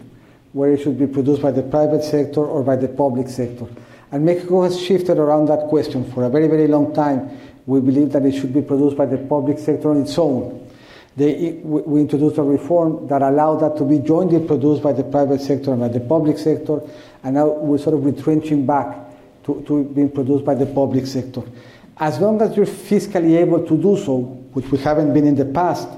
whether 0.54 0.76
it 0.76 0.82
should 0.82 0.98
be 0.98 1.08
produced 1.08 1.42
by 1.42 1.52
the 1.52 1.64
private 1.64 2.04
sector 2.04 2.46
or 2.46 2.64
by 2.64 2.78
the 2.78 2.88
public 2.88 3.28
sector. 3.28 3.68
And 4.12 4.26
Mexico 4.26 4.64
has 4.64 4.80
shifted 4.80 5.18
around 5.18 5.48
that 5.48 5.68
question 5.68 6.10
for 6.12 6.24
a 6.24 6.30
very, 6.30 6.48
very 6.48 6.68
long 6.68 6.94
time. 6.94 7.38
We 7.66 7.82
believe 7.82 8.14
that 8.14 8.26
it 8.26 8.34
should 8.34 8.54
be 8.54 8.62
produced 8.62 8.96
by 8.96 9.06
the 9.06 9.18
public 9.18 9.60
sector 9.60 9.92
on 9.92 10.02
its 10.02 10.18
own. 10.18 10.66
They, 11.18 11.60
we 11.64 12.00
introduced 12.02 12.38
a 12.38 12.44
reform 12.44 13.08
that 13.08 13.22
allowed 13.22 13.58
that 13.58 13.76
to 13.78 13.84
be 13.84 14.00
jointly 14.00 14.46
produced 14.46 14.84
by 14.84 14.94
the 14.94 15.04
private 15.04 15.42
sector 15.42 15.72
and 15.72 15.80
by 15.80 15.88
the 15.88 16.00
public 16.00 16.38
sector, 16.38 16.80
and 17.24 17.36
now 17.36 17.48
we're 17.48 17.80
sort 17.80 17.96
of 17.96 18.06
retrenching 18.06 18.66
back 18.68 18.96
to, 19.46 19.64
to 19.68 19.84
being 19.84 20.12
produced 20.12 20.46
by 20.46 20.54
the 20.54 20.68
public 20.68 21.08
sector. 21.08 21.42
As 21.98 22.20
long 22.20 22.40
as 22.42 22.56
you're 22.56 22.68
fiscally 22.68 23.38
able 23.38 23.66
to 23.66 23.76
do 23.76 23.98
so, 23.98 24.20
which 24.54 24.70
we 24.72 24.78
haven't 24.78 25.12
been 25.14 25.26
in 25.26 25.36
the 25.36 25.46
past, 25.46 25.90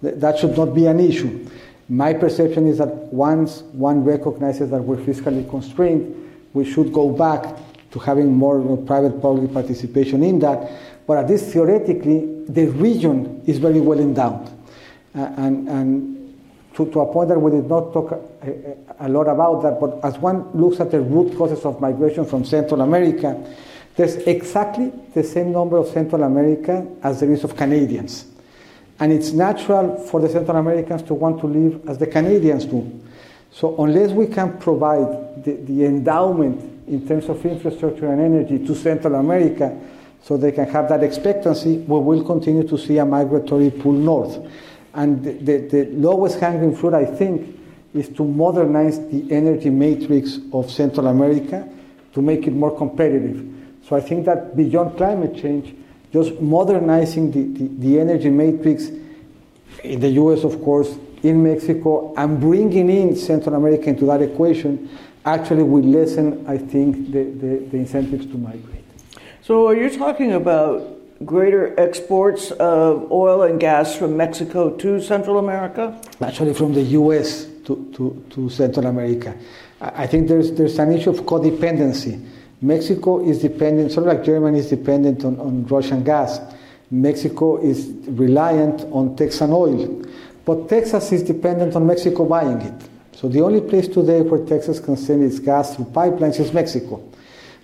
that 0.00 0.38
should 0.38 0.56
not 0.56 0.72
be 0.72 0.86
an 0.86 1.00
issue. 1.00 1.48
My 1.88 2.14
perception 2.14 2.68
is 2.68 2.78
that 2.78 2.88
once 3.12 3.62
one 3.72 4.04
recognizes 4.04 4.70
that 4.70 4.82
we're 4.82 4.96
fiscally 4.98 5.48
constrained, 5.50 6.27
we 6.54 6.64
should 6.64 6.92
go 6.92 7.10
back 7.10 7.56
to 7.90 7.98
having 7.98 8.34
more 8.34 8.76
private 8.78 9.20
public 9.20 9.52
participation 9.52 10.22
in 10.22 10.38
that. 10.40 10.70
But 11.06 11.18
at 11.18 11.30
least 11.30 11.46
theoretically, 11.46 12.44
the 12.48 12.66
region 12.66 13.42
is 13.46 13.58
very 13.58 13.80
well 13.80 13.98
endowed. 13.98 14.46
Uh, 15.14 15.20
and, 15.36 15.68
and 15.68 16.38
to, 16.74 16.90
to, 16.90 17.00
a 17.00 17.12
point 17.12 17.30
that 17.30 17.38
we 17.40 17.50
did 17.50 17.66
not 17.66 17.92
talk 17.92 18.12
a, 18.12 18.76
a, 19.00 19.08
lot 19.08 19.26
about 19.26 19.62
that, 19.62 19.80
but 19.80 19.98
as 20.04 20.18
one 20.18 20.48
looks 20.52 20.80
at 20.80 20.90
the 20.90 21.00
root 21.00 21.36
causes 21.36 21.64
of 21.64 21.80
migration 21.80 22.24
from 22.24 22.44
Central 22.44 22.82
America, 22.82 23.42
there's 23.96 24.16
exactly 24.28 24.92
the 25.14 25.24
same 25.24 25.50
number 25.50 25.76
of 25.76 25.88
Central 25.88 26.22
America 26.22 26.86
as 27.02 27.20
there 27.20 27.32
is 27.32 27.42
of 27.42 27.56
Canadians. 27.56 28.26
And 29.00 29.12
it's 29.12 29.32
natural 29.32 29.96
for 29.96 30.20
the 30.20 30.28
Central 30.28 30.56
Americans 30.56 31.02
to 31.04 31.14
want 31.14 31.40
to 31.40 31.46
live 31.46 31.88
as 31.88 31.98
the 31.98 32.06
Canadians 32.06 32.64
do. 32.64 33.00
So 33.52 33.76
unless 33.82 34.10
we 34.10 34.26
can 34.26 34.58
provide 34.58 35.44
the, 35.44 35.52
the 35.52 35.84
endowment 35.84 36.86
in 36.88 37.06
terms 37.06 37.28
of 37.28 37.44
infrastructure 37.44 38.10
and 38.10 38.20
energy 38.20 38.64
to 38.66 38.74
Central 38.74 39.14
America 39.16 39.78
so 40.22 40.36
they 40.36 40.52
can 40.52 40.68
have 40.68 40.88
that 40.88 41.02
expectancy, 41.02 41.78
we 41.78 42.00
will 42.00 42.24
continue 42.24 42.66
to 42.66 42.78
see 42.78 42.98
a 42.98 43.04
migratory 43.04 43.70
pull 43.70 43.92
north. 43.92 44.38
And 44.94 45.24
the, 45.24 45.32
the, 45.32 45.56
the 45.58 45.84
lowest 45.92 46.40
hanging 46.40 46.74
fruit, 46.74 46.94
I 46.94 47.04
think, 47.04 47.58
is 47.94 48.08
to 48.10 48.24
modernize 48.24 48.98
the 49.08 49.32
energy 49.32 49.70
matrix 49.70 50.38
of 50.52 50.70
Central 50.70 51.06
America 51.06 51.68
to 52.14 52.22
make 52.22 52.46
it 52.46 52.52
more 52.52 52.76
competitive. 52.76 53.46
So 53.88 53.96
I 53.96 54.00
think 54.00 54.26
that 54.26 54.56
beyond 54.56 54.96
climate 54.96 55.36
change, 55.36 55.74
just 56.12 56.40
modernizing 56.40 57.30
the, 57.30 57.58
the, 57.58 57.68
the 57.80 58.00
energy 58.00 58.30
matrix 58.30 58.90
in 59.84 60.00
the 60.00 60.08
US, 60.10 60.44
of 60.44 60.62
course, 60.62 60.96
in 61.22 61.42
Mexico 61.42 62.14
and 62.16 62.40
bringing 62.40 62.90
in 62.90 63.16
Central 63.16 63.54
America 63.54 63.88
into 63.88 64.04
that 64.06 64.22
equation 64.22 64.88
actually 65.24 65.62
will 65.62 65.84
lessen, 65.84 66.44
I 66.46 66.58
think, 66.58 67.12
the, 67.12 67.24
the, 67.24 67.66
the 67.70 67.76
incentives 67.76 68.26
to 68.26 68.38
migrate. 68.38 68.84
So, 69.42 69.66
are 69.66 69.74
you 69.74 69.90
talking 69.96 70.32
about 70.32 70.98
greater 71.24 71.78
exports 71.78 72.50
of 72.52 73.10
oil 73.10 73.42
and 73.42 73.58
gas 73.58 73.96
from 73.96 74.16
Mexico 74.16 74.70
to 74.76 75.00
Central 75.00 75.38
America? 75.38 76.00
Actually, 76.20 76.54
from 76.54 76.74
the 76.74 76.82
U.S. 76.82 77.46
to, 77.64 77.90
to, 77.94 78.24
to 78.30 78.48
Central 78.48 78.86
America. 78.86 79.34
I 79.80 80.06
think 80.06 80.28
there's, 80.28 80.52
there's 80.52 80.78
an 80.78 80.92
issue 80.92 81.10
of 81.10 81.20
codependency. 81.20 82.24
Mexico 82.60 83.24
is 83.24 83.40
dependent, 83.40 83.92
sort 83.92 84.08
of 84.08 84.16
like 84.16 84.24
Germany 84.24 84.58
is 84.58 84.68
dependent 84.68 85.24
on, 85.24 85.38
on 85.38 85.64
Russian 85.66 86.02
gas. 86.02 86.40
Mexico 86.90 87.60
is 87.62 87.88
reliant 88.08 88.82
on 88.90 89.14
Texan 89.14 89.52
oil. 89.52 90.02
But 90.48 90.66
Texas 90.66 91.12
is 91.12 91.22
dependent 91.22 91.76
on 91.76 91.86
Mexico 91.86 92.24
buying 92.24 92.62
it. 92.62 92.88
So 93.12 93.28
the 93.28 93.42
only 93.42 93.60
place 93.60 93.86
today 93.86 94.22
where 94.22 94.42
Texas 94.46 94.80
can 94.80 94.96
send 94.96 95.22
its 95.22 95.38
gas 95.40 95.76
through 95.76 95.84
pipelines 95.92 96.40
is 96.40 96.54
Mexico. 96.54 97.02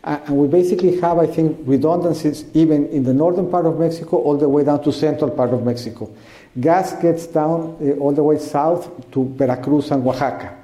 Uh, 0.05 0.20
and 0.26 0.37
we 0.37 0.49
basically 0.49 1.01
have, 1.01 1.16
I 1.16 1.26
think, 1.26 1.61
redundancies 1.64 2.45
even 2.53 2.87
in 2.89 3.05
the 3.05 3.14
northern 3.14 3.51
part 3.51 3.64
of 3.64 3.78
Mexico 3.78 4.18
all 4.18 4.37
the 4.37 4.51
way 4.51 4.64
down 4.64 4.85
to 4.85 4.93
central 4.93 5.30
part 5.30 5.55
of 5.55 5.64
Mexico. 5.64 6.14
Gas 6.61 6.93
gets 7.01 7.26
down 7.26 7.78
uh, 7.80 7.99
all 8.03 8.12
the 8.12 8.22
way 8.22 8.37
south 8.37 8.91
to 9.12 9.24
Veracruz 9.30 9.91
and 9.91 10.07
Oaxaca. 10.07 10.55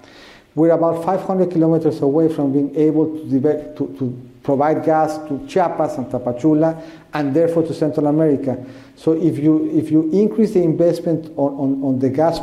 We're 0.54 0.72
about 0.72 1.02
500 1.02 1.50
kilometers 1.50 2.02
away 2.02 2.28
from 2.28 2.52
being 2.52 2.76
able 2.76 3.16
to, 3.16 3.40
to, 3.40 3.96
to 3.98 4.29
provide 4.42 4.84
gas 4.84 5.18
to 5.28 5.46
Chiapas 5.46 5.98
and 5.98 6.06
Tapachula 6.06 6.82
and 7.12 7.34
therefore 7.34 7.62
to 7.64 7.74
Central 7.74 8.06
America. 8.06 8.64
So 8.96 9.12
if 9.12 9.38
you, 9.38 9.70
if 9.76 9.90
you 9.90 10.10
increase 10.12 10.52
the 10.54 10.62
investment 10.62 11.26
on, 11.36 11.52
on, 11.54 11.84
on 11.84 11.98
the, 11.98 12.08
gas, 12.08 12.40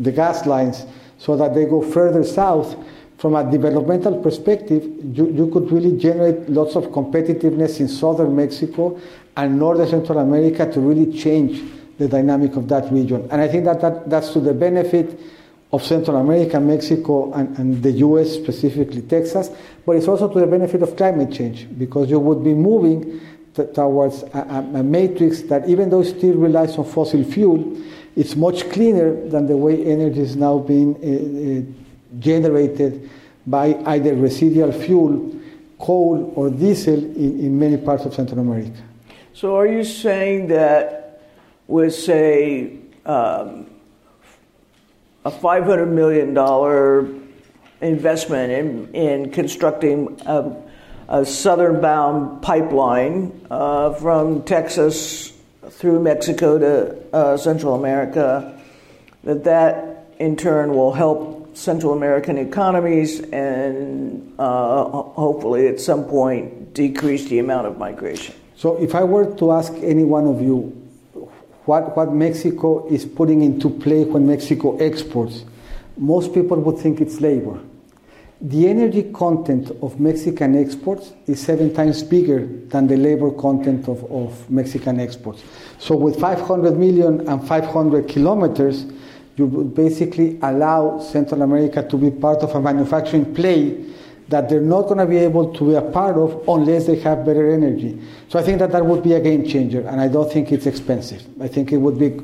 the 0.00 0.12
gas 0.12 0.46
lines 0.46 0.86
so 1.18 1.36
that 1.36 1.54
they 1.54 1.64
go 1.64 1.82
further 1.82 2.24
south, 2.24 2.76
from 3.18 3.34
a 3.34 3.50
developmental 3.50 4.20
perspective, 4.22 4.84
you, 5.16 5.30
you 5.30 5.50
could 5.50 5.70
really 5.72 5.96
generate 5.96 6.48
lots 6.50 6.76
of 6.76 6.84
competitiveness 6.86 7.80
in 7.80 7.88
southern 7.88 8.36
Mexico 8.36 9.00
and 9.36 9.58
northern 9.58 9.88
Central 9.88 10.18
America 10.18 10.70
to 10.70 10.80
really 10.80 11.18
change 11.18 11.62
the 11.98 12.06
dynamic 12.08 12.56
of 12.56 12.68
that 12.68 12.92
region. 12.92 13.26
And 13.30 13.40
I 13.40 13.48
think 13.48 13.64
that, 13.64 13.80
that 13.80 14.10
that's 14.10 14.32
to 14.34 14.40
the 14.40 14.52
benefit 14.52 15.18
of 15.76 15.84
Central 15.84 16.16
America, 16.16 16.58
Mexico, 16.58 17.32
and, 17.34 17.56
and 17.58 17.82
the 17.82 17.92
US, 17.92 18.32
specifically 18.32 19.02
Texas, 19.02 19.50
but 19.84 19.96
it's 19.96 20.08
also 20.08 20.32
to 20.32 20.40
the 20.40 20.46
benefit 20.46 20.82
of 20.82 20.96
climate 20.96 21.30
change 21.30 21.66
because 21.76 22.08
you 22.08 22.18
would 22.18 22.42
be 22.42 22.54
moving 22.54 23.20
towards 23.74 24.22
a, 24.22 24.38
a, 24.38 24.80
a 24.80 24.82
matrix 24.82 25.42
that, 25.42 25.68
even 25.68 25.90
though 25.90 26.00
it 26.00 26.16
still 26.16 26.34
relies 26.34 26.78
on 26.78 26.86
fossil 26.86 27.22
fuel, 27.24 27.76
it's 28.16 28.34
much 28.36 28.68
cleaner 28.70 29.28
than 29.28 29.46
the 29.46 29.56
way 29.56 29.84
energy 29.84 30.20
is 30.20 30.34
now 30.34 30.58
being 30.58 30.96
uh, 30.96 31.60
uh, 31.60 32.18
generated 32.18 33.10
by 33.46 33.74
either 33.84 34.14
residual 34.14 34.72
fuel, 34.72 35.36
coal, 35.78 36.32
or 36.34 36.48
diesel 36.48 36.94
in, 36.94 37.40
in 37.40 37.58
many 37.58 37.76
parts 37.76 38.06
of 38.06 38.14
Central 38.14 38.40
America. 38.40 38.82
So, 39.34 39.56
are 39.56 39.66
you 39.66 39.84
saying 39.84 40.46
that 40.48 41.20
with, 41.66 41.94
say, 41.94 42.78
um, 43.04 43.66
a 45.26 45.30
$500 45.30 45.88
million 45.88 46.30
investment 47.80 48.52
in, 48.52 48.94
in 48.94 49.30
constructing 49.32 50.20
a, 50.24 50.56
a 51.08 51.26
southern 51.26 51.80
bound 51.80 52.42
pipeline 52.42 53.44
uh, 53.50 53.92
from 53.94 54.44
Texas 54.44 55.32
through 55.68 56.00
Mexico 56.00 56.58
to 56.60 57.12
uh, 57.12 57.36
Central 57.36 57.74
America, 57.74 58.56
that 59.24 59.42
that 59.42 60.06
in 60.20 60.36
turn 60.36 60.72
will 60.72 60.92
help 60.92 61.56
Central 61.56 61.92
American 61.92 62.38
economies 62.38 63.18
and 63.18 64.32
uh, 64.38 64.84
hopefully 64.84 65.66
at 65.66 65.80
some 65.80 66.04
point 66.04 66.72
decrease 66.72 67.28
the 67.28 67.40
amount 67.40 67.66
of 67.66 67.78
migration. 67.78 68.32
So, 68.54 68.76
if 68.80 68.94
I 68.94 69.02
were 69.02 69.34
to 69.38 69.50
ask 69.50 69.72
any 69.82 70.04
one 70.04 70.28
of 70.28 70.40
you 70.40 70.75
what, 71.66 71.96
what 71.96 72.12
Mexico 72.12 72.86
is 72.88 73.04
putting 73.04 73.42
into 73.42 73.68
play 73.68 74.04
when 74.04 74.26
Mexico 74.26 74.76
exports, 74.78 75.44
most 75.98 76.32
people 76.32 76.58
would 76.58 76.78
think 76.78 77.00
it's 77.00 77.20
labor. 77.20 77.60
The 78.40 78.68
energy 78.68 79.10
content 79.12 79.70
of 79.82 79.98
Mexican 79.98 80.56
exports 80.56 81.12
is 81.26 81.40
seven 81.40 81.72
times 81.72 82.02
bigger 82.02 82.46
than 82.68 82.86
the 82.86 82.96
labor 82.96 83.30
content 83.30 83.88
of, 83.88 84.04
of 84.12 84.50
Mexican 84.50 85.00
exports. 85.00 85.42
So, 85.78 85.96
with 85.96 86.20
500 86.20 86.76
million 86.76 87.26
and 87.28 87.46
500 87.48 88.08
kilometers, 88.08 88.84
you 89.36 89.46
would 89.46 89.74
basically 89.74 90.38
allow 90.42 90.98
Central 90.98 91.42
America 91.42 91.86
to 91.88 91.96
be 91.96 92.10
part 92.10 92.42
of 92.42 92.54
a 92.54 92.60
manufacturing 92.60 93.34
play 93.34 93.86
that 94.28 94.48
they're 94.48 94.60
not 94.60 94.82
going 94.82 94.98
to 94.98 95.06
be 95.06 95.18
able 95.18 95.52
to 95.54 95.68
be 95.68 95.74
a 95.74 95.82
part 95.82 96.16
of 96.16 96.48
unless 96.48 96.86
they 96.86 96.96
have 96.96 97.24
better 97.24 97.52
energy. 97.52 98.00
So 98.28 98.38
I 98.38 98.42
think 98.42 98.58
that 98.58 98.72
that 98.72 98.84
would 98.84 99.02
be 99.02 99.12
a 99.12 99.20
game 99.20 99.46
changer, 99.46 99.86
and 99.86 100.00
I 100.00 100.08
don't 100.08 100.32
think 100.32 100.50
it's 100.50 100.66
expensive. 100.66 101.22
I 101.40 101.48
think 101.48 101.72
it 101.72 101.76
would 101.76 101.98
be 101.98 102.20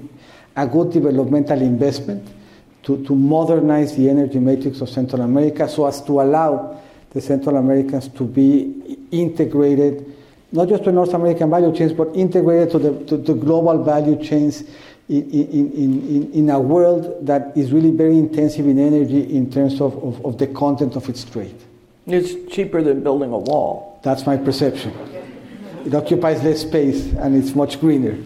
a 0.56 0.66
good 0.66 0.92
developmental 0.92 1.60
investment 1.62 2.28
to, 2.82 3.04
to 3.04 3.14
modernize 3.14 3.96
the 3.96 4.10
energy 4.10 4.40
matrix 4.40 4.80
of 4.80 4.88
Central 4.88 5.22
America 5.22 5.68
so 5.68 5.86
as 5.86 6.02
to 6.02 6.20
allow 6.20 6.80
the 7.10 7.20
Central 7.20 7.56
Americans 7.56 8.08
to 8.08 8.24
be 8.24 8.98
integrated, 9.12 10.12
not 10.50 10.68
just 10.68 10.82
to 10.84 10.92
North 10.92 11.14
American 11.14 11.50
value 11.50 11.72
chains, 11.74 11.92
but 11.92 12.08
integrated 12.16 12.70
to 12.72 12.78
the, 12.78 13.04
to 13.04 13.16
the 13.16 13.34
global 13.34 13.84
value 13.84 14.20
chains 14.22 14.64
in, 15.08 15.30
in, 15.30 15.72
in, 15.72 16.32
in, 16.32 16.50
a 16.50 16.58
world 16.58 17.26
that 17.26 17.56
is 17.56 17.70
really 17.70 17.90
very 17.90 18.16
intensive 18.16 18.66
in 18.66 18.78
energy 18.78 19.34
in 19.34 19.50
terms 19.50 19.80
of, 19.80 20.02
of, 20.02 20.24
of 20.24 20.38
the 20.38 20.46
content 20.48 20.96
of 20.96 21.08
its 21.08 21.24
trade. 21.24 21.54
It's 22.06 22.52
cheaper 22.52 22.82
than 22.82 23.02
building 23.02 23.32
a 23.32 23.38
wall. 23.38 24.00
That's 24.02 24.26
my 24.26 24.36
perception. 24.36 24.92
It 25.84 25.94
occupies 25.94 26.42
less 26.42 26.62
space 26.62 27.12
and 27.12 27.36
it's 27.36 27.54
much 27.54 27.80
greener. 27.80 28.18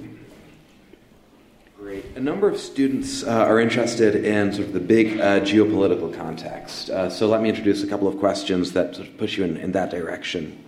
Great. 1.78 2.04
A 2.16 2.20
number 2.20 2.48
of 2.48 2.58
students 2.58 3.22
uh, 3.22 3.30
are 3.30 3.60
interested 3.60 4.24
in 4.24 4.52
sort 4.52 4.68
of 4.68 4.72
the 4.72 4.80
big 4.80 5.20
uh, 5.20 5.40
geopolitical 5.40 6.14
context. 6.14 6.90
Uh, 6.90 7.10
so 7.10 7.26
let 7.26 7.42
me 7.42 7.48
introduce 7.48 7.82
a 7.82 7.86
couple 7.86 8.08
of 8.08 8.18
questions 8.18 8.72
that 8.72 8.94
sort 8.96 9.08
of 9.08 9.18
push 9.18 9.36
you 9.36 9.44
in, 9.44 9.56
in 9.58 9.72
that 9.72 9.90
direction. 9.90 10.58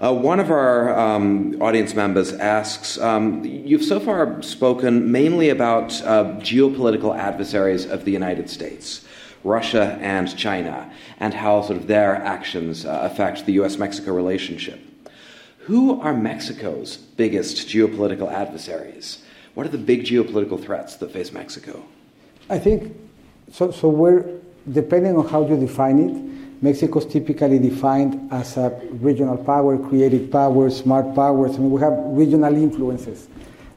Uh, 0.00 0.12
one 0.12 0.40
of 0.40 0.50
our 0.50 0.98
um, 0.98 1.60
audience 1.62 1.94
members 1.94 2.32
asks 2.32 2.98
um, 2.98 3.44
You've 3.44 3.84
so 3.84 4.00
far 4.00 4.42
spoken 4.42 5.12
mainly 5.12 5.48
about 5.50 5.92
uh, 6.02 6.24
geopolitical 6.40 7.16
adversaries 7.16 7.86
of 7.86 8.04
the 8.04 8.10
United 8.10 8.50
States. 8.50 9.04
Russia 9.44 9.98
and 10.00 10.36
China, 10.36 10.90
and 11.18 11.34
how 11.34 11.62
sort 11.62 11.78
of 11.78 11.86
their 11.86 12.16
actions 12.16 12.84
uh, 12.84 13.00
affect 13.02 13.46
the 13.46 13.52
US 13.54 13.78
Mexico 13.78 14.12
relationship. 14.12 14.80
Who 15.66 16.00
are 16.00 16.12
Mexico's 16.12 16.96
biggest 16.96 17.68
geopolitical 17.68 18.32
adversaries? 18.32 19.22
What 19.54 19.66
are 19.66 19.68
the 19.70 19.78
big 19.78 20.04
geopolitical 20.04 20.62
threats 20.62 20.96
that 20.96 21.12
face 21.12 21.32
Mexico? 21.32 21.84
I 22.50 22.58
think 22.58 22.96
so. 23.52 23.70
So 23.70 23.88
we're 23.88 24.24
depending 24.70 25.16
on 25.16 25.28
how 25.28 25.46
you 25.46 25.56
define 25.56 25.98
it. 25.98 26.62
Mexico 26.62 27.00
is 27.00 27.06
typically 27.06 27.58
defined 27.58 28.32
as 28.32 28.56
a 28.56 28.70
regional 28.92 29.36
power, 29.36 29.76
creative 29.76 30.30
power, 30.30 30.70
smart 30.70 31.14
power. 31.14 31.48
I 31.48 31.52
mean, 31.52 31.70
we 31.70 31.80
have 31.80 31.94
regional 32.06 32.54
influences, 32.54 33.28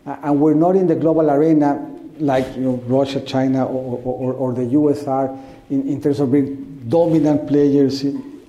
uh, 0.05 0.17
and 0.23 0.39
we're 0.39 0.53
not 0.53 0.75
in 0.75 0.87
the 0.87 0.95
global 0.95 1.29
arena 1.31 1.91
like 2.19 2.55
you 2.55 2.61
know, 2.61 2.75
Russia, 2.87 3.19
China, 3.21 3.65
or, 3.65 3.99
or, 4.03 4.33
or 4.33 4.53
the 4.53 4.65
US 4.65 5.05
are 5.05 5.37
in, 5.69 5.87
in 5.87 6.01
terms 6.01 6.19
of 6.19 6.31
being 6.31 6.85
dominant 6.87 7.47
players. 7.47 8.03
In, 8.03 8.41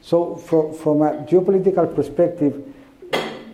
so, 0.00 0.36
for, 0.36 0.72
from 0.72 1.02
a 1.02 1.24
geopolitical 1.24 1.94
perspective, 1.94 2.72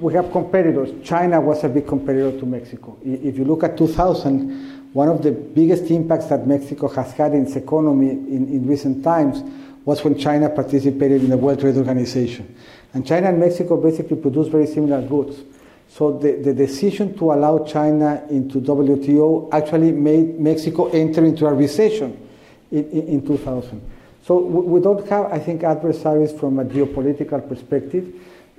we 0.00 0.14
have 0.14 0.30
competitors. 0.30 0.90
China 1.04 1.40
was 1.40 1.64
a 1.64 1.68
big 1.68 1.86
competitor 1.86 2.38
to 2.38 2.46
Mexico. 2.46 2.96
If 3.04 3.36
you 3.36 3.44
look 3.44 3.64
at 3.64 3.76
2000, 3.76 4.92
one 4.92 5.08
of 5.08 5.22
the 5.22 5.32
biggest 5.32 5.90
impacts 5.90 6.26
that 6.26 6.46
Mexico 6.46 6.88
has 6.88 7.12
had 7.12 7.34
in 7.34 7.46
its 7.46 7.56
economy 7.56 8.10
in, 8.10 8.48
in 8.48 8.66
recent 8.66 9.02
times 9.04 9.42
was 9.84 10.02
when 10.04 10.18
China 10.18 10.48
participated 10.48 11.22
in 11.22 11.30
the 11.30 11.36
World 11.36 11.60
Trade 11.60 11.76
Organization. 11.76 12.54
And 12.94 13.06
China 13.06 13.28
and 13.28 13.40
Mexico 13.40 13.76
basically 13.80 14.16
produce 14.16 14.48
very 14.48 14.66
similar 14.66 15.02
goods. 15.02 15.42
So 15.88 16.18
the, 16.18 16.32
the 16.32 16.54
decision 16.54 17.16
to 17.18 17.32
allow 17.32 17.64
China 17.64 18.22
into 18.30 18.60
WTO 18.60 19.52
actually 19.52 19.92
made 19.92 20.38
Mexico 20.38 20.88
enter 20.90 21.24
into 21.24 21.46
a 21.46 21.54
recession 21.54 22.27
in, 22.70 22.90
in, 22.90 23.08
in 23.08 23.26
2000. 23.26 23.80
So 24.24 24.38
we 24.40 24.80
don't 24.80 25.08
have, 25.08 25.32
I 25.32 25.38
think, 25.38 25.62
adversaries 25.62 26.32
from 26.32 26.58
a 26.58 26.64
geopolitical 26.64 27.48
perspective. 27.48 28.12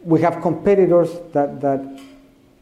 We 0.03 0.21
have 0.21 0.41
competitors 0.41 1.11
that, 1.33 1.61
that 1.61 2.01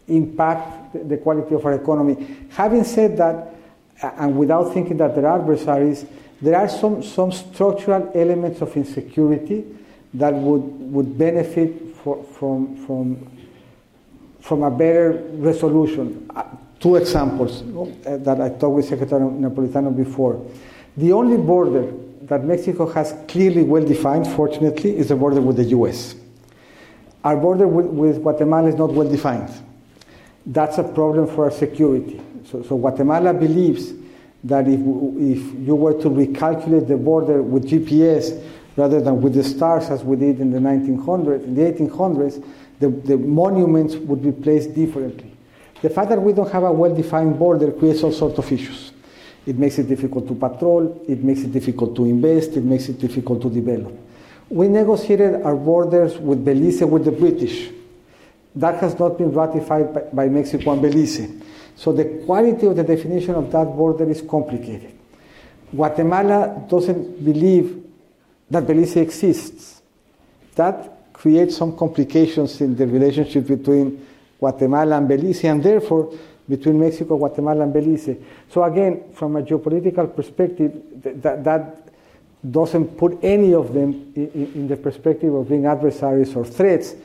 impact 0.07 1.07
the 1.07 1.17
quality 1.17 1.55
of 1.55 1.65
our 1.65 1.73
economy. 1.73 2.37
Having 2.49 2.83
said 2.83 3.17
that, 3.17 3.55
and 4.01 4.37
without 4.37 4.73
thinking 4.73 4.97
that 4.97 5.15
there 5.15 5.25
are 5.25 5.39
adversaries, 5.39 6.05
there 6.41 6.55
are 6.55 6.69
some, 6.69 7.01
some 7.01 7.31
structural 7.31 8.11
elements 8.13 8.61
of 8.61 8.75
insecurity 8.75 9.65
that 10.13 10.33
would, 10.33 10.61
would 10.91 11.17
benefit 11.17 11.95
for, 11.95 12.23
from, 12.23 12.75
from, 12.85 13.31
from 14.41 14.63
a 14.63 14.71
better 14.71 15.23
resolution. 15.33 16.29
Uh, 16.35 16.43
two 16.79 16.95
examples 16.95 17.61
uh, 17.61 18.17
that 18.17 18.39
I 18.39 18.49
talked 18.49 18.75
with 18.75 18.85
Secretary 18.85 19.21
Napolitano 19.21 19.95
before. 19.95 20.45
The 20.97 21.13
only 21.13 21.37
border 21.37 21.93
that 22.23 22.43
Mexico 22.43 22.87
has 22.87 23.13
clearly 23.27 23.63
well 23.63 23.85
defined, 23.85 24.27
fortunately, 24.27 24.97
is 24.97 25.09
the 25.09 25.15
border 25.15 25.39
with 25.39 25.57
the 25.57 25.65
US. 25.65 26.15
Our 27.23 27.37
border 27.37 27.67
with, 27.67 27.85
with 27.85 28.21
Guatemala 28.21 28.69
is 28.69 28.75
not 28.75 28.91
well 28.91 29.07
defined. 29.07 29.49
That's 30.45 30.79
a 30.79 30.83
problem 30.83 31.27
for 31.27 31.45
our 31.45 31.51
security. 31.51 32.19
So, 32.49 32.63
so 32.63 32.77
Guatemala 32.77 33.33
believes 33.33 33.93
that 34.43 34.67
if, 34.67 34.79
if 34.79 35.67
you 35.67 35.75
were 35.75 35.93
to 36.01 36.09
recalculate 36.09 36.87
the 36.87 36.97
border 36.97 37.43
with 37.43 37.69
GPS 37.69 38.43
rather 38.75 39.01
than 39.01 39.21
with 39.21 39.33
the 39.33 39.43
stars 39.43 39.89
as 39.89 40.03
we 40.03 40.15
did 40.15 40.39
in 40.39 40.51
the 40.51 40.59
1900s, 40.59 41.43
in 41.43 41.55
the 41.55 41.61
1800s, 41.61 42.43
the, 42.79 42.89
the 42.89 43.17
monuments 43.17 43.95
would 43.95 44.23
be 44.23 44.31
placed 44.31 44.73
differently. 44.73 45.31
The 45.81 45.89
fact 45.89 46.09
that 46.09 46.21
we 46.21 46.33
don't 46.33 46.51
have 46.51 46.63
a 46.63 46.71
well 46.71 46.95
defined 46.95 47.37
border 47.37 47.71
creates 47.71 48.03
all 48.03 48.11
sorts 48.11 48.39
of 48.39 48.51
issues. 48.51 48.86
It 49.47 49.57
makes 49.57 49.79
it 49.79 49.87
difficult 49.87 50.27
to 50.27 50.35
patrol, 50.35 51.03
it 51.07 51.23
makes 51.23 51.39
it 51.39 51.53
difficult 51.53 51.95
to 51.95 52.03
invest, 52.03 52.57
it 52.57 52.65
makes 52.65 52.89
it 52.89 52.99
difficult 52.99 53.41
to 53.43 53.49
develop. 53.49 53.97
We 54.49 54.67
negotiated 54.67 55.41
our 55.41 55.55
borders 55.55 56.17
with 56.17 56.43
Belize 56.43 56.81
with 56.81 57.05
the 57.05 57.11
British. 57.11 57.69
That 58.55 58.81
has 58.81 58.99
not 58.99 59.17
been 59.17 59.31
ratified 59.31 59.93
by, 59.93 60.01
by 60.01 60.27
Mexico 60.27 60.73
and 60.73 60.81
Belize. 60.81 61.21
So 61.77 61.93
the 61.93 62.23
quality 62.25 62.65
of 62.67 62.75
the 62.75 62.83
definition 62.83 63.35
of 63.35 63.49
that 63.53 63.65
border 63.65 64.09
is 64.09 64.21
complicated. 64.21 64.91
Guatemala 65.73 66.65
doesn't 66.69 67.23
believe 67.23 67.85
that 68.49 68.67
Belize 68.67 68.97
exists. 68.97 69.81
That 70.55 71.13
creates 71.13 71.55
some 71.55 71.77
complications 71.77 72.59
in 72.59 72.75
the 72.75 72.85
relationship 72.85 73.47
between 73.47 74.05
Guatemala 74.39 74.97
and 74.97 75.07
Belize, 75.07 75.45
and 75.45 75.63
therefore 75.63 76.13
between 76.47 76.79
Mexico, 76.79 77.17
Guatemala, 77.17 77.63
and 77.63 77.73
Belize. 77.73 78.15
So 78.49 78.63
again, 78.63 79.03
from 79.13 79.35
a 79.35 79.41
geopolitical 79.41 80.15
perspective, 80.15 80.81
that, 81.03 81.43
that 81.43 81.87
doesn't 82.49 82.97
put 82.97 83.17
any 83.23 83.53
of 83.53 83.73
them 83.73 84.13
in, 84.15 84.51
in, 84.55 84.67
the 84.67 84.77
perspective 84.77 85.33
of 85.33 85.49
being 85.49 85.65
adversaries 85.65 86.35
or 86.35 86.45
threats. 86.45 86.95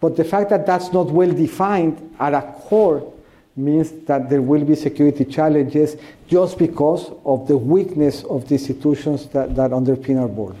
But 0.00 0.16
the 0.16 0.24
fact 0.24 0.50
that 0.50 0.66
that's 0.66 0.92
not 0.92 1.10
well 1.10 1.30
defined 1.30 2.14
at 2.20 2.34
a 2.34 2.42
core 2.42 3.12
means 3.56 3.92
that 4.06 4.30
there 4.30 4.42
will 4.42 4.64
be 4.64 4.74
security 4.74 5.24
challenges 5.24 5.96
just 6.26 6.58
because 6.58 7.10
of 7.24 7.46
the 7.48 7.56
weakness 7.56 8.24
of 8.24 8.48
the 8.48 8.54
institutions 8.54 9.26
that, 9.28 9.54
that 9.56 9.70
underpin 9.70 10.20
our 10.20 10.28
borders. 10.28 10.58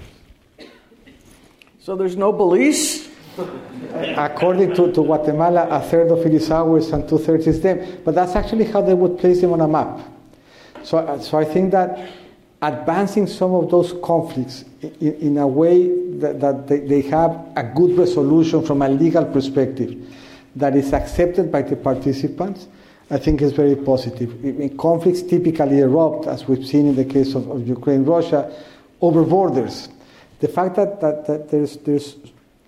So 1.80 1.96
there's 1.96 2.16
no 2.16 2.32
Belize? 2.32 3.08
According 4.16 4.74
to, 4.74 4.92
to 4.92 5.02
Guatemala, 5.02 5.68
a 5.70 5.80
third 5.80 6.10
of 6.10 6.18
it 6.26 6.34
is 6.34 6.50
ours 6.50 6.90
and 6.92 7.08
two 7.08 7.18
thirds 7.18 7.46
is 7.46 7.60
them. 7.60 8.00
But 8.04 8.14
that's 8.14 8.36
actually 8.36 8.64
how 8.64 8.82
they 8.82 8.94
would 8.94 9.18
place 9.18 9.40
them 9.40 9.52
on 9.52 9.60
a 9.60 9.68
map. 9.68 10.00
So, 10.82 10.98
uh, 10.98 11.18
so 11.18 11.38
I 11.38 11.44
think 11.44 11.70
that 11.72 12.10
advancing 12.60 13.26
some 13.26 13.54
of 13.54 13.70
those 13.70 13.94
conflicts 14.02 14.64
in, 15.00 15.14
in 15.14 15.38
a 15.38 15.46
way 15.46 15.88
that, 16.18 16.40
that 16.40 16.68
they, 16.68 16.80
they 16.80 17.00
have 17.02 17.30
a 17.56 17.62
good 17.62 17.96
resolution 17.96 18.64
from 18.64 18.82
a 18.82 18.88
legal 18.88 19.24
perspective 19.24 19.96
that 20.56 20.76
is 20.76 20.92
accepted 20.92 21.50
by 21.50 21.62
the 21.62 21.76
participants, 21.76 22.68
I 23.10 23.18
think 23.18 23.42
is 23.42 23.52
very 23.52 23.76
positive. 23.76 24.78
conflicts 24.78 25.22
typically 25.22 25.80
erupt, 25.80 26.26
as 26.26 26.46
we've 26.46 26.66
seen 26.66 26.88
in 26.88 26.96
the 26.96 27.04
case 27.04 27.34
of, 27.34 27.50
of 27.50 27.66
Ukraine, 27.66 28.04
Russia, 28.04 28.52
over 29.00 29.24
borders. 29.24 29.88
The 30.40 30.48
fact 30.48 30.76
that, 30.76 31.00
that, 31.00 31.26
that 31.26 31.50
there's, 31.50 31.76
there's 31.78 32.16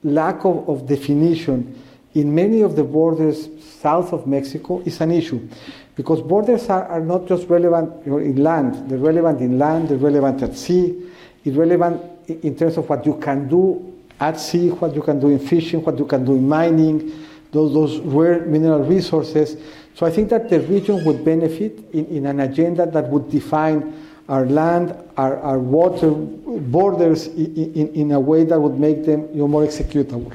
lack 0.04 0.44
of, 0.44 0.68
of 0.68 0.86
definition 0.86 1.80
in 2.14 2.32
many 2.32 2.60
of 2.60 2.76
the 2.76 2.84
borders 2.84 3.48
south 3.80 4.12
of 4.12 4.26
Mexico 4.26 4.80
is 4.84 5.00
an 5.00 5.10
issue. 5.10 5.48
Because 5.96 6.20
borders 6.22 6.68
are, 6.68 6.86
are 6.86 7.00
not 7.00 7.26
just 7.26 7.48
relevant 7.48 8.06
in 8.06 8.36
land, 8.36 8.88
they're 8.88 8.98
relevant 8.98 9.40
in 9.40 9.58
land, 9.58 9.88
they're 9.88 9.98
relevant 9.98 10.42
at 10.42 10.56
sea, 10.56 11.10
it's 11.44 11.56
relevant 11.56 12.00
in 12.28 12.56
terms 12.56 12.76
of 12.76 12.88
what 12.88 13.04
you 13.04 13.16
can 13.16 13.48
do 13.48 13.92
at 14.20 14.38
sea, 14.40 14.70
what 14.70 14.94
you 14.94 15.02
can 15.02 15.20
do 15.20 15.28
in 15.28 15.38
fishing, 15.38 15.82
what 15.84 15.98
you 15.98 16.06
can 16.06 16.24
do 16.24 16.34
in 16.34 16.48
mining, 16.48 17.12
those, 17.52 17.72
those 17.72 17.98
rare 18.00 18.40
mineral 18.40 18.82
resources. 18.84 19.56
So 19.94 20.06
I 20.06 20.10
think 20.10 20.30
that 20.30 20.48
the 20.48 20.60
region 20.60 21.04
would 21.04 21.24
benefit 21.24 21.78
in, 21.92 22.06
in 22.06 22.26
an 22.26 22.40
agenda 22.40 22.86
that 22.86 23.08
would 23.08 23.30
define 23.30 24.03
our 24.28 24.46
land, 24.46 24.96
our, 25.16 25.38
our 25.38 25.58
water 25.58 26.10
borders 26.10 27.26
in, 27.28 27.92
in, 27.94 28.12
a 28.12 28.20
way 28.20 28.44
that 28.44 28.58
would 28.58 28.78
make 28.78 29.04
them 29.04 29.28
you 29.32 29.40
know, 29.40 29.48
more 29.48 29.64
executable. 29.64 30.32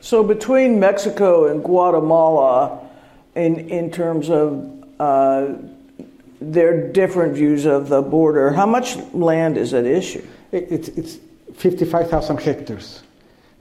So 0.00 0.22
between 0.22 0.80
Mexico 0.80 1.48
and 1.48 1.62
Guatemala, 1.62 2.80
in, 3.34 3.68
in 3.68 3.90
terms 3.90 4.30
of 4.30 4.72
uh, 4.98 5.52
their 6.40 6.90
different 6.92 7.34
views 7.34 7.66
of 7.66 7.88
the 7.88 8.00
border, 8.00 8.50
how 8.50 8.66
much 8.66 8.96
land 9.12 9.58
is 9.58 9.74
at 9.74 9.84
issue? 9.84 10.26
It, 10.52 10.68
it's, 10.70 10.88
it's 10.88 11.18
55,000 11.54 12.40
hectares 12.40 13.02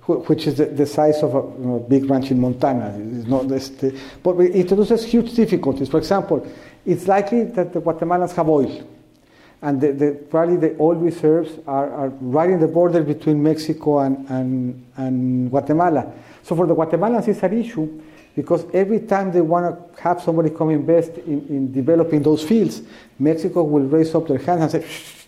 which 0.08 0.46
is 0.46 0.58
the, 0.58 0.66
the 0.66 0.86
size 0.86 1.24
of 1.24 1.34
a 1.34 1.40
you 1.60 1.66
know, 1.66 1.80
big 1.80 2.08
ranch 2.08 2.30
in 2.30 2.40
Montana. 2.40 2.96
It's 3.18 3.28
not 3.28 3.48
the, 3.48 4.00
but 4.22 4.40
it 4.40 4.54
introduces 4.54 5.04
huge 5.04 5.34
difficulties. 5.34 5.90
For 5.90 5.98
example, 5.98 6.48
it's 6.86 7.08
likely 7.08 7.44
that 7.44 7.74
the 7.74 7.82
Guatemalans 7.82 8.34
have 8.34 8.48
oil 8.48 8.88
and 9.62 9.82
the, 9.82 9.92
the, 9.94 10.12
probably 10.30 10.58
the 10.58 10.76
oil 10.80 10.96
reserves 10.96 11.52
are, 11.66 11.92
are, 11.92 12.10
right 12.20 12.50
in 12.50 12.60
the 12.60 12.68
border 12.68 13.02
between 13.02 13.42
Mexico 13.42 14.00
and, 14.00 14.30
and, 14.30 14.86
and 14.98 15.50
Guatemala. 15.50 16.12
So 16.44 16.56
for 16.56 16.68
the 16.68 16.76
Guatemalans, 16.76 17.28
it's 17.28 17.42
an 17.42 17.60
issue 17.60 18.02
because 18.36 18.66
every 18.74 19.00
time 19.00 19.32
they 19.32 19.42
want 19.42 19.96
to 19.96 20.02
have 20.02 20.22
somebody 20.22 20.50
come 20.50 20.70
invest 20.70 21.12
in, 21.20 21.48
in 21.48 21.72
developing 21.72 22.22
those 22.22 22.44
fields, 22.44 22.82
Mexico 23.18 23.64
will 23.64 23.84
raise 23.84 24.14
up 24.14 24.28
their 24.28 24.38
hands 24.38 24.74
and 24.74 24.84
say, 24.84 25.26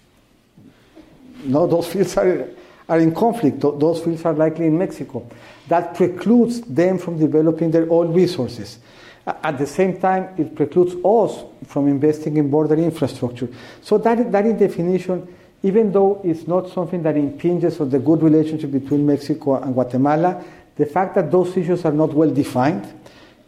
no, 1.46 1.66
those 1.66 1.88
fields 1.88 2.18
are, 2.18 2.50
are 2.90 3.00
in 3.00 3.16
conflict. 3.16 3.62
Those 3.62 4.02
fields 4.04 4.26
are 4.26 4.34
likely 4.34 4.66
in 4.66 4.78
Mexico. 4.78 5.28
That 5.68 5.96
precludes 5.96 6.62
them 6.62 6.98
from 6.98 7.18
developing 7.18 7.72
their 7.72 7.92
oil 7.92 8.08
resources. 8.08 8.80
At 9.28 9.58
the 9.58 9.68
same 9.68 10.00
time, 10.00 10.30
it 10.38 10.56
precludes 10.56 10.96
us 11.04 11.44
from 11.66 11.90
investing 11.90 12.38
in 12.38 12.50
border 12.50 12.76
infrastructure. 12.76 13.50
So 13.82 13.98
that, 13.98 14.32
that 14.32 14.46
in 14.46 14.58
definition, 14.58 15.28
even 15.64 15.92
though 15.92 16.22
it's 16.24 16.48
not 16.48 16.70
something 16.70 17.04
that 17.04 17.18
impinges 17.18 17.82
on 17.82 17.90
the 17.90 18.00
good 18.00 18.22
relationship 18.22 18.72
between 18.72 19.06
Mexico 19.06 19.62
and 19.62 19.74
Guatemala, 19.74 20.44
the 20.78 20.86
fact 20.86 21.16
that 21.16 21.30
those 21.30 21.58
issues 21.58 21.84
are 21.84 21.92
not 21.92 22.14
well 22.14 22.30
defined 22.30 22.94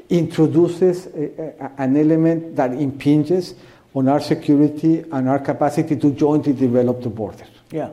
introduces 0.10 1.06
a, 1.07 1.56
a, 1.64 1.72
an 1.77 1.95
element 1.95 2.56
that 2.57 2.73
impinges 2.73 3.56
on 3.93 4.10
our 4.10 4.19
security 4.19 5.06
and 5.11 5.30
our 5.30 5.39
capacity 5.39 5.95
to 5.95 6.11
jointly 6.11 6.53
develop 6.53 7.01
the 7.01 7.10
border. 7.10 7.45
Yeah. 7.72 7.91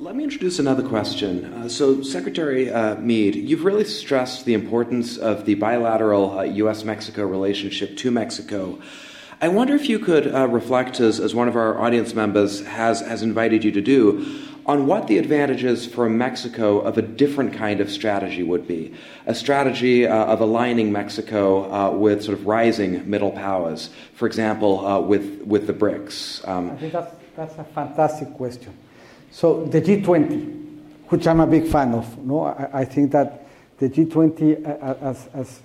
Let 0.00 0.14
me 0.14 0.22
introduce 0.22 0.60
another 0.60 0.88
question. 0.88 1.44
Uh, 1.52 1.68
so, 1.68 2.02
Secretary 2.02 2.70
uh, 2.70 2.94
Meade, 2.94 3.34
you've 3.34 3.64
really 3.64 3.82
stressed 3.82 4.44
the 4.44 4.54
importance 4.54 5.16
of 5.16 5.44
the 5.44 5.56
bilateral 5.56 6.38
uh, 6.38 6.42
U.S. 6.44 6.84
Mexico 6.84 7.26
relationship 7.26 7.96
to 7.96 8.12
Mexico. 8.12 8.78
I 9.40 9.48
wonder 9.48 9.74
if 9.74 9.88
you 9.88 9.98
could 9.98 10.32
uh, 10.32 10.46
reflect, 10.46 11.00
as, 11.00 11.18
as 11.18 11.34
one 11.34 11.48
of 11.48 11.56
our 11.56 11.80
audience 11.80 12.14
members 12.14 12.64
has, 12.64 13.00
has 13.00 13.22
invited 13.22 13.64
you 13.64 13.72
to 13.72 13.80
do, 13.80 14.24
on 14.66 14.86
what 14.86 15.08
the 15.08 15.18
advantages 15.18 15.84
for 15.84 16.08
Mexico 16.08 16.78
of 16.78 16.96
a 16.96 17.02
different 17.02 17.52
kind 17.54 17.80
of 17.80 17.90
strategy 17.90 18.44
would 18.44 18.68
be. 18.68 18.94
A 19.26 19.34
strategy 19.34 20.06
uh, 20.06 20.26
of 20.26 20.40
aligning 20.40 20.92
Mexico 20.92 21.72
uh, 21.72 21.90
with 21.90 22.22
sort 22.22 22.38
of 22.38 22.46
rising 22.46 23.10
middle 23.10 23.32
powers, 23.32 23.90
for 24.14 24.26
example, 24.26 25.02
with, 25.02 25.42
with 25.42 25.66
the 25.66 25.74
BRICS. 25.74 26.46
Um, 26.46 26.70
I 26.70 26.76
think 26.76 26.92
that's, 26.92 27.16
that's 27.34 27.58
a 27.58 27.64
fantastic 27.64 28.32
question. 28.34 28.76
So 29.30 29.64
the 29.64 29.80
G20, 29.80 31.08
which 31.08 31.26
I'm 31.26 31.40
a 31.40 31.46
big 31.46 31.66
fan 31.66 31.94
of, 31.94 32.18
no, 32.18 32.44
I, 32.44 32.80
I 32.80 32.84
think 32.84 33.12
that 33.12 33.46
the 33.78 33.88
G20 33.88 34.66
uh, 34.66 34.70
uh, 34.70 34.96
as, 35.02 35.28
as 35.34 35.60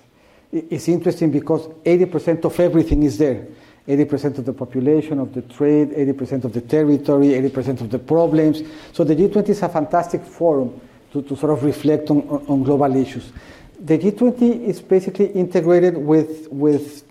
is 0.52 0.88
interesting 0.88 1.30
because 1.30 1.66
80% 1.84 2.44
of 2.44 2.58
everything 2.60 3.02
is 3.02 3.18
there. 3.18 3.46
80% 3.86 4.38
of 4.38 4.46
the 4.46 4.52
population, 4.52 5.18
of 5.18 5.34
the 5.34 5.42
trade, 5.42 5.90
80% 5.90 6.44
of 6.44 6.52
the 6.52 6.60
territory, 6.62 7.28
80% 7.28 7.82
of 7.82 7.90
the 7.90 7.98
problems. 7.98 8.62
So 8.92 9.04
the 9.04 9.14
G20 9.14 9.50
is 9.50 9.62
a 9.62 9.68
fantastic 9.68 10.22
forum 10.22 10.80
to, 11.12 11.20
to 11.22 11.36
sort 11.36 11.52
of 11.52 11.62
reflect 11.64 12.10
on, 12.10 12.22
on, 12.28 12.46
on 12.46 12.62
global 12.62 12.96
issues. 12.96 13.30
The 13.78 13.98
G20 13.98 14.64
is 14.64 14.80
basically 14.80 15.26
integrated 15.26 15.98
with, 15.98 16.48
with 16.50 17.04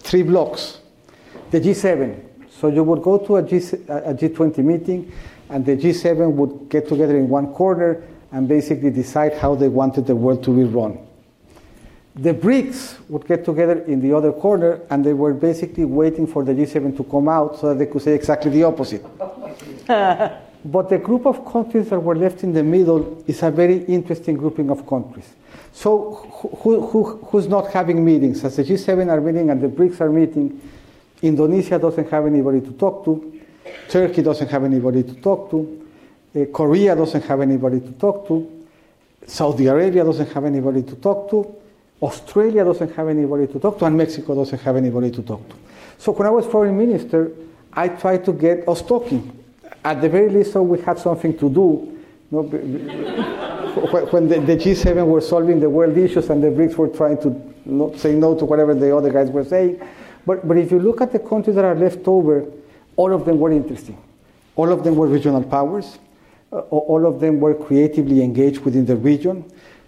three 0.00 0.22
blocks. 0.22 0.80
The 1.52 1.60
G7. 1.60 2.24
So 2.50 2.68
you 2.68 2.82
would 2.82 3.02
go 3.02 3.18
to 3.18 3.36
a, 3.36 3.42
G, 3.42 3.56
a 3.56 4.14
G20 4.14 4.58
meeting, 4.58 5.12
and 5.50 5.66
the 5.66 5.76
G7 5.76 6.32
would 6.32 6.68
get 6.68 6.88
together 6.88 7.16
in 7.18 7.28
one 7.28 7.52
corner 7.52 8.02
and 8.32 8.48
basically 8.48 8.90
decide 8.90 9.34
how 9.34 9.54
they 9.54 9.68
wanted 9.68 10.06
the 10.06 10.14
world 10.14 10.42
to 10.44 10.56
be 10.56 10.64
run. 10.64 10.98
The 12.14 12.32
BRICS 12.34 13.08
would 13.08 13.26
get 13.26 13.44
together 13.44 13.80
in 13.84 14.00
the 14.00 14.12
other 14.12 14.32
corner 14.32 14.80
and 14.90 15.04
they 15.04 15.12
were 15.12 15.34
basically 15.34 15.84
waiting 15.84 16.26
for 16.26 16.44
the 16.44 16.52
G7 16.52 16.96
to 16.96 17.04
come 17.04 17.28
out 17.28 17.58
so 17.58 17.68
that 17.68 17.78
they 17.78 17.86
could 17.86 18.02
say 18.02 18.14
exactly 18.14 18.50
the 18.50 18.64
opposite. 18.64 19.02
but 20.64 20.88
the 20.88 20.98
group 20.98 21.26
of 21.26 21.44
countries 21.50 21.90
that 21.90 22.00
were 22.00 22.16
left 22.16 22.42
in 22.44 22.52
the 22.52 22.62
middle 22.62 23.22
is 23.26 23.42
a 23.42 23.50
very 23.50 23.84
interesting 23.84 24.36
grouping 24.36 24.70
of 24.70 24.86
countries. 24.88 25.34
So, 25.72 26.14
who, 26.62 26.86
who, 26.86 27.16
who's 27.26 27.46
not 27.46 27.72
having 27.72 28.04
meetings? 28.04 28.44
As 28.44 28.56
the 28.56 28.64
G7 28.64 29.08
are 29.08 29.20
meeting 29.20 29.50
and 29.50 29.60
the 29.60 29.68
BRICS 29.68 30.00
are 30.00 30.10
meeting, 30.10 30.60
Indonesia 31.22 31.78
doesn't 31.78 32.10
have 32.10 32.26
anybody 32.26 32.60
to 32.60 32.72
talk 32.72 33.04
to. 33.04 33.39
Turkey 33.88 34.22
doesn't 34.22 34.48
have 34.48 34.64
anybody 34.64 35.02
to 35.02 35.14
talk 35.14 35.50
to. 35.50 35.86
Uh, 36.34 36.44
Korea 36.52 36.94
doesn't 36.94 37.24
have 37.24 37.40
anybody 37.40 37.80
to 37.80 37.92
talk 37.92 38.28
to. 38.28 38.66
Saudi 39.26 39.66
Arabia 39.66 40.04
doesn't 40.04 40.32
have 40.32 40.44
anybody 40.44 40.82
to 40.82 40.94
talk 40.96 41.30
to. 41.30 41.54
Australia 42.00 42.64
doesn't 42.64 42.94
have 42.94 43.08
anybody 43.08 43.46
to 43.46 43.58
talk 43.58 43.78
to. 43.78 43.84
And 43.84 43.96
Mexico 43.96 44.34
doesn't 44.34 44.60
have 44.60 44.76
anybody 44.76 45.10
to 45.10 45.22
talk 45.22 45.46
to. 45.48 45.54
So 45.98 46.12
when 46.12 46.26
I 46.26 46.30
was 46.30 46.46
foreign 46.46 46.78
minister, 46.78 47.32
I 47.72 47.88
tried 47.88 48.24
to 48.24 48.32
get 48.32 48.68
us 48.68 48.82
talking. 48.82 49.36
At 49.84 50.00
the 50.00 50.08
very 50.08 50.30
least, 50.30 50.52
so 50.52 50.62
we 50.62 50.80
had 50.80 50.98
something 50.98 51.36
to 51.38 51.50
do. 51.50 51.98
You 52.30 52.42
know, 52.42 52.42
when 54.10 54.28
the, 54.28 54.40
the, 54.40 54.56
G7 54.56 55.06
were 55.06 55.20
solving 55.20 55.58
the 55.60 55.70
world 55.70 55.96
issues 55.96 56.30
and 56.30 56.42
the 56.42 56.48
BRICS 56.48 56.76
were 56.76 56.88
trying 56.88 57.18
to 57.22 57.98
say 57.98 58.14
no 58.14 58.34
to 58.36 58.44
whatever 58.44 58.74
the 58.74 58.94
other 58.94 59.10
guys 59.10 59.30
were 59.30 59.44
saying. 59.44 59.80
But, 60.26 60.46
but 60.46 60.56
if 60.58 60.70
you 60.70 60.78
look 60.78 61.00
at 61.00 61.12
the 61.12 61.18
countries 61.18 61.56
that 61.56 61.64
are 61.64 61.74
left 61.74 62.06
over, 62.06 62.46
all 62.96 63.12
of 63.12 63.24
them 63.24 63.38
were 63.38 63.52
interesting. 63.52 63.98
All 64.56 64.72
of 64.72 64.84
them 64.84 64.96
were 64.96 65.06
regional 65.06 65.42
powers. 65.42 65.98
Uh, 66.52 66.60
all 66.60 67.06
of 67.06 67.20
them 67.20 67.40
were 67.40 67.54
creatively 67.54 68.22
engaged 68.22 68.60
within 68.60 68.84
the 68.84 68.96
region. 68.96 69.44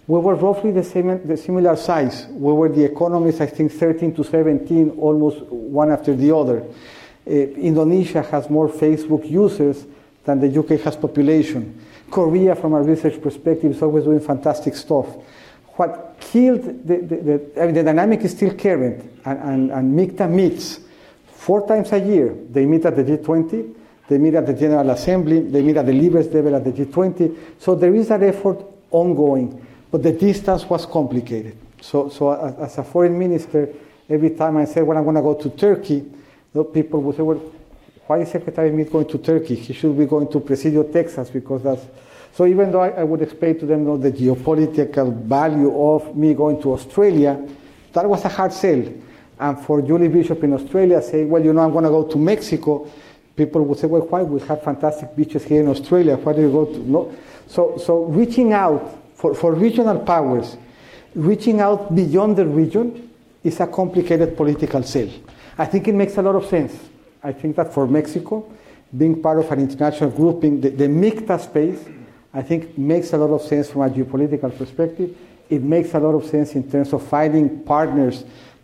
We 0.07 0.19
were 0.19 0.35
roughly 0.35 0.71
the 0.71 0.83
same, 0.83 1.25
the 1.27 1.37
similar 1.37 1.75
size. 1.75 2.25
We 2.29 2.51
were 2.53 2.69
the 2.69 2.83
economies, 2.83 3.39
I 3.39 3.45
think, 3.45 3.71
13 3.71 4.15
to 4.15 4.23
17, 4.23 4.91
almost 4.91 5.41
one 5.43 5.91
after 5.91 6.15
the 6.15 6.35
other. 6.35 6.63
Uh, 7.25 7.31
Indonesia 7.31 8.21
has 8.21 8.49
more 8.49 8.67
Facebook 8.67 9.29
users 9.29 9.85
than 10.25 10.39
the 10.39 10.59
UK 10.59 10.81
has 10.81 10.95
population. 10.95 11.79
Korea, 12.09 12.55
from 12.55 12.73
a 12.73 12.81
research 12.81 13.21
perspective, 13.21 13.71
is 13.71 13.81
always 13.81 14.03
doing 14.03 14.19
fantastic 14.19 14.75
stuff. 14.75 15.07
What 15.75 16.17
killed 16.19 16.63
the, 16.87 16.97
the, 16.97 17.15
the 17.15 17.61
I 17.61 17.65
mean, 17.65 17.75
the 17.75 17.83
dynamic 17.83 18.21
is 18.21 18.31
still 18.31 18.53
current, 18.53 19.09
and, 19.25 19.39
and, 19.39 19.71
and 19.71 19.97
MIKTA 19.97 20.29
meets 20.29 20.79
four 21.43 21.67
times 21.67 21.91
a 21.91 21.99
year. 21.99 22.33
They 22.49 22.65
meet 22.65 22.85
at 22.85 22.95
the 22.95 23.03
G20, 23.03 23.75
they 24.07 24.17
meet 24.17 24.33
at 24.35 24.45
the 24.45 24.53
General 24.53 24.89
Assembly, 24.91 25.41
they 25.41 25.61
meet 25.61 25.75
at 25.75 25.85
the 25.85 25.91
leaders 25.91 26.27
level 26.33 26.55
at 26.55 26.63
the 26.63 26.71
G20. 26.71 27.35
So 27.59 27.75
there 27.75 27.93
is 27.93 28.07
that 28.07 28.23
effort 28.23 28.63
ongoing, 28.91 29.65
but 29.91 30.03
the 30.03 30.13
distance 30.13 30.63
was 30.69 30.85
complicated. 30.85 31.57
So, 31.81 32.07
so 32.07 32.31
as 32.31 32.77
a 32.77 32.83
foreign 32.83 33.19
minister, 33.19 33.67
every 34.09 34.29
time 34.29 34.55
I 34.55 34.65
said, 34.65 34.83
well, 34.83 34.97
I'm 34.97 35.03
going 35.03 35.17
to 35.17 35.21
go 35.21 35.33
to 35.33 35.49
Turkey, 35.49 36.05
people 36.73 37.01
would 37.01 37.17
say, 37.17 37.23
well, 37.23 37.41
why 38.07 38.19
is 38.19 38.31
Secretary 38.31 38.71
Meade 38.71 38.91
going 38.91 39.07
to 39.07 39.17
Turkey? 39.17 39.55
He 39.55 39.73
should 39.73 39.97
be 39.97 40.05
going 40.05 40.29
to 40.31 40.39
Presidio, 40.39 40.83
Texas, 40.83 41.29
because 41.29 41.63
that's. 41.63 41.85
So 42.33 42.45
even 42.45 42.71
though 42.71 42.81
I, 42.81 42.89
I 42.89 43.03
would 43.03 43.21
explain 43.21 43.59
to 43.59 43.65
them 43.65 43.81
you 43.81 43.85
know, 43.85 43.97
the 43.97 44.11
geopolitical 44.11 45.13
value 45.23 45.77
of 45.77 46.15
me 46.15 46.33
going 46.33 46.61
to 46.61 46.73
Australia, 46.73 47.45
that 47.91 48.07
was 48.07 48.23
a 48.25 48.29
hard 48.29 48.53
sell. 48.53 48.83
And 49.39 49.59
for 49.59 49.81
Julie 49.81 50.07
Bishop 50.07 50.43
in 50.43 50.53
Australia 50.53 51.01
saying, 51.01 51.29
well, 51.29 51.43
you 51.43 51.53
know, 51.53 51.61
I'm 51.61 51.71
going 51.71 51.83
to 51.83 51.89
go 51.89 52.03
to 52.03 52.17
Mexico, 52.17 52.89
people 53.35 53.63
would 53.65 53.79
say, 53.79 53.87
well, 53.87 54.01
why? 54.01 54.23
We 54.23 54.39
have 54.41 54.63
fantastic 54.63 55.15
beaches 55.15 55.43
here 55.43 55.61
in 55.61 55.67
Australia. 55.67 56.15
Why 56.17 56.33
do 56.33 56.41
you 56.41 56.51
go 56.51 56.65
to? 56.65 56.77
No. 56.79 57.15
So, 57.47 57.77
so 57.77 58.05
reaching 58.05 58.53
out 58.53 58.99
for, 59.15 59.33
for 59.33 59.53
regional 59.53 59.99
powers, 59.99 60.57
reaching 61.15 61.61
out 61.61 61.95
beyond 61.95 62.37
the 62.37 62.45
region 62.45 63.09
is 63.43 63.59
a 63.59 63.67
complicated 63.67 64.37
political 64.37 64.83
sell. 64.83 65.09
I 65.57 65.65
think 65.65 65.87
it 65.87 65.95
makes 65.95 66.17
a 66.17 66.21
lot 66.21 66.35
of 66.35 66.45
sense. 66.45 66.73
I 67.21 67.31
think 67.31 67.55
that 67.55 67.73
for 67.73 67.87
Mexico, 67.87 68.51
being 68.95 69.21
part 69.21 69.39
of 69.39 69.51
an 69.51 69.59
international 69.59 70.09
grouping, 70.11 70.61
the, 70.61 70.69
the 70.69 70.87
MIKTA 70.87 71.39
space, 71.39 71.79
I 72.33 72.41
think 72.41 72.77
makes 72.77 73.13
a 73.13 73.17
lot 73.17 73.33
of 73.33 73.41
sense 73.41 73.69
from 73.69 73.81
a 73.81 73.89
geopolitical 73.89 74.55
perspective. 74.57 75.15
It 75.49 75.61
makes 75.61 75.93
a 75.93 75.99
lot 75.99 76.15
of 76.15 76.25
sense 76.25 76.53
in 76.53 76.69
terms 76.69 76.93
of 76.93 77.05
finding 77.07 77.63
partners 77.63 78.23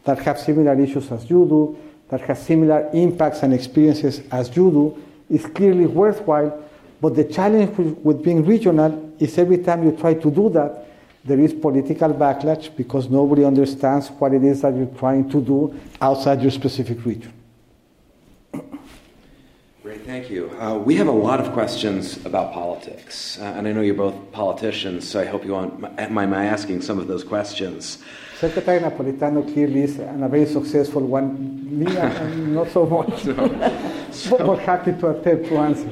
that 0.09 0.17
have 0.25 0.39
similar 0.39 0.79
issues 0.81 1.11
as 1.11 1.29
you 1.29 1.45
do, 1.45 1.77
that 2.09 2.21
have 2.21 2.39
similar 2.39 2.89
impacts 2.93 3.43
and 3.43 3.53
experiences 3.53 4.21
as 4.31 4.55
you 4.55 4.71
do, 4.71 5.03
is 5.29 5.45
clearly 5.45 5.85
worthwhile. 5.85 6.63
But 6.99 7.15
the 7.15 7.25
challenge 7.25 7.77
with, 7.77 8.23
being 8.23 8.43
regional 8.43 9.13
is 9.19 9.37
every 9.37 9.59
time 9.59 9.83
you 9.83 9.91
try 9.95 10.15
to 10.15 10.31
do 10.31 10.49
that, 10.49 10.87
there 11.23 11.39
is 11.39 11.53
political 11.53 12.11
backlash 12.11 12.75
because 12.75 13.07
nobody 13.07 13.45
understands 13.45 14.09
what 14.09 14.33
it 14.33 14.43
is 14.43 14.63
that 14.63 14.75
you're 14.75 14.97
trying 14.97 15.29
to 15.29 15.41
do 15.41 15.79
outside 16.01 16.41
your 16.41 16.51
specific 16.51 17.05
region. 17.05 17.31
Great, 19.83 20.01
thank 20.05 20.31
you. 20.31 20.49
Uh, 20.59 20.75
we 20.77 20.95
have 20.95 21.07
a 21.07 21.19
lot 21.27 21.39
of 21.39 21.53
questions 21.53 22.25
about 22.25 22.51
politics, 22.51 23.37
uh, 23.39 23.43
and 23.43 23.67
I 23.67 23.73
know 23.73 23.81
you're 23.81 23.93
both 23.93 24.31
politicians, 24.31 25.07
so 25.07 25.19
I 25.19 25.25
hope 25.25 25.45
you 25.45 25.51
won't 25.51 25.79
mind 26.11 26.31
my 26.31 26.45
asking 26.45 26.81
some 26.81 26.97
of 26.97 27.07
those 27.07 27.23
questions. 27.23 27.99
Secretary 28.39 28.79
Napolitano 28.79 29.43
clearly 29.51 29.83
is 29.83 29.99
and 29.99 30.23
a 30.23 30.29
very 30.29 30.45
successful 30.45 31.01
one. 31.01 31.77
Me, 31.77 31.85
I'm 31.97 32.53
not 32.53 32.69
so 32.69 32.85
much. 32.85 33.23
so, 33.23 33.33
so, 34.11 34.37
but 34.37 34.59
happy 34.59 34.93
to 34.93 35.09
attempt 35.09 35.49
to 35.49 35.57
answer. 35.57 35.91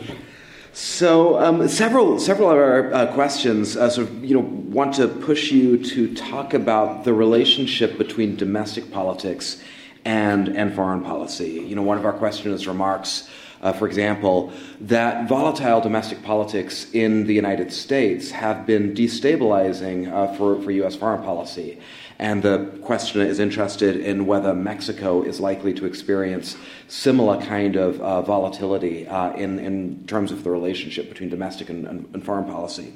So, 0.71 1.39
um, 1.41 1.67
several 1.67 2.17
several 2.19 2.49
of 2.49 2.57
our 2.57 2.93
uh, 2.93 3.13
questions 3.13 3.75
uh, 3.75 3.89
sort 3.89 4.07
of 4.07 4.23
you 4.23 4.35
know 4.35 4.47
want 4.71 4.93
to 4.95 5.09
push 5.09 5.51
you 5.51 5.77
to 5.91 6.15
talk 6.15 6.53
about 6.53 7.03
the 7.03 7.13
relationship 7.13 7.97
between 7.97 8.37
domestic 8.37 8.93
politics 8.93 9.61
and 10.05 10.47
and 10.47 10.73
foreign 10.73 11.03
policy. 11.03 11.65
You 11.67 11.75
know, 11.75 11.81
one 11.81 11.97
of 11.97 12.05
our 12.05 12.13
questioners 12.13 12.65
remarks 12.65 13.29
uh, 13.61 13.73
for 13.73 13.87
example, 13.87 14.51
that 14.79 15.27
volatile 15.27 15.81
domestic 15.81 16.21
politics 16.23 16.87
in 16.93 17.25
the 17.25 17.33
United 17.33 17.73
States 17.73 18.29
have 18.29 18.65
been 18.65 18.93
destabilizing 18.93 20.11
uh, 20.11 20.33
for, 20.35 20.61
for 20.61 20.71
U.S. 20.71 20.95
foreign 20.95 21.23
policy. 21.23 21.79
And 22.19 22.41
the 22.41 22.65
questioner 22.81 23.26
is 23.26 23.39
interested 23.39 23.95
in 23.95 24.26
whether 24.26 24.53
Mexico 24.53 25.22
is 25.22 25.39
likely 25.39 25.73
to 25.76 25.85
experience 25.85 26.57
similar 26.88 27.39
kind 27.39 27.76
of 27.76 28.02
uh, 28.02 28.22
volatility 28.23 29.07
uh, 29.07 29.34
in, 29.34 29.60
in 29.60 30.06
terms 30.07 30.31
of 30.31 30.44
the 30.44 30.49
relationship 30.49 31.10
between 31.10 31.30
domestic 31.30 31.69
and, 31.69 31.85
and, 31.85 32.10
and 32.14 32.26
foreign 32.26 32.45
policy. 32.45 32.94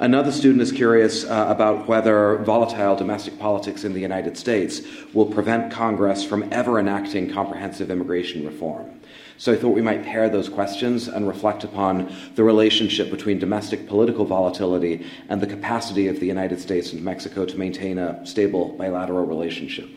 Another 0.00 0.30
student 0.30 0.62
is 0.62 0.70
curious 0.70 1.24
uh, 1.24 1.46
about 1.48 1.88
whether 1.88 2.36
volatile 2.38 2.94
domestic 2.94 3.38
politics 3.38 3.82
in 3.82 3.92
the 3.92 4.00
United 4.00 4.38
States 4.38 4.80
will 5.12 5.26
prevent 5.26 5.72
Congress 5.72 6.24
from 6.24 6.48
ever 6.52 6.78
enacting 6.78 7.30
comprehensive 7.30 7.90
immigration 7.90 8.46
reform. 8.46 8.97
So 9.38 9.52
I 9.52 9.56
thought 9.56 9.68
we 9.68 9.82
might 9.82 10.02
pair 10.02 10.28
those 10.28 10.48
questions 10.48 11.06
and 11.06 11.28
reflect 11.28 11.62
upon 11.62 12.12
the 12.34 12.42
relationship 12.42 13.08
between 13.08 13.38
domestic 13.38 13.86
political 13.86 14.24
volatility 14.24 15.06
and 15.28 15.40
the 15.40 15.46
capacity 15.46 16.08
of 16.08 16.18
the 16.18 16.26
United 16.26 16.58
States 16.58 16.92
and 16.92 17.04
Mexico 17.04 17.46
to 17.46 17.56
maintain 17.56 17.98
a 17.98 18.26
stable 18.26 18.70
bilateral 18.70 19.24
relationship. 19.24 19.88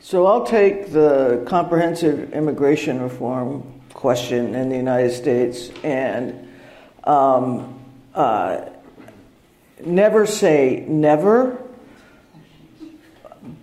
So 0.00 0.26
I'll 0.26 0.44
take 0.44 0.92
the 0.92 1.42
comprehensive 1.46 2.34
immigration 2.34 3.00
reform 3.00 3.80
question 3.94 4.54
in 4.54 4.68
the 4.68 4.76
United 4.76 5.12
States 5.12 5.70
and 5.82 6.46
um, 7.04 7.82
uh, 8.12 8.66
never 9.86 10.26
say 10.26 10.84
never, 10.86 11.62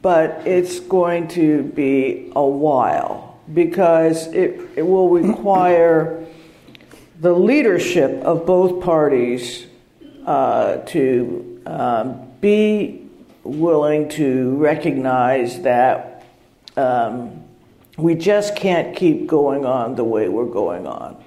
but 0.02 0.48
it's 0.48 0.80
going 0.80 1.28
to 1.28 1.62
be 1.62 2.32
a 2.36 2.44
while 2.44 3.31
because 3.54 4.28
it, 4.28 4.60
it 4.76 4.84
will 4.84 5.10
require 5.10 6.26
the 7.20 7.34
leadership 7.34 8.22
of 8.24 8.46
both 8.46 8.84
parties 8.84 9.66
uh, 10.26 10.78
to 10.78 11.62
um, 11.66 12.28
be 12.42 13.08
willing 13.44 14.10
to 14.10 14.56
recognize 14.58 15.62
that 15.62 16.26
um, 16.78 17.44
we 17.98 18.16
just 18.16 18.56
can't 18.56 18.96
keep 18.96 19.28
going 19.28 19.66
on 19.66 19.96
the 19.96 20.04
way 20.04 20.30
we're 20.30 20.46
going 20.46 20.88
on. 20.88 21.24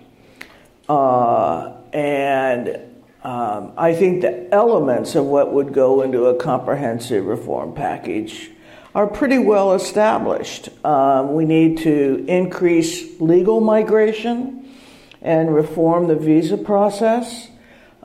Uh, 0.88 1.72
and 1.92 2.80
um, 3.22 3.72
I 3.76 3.94
think 3.94 4.22
the 4.22 4.52
elements 4.52 5.14
of 5.14 5.24
what 5.24 5.52
would 5.52 5.72
go 5.72 6.02
into 6.02 6.26
a 6.26 6.36
comprehensive 6.36 7.24
reform 7.24 7.74
package 7.74 8.50
are 8.94 9.08
pretty 9.08 9.38
well 9.38 9.74
established. 9.74 10.68
Um, 10.84 11.34
we 11.34 11.44
need 11.44 11.78
to 11.78 12.24
increase 12.28 13.20
legal 13.20 13.60
migration 13.60 14.72
and 15.20 15.52
reform 15.52 16.06
the 16.06 16.14
visa 16.14 16.56
process. 16.56 17.48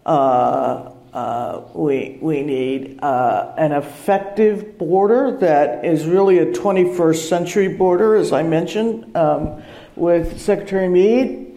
Uh, 0.06 0.92
uh, 1.14 1.64
we, 1.74 2.18
we 2.22 2.42
need 2.42 3.00
uh, 3.02 3.54
an 3.58 3.72
effective 3.72 4.78
border 4.78 5.38
that 5.38 5.86
is 5.86 6.06
really 6.06 6.40
a 6.40 6.46
21st 6.48 7.28
century 7.28 7.68
border, 7.68 8.16
as 8.16 8.32
I 8.32 8.44
mentioned 8.44 9.16
um, 9.16 9.62
with 9.96 10.40
Secretary 10.40 10.88
Meade. 10.90 11.48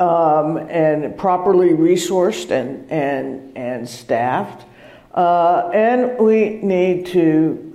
Um, 0.00 0.56
and 0.56 1.16
properly 1.16 1.68
resourced 1.68 2.50
and, 2.50 2.90
and, 2.90 3.56
and 3.56 3.88
staffed. 3.88 4.66
Uh, 5.14 5.70
and 5.72 6.18
we 6.18 6.56
need 6.56 7.06
to 7.08 7.70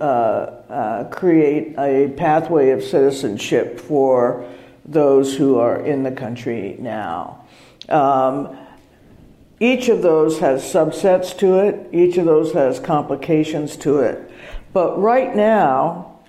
uh, 0.68 1.04
create 1.04 1.74
a 1.78 2.08
pathway 2.16 2.70
of 2.70 2.82
citizenship 2.82 3.80
for 3.80 4.48
those 4.84 5.36
who 5.36 5.58
are 5.58 5.80
in 5.80 6.02
the 6.02 6.10
country 6.10 6.76
now. 6.78 7.44
Um, 7.88 8.56
each 9.60 9.88
of 9.88 10.02
those 10.02 10.38
has 10.38 10.62
subsets 10.62 11.36
to 11.38 11.58
it, 11.58 11.88
each 11.92 12.16
of 12.16 12.26
those 12.26 12.52
has 12.52 12.78
complications 12.78 13.76
to 13.78 14.00
it. 14.00 14.30
But 14.72 15.00
right 15.00 15.34
now, 15.34 16.20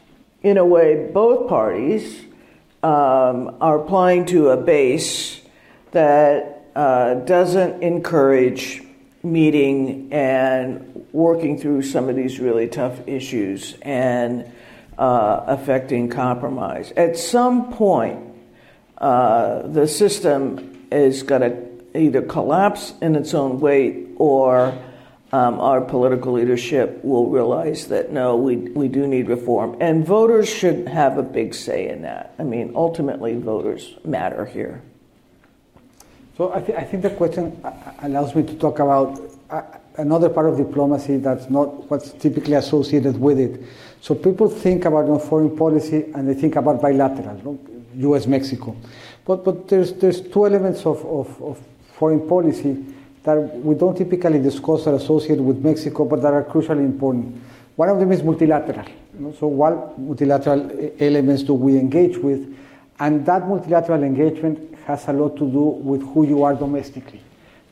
in 0.41 0.57
a 0.57 0.65
way, 0.65 1.09
both 1.13 1.47
parties 1.47 2.21
um, 2.81 3.57
are 3.61 3.81
applying 3.81 4.25
to 4.27 4.49
a 4.49 4.57
base 4.57 5.41
that 5.91 6.65
uh, 6.75 7.15
doesn't 7.15 7.83
encourage 7.83 8.81
meeting 9.21 10.11
and 10.13 10.88
working 11.11 11.57
through 11.57 11.81
some 11.81 12.09
of 12.09 12.15
these 12.15 12.39
really 12.39 12.67
tough 12.67 13.07
issues 13.07 13.75
and 13.81 14.51
uh, 14.97 15.43
affecting 15.47 16.09
compromise. 16.09 16.91
At 16.97 17.17
some 17.17 17.73
point, 17.73 18.19
uh, 18.97 19.67
the 19.67 19.87
system 19.87 20.87
is 20.91 21.23
going 21.23 21.41
to 21.41 21.97
either 21.97 22.21
collapse 22.21 22.93
in 23.01 23.15
its 23.15 23.33
own 23.33 23.59
weight 23.59 24.09
or 24.17 24.77
um, 25.31 25.59
our 25.59 25.81
political 25.81 26.33
leadership 26.33 27.03
will 27.03 27.29
realize 27.29 27.87
that 27.87 28.11
no, 28.11 28.35
we, 28.35 28.57
we 28.57 28.87
do 28.87 29.05
need 29.07 29.29
reform. 29.29 29.77
And 29.79 30.05
voters 30.05 30.49
should 30.49 30.87
have 30.87 31.17
a 31.17 31.23
big 31.23 31.53
say 31.53 31.87
in 31.87 32.01
that. 32.01 32.33
I 32.39 32.43
mean, 32.43 32.73
ultimately, 32.75 33.35
voters 33.35 33.95
matter 34.03 34.45
here. 34.45 34.81
So 36.35 36.53
I, 36.53 36.61
th- 36.61 36.77
I 36.77 36.83
think 36.83 37.03
the 37.03 37.09
question 37.11 37.61
allows 38.01 38.33
me 38.33 38.43
to 38.43 38.55
talk 38.55 38.79
about 38.79 39.19
uh, 39.49 39.61
another 39.99 40.29
part 40.29 40.47
of 40.49 40.57
diplomacy 40.57 41.17
that's 41.17 41.49
not 41.49 41.89
what's 41.89 42.11
typically 42.11 42.55
associated 42.55 43.19
with 43.19 43.39
it. 43.39 43.61
So 44.01 44.15
people 44.15 44.49
think 44.49 44.85
about 44.85 45.05
you 45.05 45.13
know, 45.13 45.19
foreign 45.19 45.55
policy 45.55 46.05
and 46.15 46.27
they 46.27 46.33
think 46.33 46.55
about 46.55 46.81
bilateral, 46.81 47.37
you 47.37 47.43
know, 47.43 47.59
U.S. 48.09 48.27
Mexico, 48.27 48.75
but 49.25 49.43
but 49.43 49.67
there's 49.67 49.93
there's 49.93 50.21
two 50.21 50.45
elements 50.45 50.85
of, 50.85 51.05
of, 51.05 51.41
of 51.41 51.59
foreign 51.93 52.27
policy 52.27 52.85
that 53.23 53.35
we 53.57 53.75
don't 53.75 53.97
typically 53.97 54.39
discuss 54.39 54.85
that 54.85 54.91
are 54.91 54.95
associated 54.95 55.43
with 55.43 55.57
Mexico, 55.57 56.05
but 56.05 56.21
that 56.21 56.33
are 56.33 56.43
crucially 56.43 56.85
important. 56.85 57.35
One 57.75 57.89
of 57.89 57.99
them 57.99 58.11
is 58.11 58.23
multilateral. 58.23 58.85
You 59.13 59.19
know, 59.19 59.33
so 59.33 59.47
what 59.47 59.99
multilateral 59.99 60.71
elements 60.99 61.43
do 61.43 61.53
we 61.53 61.77
engage 61.77 62.17
with? 62.17 62.55
And 62.99 63.25
that 63.25 63.47
multilateral 63.47 64.03
engagement 64.03 64.77
has 64.85 65.07
a 65.07 65.13
lot 65.13 65.35
to 65.37 65.49
do 65.49 65.61
with 65.61 66.01
who 66.13 66.25
you 66.25 66.43
are 66.43 66.55
domestically. 66.55 67.21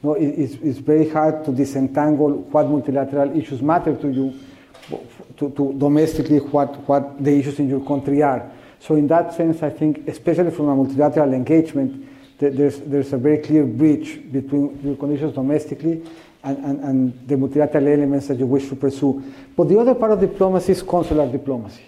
It, 0.04 0.40
it's, 0.40 0.54
it's, 0.62 0.78
very 0.80 1.10
hard 1.10 1.44
to 1.46 1.52
disentangle 1.52 2.32
what 2.52 2.68
multilateral 2.68 3.36
issues 3.38 3.62
matter 3.62 3.96
to 3.96 4.10
you, 4.10 4.40
to, 5.38 5.50
to 5.50 5.74
domestically 5.74 6.38
what, 6.38 6.78
what 6.88 7.24
the 7.24 7.40
issues 7.40 7.60
in 7.60 7.68
your 7.68 7.84
country 7.86 8.22
are. 8.22 8.52
So 8.80 8.96
in 8.96 9.08
that 9.08 9.34
sense, 9.34 9.64
I 9.64 9.70
think, 9.70 10.08
especially 10.08 10.52
from 10.52 10.70
a 10.70 10.76
multilateral 10.76 11.34
engagement, 11.34 12.08
there's, 12.38 12.80
there's 12.82 13.14
a 13.14 13.18
very 13.18 13.40
clear 13.40 13.66
bridge 13.66 14.32
between 14.32 14.80
your 14.84 14.96
conditions 14.96 15.34
domestically 15.34 16.04
and, 16.44 16.58
and, 16.64 16.84
and, 16.84 17.28
the 17.28 17.36
multilateral 17.36 17.88
elements 17.88 18.28
that 18.28 18.38
you 18.38 18.46
wish 18.46 18.70
to 18.70 18.76
pursue. 18.76 19.34
But 19.56 19.70
the 19.70 19.80
other 19.80 19.96
part 19.96 20.12
of 20.12 20.20
diplomacy 20.20 20.74
is 20.74 20.84
consular 20.84 21.30
diplomacy. 21.30 21.82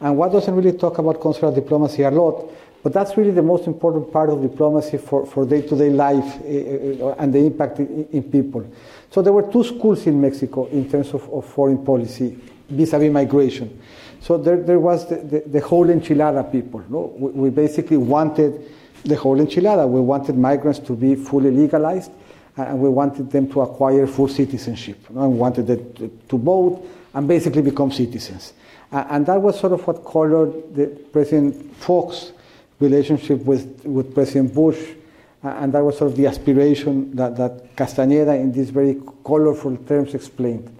And 0.00 0.16
what 0.16 0.30
doesn't 0.32 0.54
really 0.54 0.78
talk 0.78 0.98
about 0.98 1.20
consular 1.20 1.52
diplomacy 1.52 2.02
a 2.02 2.10
lot, 2.10 2.50
but 2.82 2.92
that's 2.92 3.16
really 3.16 3.30
the 3.30 3.42
most 3.42 3.66
important 3.66 4.12
part 4.12 4.28
of 4.28 4.42
diplomacy 4.42 4.98
for, 4.98 5.24
for 5.24 5.46
day-to-day 5.46 5.90
life 5.90 6.40
uh, 6.40 7.14
and 7.14 7.32
the 7.32 7.38
impact 7.38 7.78
in, 7.78 8.22
people. 8.24 8.66
So 9.10 9.22
there 9.22 9.32
were 9.32 9.50
two 9.52 9.62
schools 9.62 10.06
in 10.06 10.20
Mexico 10.20 10.66
in 10.66 10.90
terms 10.90 11.14
of, 11.14 11.28
of 11.32 11.46
foreign 11.46 11.84
policy 11.84 12.36
vis-a-vis 12.68 13.12
migration. 13.12 13.80
So 14.20 14.36
there, 14.36 14.56
there 14.56 14.80
was 14.80 15.08
the, 15.08 15.16
the, 15.16 15.40
the 15.46 15.60
whole 15.60 15.86
enchilada 15.86 16.50
people. 16.50 16.82
No? 16.88 17.12
We, 17.16 17.30
we 17.30 17.50
basically 17.50 17.98
wanted 17.98 18.68
the 19.04 19.16
whole 19.16 19.36
enchilada. 19.38 19.88
We 19.88 20.00
wanted 20.00 20.36
migrants 20.36 20.80
to 20.80 20.96
be 20.96 21.14
fully 21.14 21.50
legalized, 21.50 22.10
and 22.56 22.80
we 22.80 22.88
wanted 22.88 23.30
them 23.30 23.50
to 23.52 23.60
acquire 23.60 24.06
full 24.06 24.28
citizenship. 24.28 24.98
Know, 25.10 25.24
and 25.24 25.38
wanted 25.38 25.66
them 25.66 26.20
to 26.28 26.38
vote 26.38 26.88
and 27.14 27.28
basically 27.28 27.62
become 27.62 27.92
citizens. 27.92 28.54
and 28.90 29.26
that 29.26 29.40
was 29.40 29.58
sort 29.58 29.72
of 29.72 29.86
what 29.86 30.04
colored 30.04 30.74
the 30.74 30.86
President 30.86 31.74
Fox 31.76 32.32
relationship 32.82 33.44
with, 33.44 33.84
with 33.84 34.14
President 34.14 34.54
Bush, 34.54 34.78
and 35.42 35.72
that 35.72 35.82
was 35.82 35.98
sort 35.98 36.10
of 36.10 36.16
the 36.16 36.26
aspiration 36.26 37.14
that, 37.16 37.36
that 37.36 37.74
Castañeda, 37.76 38.38
in 38.38 38.52
these 38.52 38.70
very 38.70 39.00
colorful 39.24 39.76
terms, 39.76 40.14
explained. 40.14 40.74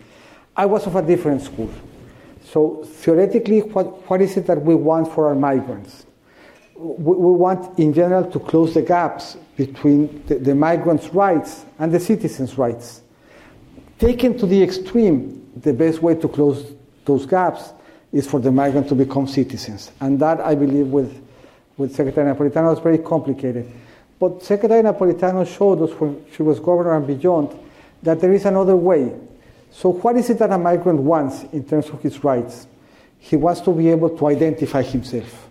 I 0.56 0.66
was 0.66 0.86
of 0.86 0.96
a 0.96 1.02
different 1.02 1.42
school. 1.42 1.70
So 2.44 2.84
theoretically, 2.84 3.60
what, 3.60 4.08
what 4.10 4.20
is 4.20 4.36
it 4.36 4.46
that 4.46 4.60
we 4.62 4.74
want 4.74 5.12
for 5.12 5.28
our 5.28 5.34
migrants? 5.34 6.04
we, 6.82 7.14
we 7.14 7.32
want, 7.32 7.78
in 7.78 7.94
general, 7.94 8.28
to 8.30 8.40
close 8.40 8.74
the 8.74 8.82
gaps 8.82 9.36
between 9.56 10.24
the, 10.26 10.36
the 10.36 10.54
migrants' 10.54 11.08
rights 11.10 11.64
and 11.78 11.92
the 11.92 12.00
citizens' 12.00 12.58
rights. 12.58 13.02
Taken 13.98 14.36
to 14.38 14.46
the 14.46 14.60
extreme, 14.62 15.48
the 15.56 15.72
best 15.72 16.02
way 16.02 16.16
to 16.16 16.28
close 16.28 16.74
those 17.04 17.24
gaps 17.24 17.72
is 18.12 18.26
for 18.26 18.40
the 18.40 18.50
migrant 18.50 18.88
to 18.88 18.94
become 18.94 19.26
citizens. 19.26 19.92
And 20.00 20.18
that, 20.20 20.40
I 20.40 20.54
believe, 20.54 20.88
with, 20.88 21.21
with 21.76 21.94
Secretary 21.94 22.32
Napolitano 22.32 22.70
was 22.70 22.78
very 22.78 22.98
complicated. 22.98 23.70
But 24.18 24.42
Secretary 24.42 24.82
Napolitano 24.82 25.46
showed 25.46 25.82
us 25.82 25.98
when 25.98 26.24
she 26.34 26.42
was 26.42 26.60
governor 26.60 26.96
and 26.96 27.06
beyond 27.06 27.58
that 28.02 28.20
there 28.20 28.32
is 28.32 28.44
another 28.44 28.76
way. 28.76 29.12
So, 29.70 29.90
what 29.90 30.16
is 30.16 30.30
it 30.30 30.38
that 30.38 30.50
a 30.50 30.58
migrant 30.58 31.00
wants 31.00 31.44
in 31.52 31.64
terms 31.64 31.88
of 31.88 32.02
his 32.02 32.22
rights? 32.22 32.66
He 33.18 33.36
wants 33.36 33.60
to 33.62 33.72
be 33.72 33.88
able 33.88 34.16
to 34.18 34.26
identify 34.26 34.82
himself. 34.82 35.48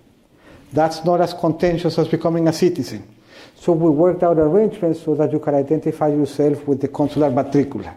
That's 0.74 1.04
not 1.04 1.22
as 1.22 1.34
contentious 1.34 1.98
as 1.98 2.08
becoming 2.08 2.48
a 2.48 2.54
citizen. 2.54 3.08
So 3.56 3.74
we 3.74 3.90
worked 3.90 4.24
out 4.24 4.38
arrangements 4.40 5.04
so 5.04 5.16
that 5.16 5.32
you 5.32 5.40
can 5.40 5.56
identify 5.56 6.08
yourself 6.08 6.68
with 6.68 6.82
the 6.82 6.88
consular 6.88 7.30
matricula. 7.30 7.96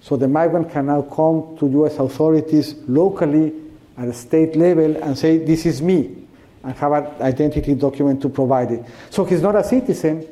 So 0.00 0.16
the 0.16 0.28
migrant 0.28 0.70
can 0.70 0.86
now 0.86 1.02
come 1.02 1.56
to 1.58 1.68
U.S. 1.68 1.98
authorities 1.98 2.74
locally 2.86 3.52
at 3.96 4.08
a 4.08 4.12
state 4.12 4.54
level 4.54 4.96
and 4.96 5.16
say, 5.16 5.38
This 5.38 5.66
is 5.66 5.80
me, 5.80 6.27
and 6.68 6.76
have 6.76 6.92
an 6.92 7.22
identity 7.22 7.74
document 7.74 8.20
to 8.20 8.28
provide 8.28 8.70
it. 8.70 8.84
So 9.08 9.24
he's 9.24 9.40
not 9.40 9.56
a 9.56 9.64
citizen, 9.64 10.28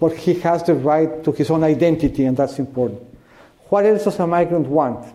but 0.00 0.16
he 0.16 0.32
has 0.40 0.62
the 0.62 0.74
right 0.74 1.22
to 1.22 1.32
his 1.32 1.50
own 1.50 1.64
identity, 1.64 2.24
and 2.24 2.34
that's 2.34 2.58
important. 2.58 3.02
What 3.68 3.84
else 3.84 4.04
does 4.04 4.18
a 4.18 4.26
migrant 4.26 4.68
want? 4.68 5.06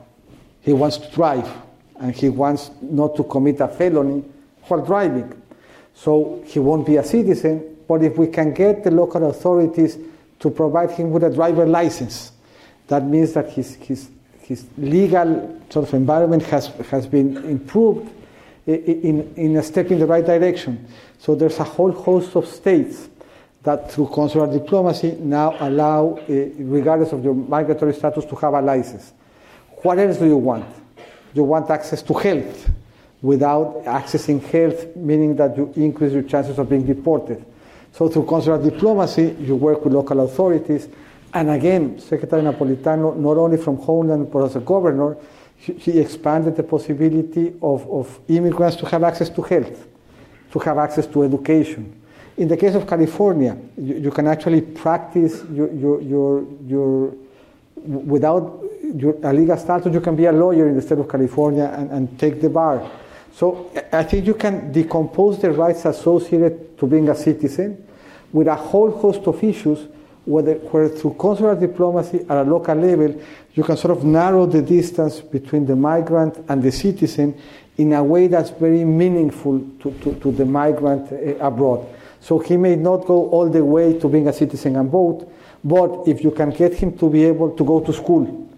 He 0.62 0.72
wants 0.72 0.98
to 0.98 1.10
drive, 1.10 1.52
and 2.00 2.14
he 2.14 2.30
wants 2.30 2.70
not 2.80 3.16
to 3.16 3.24
commit 3.24 3.60
a 3.60 3.68
felony 3.68 4.24
while 4.68 4.86
driving. 4.86 5.34
So 5.96 6.44
he 6.46 6.60
won't 6.60 6.86
be 6.86 6.98
a 6.98 7.04
citizen, 7.04 7.78
but 7.88 8.04
if 8.04 8.16
we 8.20 8.28
can 8.28 8.54
get 8.54 8.84
the 8.84 8.92
local 8.92 9.32
authorities 9.32 9.98
to 10.42 10.52
provide 10.52 10.92
him 10.92 11.10
with 11.10 11.24
a 11.24 11.32
driver 11.32 11.66
license, 11.66 12.34
that 12.88 13.04
means 13.04 13.34
that 13.34 13.50
his, 13.50 13.74
his, 13.78 14.12
his 14.42 14.64
legal 14.78 15.60
sort 15.72 15.88
of 15.88 15.94
environment 15.96 16.44
has, 16.44 16.68
has 16.92 17.08
been 17.08 17.38
improved 17.38 18.12
in, 18.76 19.34
in 19.36 19.58
a 19.58 19.64
step 19.64 19.92
in 19.92 20.00
the 20.00 20.06
right 20.06 20.26
direction. 20.26 20.88
So 21.20 21.36
there's 21.36 21.60
a 21.60 21.64
whole 21.64 21.92
host 21.92 22.36
of 22.36 22.48
states 22.48 23.10
that 23.64 23.92
through 23.92 24.08
consular 24.08 24.52
diplomacy 24.52 25.12
now 25.20 25.56
allow, 25.60 26.18
uh, 26.18 26.34
regardless 26.58 27.12
of 27.12 27.24
your 27.24 27.36
migratory 27.36 27.94
status, 27.94 28.26
to 28.26 28.36
have 28.36 28.54
a 28.54 28.62
license. 28.62 29.14
What 29.84 30.00
else 30.00 30.18
do 30.18 30.26
you 30.26 30.38
want? 30.38 30.66
You 31.34 31.44
want 31.44 31.70
access 31.70 32.02
to 32.04 32.14
health 32.14 32.70
without 33.22 33.84
accessing 33.86 34.44
health, 34.44 34.96
meaning 34.96 35.36
that 35.36 35.56
you 35.56 35.72
increase 35.76 36.14
your 36.14 36.24
chances 36.24 36.58
of 36.58 36.70
being 36.70 36.86
deported. 36.86 37.46
So 37.94 38.10
through 38.10 38.26
consular 38.26 38.62
diplomacy, 38.62 39.36
you 39.40 39.56
work 39.56 39.84
with 39.84 39.94
local 39.94 40.22
authorities. 40.22 40.88
And 41.34 41.50
again, 41.50 42.00
Secretary 42.00 42.42
Napolitano, 42.42 43.16
not 43.16 43.38
only 43.38 43.58
from 43.58 43.78
Homeland, 43.78 44.32
but 44.32 44.46
as 44.46 44.56
a 44.56 44.60
governor, 44.60 45.18
he 45.62 46.00
expanded 46.00 46.56
the 46.56 46.64
possibility 46.64 47.54
of, 47.62 47.88
of 47.90 48.20
immigrants 48.28 48.76
to 48.78 48.86
have 48.88 49.04
access 49.04 49.30
to 49.30 49.42
health, 49.44 49.88
to 50.52 50.60
have 50.60 50.78
access 50.80 51.06
to 51.08 51.24
education. 51.24 52.02
In 52.38 52.48
the 52.48 52.58
case 52.58 52.74
of 52.74 52.88
California, 52.88 53.56
you, 53.78 53.96
you 53.98 54.12
can 54.12 54.28
actually 54.28 54.62
practice 54.62 55.44
your, 55.52 55.72
your, 55.72 56.02
your, 56.02 56.46
your 56.66 57.14
without 57.76 58.64
your, 58.96 59.16
a 59.24 59.32
legal 59.32 59.58
status, 59.58 59.94
you 59.94 60.02
can 60.02 60.16
be 60.16 60.26
a 60.26 60.32
lawyer 60.32 60.68
in 60.68 60.76
the 60.76 60.82
state 60.82 60.98
of 60.98 61.08
California 61.08 61.72
and, 61.78 61.92
and 61.92 62.20
take 62.20 62.42
the 62.42 62.50
bar. 62.50 62.90
So 63.34 63.72
I 63.94 64.04
think 64.04 64.26
you 64.26 64.34
can 64.34 64.72
decompose 64.72 65.40
the 65.40 65.52
rights 65.52 65.86
associated 65.86 66.78
to 66.80 66.88
being 66.88 67.08
a 67.10 67.16
citizen 67.16 67.88
with 68.34 68.48
a 68.48 68.56
whole 68.56 68.92
host 68.92 69.22
of 69.28 69.44
issues 69.44 69.88
where, 70.26 70.56
where 70.56 70.90
through 70.90 71.16
consular 71.16 71.56
diplomacy 71.56 72.26
at 72.30 72.38
a 72.38 72.44
local 72.44 72.76
level, 72.76 73.20
you 73.54 73.64
can 73.64 73.78
sort 73.78 73.98
of 73.98 74.04
narrow 74.04 74.46
the 74.46 74.62
distance 74.62 75.20
between 75.20 75.66
the 75.66 75.76
migrant 75.76 76.38
and 76.48 76.62
the 76.62 76.72
citizen 76.72 77.40
in 77.78 77.94
a 77.94 78.04
way 78.04 78.28
that's 78.28 78.52
very 78.52 78.86
meaningful 78.86 79.60
to, 79.80 79.92
to, 80.04 80.16
to 80.20 80.32
the 80.32 80.46
migrant 80.46 81.12
uh, 81.12 81.46
abroad. 81.46 81.88
So 82.20 82.38
he 82.38 82.56
may 82.56 82.76
not 82.76 83.06
go 83.06 83.30
all 83.30 83.50
the 83.50 83.66
way 83.66 83.98
to 84.00 84.08
being 84.08 84.28
a 84.28 84.34
citizen 84.34 84.76
and 84.76 84.90
vote, 84.90 85.32
but 85.64 86.08
if 86.08 86.24
you 86.24 86.32
can 86.32 86.52
get 86.52 86.76
him 86.76 86.98
to 86.98 87.10
be 87.10 87.26
able 87.26 87.56
to 87.56 87.64
go 87.64 87.80
to 87.80 87.92
school 87.92 88.50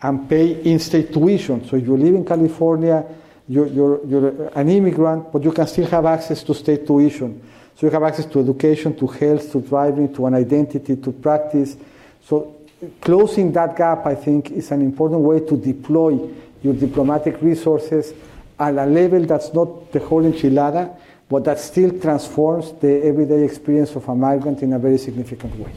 and 0.00 0.28
pay 0.28 0.62
in-state 0.62 1.12
tuition, 1.12 1.66
so 1.66 1.76
if 1.76 1.84
you 1.84 1.96
live 1.96 2.14
in 2.14 2.24
California, 2.24 3.04
you're, 3.48 3.66
you're, 3.66 4.06
you're 4.06 4.48
an 4.54 4.68
immigrant, 4.68 5.32
but 5.32 5.42
you 5.42 5.50
can 5.50 5.66
still 5.66 5.86
have 5.86 6.06
access 6.06 6.42
to 6.44 6.54
state 6.54 6.86
tuition. 6.86 7.42
So 7.78 7.86
you 7.86 7.92
have 7.92 8.02
access 8.02 8.26
to 8.26 8.40
education, 8.40 8.96
to 8.96 9.06
health, 9.06 9.52
to 9.52 9.60
driving, 9.60 10.12
to 10.14 10.26
an 10.26 10.34
identity, 10.34 10.96
to 10.96 11.12
practice. 11.12 11.76
So 12.24 12.56
closing 13.00 13.52
that 13.52 13.76
gap, 13.76 14.04
I 14.04 14.16
think, 14.16 14.50
is 14.50 14.72
an 14.72 14.82
important 14.82 15.20
way 15.20 15.38
to 15.46 15.56
deploy 15.56 16.28
your 16.60 16.74
diplomatic 16.74 17.40
resources 17.40 18.14
at 18.58 18.74
a 18.74 18.84
level 18.84 19.24
that's 19.24 19.54
not 19.54 19.92
the 19.92 20.00
whole 20.00 20.24
enchilada, 20.24 20.92
but 21.28 21.44
that 21.44 21.60
still 21.60 21.96
transforms 22.00 22.72
the 22.80 23.00
everyday 23.04 23.44
experience 23.44 23.94
of 23.94 24.08
a 24.08 24.14
migrant 24.14 24.60
in 24.62 24.72
a 24.72 24.78
very 24.80 24.98
significant 24.98 25.54
way. 25.54 25.70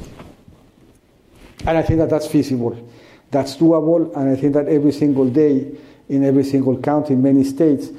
And 1.67 1.77
I 1.77 1.83
think 1.83 1.99
that 1.99 2.09
that's 2.09 2.25
feasible, 2.25 2.89
that's 3.29 3.57
doable, 3.57 4.11
and 4.17 4.27
I 4.27 4.35
think 4.35 4.53
that 4.55 4.67
every 4.67 4.91
single 4.91 5.29
day 5.29 5.71
in 6.09 6.25
every 6.25 6.45
single 6.45 6.81
county 6.81 7.13
in 7.13 7.21
many 7.21 7.43
states, 7.43 7.89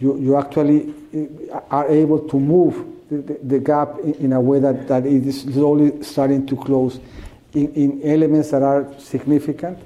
you, 0.00 0.18
you 0.18 0.36
actually 0.36 0.92
uh, 1.52 1.60
are 1.70 1.88
able 1.88 2.28
to 2.28 2.40
move 2.40 2.92
the, 3.20 3.58
gap 3.58 3.98
in, 4.00 4.14
in, 4.14 4.32
a 4.32 4.40
way 4.40 4.58
that, 4.58 4.88
that 4.88 5.06
it 5.06 5.26
is 5.26 5.42
slowly 5.42 6.02
starting 6.02 6.46
to 6.46 6.56
close 6.56 7.00
in, 7.54 7.72
in 7.74 8.00
elements 8.02 8.50
that 8.50 8.62
are 8.62 8.88
significant 8.98 9.78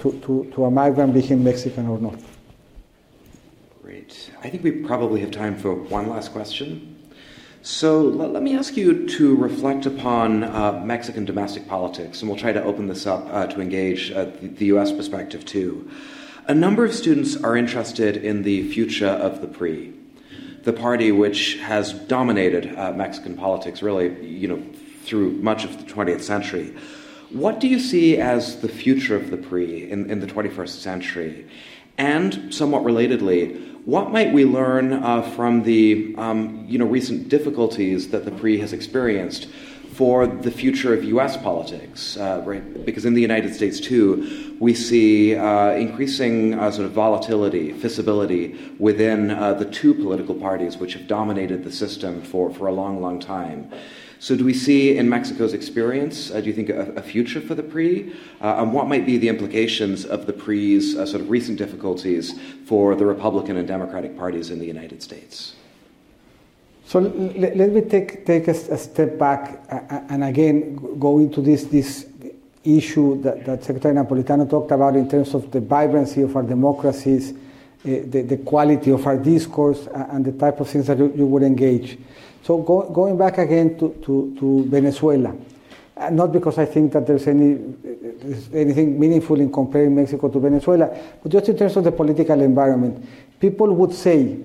to, 0.00 0.12
to, 0.20 0.50
to 0.54 0.64
a 0.64 0.70
migrant 0.70 1.14
being 1.14 1.44
Mexican 1.44 1.88
or 1.88 1.98
not. 1.98 2.18
Great. 3.82 4.30
I 4.42 4.50
think 4.50 4.64
we 4.64 4.72
probably 4.72 5.20
have 5.20 5.30
time 5.30 5.56
for 5.56 5.74
one 5.74 6.08
last 6.08 6.32
question. 6.32 6.98
So 7.62 8.00
let, 8.02 8.32
let 8.32 8.42
me 8.42 8.56
ask 8.56 8.76
you 8.76 9.06
to 9.06 9.36
reflect 9.36 9.86
upon 9.86 10.42
uh, 10.42 10.82
Mexican 10.84 11.24
domestic 11.24 11.68
politics, 11.68 12.20
and 12.20 12.28
we'll 12.28 12.38
try 12.38 12.52
to 12.52 12.62
open 12.64 12.88
this 12.88 13.06
up 13.06 13.24
uh, 13.30 13.46
to 13.46 13.60
engage 13.60 14.10
uh, 14.10 14.24
the, 14.24 14.48
the 14.48 14.64
U.S. 14.66 14.90
perspective 14.90 15.44
too. 15.44 15.88
A 16.48 16.54
number 16.54 16.84
of 16.84 16.92
students 16.92 17.36
are 17.36 17.56
interested 17.56 18.16
in 18.16 18.42
the 18.42 18.68
future 18.72 19.06
of 19.06 19.40
the 19.40 19.46
PRI, 19.46 19.92
the 20.62 20.72
party 20.72 21.12
which 21.12 21.56
has 21.58 21.92
dominated 21.92 22.74
uh, 22.78 22.92
Mexican 22.92 23.36
politics 23.36 23.82
really, 23.82 24.24
you 24.24 24.48
know, 24.48 24.62
through 25.04 25.32
much 25.32 25.64
of 25.64 25.78
the 25.78 25.92
20th 25.92 26.22
century. 26.22 26.74
What 27.30 27.60
do 27.60 27.66
you 27.66 27.78
see 27.78 28.18
as 28.18 28.60
the 28.60 28.68
future 28.68 29.16
of 29.16 29.30
the 29.30 29.36
PRI 29.36 29.62
in, 29.62 30.10
in 30.10 30.20
the 30.20 30.26
21st 30.26 30.68
century? 30.68 31.48
And 31.98 32.54
somewhat 32.54 32.82
relatedly, 32.82 33.72
what 33.84 34.12
might 34.12 34.32
we 34.32 34.44
learn 34.44 34.92
uh, 34.92 35.22
from 35.22 35.64
the 35.64 36.14
um, 36.16 36.64
you 36.68 36.78
know, 36.78 36.86
recent 36.86 37.28
difficulties 37.28 38.10
that 38.10 38.24
the 38.24 38.30
PRI 38.30 38.56
has 38.58 38.72
experienced 38.72 39.48
for 39.92 40.26
the 40.26 40.50
future 40.50 40.94
of 40.94 41.04
U.S. 41.04 41.36
politics? 41.36 42.16
Uh, 42.16 42.42
right? 42.46 42.84
Because 42.84 43.04
in 43.04 43.14
the 43.14 43.20
United 43.20 43.54
States, 43.54 43.78
too, 43.78 44.56
we 44.58 44.74
see 44.74 45.36
uh, 45.36 45.72
increasing 45.72 46.54
uh, 46.54 46.70
sort 46.70 46.86
of 46.86 46.92
volatility, 46.92 47.72
fissability 47.72 48.78
within 48.78 49.30
uh, 49.30 49.52
the 49.54 49.66
two 49.66 49.92
political 49.92 50.34
parties 50.34 50.78
which 50.78 50.94
have 50.94 51.06
dominated 51.06 51.62
the 51.62 51.70
system 51.70 52.22
for, 52.22 52.52
for 52.52 52.68
a 52.68 52.72
long, 52.72 53.02
long 53.02 53.20
time. 53.20 53.70
So, 54.18 54.36
do 54.36 54.44
we 54.44 54.54
see 54.54 54.96
in 54.96 55.08
Mexico's 55.08 55.52
experience, 55.52 56.30
uh, 56.30 56.40
do 56.40 56.46
you 56.46 56.52
think, 56.52 56.68
a, 56.68 56.92
a, 56.92 57.02
future 57.02 57.40
for 57.40 57.56
the 57.56 57.62
PRI? 57.64 58.12
Uh, 58.40 58.62
and 58.62 58.72
what 58.72 58.86
might 58.86 59.04
be 59.04 59.18
the 59.18 59.28
implications 59.28 60.04
of 60.04 60.26
the 60.26 60.32
PRI's 60.32 60.94
sort 60.94 61.16
of 61.16 61.28
recent 61.28 61.58
difficulties 61.58 62.38
for 62.64 62.94
the 62.94 63.04
Republican 63.04 63.56
and 63.56 63.66
Democratic 63.66 64.16
parties 64.16 64.50
in 64.50 64.60
the 64.60 64.66
United 64.66 65.02
States? 65.02 65.56
So, 66.86 66.98
let, 66.98 67.56
let 67.56 67.70
me 67.70 67.80
take, 67.82 68.26
take 68.26 68.48
a, 68.48 68.50
a, 68.50 68.78
step 68.78 69.18
back 69.18 69.64
and 69.70 70.24
again 70.24 70.98
go 70.98 71.18
into 71.18 71.40
this, 71.40 71.64
this 71.64 72.06
issue 72.64 73.20
that, 73.22 73.44
that 73.44 73.64
Secretary 73.64 73.94
Napolitano 73.94 74.48
talked 74.48 74.70
about 74.72 74.96
in 74.96 75.08
terms 75.08 75.34
of 75.34 75.50
the 75.50 75.60
vibrancy 75.60 76.22
of 76.22 76.36
our 76.36 76.42
democracies, 76.42 77.32
uh, 77.32 77.34
the, 77.84 78.22
the 78.22 78.36
quality 78.38 78.90
of 78.90 79.06
our 79.06 79.16
discourse, 79.16 79.88
and 79.94 80.24
the 80.24 80.32
type 80.32 80.60
of 80.60 80.68
things 80.68 80.86
that 80.86 80.98
you, 80.98 81.12
you 81.16 81.26
would 81.26 81.42
engage. 81.42 81.98
So 82.42 82.58
go, 82.58 82.88
going 82.90 83.16
back 83.16 83.38
again 83.38 83.78
to, 83.78 83.94
to, 84.04 84.36
to 84.38 84.64
Venezuela, 84.68 85.34
uh, 85.96 86.10
not 86.10 86.32
because 86.32 86.58
I 86.58 86.64
think 86.64 86.92
that 86.92 87.06
there's 87.06 87.26
any 87.26 87.58
anything 88.52 88.98
meaningful 88.98 89.40
in 89.40 89.52
comparing 89.52 89.94
Mexico 89.94 90.28
to 90.28 90.38
Venezuela, 90.38 90.96
but 91.22 91.32
just 91.32 91.48
in 91.48 91.56
terms 91.56 91.76
of 91.76 91.84
the 91.84 91.92
political 91.92 92.40
environment, 92.40 93.04
people 93.40 93.72
would 93.74 93.92
say 93.92 94.38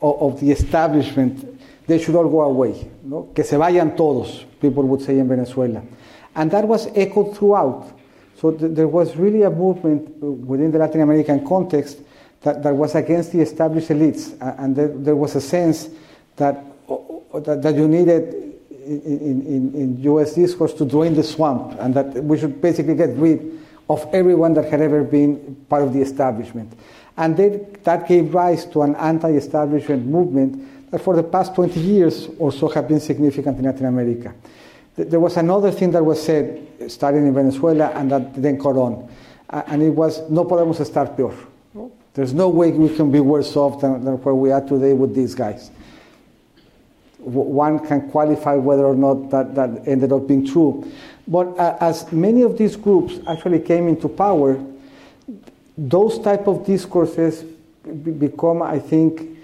of, 0.00 0.22
of 0.22 0.40
the 0.40 0.50
establishment 0.50 1.57
they 1.88 1.98
should 1.98 2.14
all 2.14 2.28
go 2.28 2.42
away, 2.42 2.88
¿no? 3.02 3.32
que 3.34 3.42
se 3.42 3.56
vayan 3.56 3.96
todos, 3.96 4.46
people 4.60 4.84
would 4.84 5.00
say 5.00 5.18
in 5.18 5.26
Venezuela. 5.26 5.82
And 6.36 6.50
that 6.52 6.68
was 6.68 6.86
echoed 6.94 7.36
throughout. 7.36 7.90
So 8.36 8.52
th- 8.52 8.72
there 8.74 8.86
was 8.86 9.16
really 9.16 9.42
a 9.42 9.50
movement 9.50 10.08
uh, 10.22 10.26
within 10.26 10.70
the 10.70 10.78
Latin 10.78 11.00
American 11.00 11.44
context 11.44 11.98
that, 12.42 12.62
that 12.62 12.76
was 12.76 12.94
against 12.94 13.32
the 13.32 13.40
established 13.40 13.88
elites, 13.88 14.36
and 14.40 14.76
there, 14.76 14.88
there 14.88 15.16
was 15.16 15.34
a 15.34 15.40
sense 15.40 15.88
that 16.36 16.64
that, 17.34 17.62
that 17.62 17.74
you 17.74 17.88
needed 17.88 18.54
in, 18.70 19.42
in, 19.42 19.74
in 19.74 20.02
U.S. 20.04 20.34
discourse 20.34 20.72
to 20.74 20.84
drain 20.84 21.14
the 21.14 21.22
swamp, 21.22 21.76
and 21.80 21.94
that 21.94 22.24
we 22.24 22.38
should 22.38 22.60
basically 22.60 22.94
get 22.94 23.10
rid 23.16 23.60
of 23.90 24.06
everyone 24.12 24.54
that 24.54 24.70
had 24.70 24.80
ever 24.80 25.02
been 25.02 25.56
part 25.68 25.82
of 25.82 25.92
the 25.92 26.00
establishment. 26.00 26.72
And 27.16 27.36
then 27.36 27.76
that 27.82 28.06
gave 28.06 28.32
rise 28.32 28.64
to 28.66 28.82
an 28.82 28.94
anti-establishment 28.96 30.06
movement 30.06 30.77
for 31.00 31.16
the 31.16 31.22
past 31.22 31.54
20 31.54 31.78
years 31.80 32.28
or 32.38 32.52
so 32.52 32.68
have 32.68 32.88
been 32.88 33.00
significant 33.00 33.58
in 33.58 33.64
Latin 33.64 33.86
America. 33.86 34.34
There 34.96 35.20
was 35.20 35.36
another 35.36 35.70
thing 35.70 35.92
that 35.92 36.04
was 36.04 36.22
said, 36.22 36.66
starting 36.88 37.26
in 37.26 37.34
Venezuela, 37.34 37.90
and 37.90 38.10
that 38.10 38.34
then 38.40 38.58
caught 38.58 38.76
on. 38.76 39.08
And 39.48 39.82
it 39.82 39.90
was, 39.90 40.28
no 40.28 40.44
podemos 40.44 40.80
estar 40.80 41.14
peor. 41.16 41.34
There's 42.14 42.34
no 42.34 42.48
way 42.48 42.72
we 42.72 42.94
can 42.94 43.12
be 43.12 43.20
worse 43.20 43.54
off 43.56 43.80
than, 43.80 44.04
than 44.04 44.14
where 44.22 44.34
we 44.34 44.50
are 44.50 44.60
today 44.60 44.92
with 44.92 45.14
these 45.14 45.34
guys 45.34 45.70
one 47.28 47.84
can 47.86 48.10
qualify 48.10 48.54
whether 48.54 48.84
or 48.84 48.94
not 48.94 49.30
that, 49.30 49.54
that 49.54 49.86
ended 49.86 50.12
up 50.12 50.26
being 50.26 50.46
true. 50.46 50.90
But 51.26 51.58
uh, 51.58 51.76
as 51.80 52.10
many 52.12 52.42
of 52.42 52.56
these 52.56 52.76
groups 52.76 53.18
actually 53.26 53.60
came 53.60 53.88
into 53.88 54.08
power, 54.08 54.62
those 55.76 56.18
type 56.20 56.46
of 56.46 56.64
discourses 56.64 57.42
become, 58.18 58.62
I 58.62 58.78
think, 58.78 59.37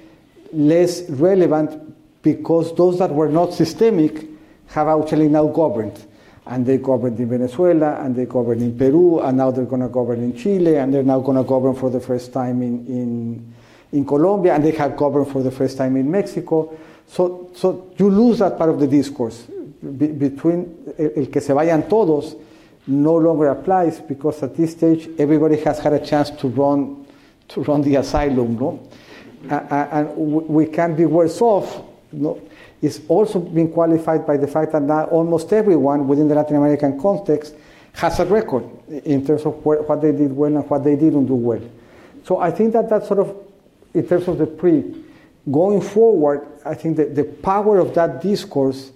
less 0.53 1.09
relevant 1.11 1.95
because 2.23 2.75
those 2.75 2.99
that 2.99 3.11
were 3.11 3.29
not 3.29 3.53
systemic 3.53 4.27
have 4.69 4.89
actually 4.89 5.29
now 5.29 5.47
governed. 5.47 6.07
And 6.47 6.67
they 6.67 6.79
governed 6.79 7.19
in 7.19 7.29
Venezuela, 7.29 8.01
and 8.05 8.15
they 8.15 8.27
governed 8.27 8.61
in 8.61 8.77
Peru, 8.77 9.21
and 9.21 9.39
now 9.39 9.51
they're 9.51 9.65
going 9.65 9.81
to 9.81 9.89
govern 9.89 10.23
in 10.23 10.37
Chile, 10.37 10.77
and 10.77 10.93
they're 10.93 11.03
now 11.03 11.21
going 11.21 11.39
to 11.39 11.45
govern 11.45 11.75
for 11.75 11.89
the 11.91 12.01
first 12.01 12.33
time 12.33 12.61
in, 12.63 12.87
in, 12.87 13.55
in 13.93 14.05
Colombia, 14.05 14.55
and 14.55 14.65
they 14.65 14.73
have 14.73 14.97
governed 14.97 15.29
for 15.29 15.43
the 15.43 15.51
first 15.51 15.79
time 15.79 15.97
in 15.97 16.11
Mexico. 16.11 16.77
So, 17.07 17.51
so 17.55 17.91
you 17.97 18.11
lose 18.11 18.41
that 18.41 18.59
part 18.59 18.71
of 18.71 18.79
the 18.79 18.87
discourse. 18.87 19.47
Be, 19.81 20.09
between 20.09 20.95
el 20.99 21.27
que 21.27 21.41
se 21.41 21.53
vayan 21.53 21.89
todos 21.89 22.37
no 22.87 23.17
longer 23.17 23.49
applies 23.49 24.01
because 24.01 24.43
at 24.43 24.57
this 24.57 24.73
stage 24.73 25.09
everybody 25.19 25.57
has 25.61 25.79
had 25.79 25.93
a 25.93 26.05
chance 26.05 26.31
to 26.31 26.49
run, 26.49 27.07
to 27.49 27.63
run 27.63 27.83
the 27.83 27.97
asylum. 27.97 28.57
No? 28.59 28.89
And 29.51 30.17
we 30.17 30.67
can 30.67 30.95
be 30.97 31.05
worse 31.05 31.41
off. 31.41 31.83
No? 32.13 32.41
It's 32.83 33.01
also 33.09 33.39
being 33.39 33.73
qualified 33.73 34.27
by 34.27 34.37
the 34.37 34.47
fact 34.47 34.73
that 34.73 34.83
now 34.83 35.05
almost 35.05 35.53
everyone 35.53 36.07
within 36.07 36.29
the 36.29 36.35
Latin 36.35 36.57
American 36.57 37.01
context 37.01 37.55
has 37.95 38.21
a 38.21 38.27
record 38.27 38.65
in 38.89 39.25
terms 39.27 39.47
of 39.47 39.65
what 39.65 40.03
they 40.03 40.13
did 40.13 40.33
well 40.33 40.55
and 40.55 40.69
what 40.69 40.85
they 40.85 40.97
didn't 40.97 41.27
do 41.27 41.35
well. 41.35 41.63
So 42.25 42.39
I 42.39 42.51
think 42.51 42.73
that 42.73 42.91
that 42.91 43.07
sort 43.07 43.21
of, 43.21 43.37
in 43.95 44.07
terms 44.07 44.29
of 44.29 44.39
the 44.39 44.47
PRI, 44.47 44.85
going 45.51 45.81
forward, 45.81 46.47
I 46.65 46.75
think 46.75 46.97
that 46.97 47.15
the 47.15 47.25
power 47.25 47.79
of 47.79 47.95
that 47.95 48.21
discourse 48.21 48.91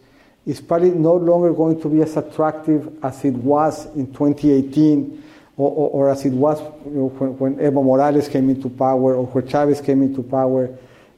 is 0.46 0.60
probably 0.60 0.90
no 0.90 1.14
longer 1.14 1.52
going 1.52 1.80
to 1.80 1.88
be 1.88 2.02
as 2.02 2.16
attractive 2.16 2.92
as 3.04 3.24
it 3.24 3.34
was 3.34 3.86
in 3.94 4.12
2018 4.12 5.22
or, 5.58 5.70
or, 5.70 5.90
or 5.90 6.10
as 6.10 6.24
it 6.24 6.32
was 6.32 6.58
you 6.86 6.92
know, 6.92 7.08
when, 7.08 7.38
when, 7.38 7.56
Evo 7.56 7.84
Morales 7.84 8.28
came 8.28 8.48
into 8.48 8.70
power 8.70 9.14
or 9.14 9.26
when 9.26 9.46
Chavez 9.46 9.82
came 9.82 10.02
into 10.02 10.22
power. 10.22 10.70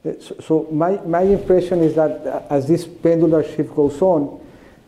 Uh, 0.03 0.11
so, 0.19 0.35
so 0.41 0.67
my, 0.71 0.97
my 1.05 1.21
impression 1.21 1.79
is 1.79 1.95
that 1.95 2.27
uh, 2.27 2.43
as 2.49 2.67
this 2.67 2.85
pendular 2.85 3.43
shift 3.55 3.73
goes 3.73 4.01
on, 4.01 4.39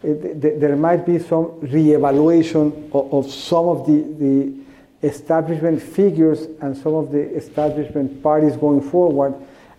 it, 0.04 0.60
there 0.60 0.76
might 0.76 1.06
be 1.06 1.18
some 1.18 1.46
reevaluation 1.62 2.92
of, 2.94 3.14
of 3.14 3.32
some 3.32 3.68
of 3.70 3.88
the, 3.88 4.02
the 4.20 5.08
establishment 5.08 5.82
figures 5.82 6.48
and 6.62 6.76
some 6.76 6.96
of 6.96 7.12
the 7.12 7.22
establishment 7.38 8.22
parties 8.22 8.58
going 8.58 8.82
forward 8.82 9.34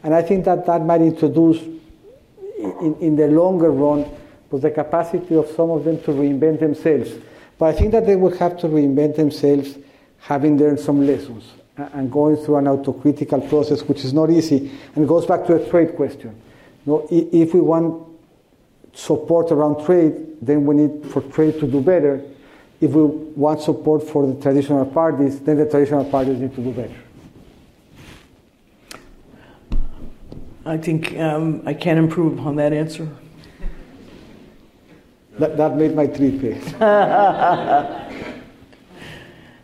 and 0.05 0.15
I 0.15 0.21
think 0.21 0.45
that 0.45 0.67
that 0.67 0.83
might 0.83 1.01
introduce, 1.01 1.61
in, 1.63 2.95
in 3.01 3.17
the 3.17 3.27
longer 3.27 3.71
run, 3.71 4.07
the 4.53 4.71
capacity 4.71 5.35
of 5.35 5.49
some 5.49 5.71
of 5.71 5.83
them 5.85 6.01
to 6.03 6.13
reinvent 6.13 6.61
themselves. 6.61 7.11
But 7.59 7.67
I 7.67 7.73
think 7.73 7.93
that 7.93 8.07
they 8.07 8.17
will 8.17 8.37
have 8.39 8.59
to 8.59 8.67
reinvent 8.67 9.17
themselves 9.17 9.79
having 10.19 10.59
learned 10.59 10.81
some 10.81 11.07
lessons 11.07 11.45
and 11.77 12.11
going 12.11 12.37
through 12.37 12.57
an 12.57 12.65
autocritical 12.65 13.49
process, 13.49 13.83
which 13.83 14.05
is 14.05 14.13
not 14.13 14.31
easy. 14.31 14.71
And 14.95 15.05
it 15.05 15.09
goes 15.09 15.27
back 15.27 15.47
to 15.47 15.55
a 15.55 15.71
trade 15.71 15.97
question. 15.97 16.41
Know, 16.87 17.07
if 17.11 17.55
we 17.55 17.61
want 17.61 18.07
support 18.93 19.51
around 19.51 19.85
trade, 19.85 20.37
then 20.41 20.67
we 20.67 20.75
need 20.77 21.11
for 21.11 21.23
trade 21.23 21.59
to 21.61 21.67
do 21.67 21.81
better. 21.81 22.23
If 22.81 22.91
we 22.91 23.05
want 23.05 23.61
support 23.61 24.03
for 24.03 24.27
the 24.27 24.41
traditional 24.41 24.85
parties, 24.87 25.41
then 25.41 25.57
the 25.57 25.67
traditional 25.69 26.05
parties 26.05 26.39
need 26.39 26.55
to 26.55 26.61
do 26.61 26.73
better. 26.73 26.95
I 30.67 30.79
think 30.79 31.17
um, 31.19 31.63
I 31.67 31.75
can't 31.75 31.99
improve 31.99 32.39
upon 32.39 32.57
that 32.57 32.73
answer. 32.73 33.09
That, 35.39 35.57
that 35.57 35.77
made 35.77 35.97
my 35.97 36.07
trip. 36.07 36.43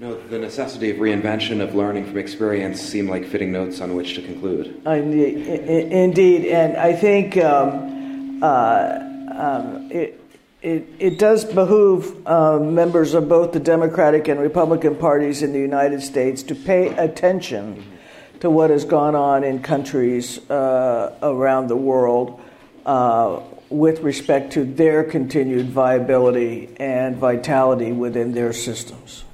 no, 0.00 0.20
the 0.28 0.38
necessity 0.38 0.90
of 0.90 0.96
reinvention, 0.96 1.60
of 1.60 1.76
learning 1.76 2.06
from 2.06 2.18
experience, 2.18 2.80
seem 2.80 3.08
like 3.08 3.24
fitting 3.26 3.52
notes 3.52 3.80
on 3.80 3.94
which 3.94 4.14
to 4.16 4.22
conclude. 4.22 4.84
indeed, 4.84 6.46
and 6.46 6.76
I 6.76 6.92
think 6.94 7.36
um, 7.36 8.42
uh, 8.42 8.98
um, 9.36 9.92
it, 9.92 10.20
it, 10.62 10.88
it 10.98 11.18
does 11.18 11.44
behoove 11.44 12.26
uh, 12.26 12.58
members 12.58 13.14
of 13.14 13.28
both 13.28 13.52
the 13.52 13.60
Democratic 13.60 14.26
and 14.26 14.40
Republican 14.40 14.96
parties 14.96 15.42
in 15.42 15.52
the 15.52 15.60
United 15.60 16.02
States 16.02 16.42
to 16.44 16.54
pay 16.56 16.88
attention 16.88 17.98
to 18.40 18.50
what 18.50 18.70
has 18.70 18.84
gone 18.84 19.14
on 19.14 19.44
in 19.44 19.62
countries 19.62 20.38
uh, 20.50 21.16
around 21.22 21.68
the 21.68 21.76
world 21.76 22.40
uh, 22.86 23.40
with 23.70 24.00
respect 24.00 24.52
to 24.52 24.64
their 24.64 25.04
continued 25.04 25.66
viability 25.66 26.68
and 26.78 27.16
vitality 27.16 27.92
within 27.92 28.32
their 28.32 28.52
systems. 28.52 29.24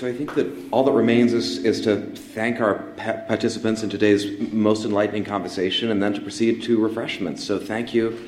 So 0.00 0.06
I 0.06 0.14
think 0.14 0.34
that 0.36 0.50
all 0.70 0.82
that 0.84 0.92
remains 0.92 1.34
is, 1.34 1.58
is 1.62 1.82
to 1.82 2.00
thank 2.16 2.58
our 2.58 2.76
participants 3.28 3.82
in 3.82 3.90
today's 3.90 4.50
most 4.50 4.86
enlightening 4.86 5.26
conversation 5.26 5.90
and 5.90 6.02
then 6.02 6.14
to 6.14 6.22
proceed 6.22 6.62
to 6.62 6.80
refreshments. 6.80 7.44
So 7.44 7.58
thank 7.58 7.92
you. 7.92 8.18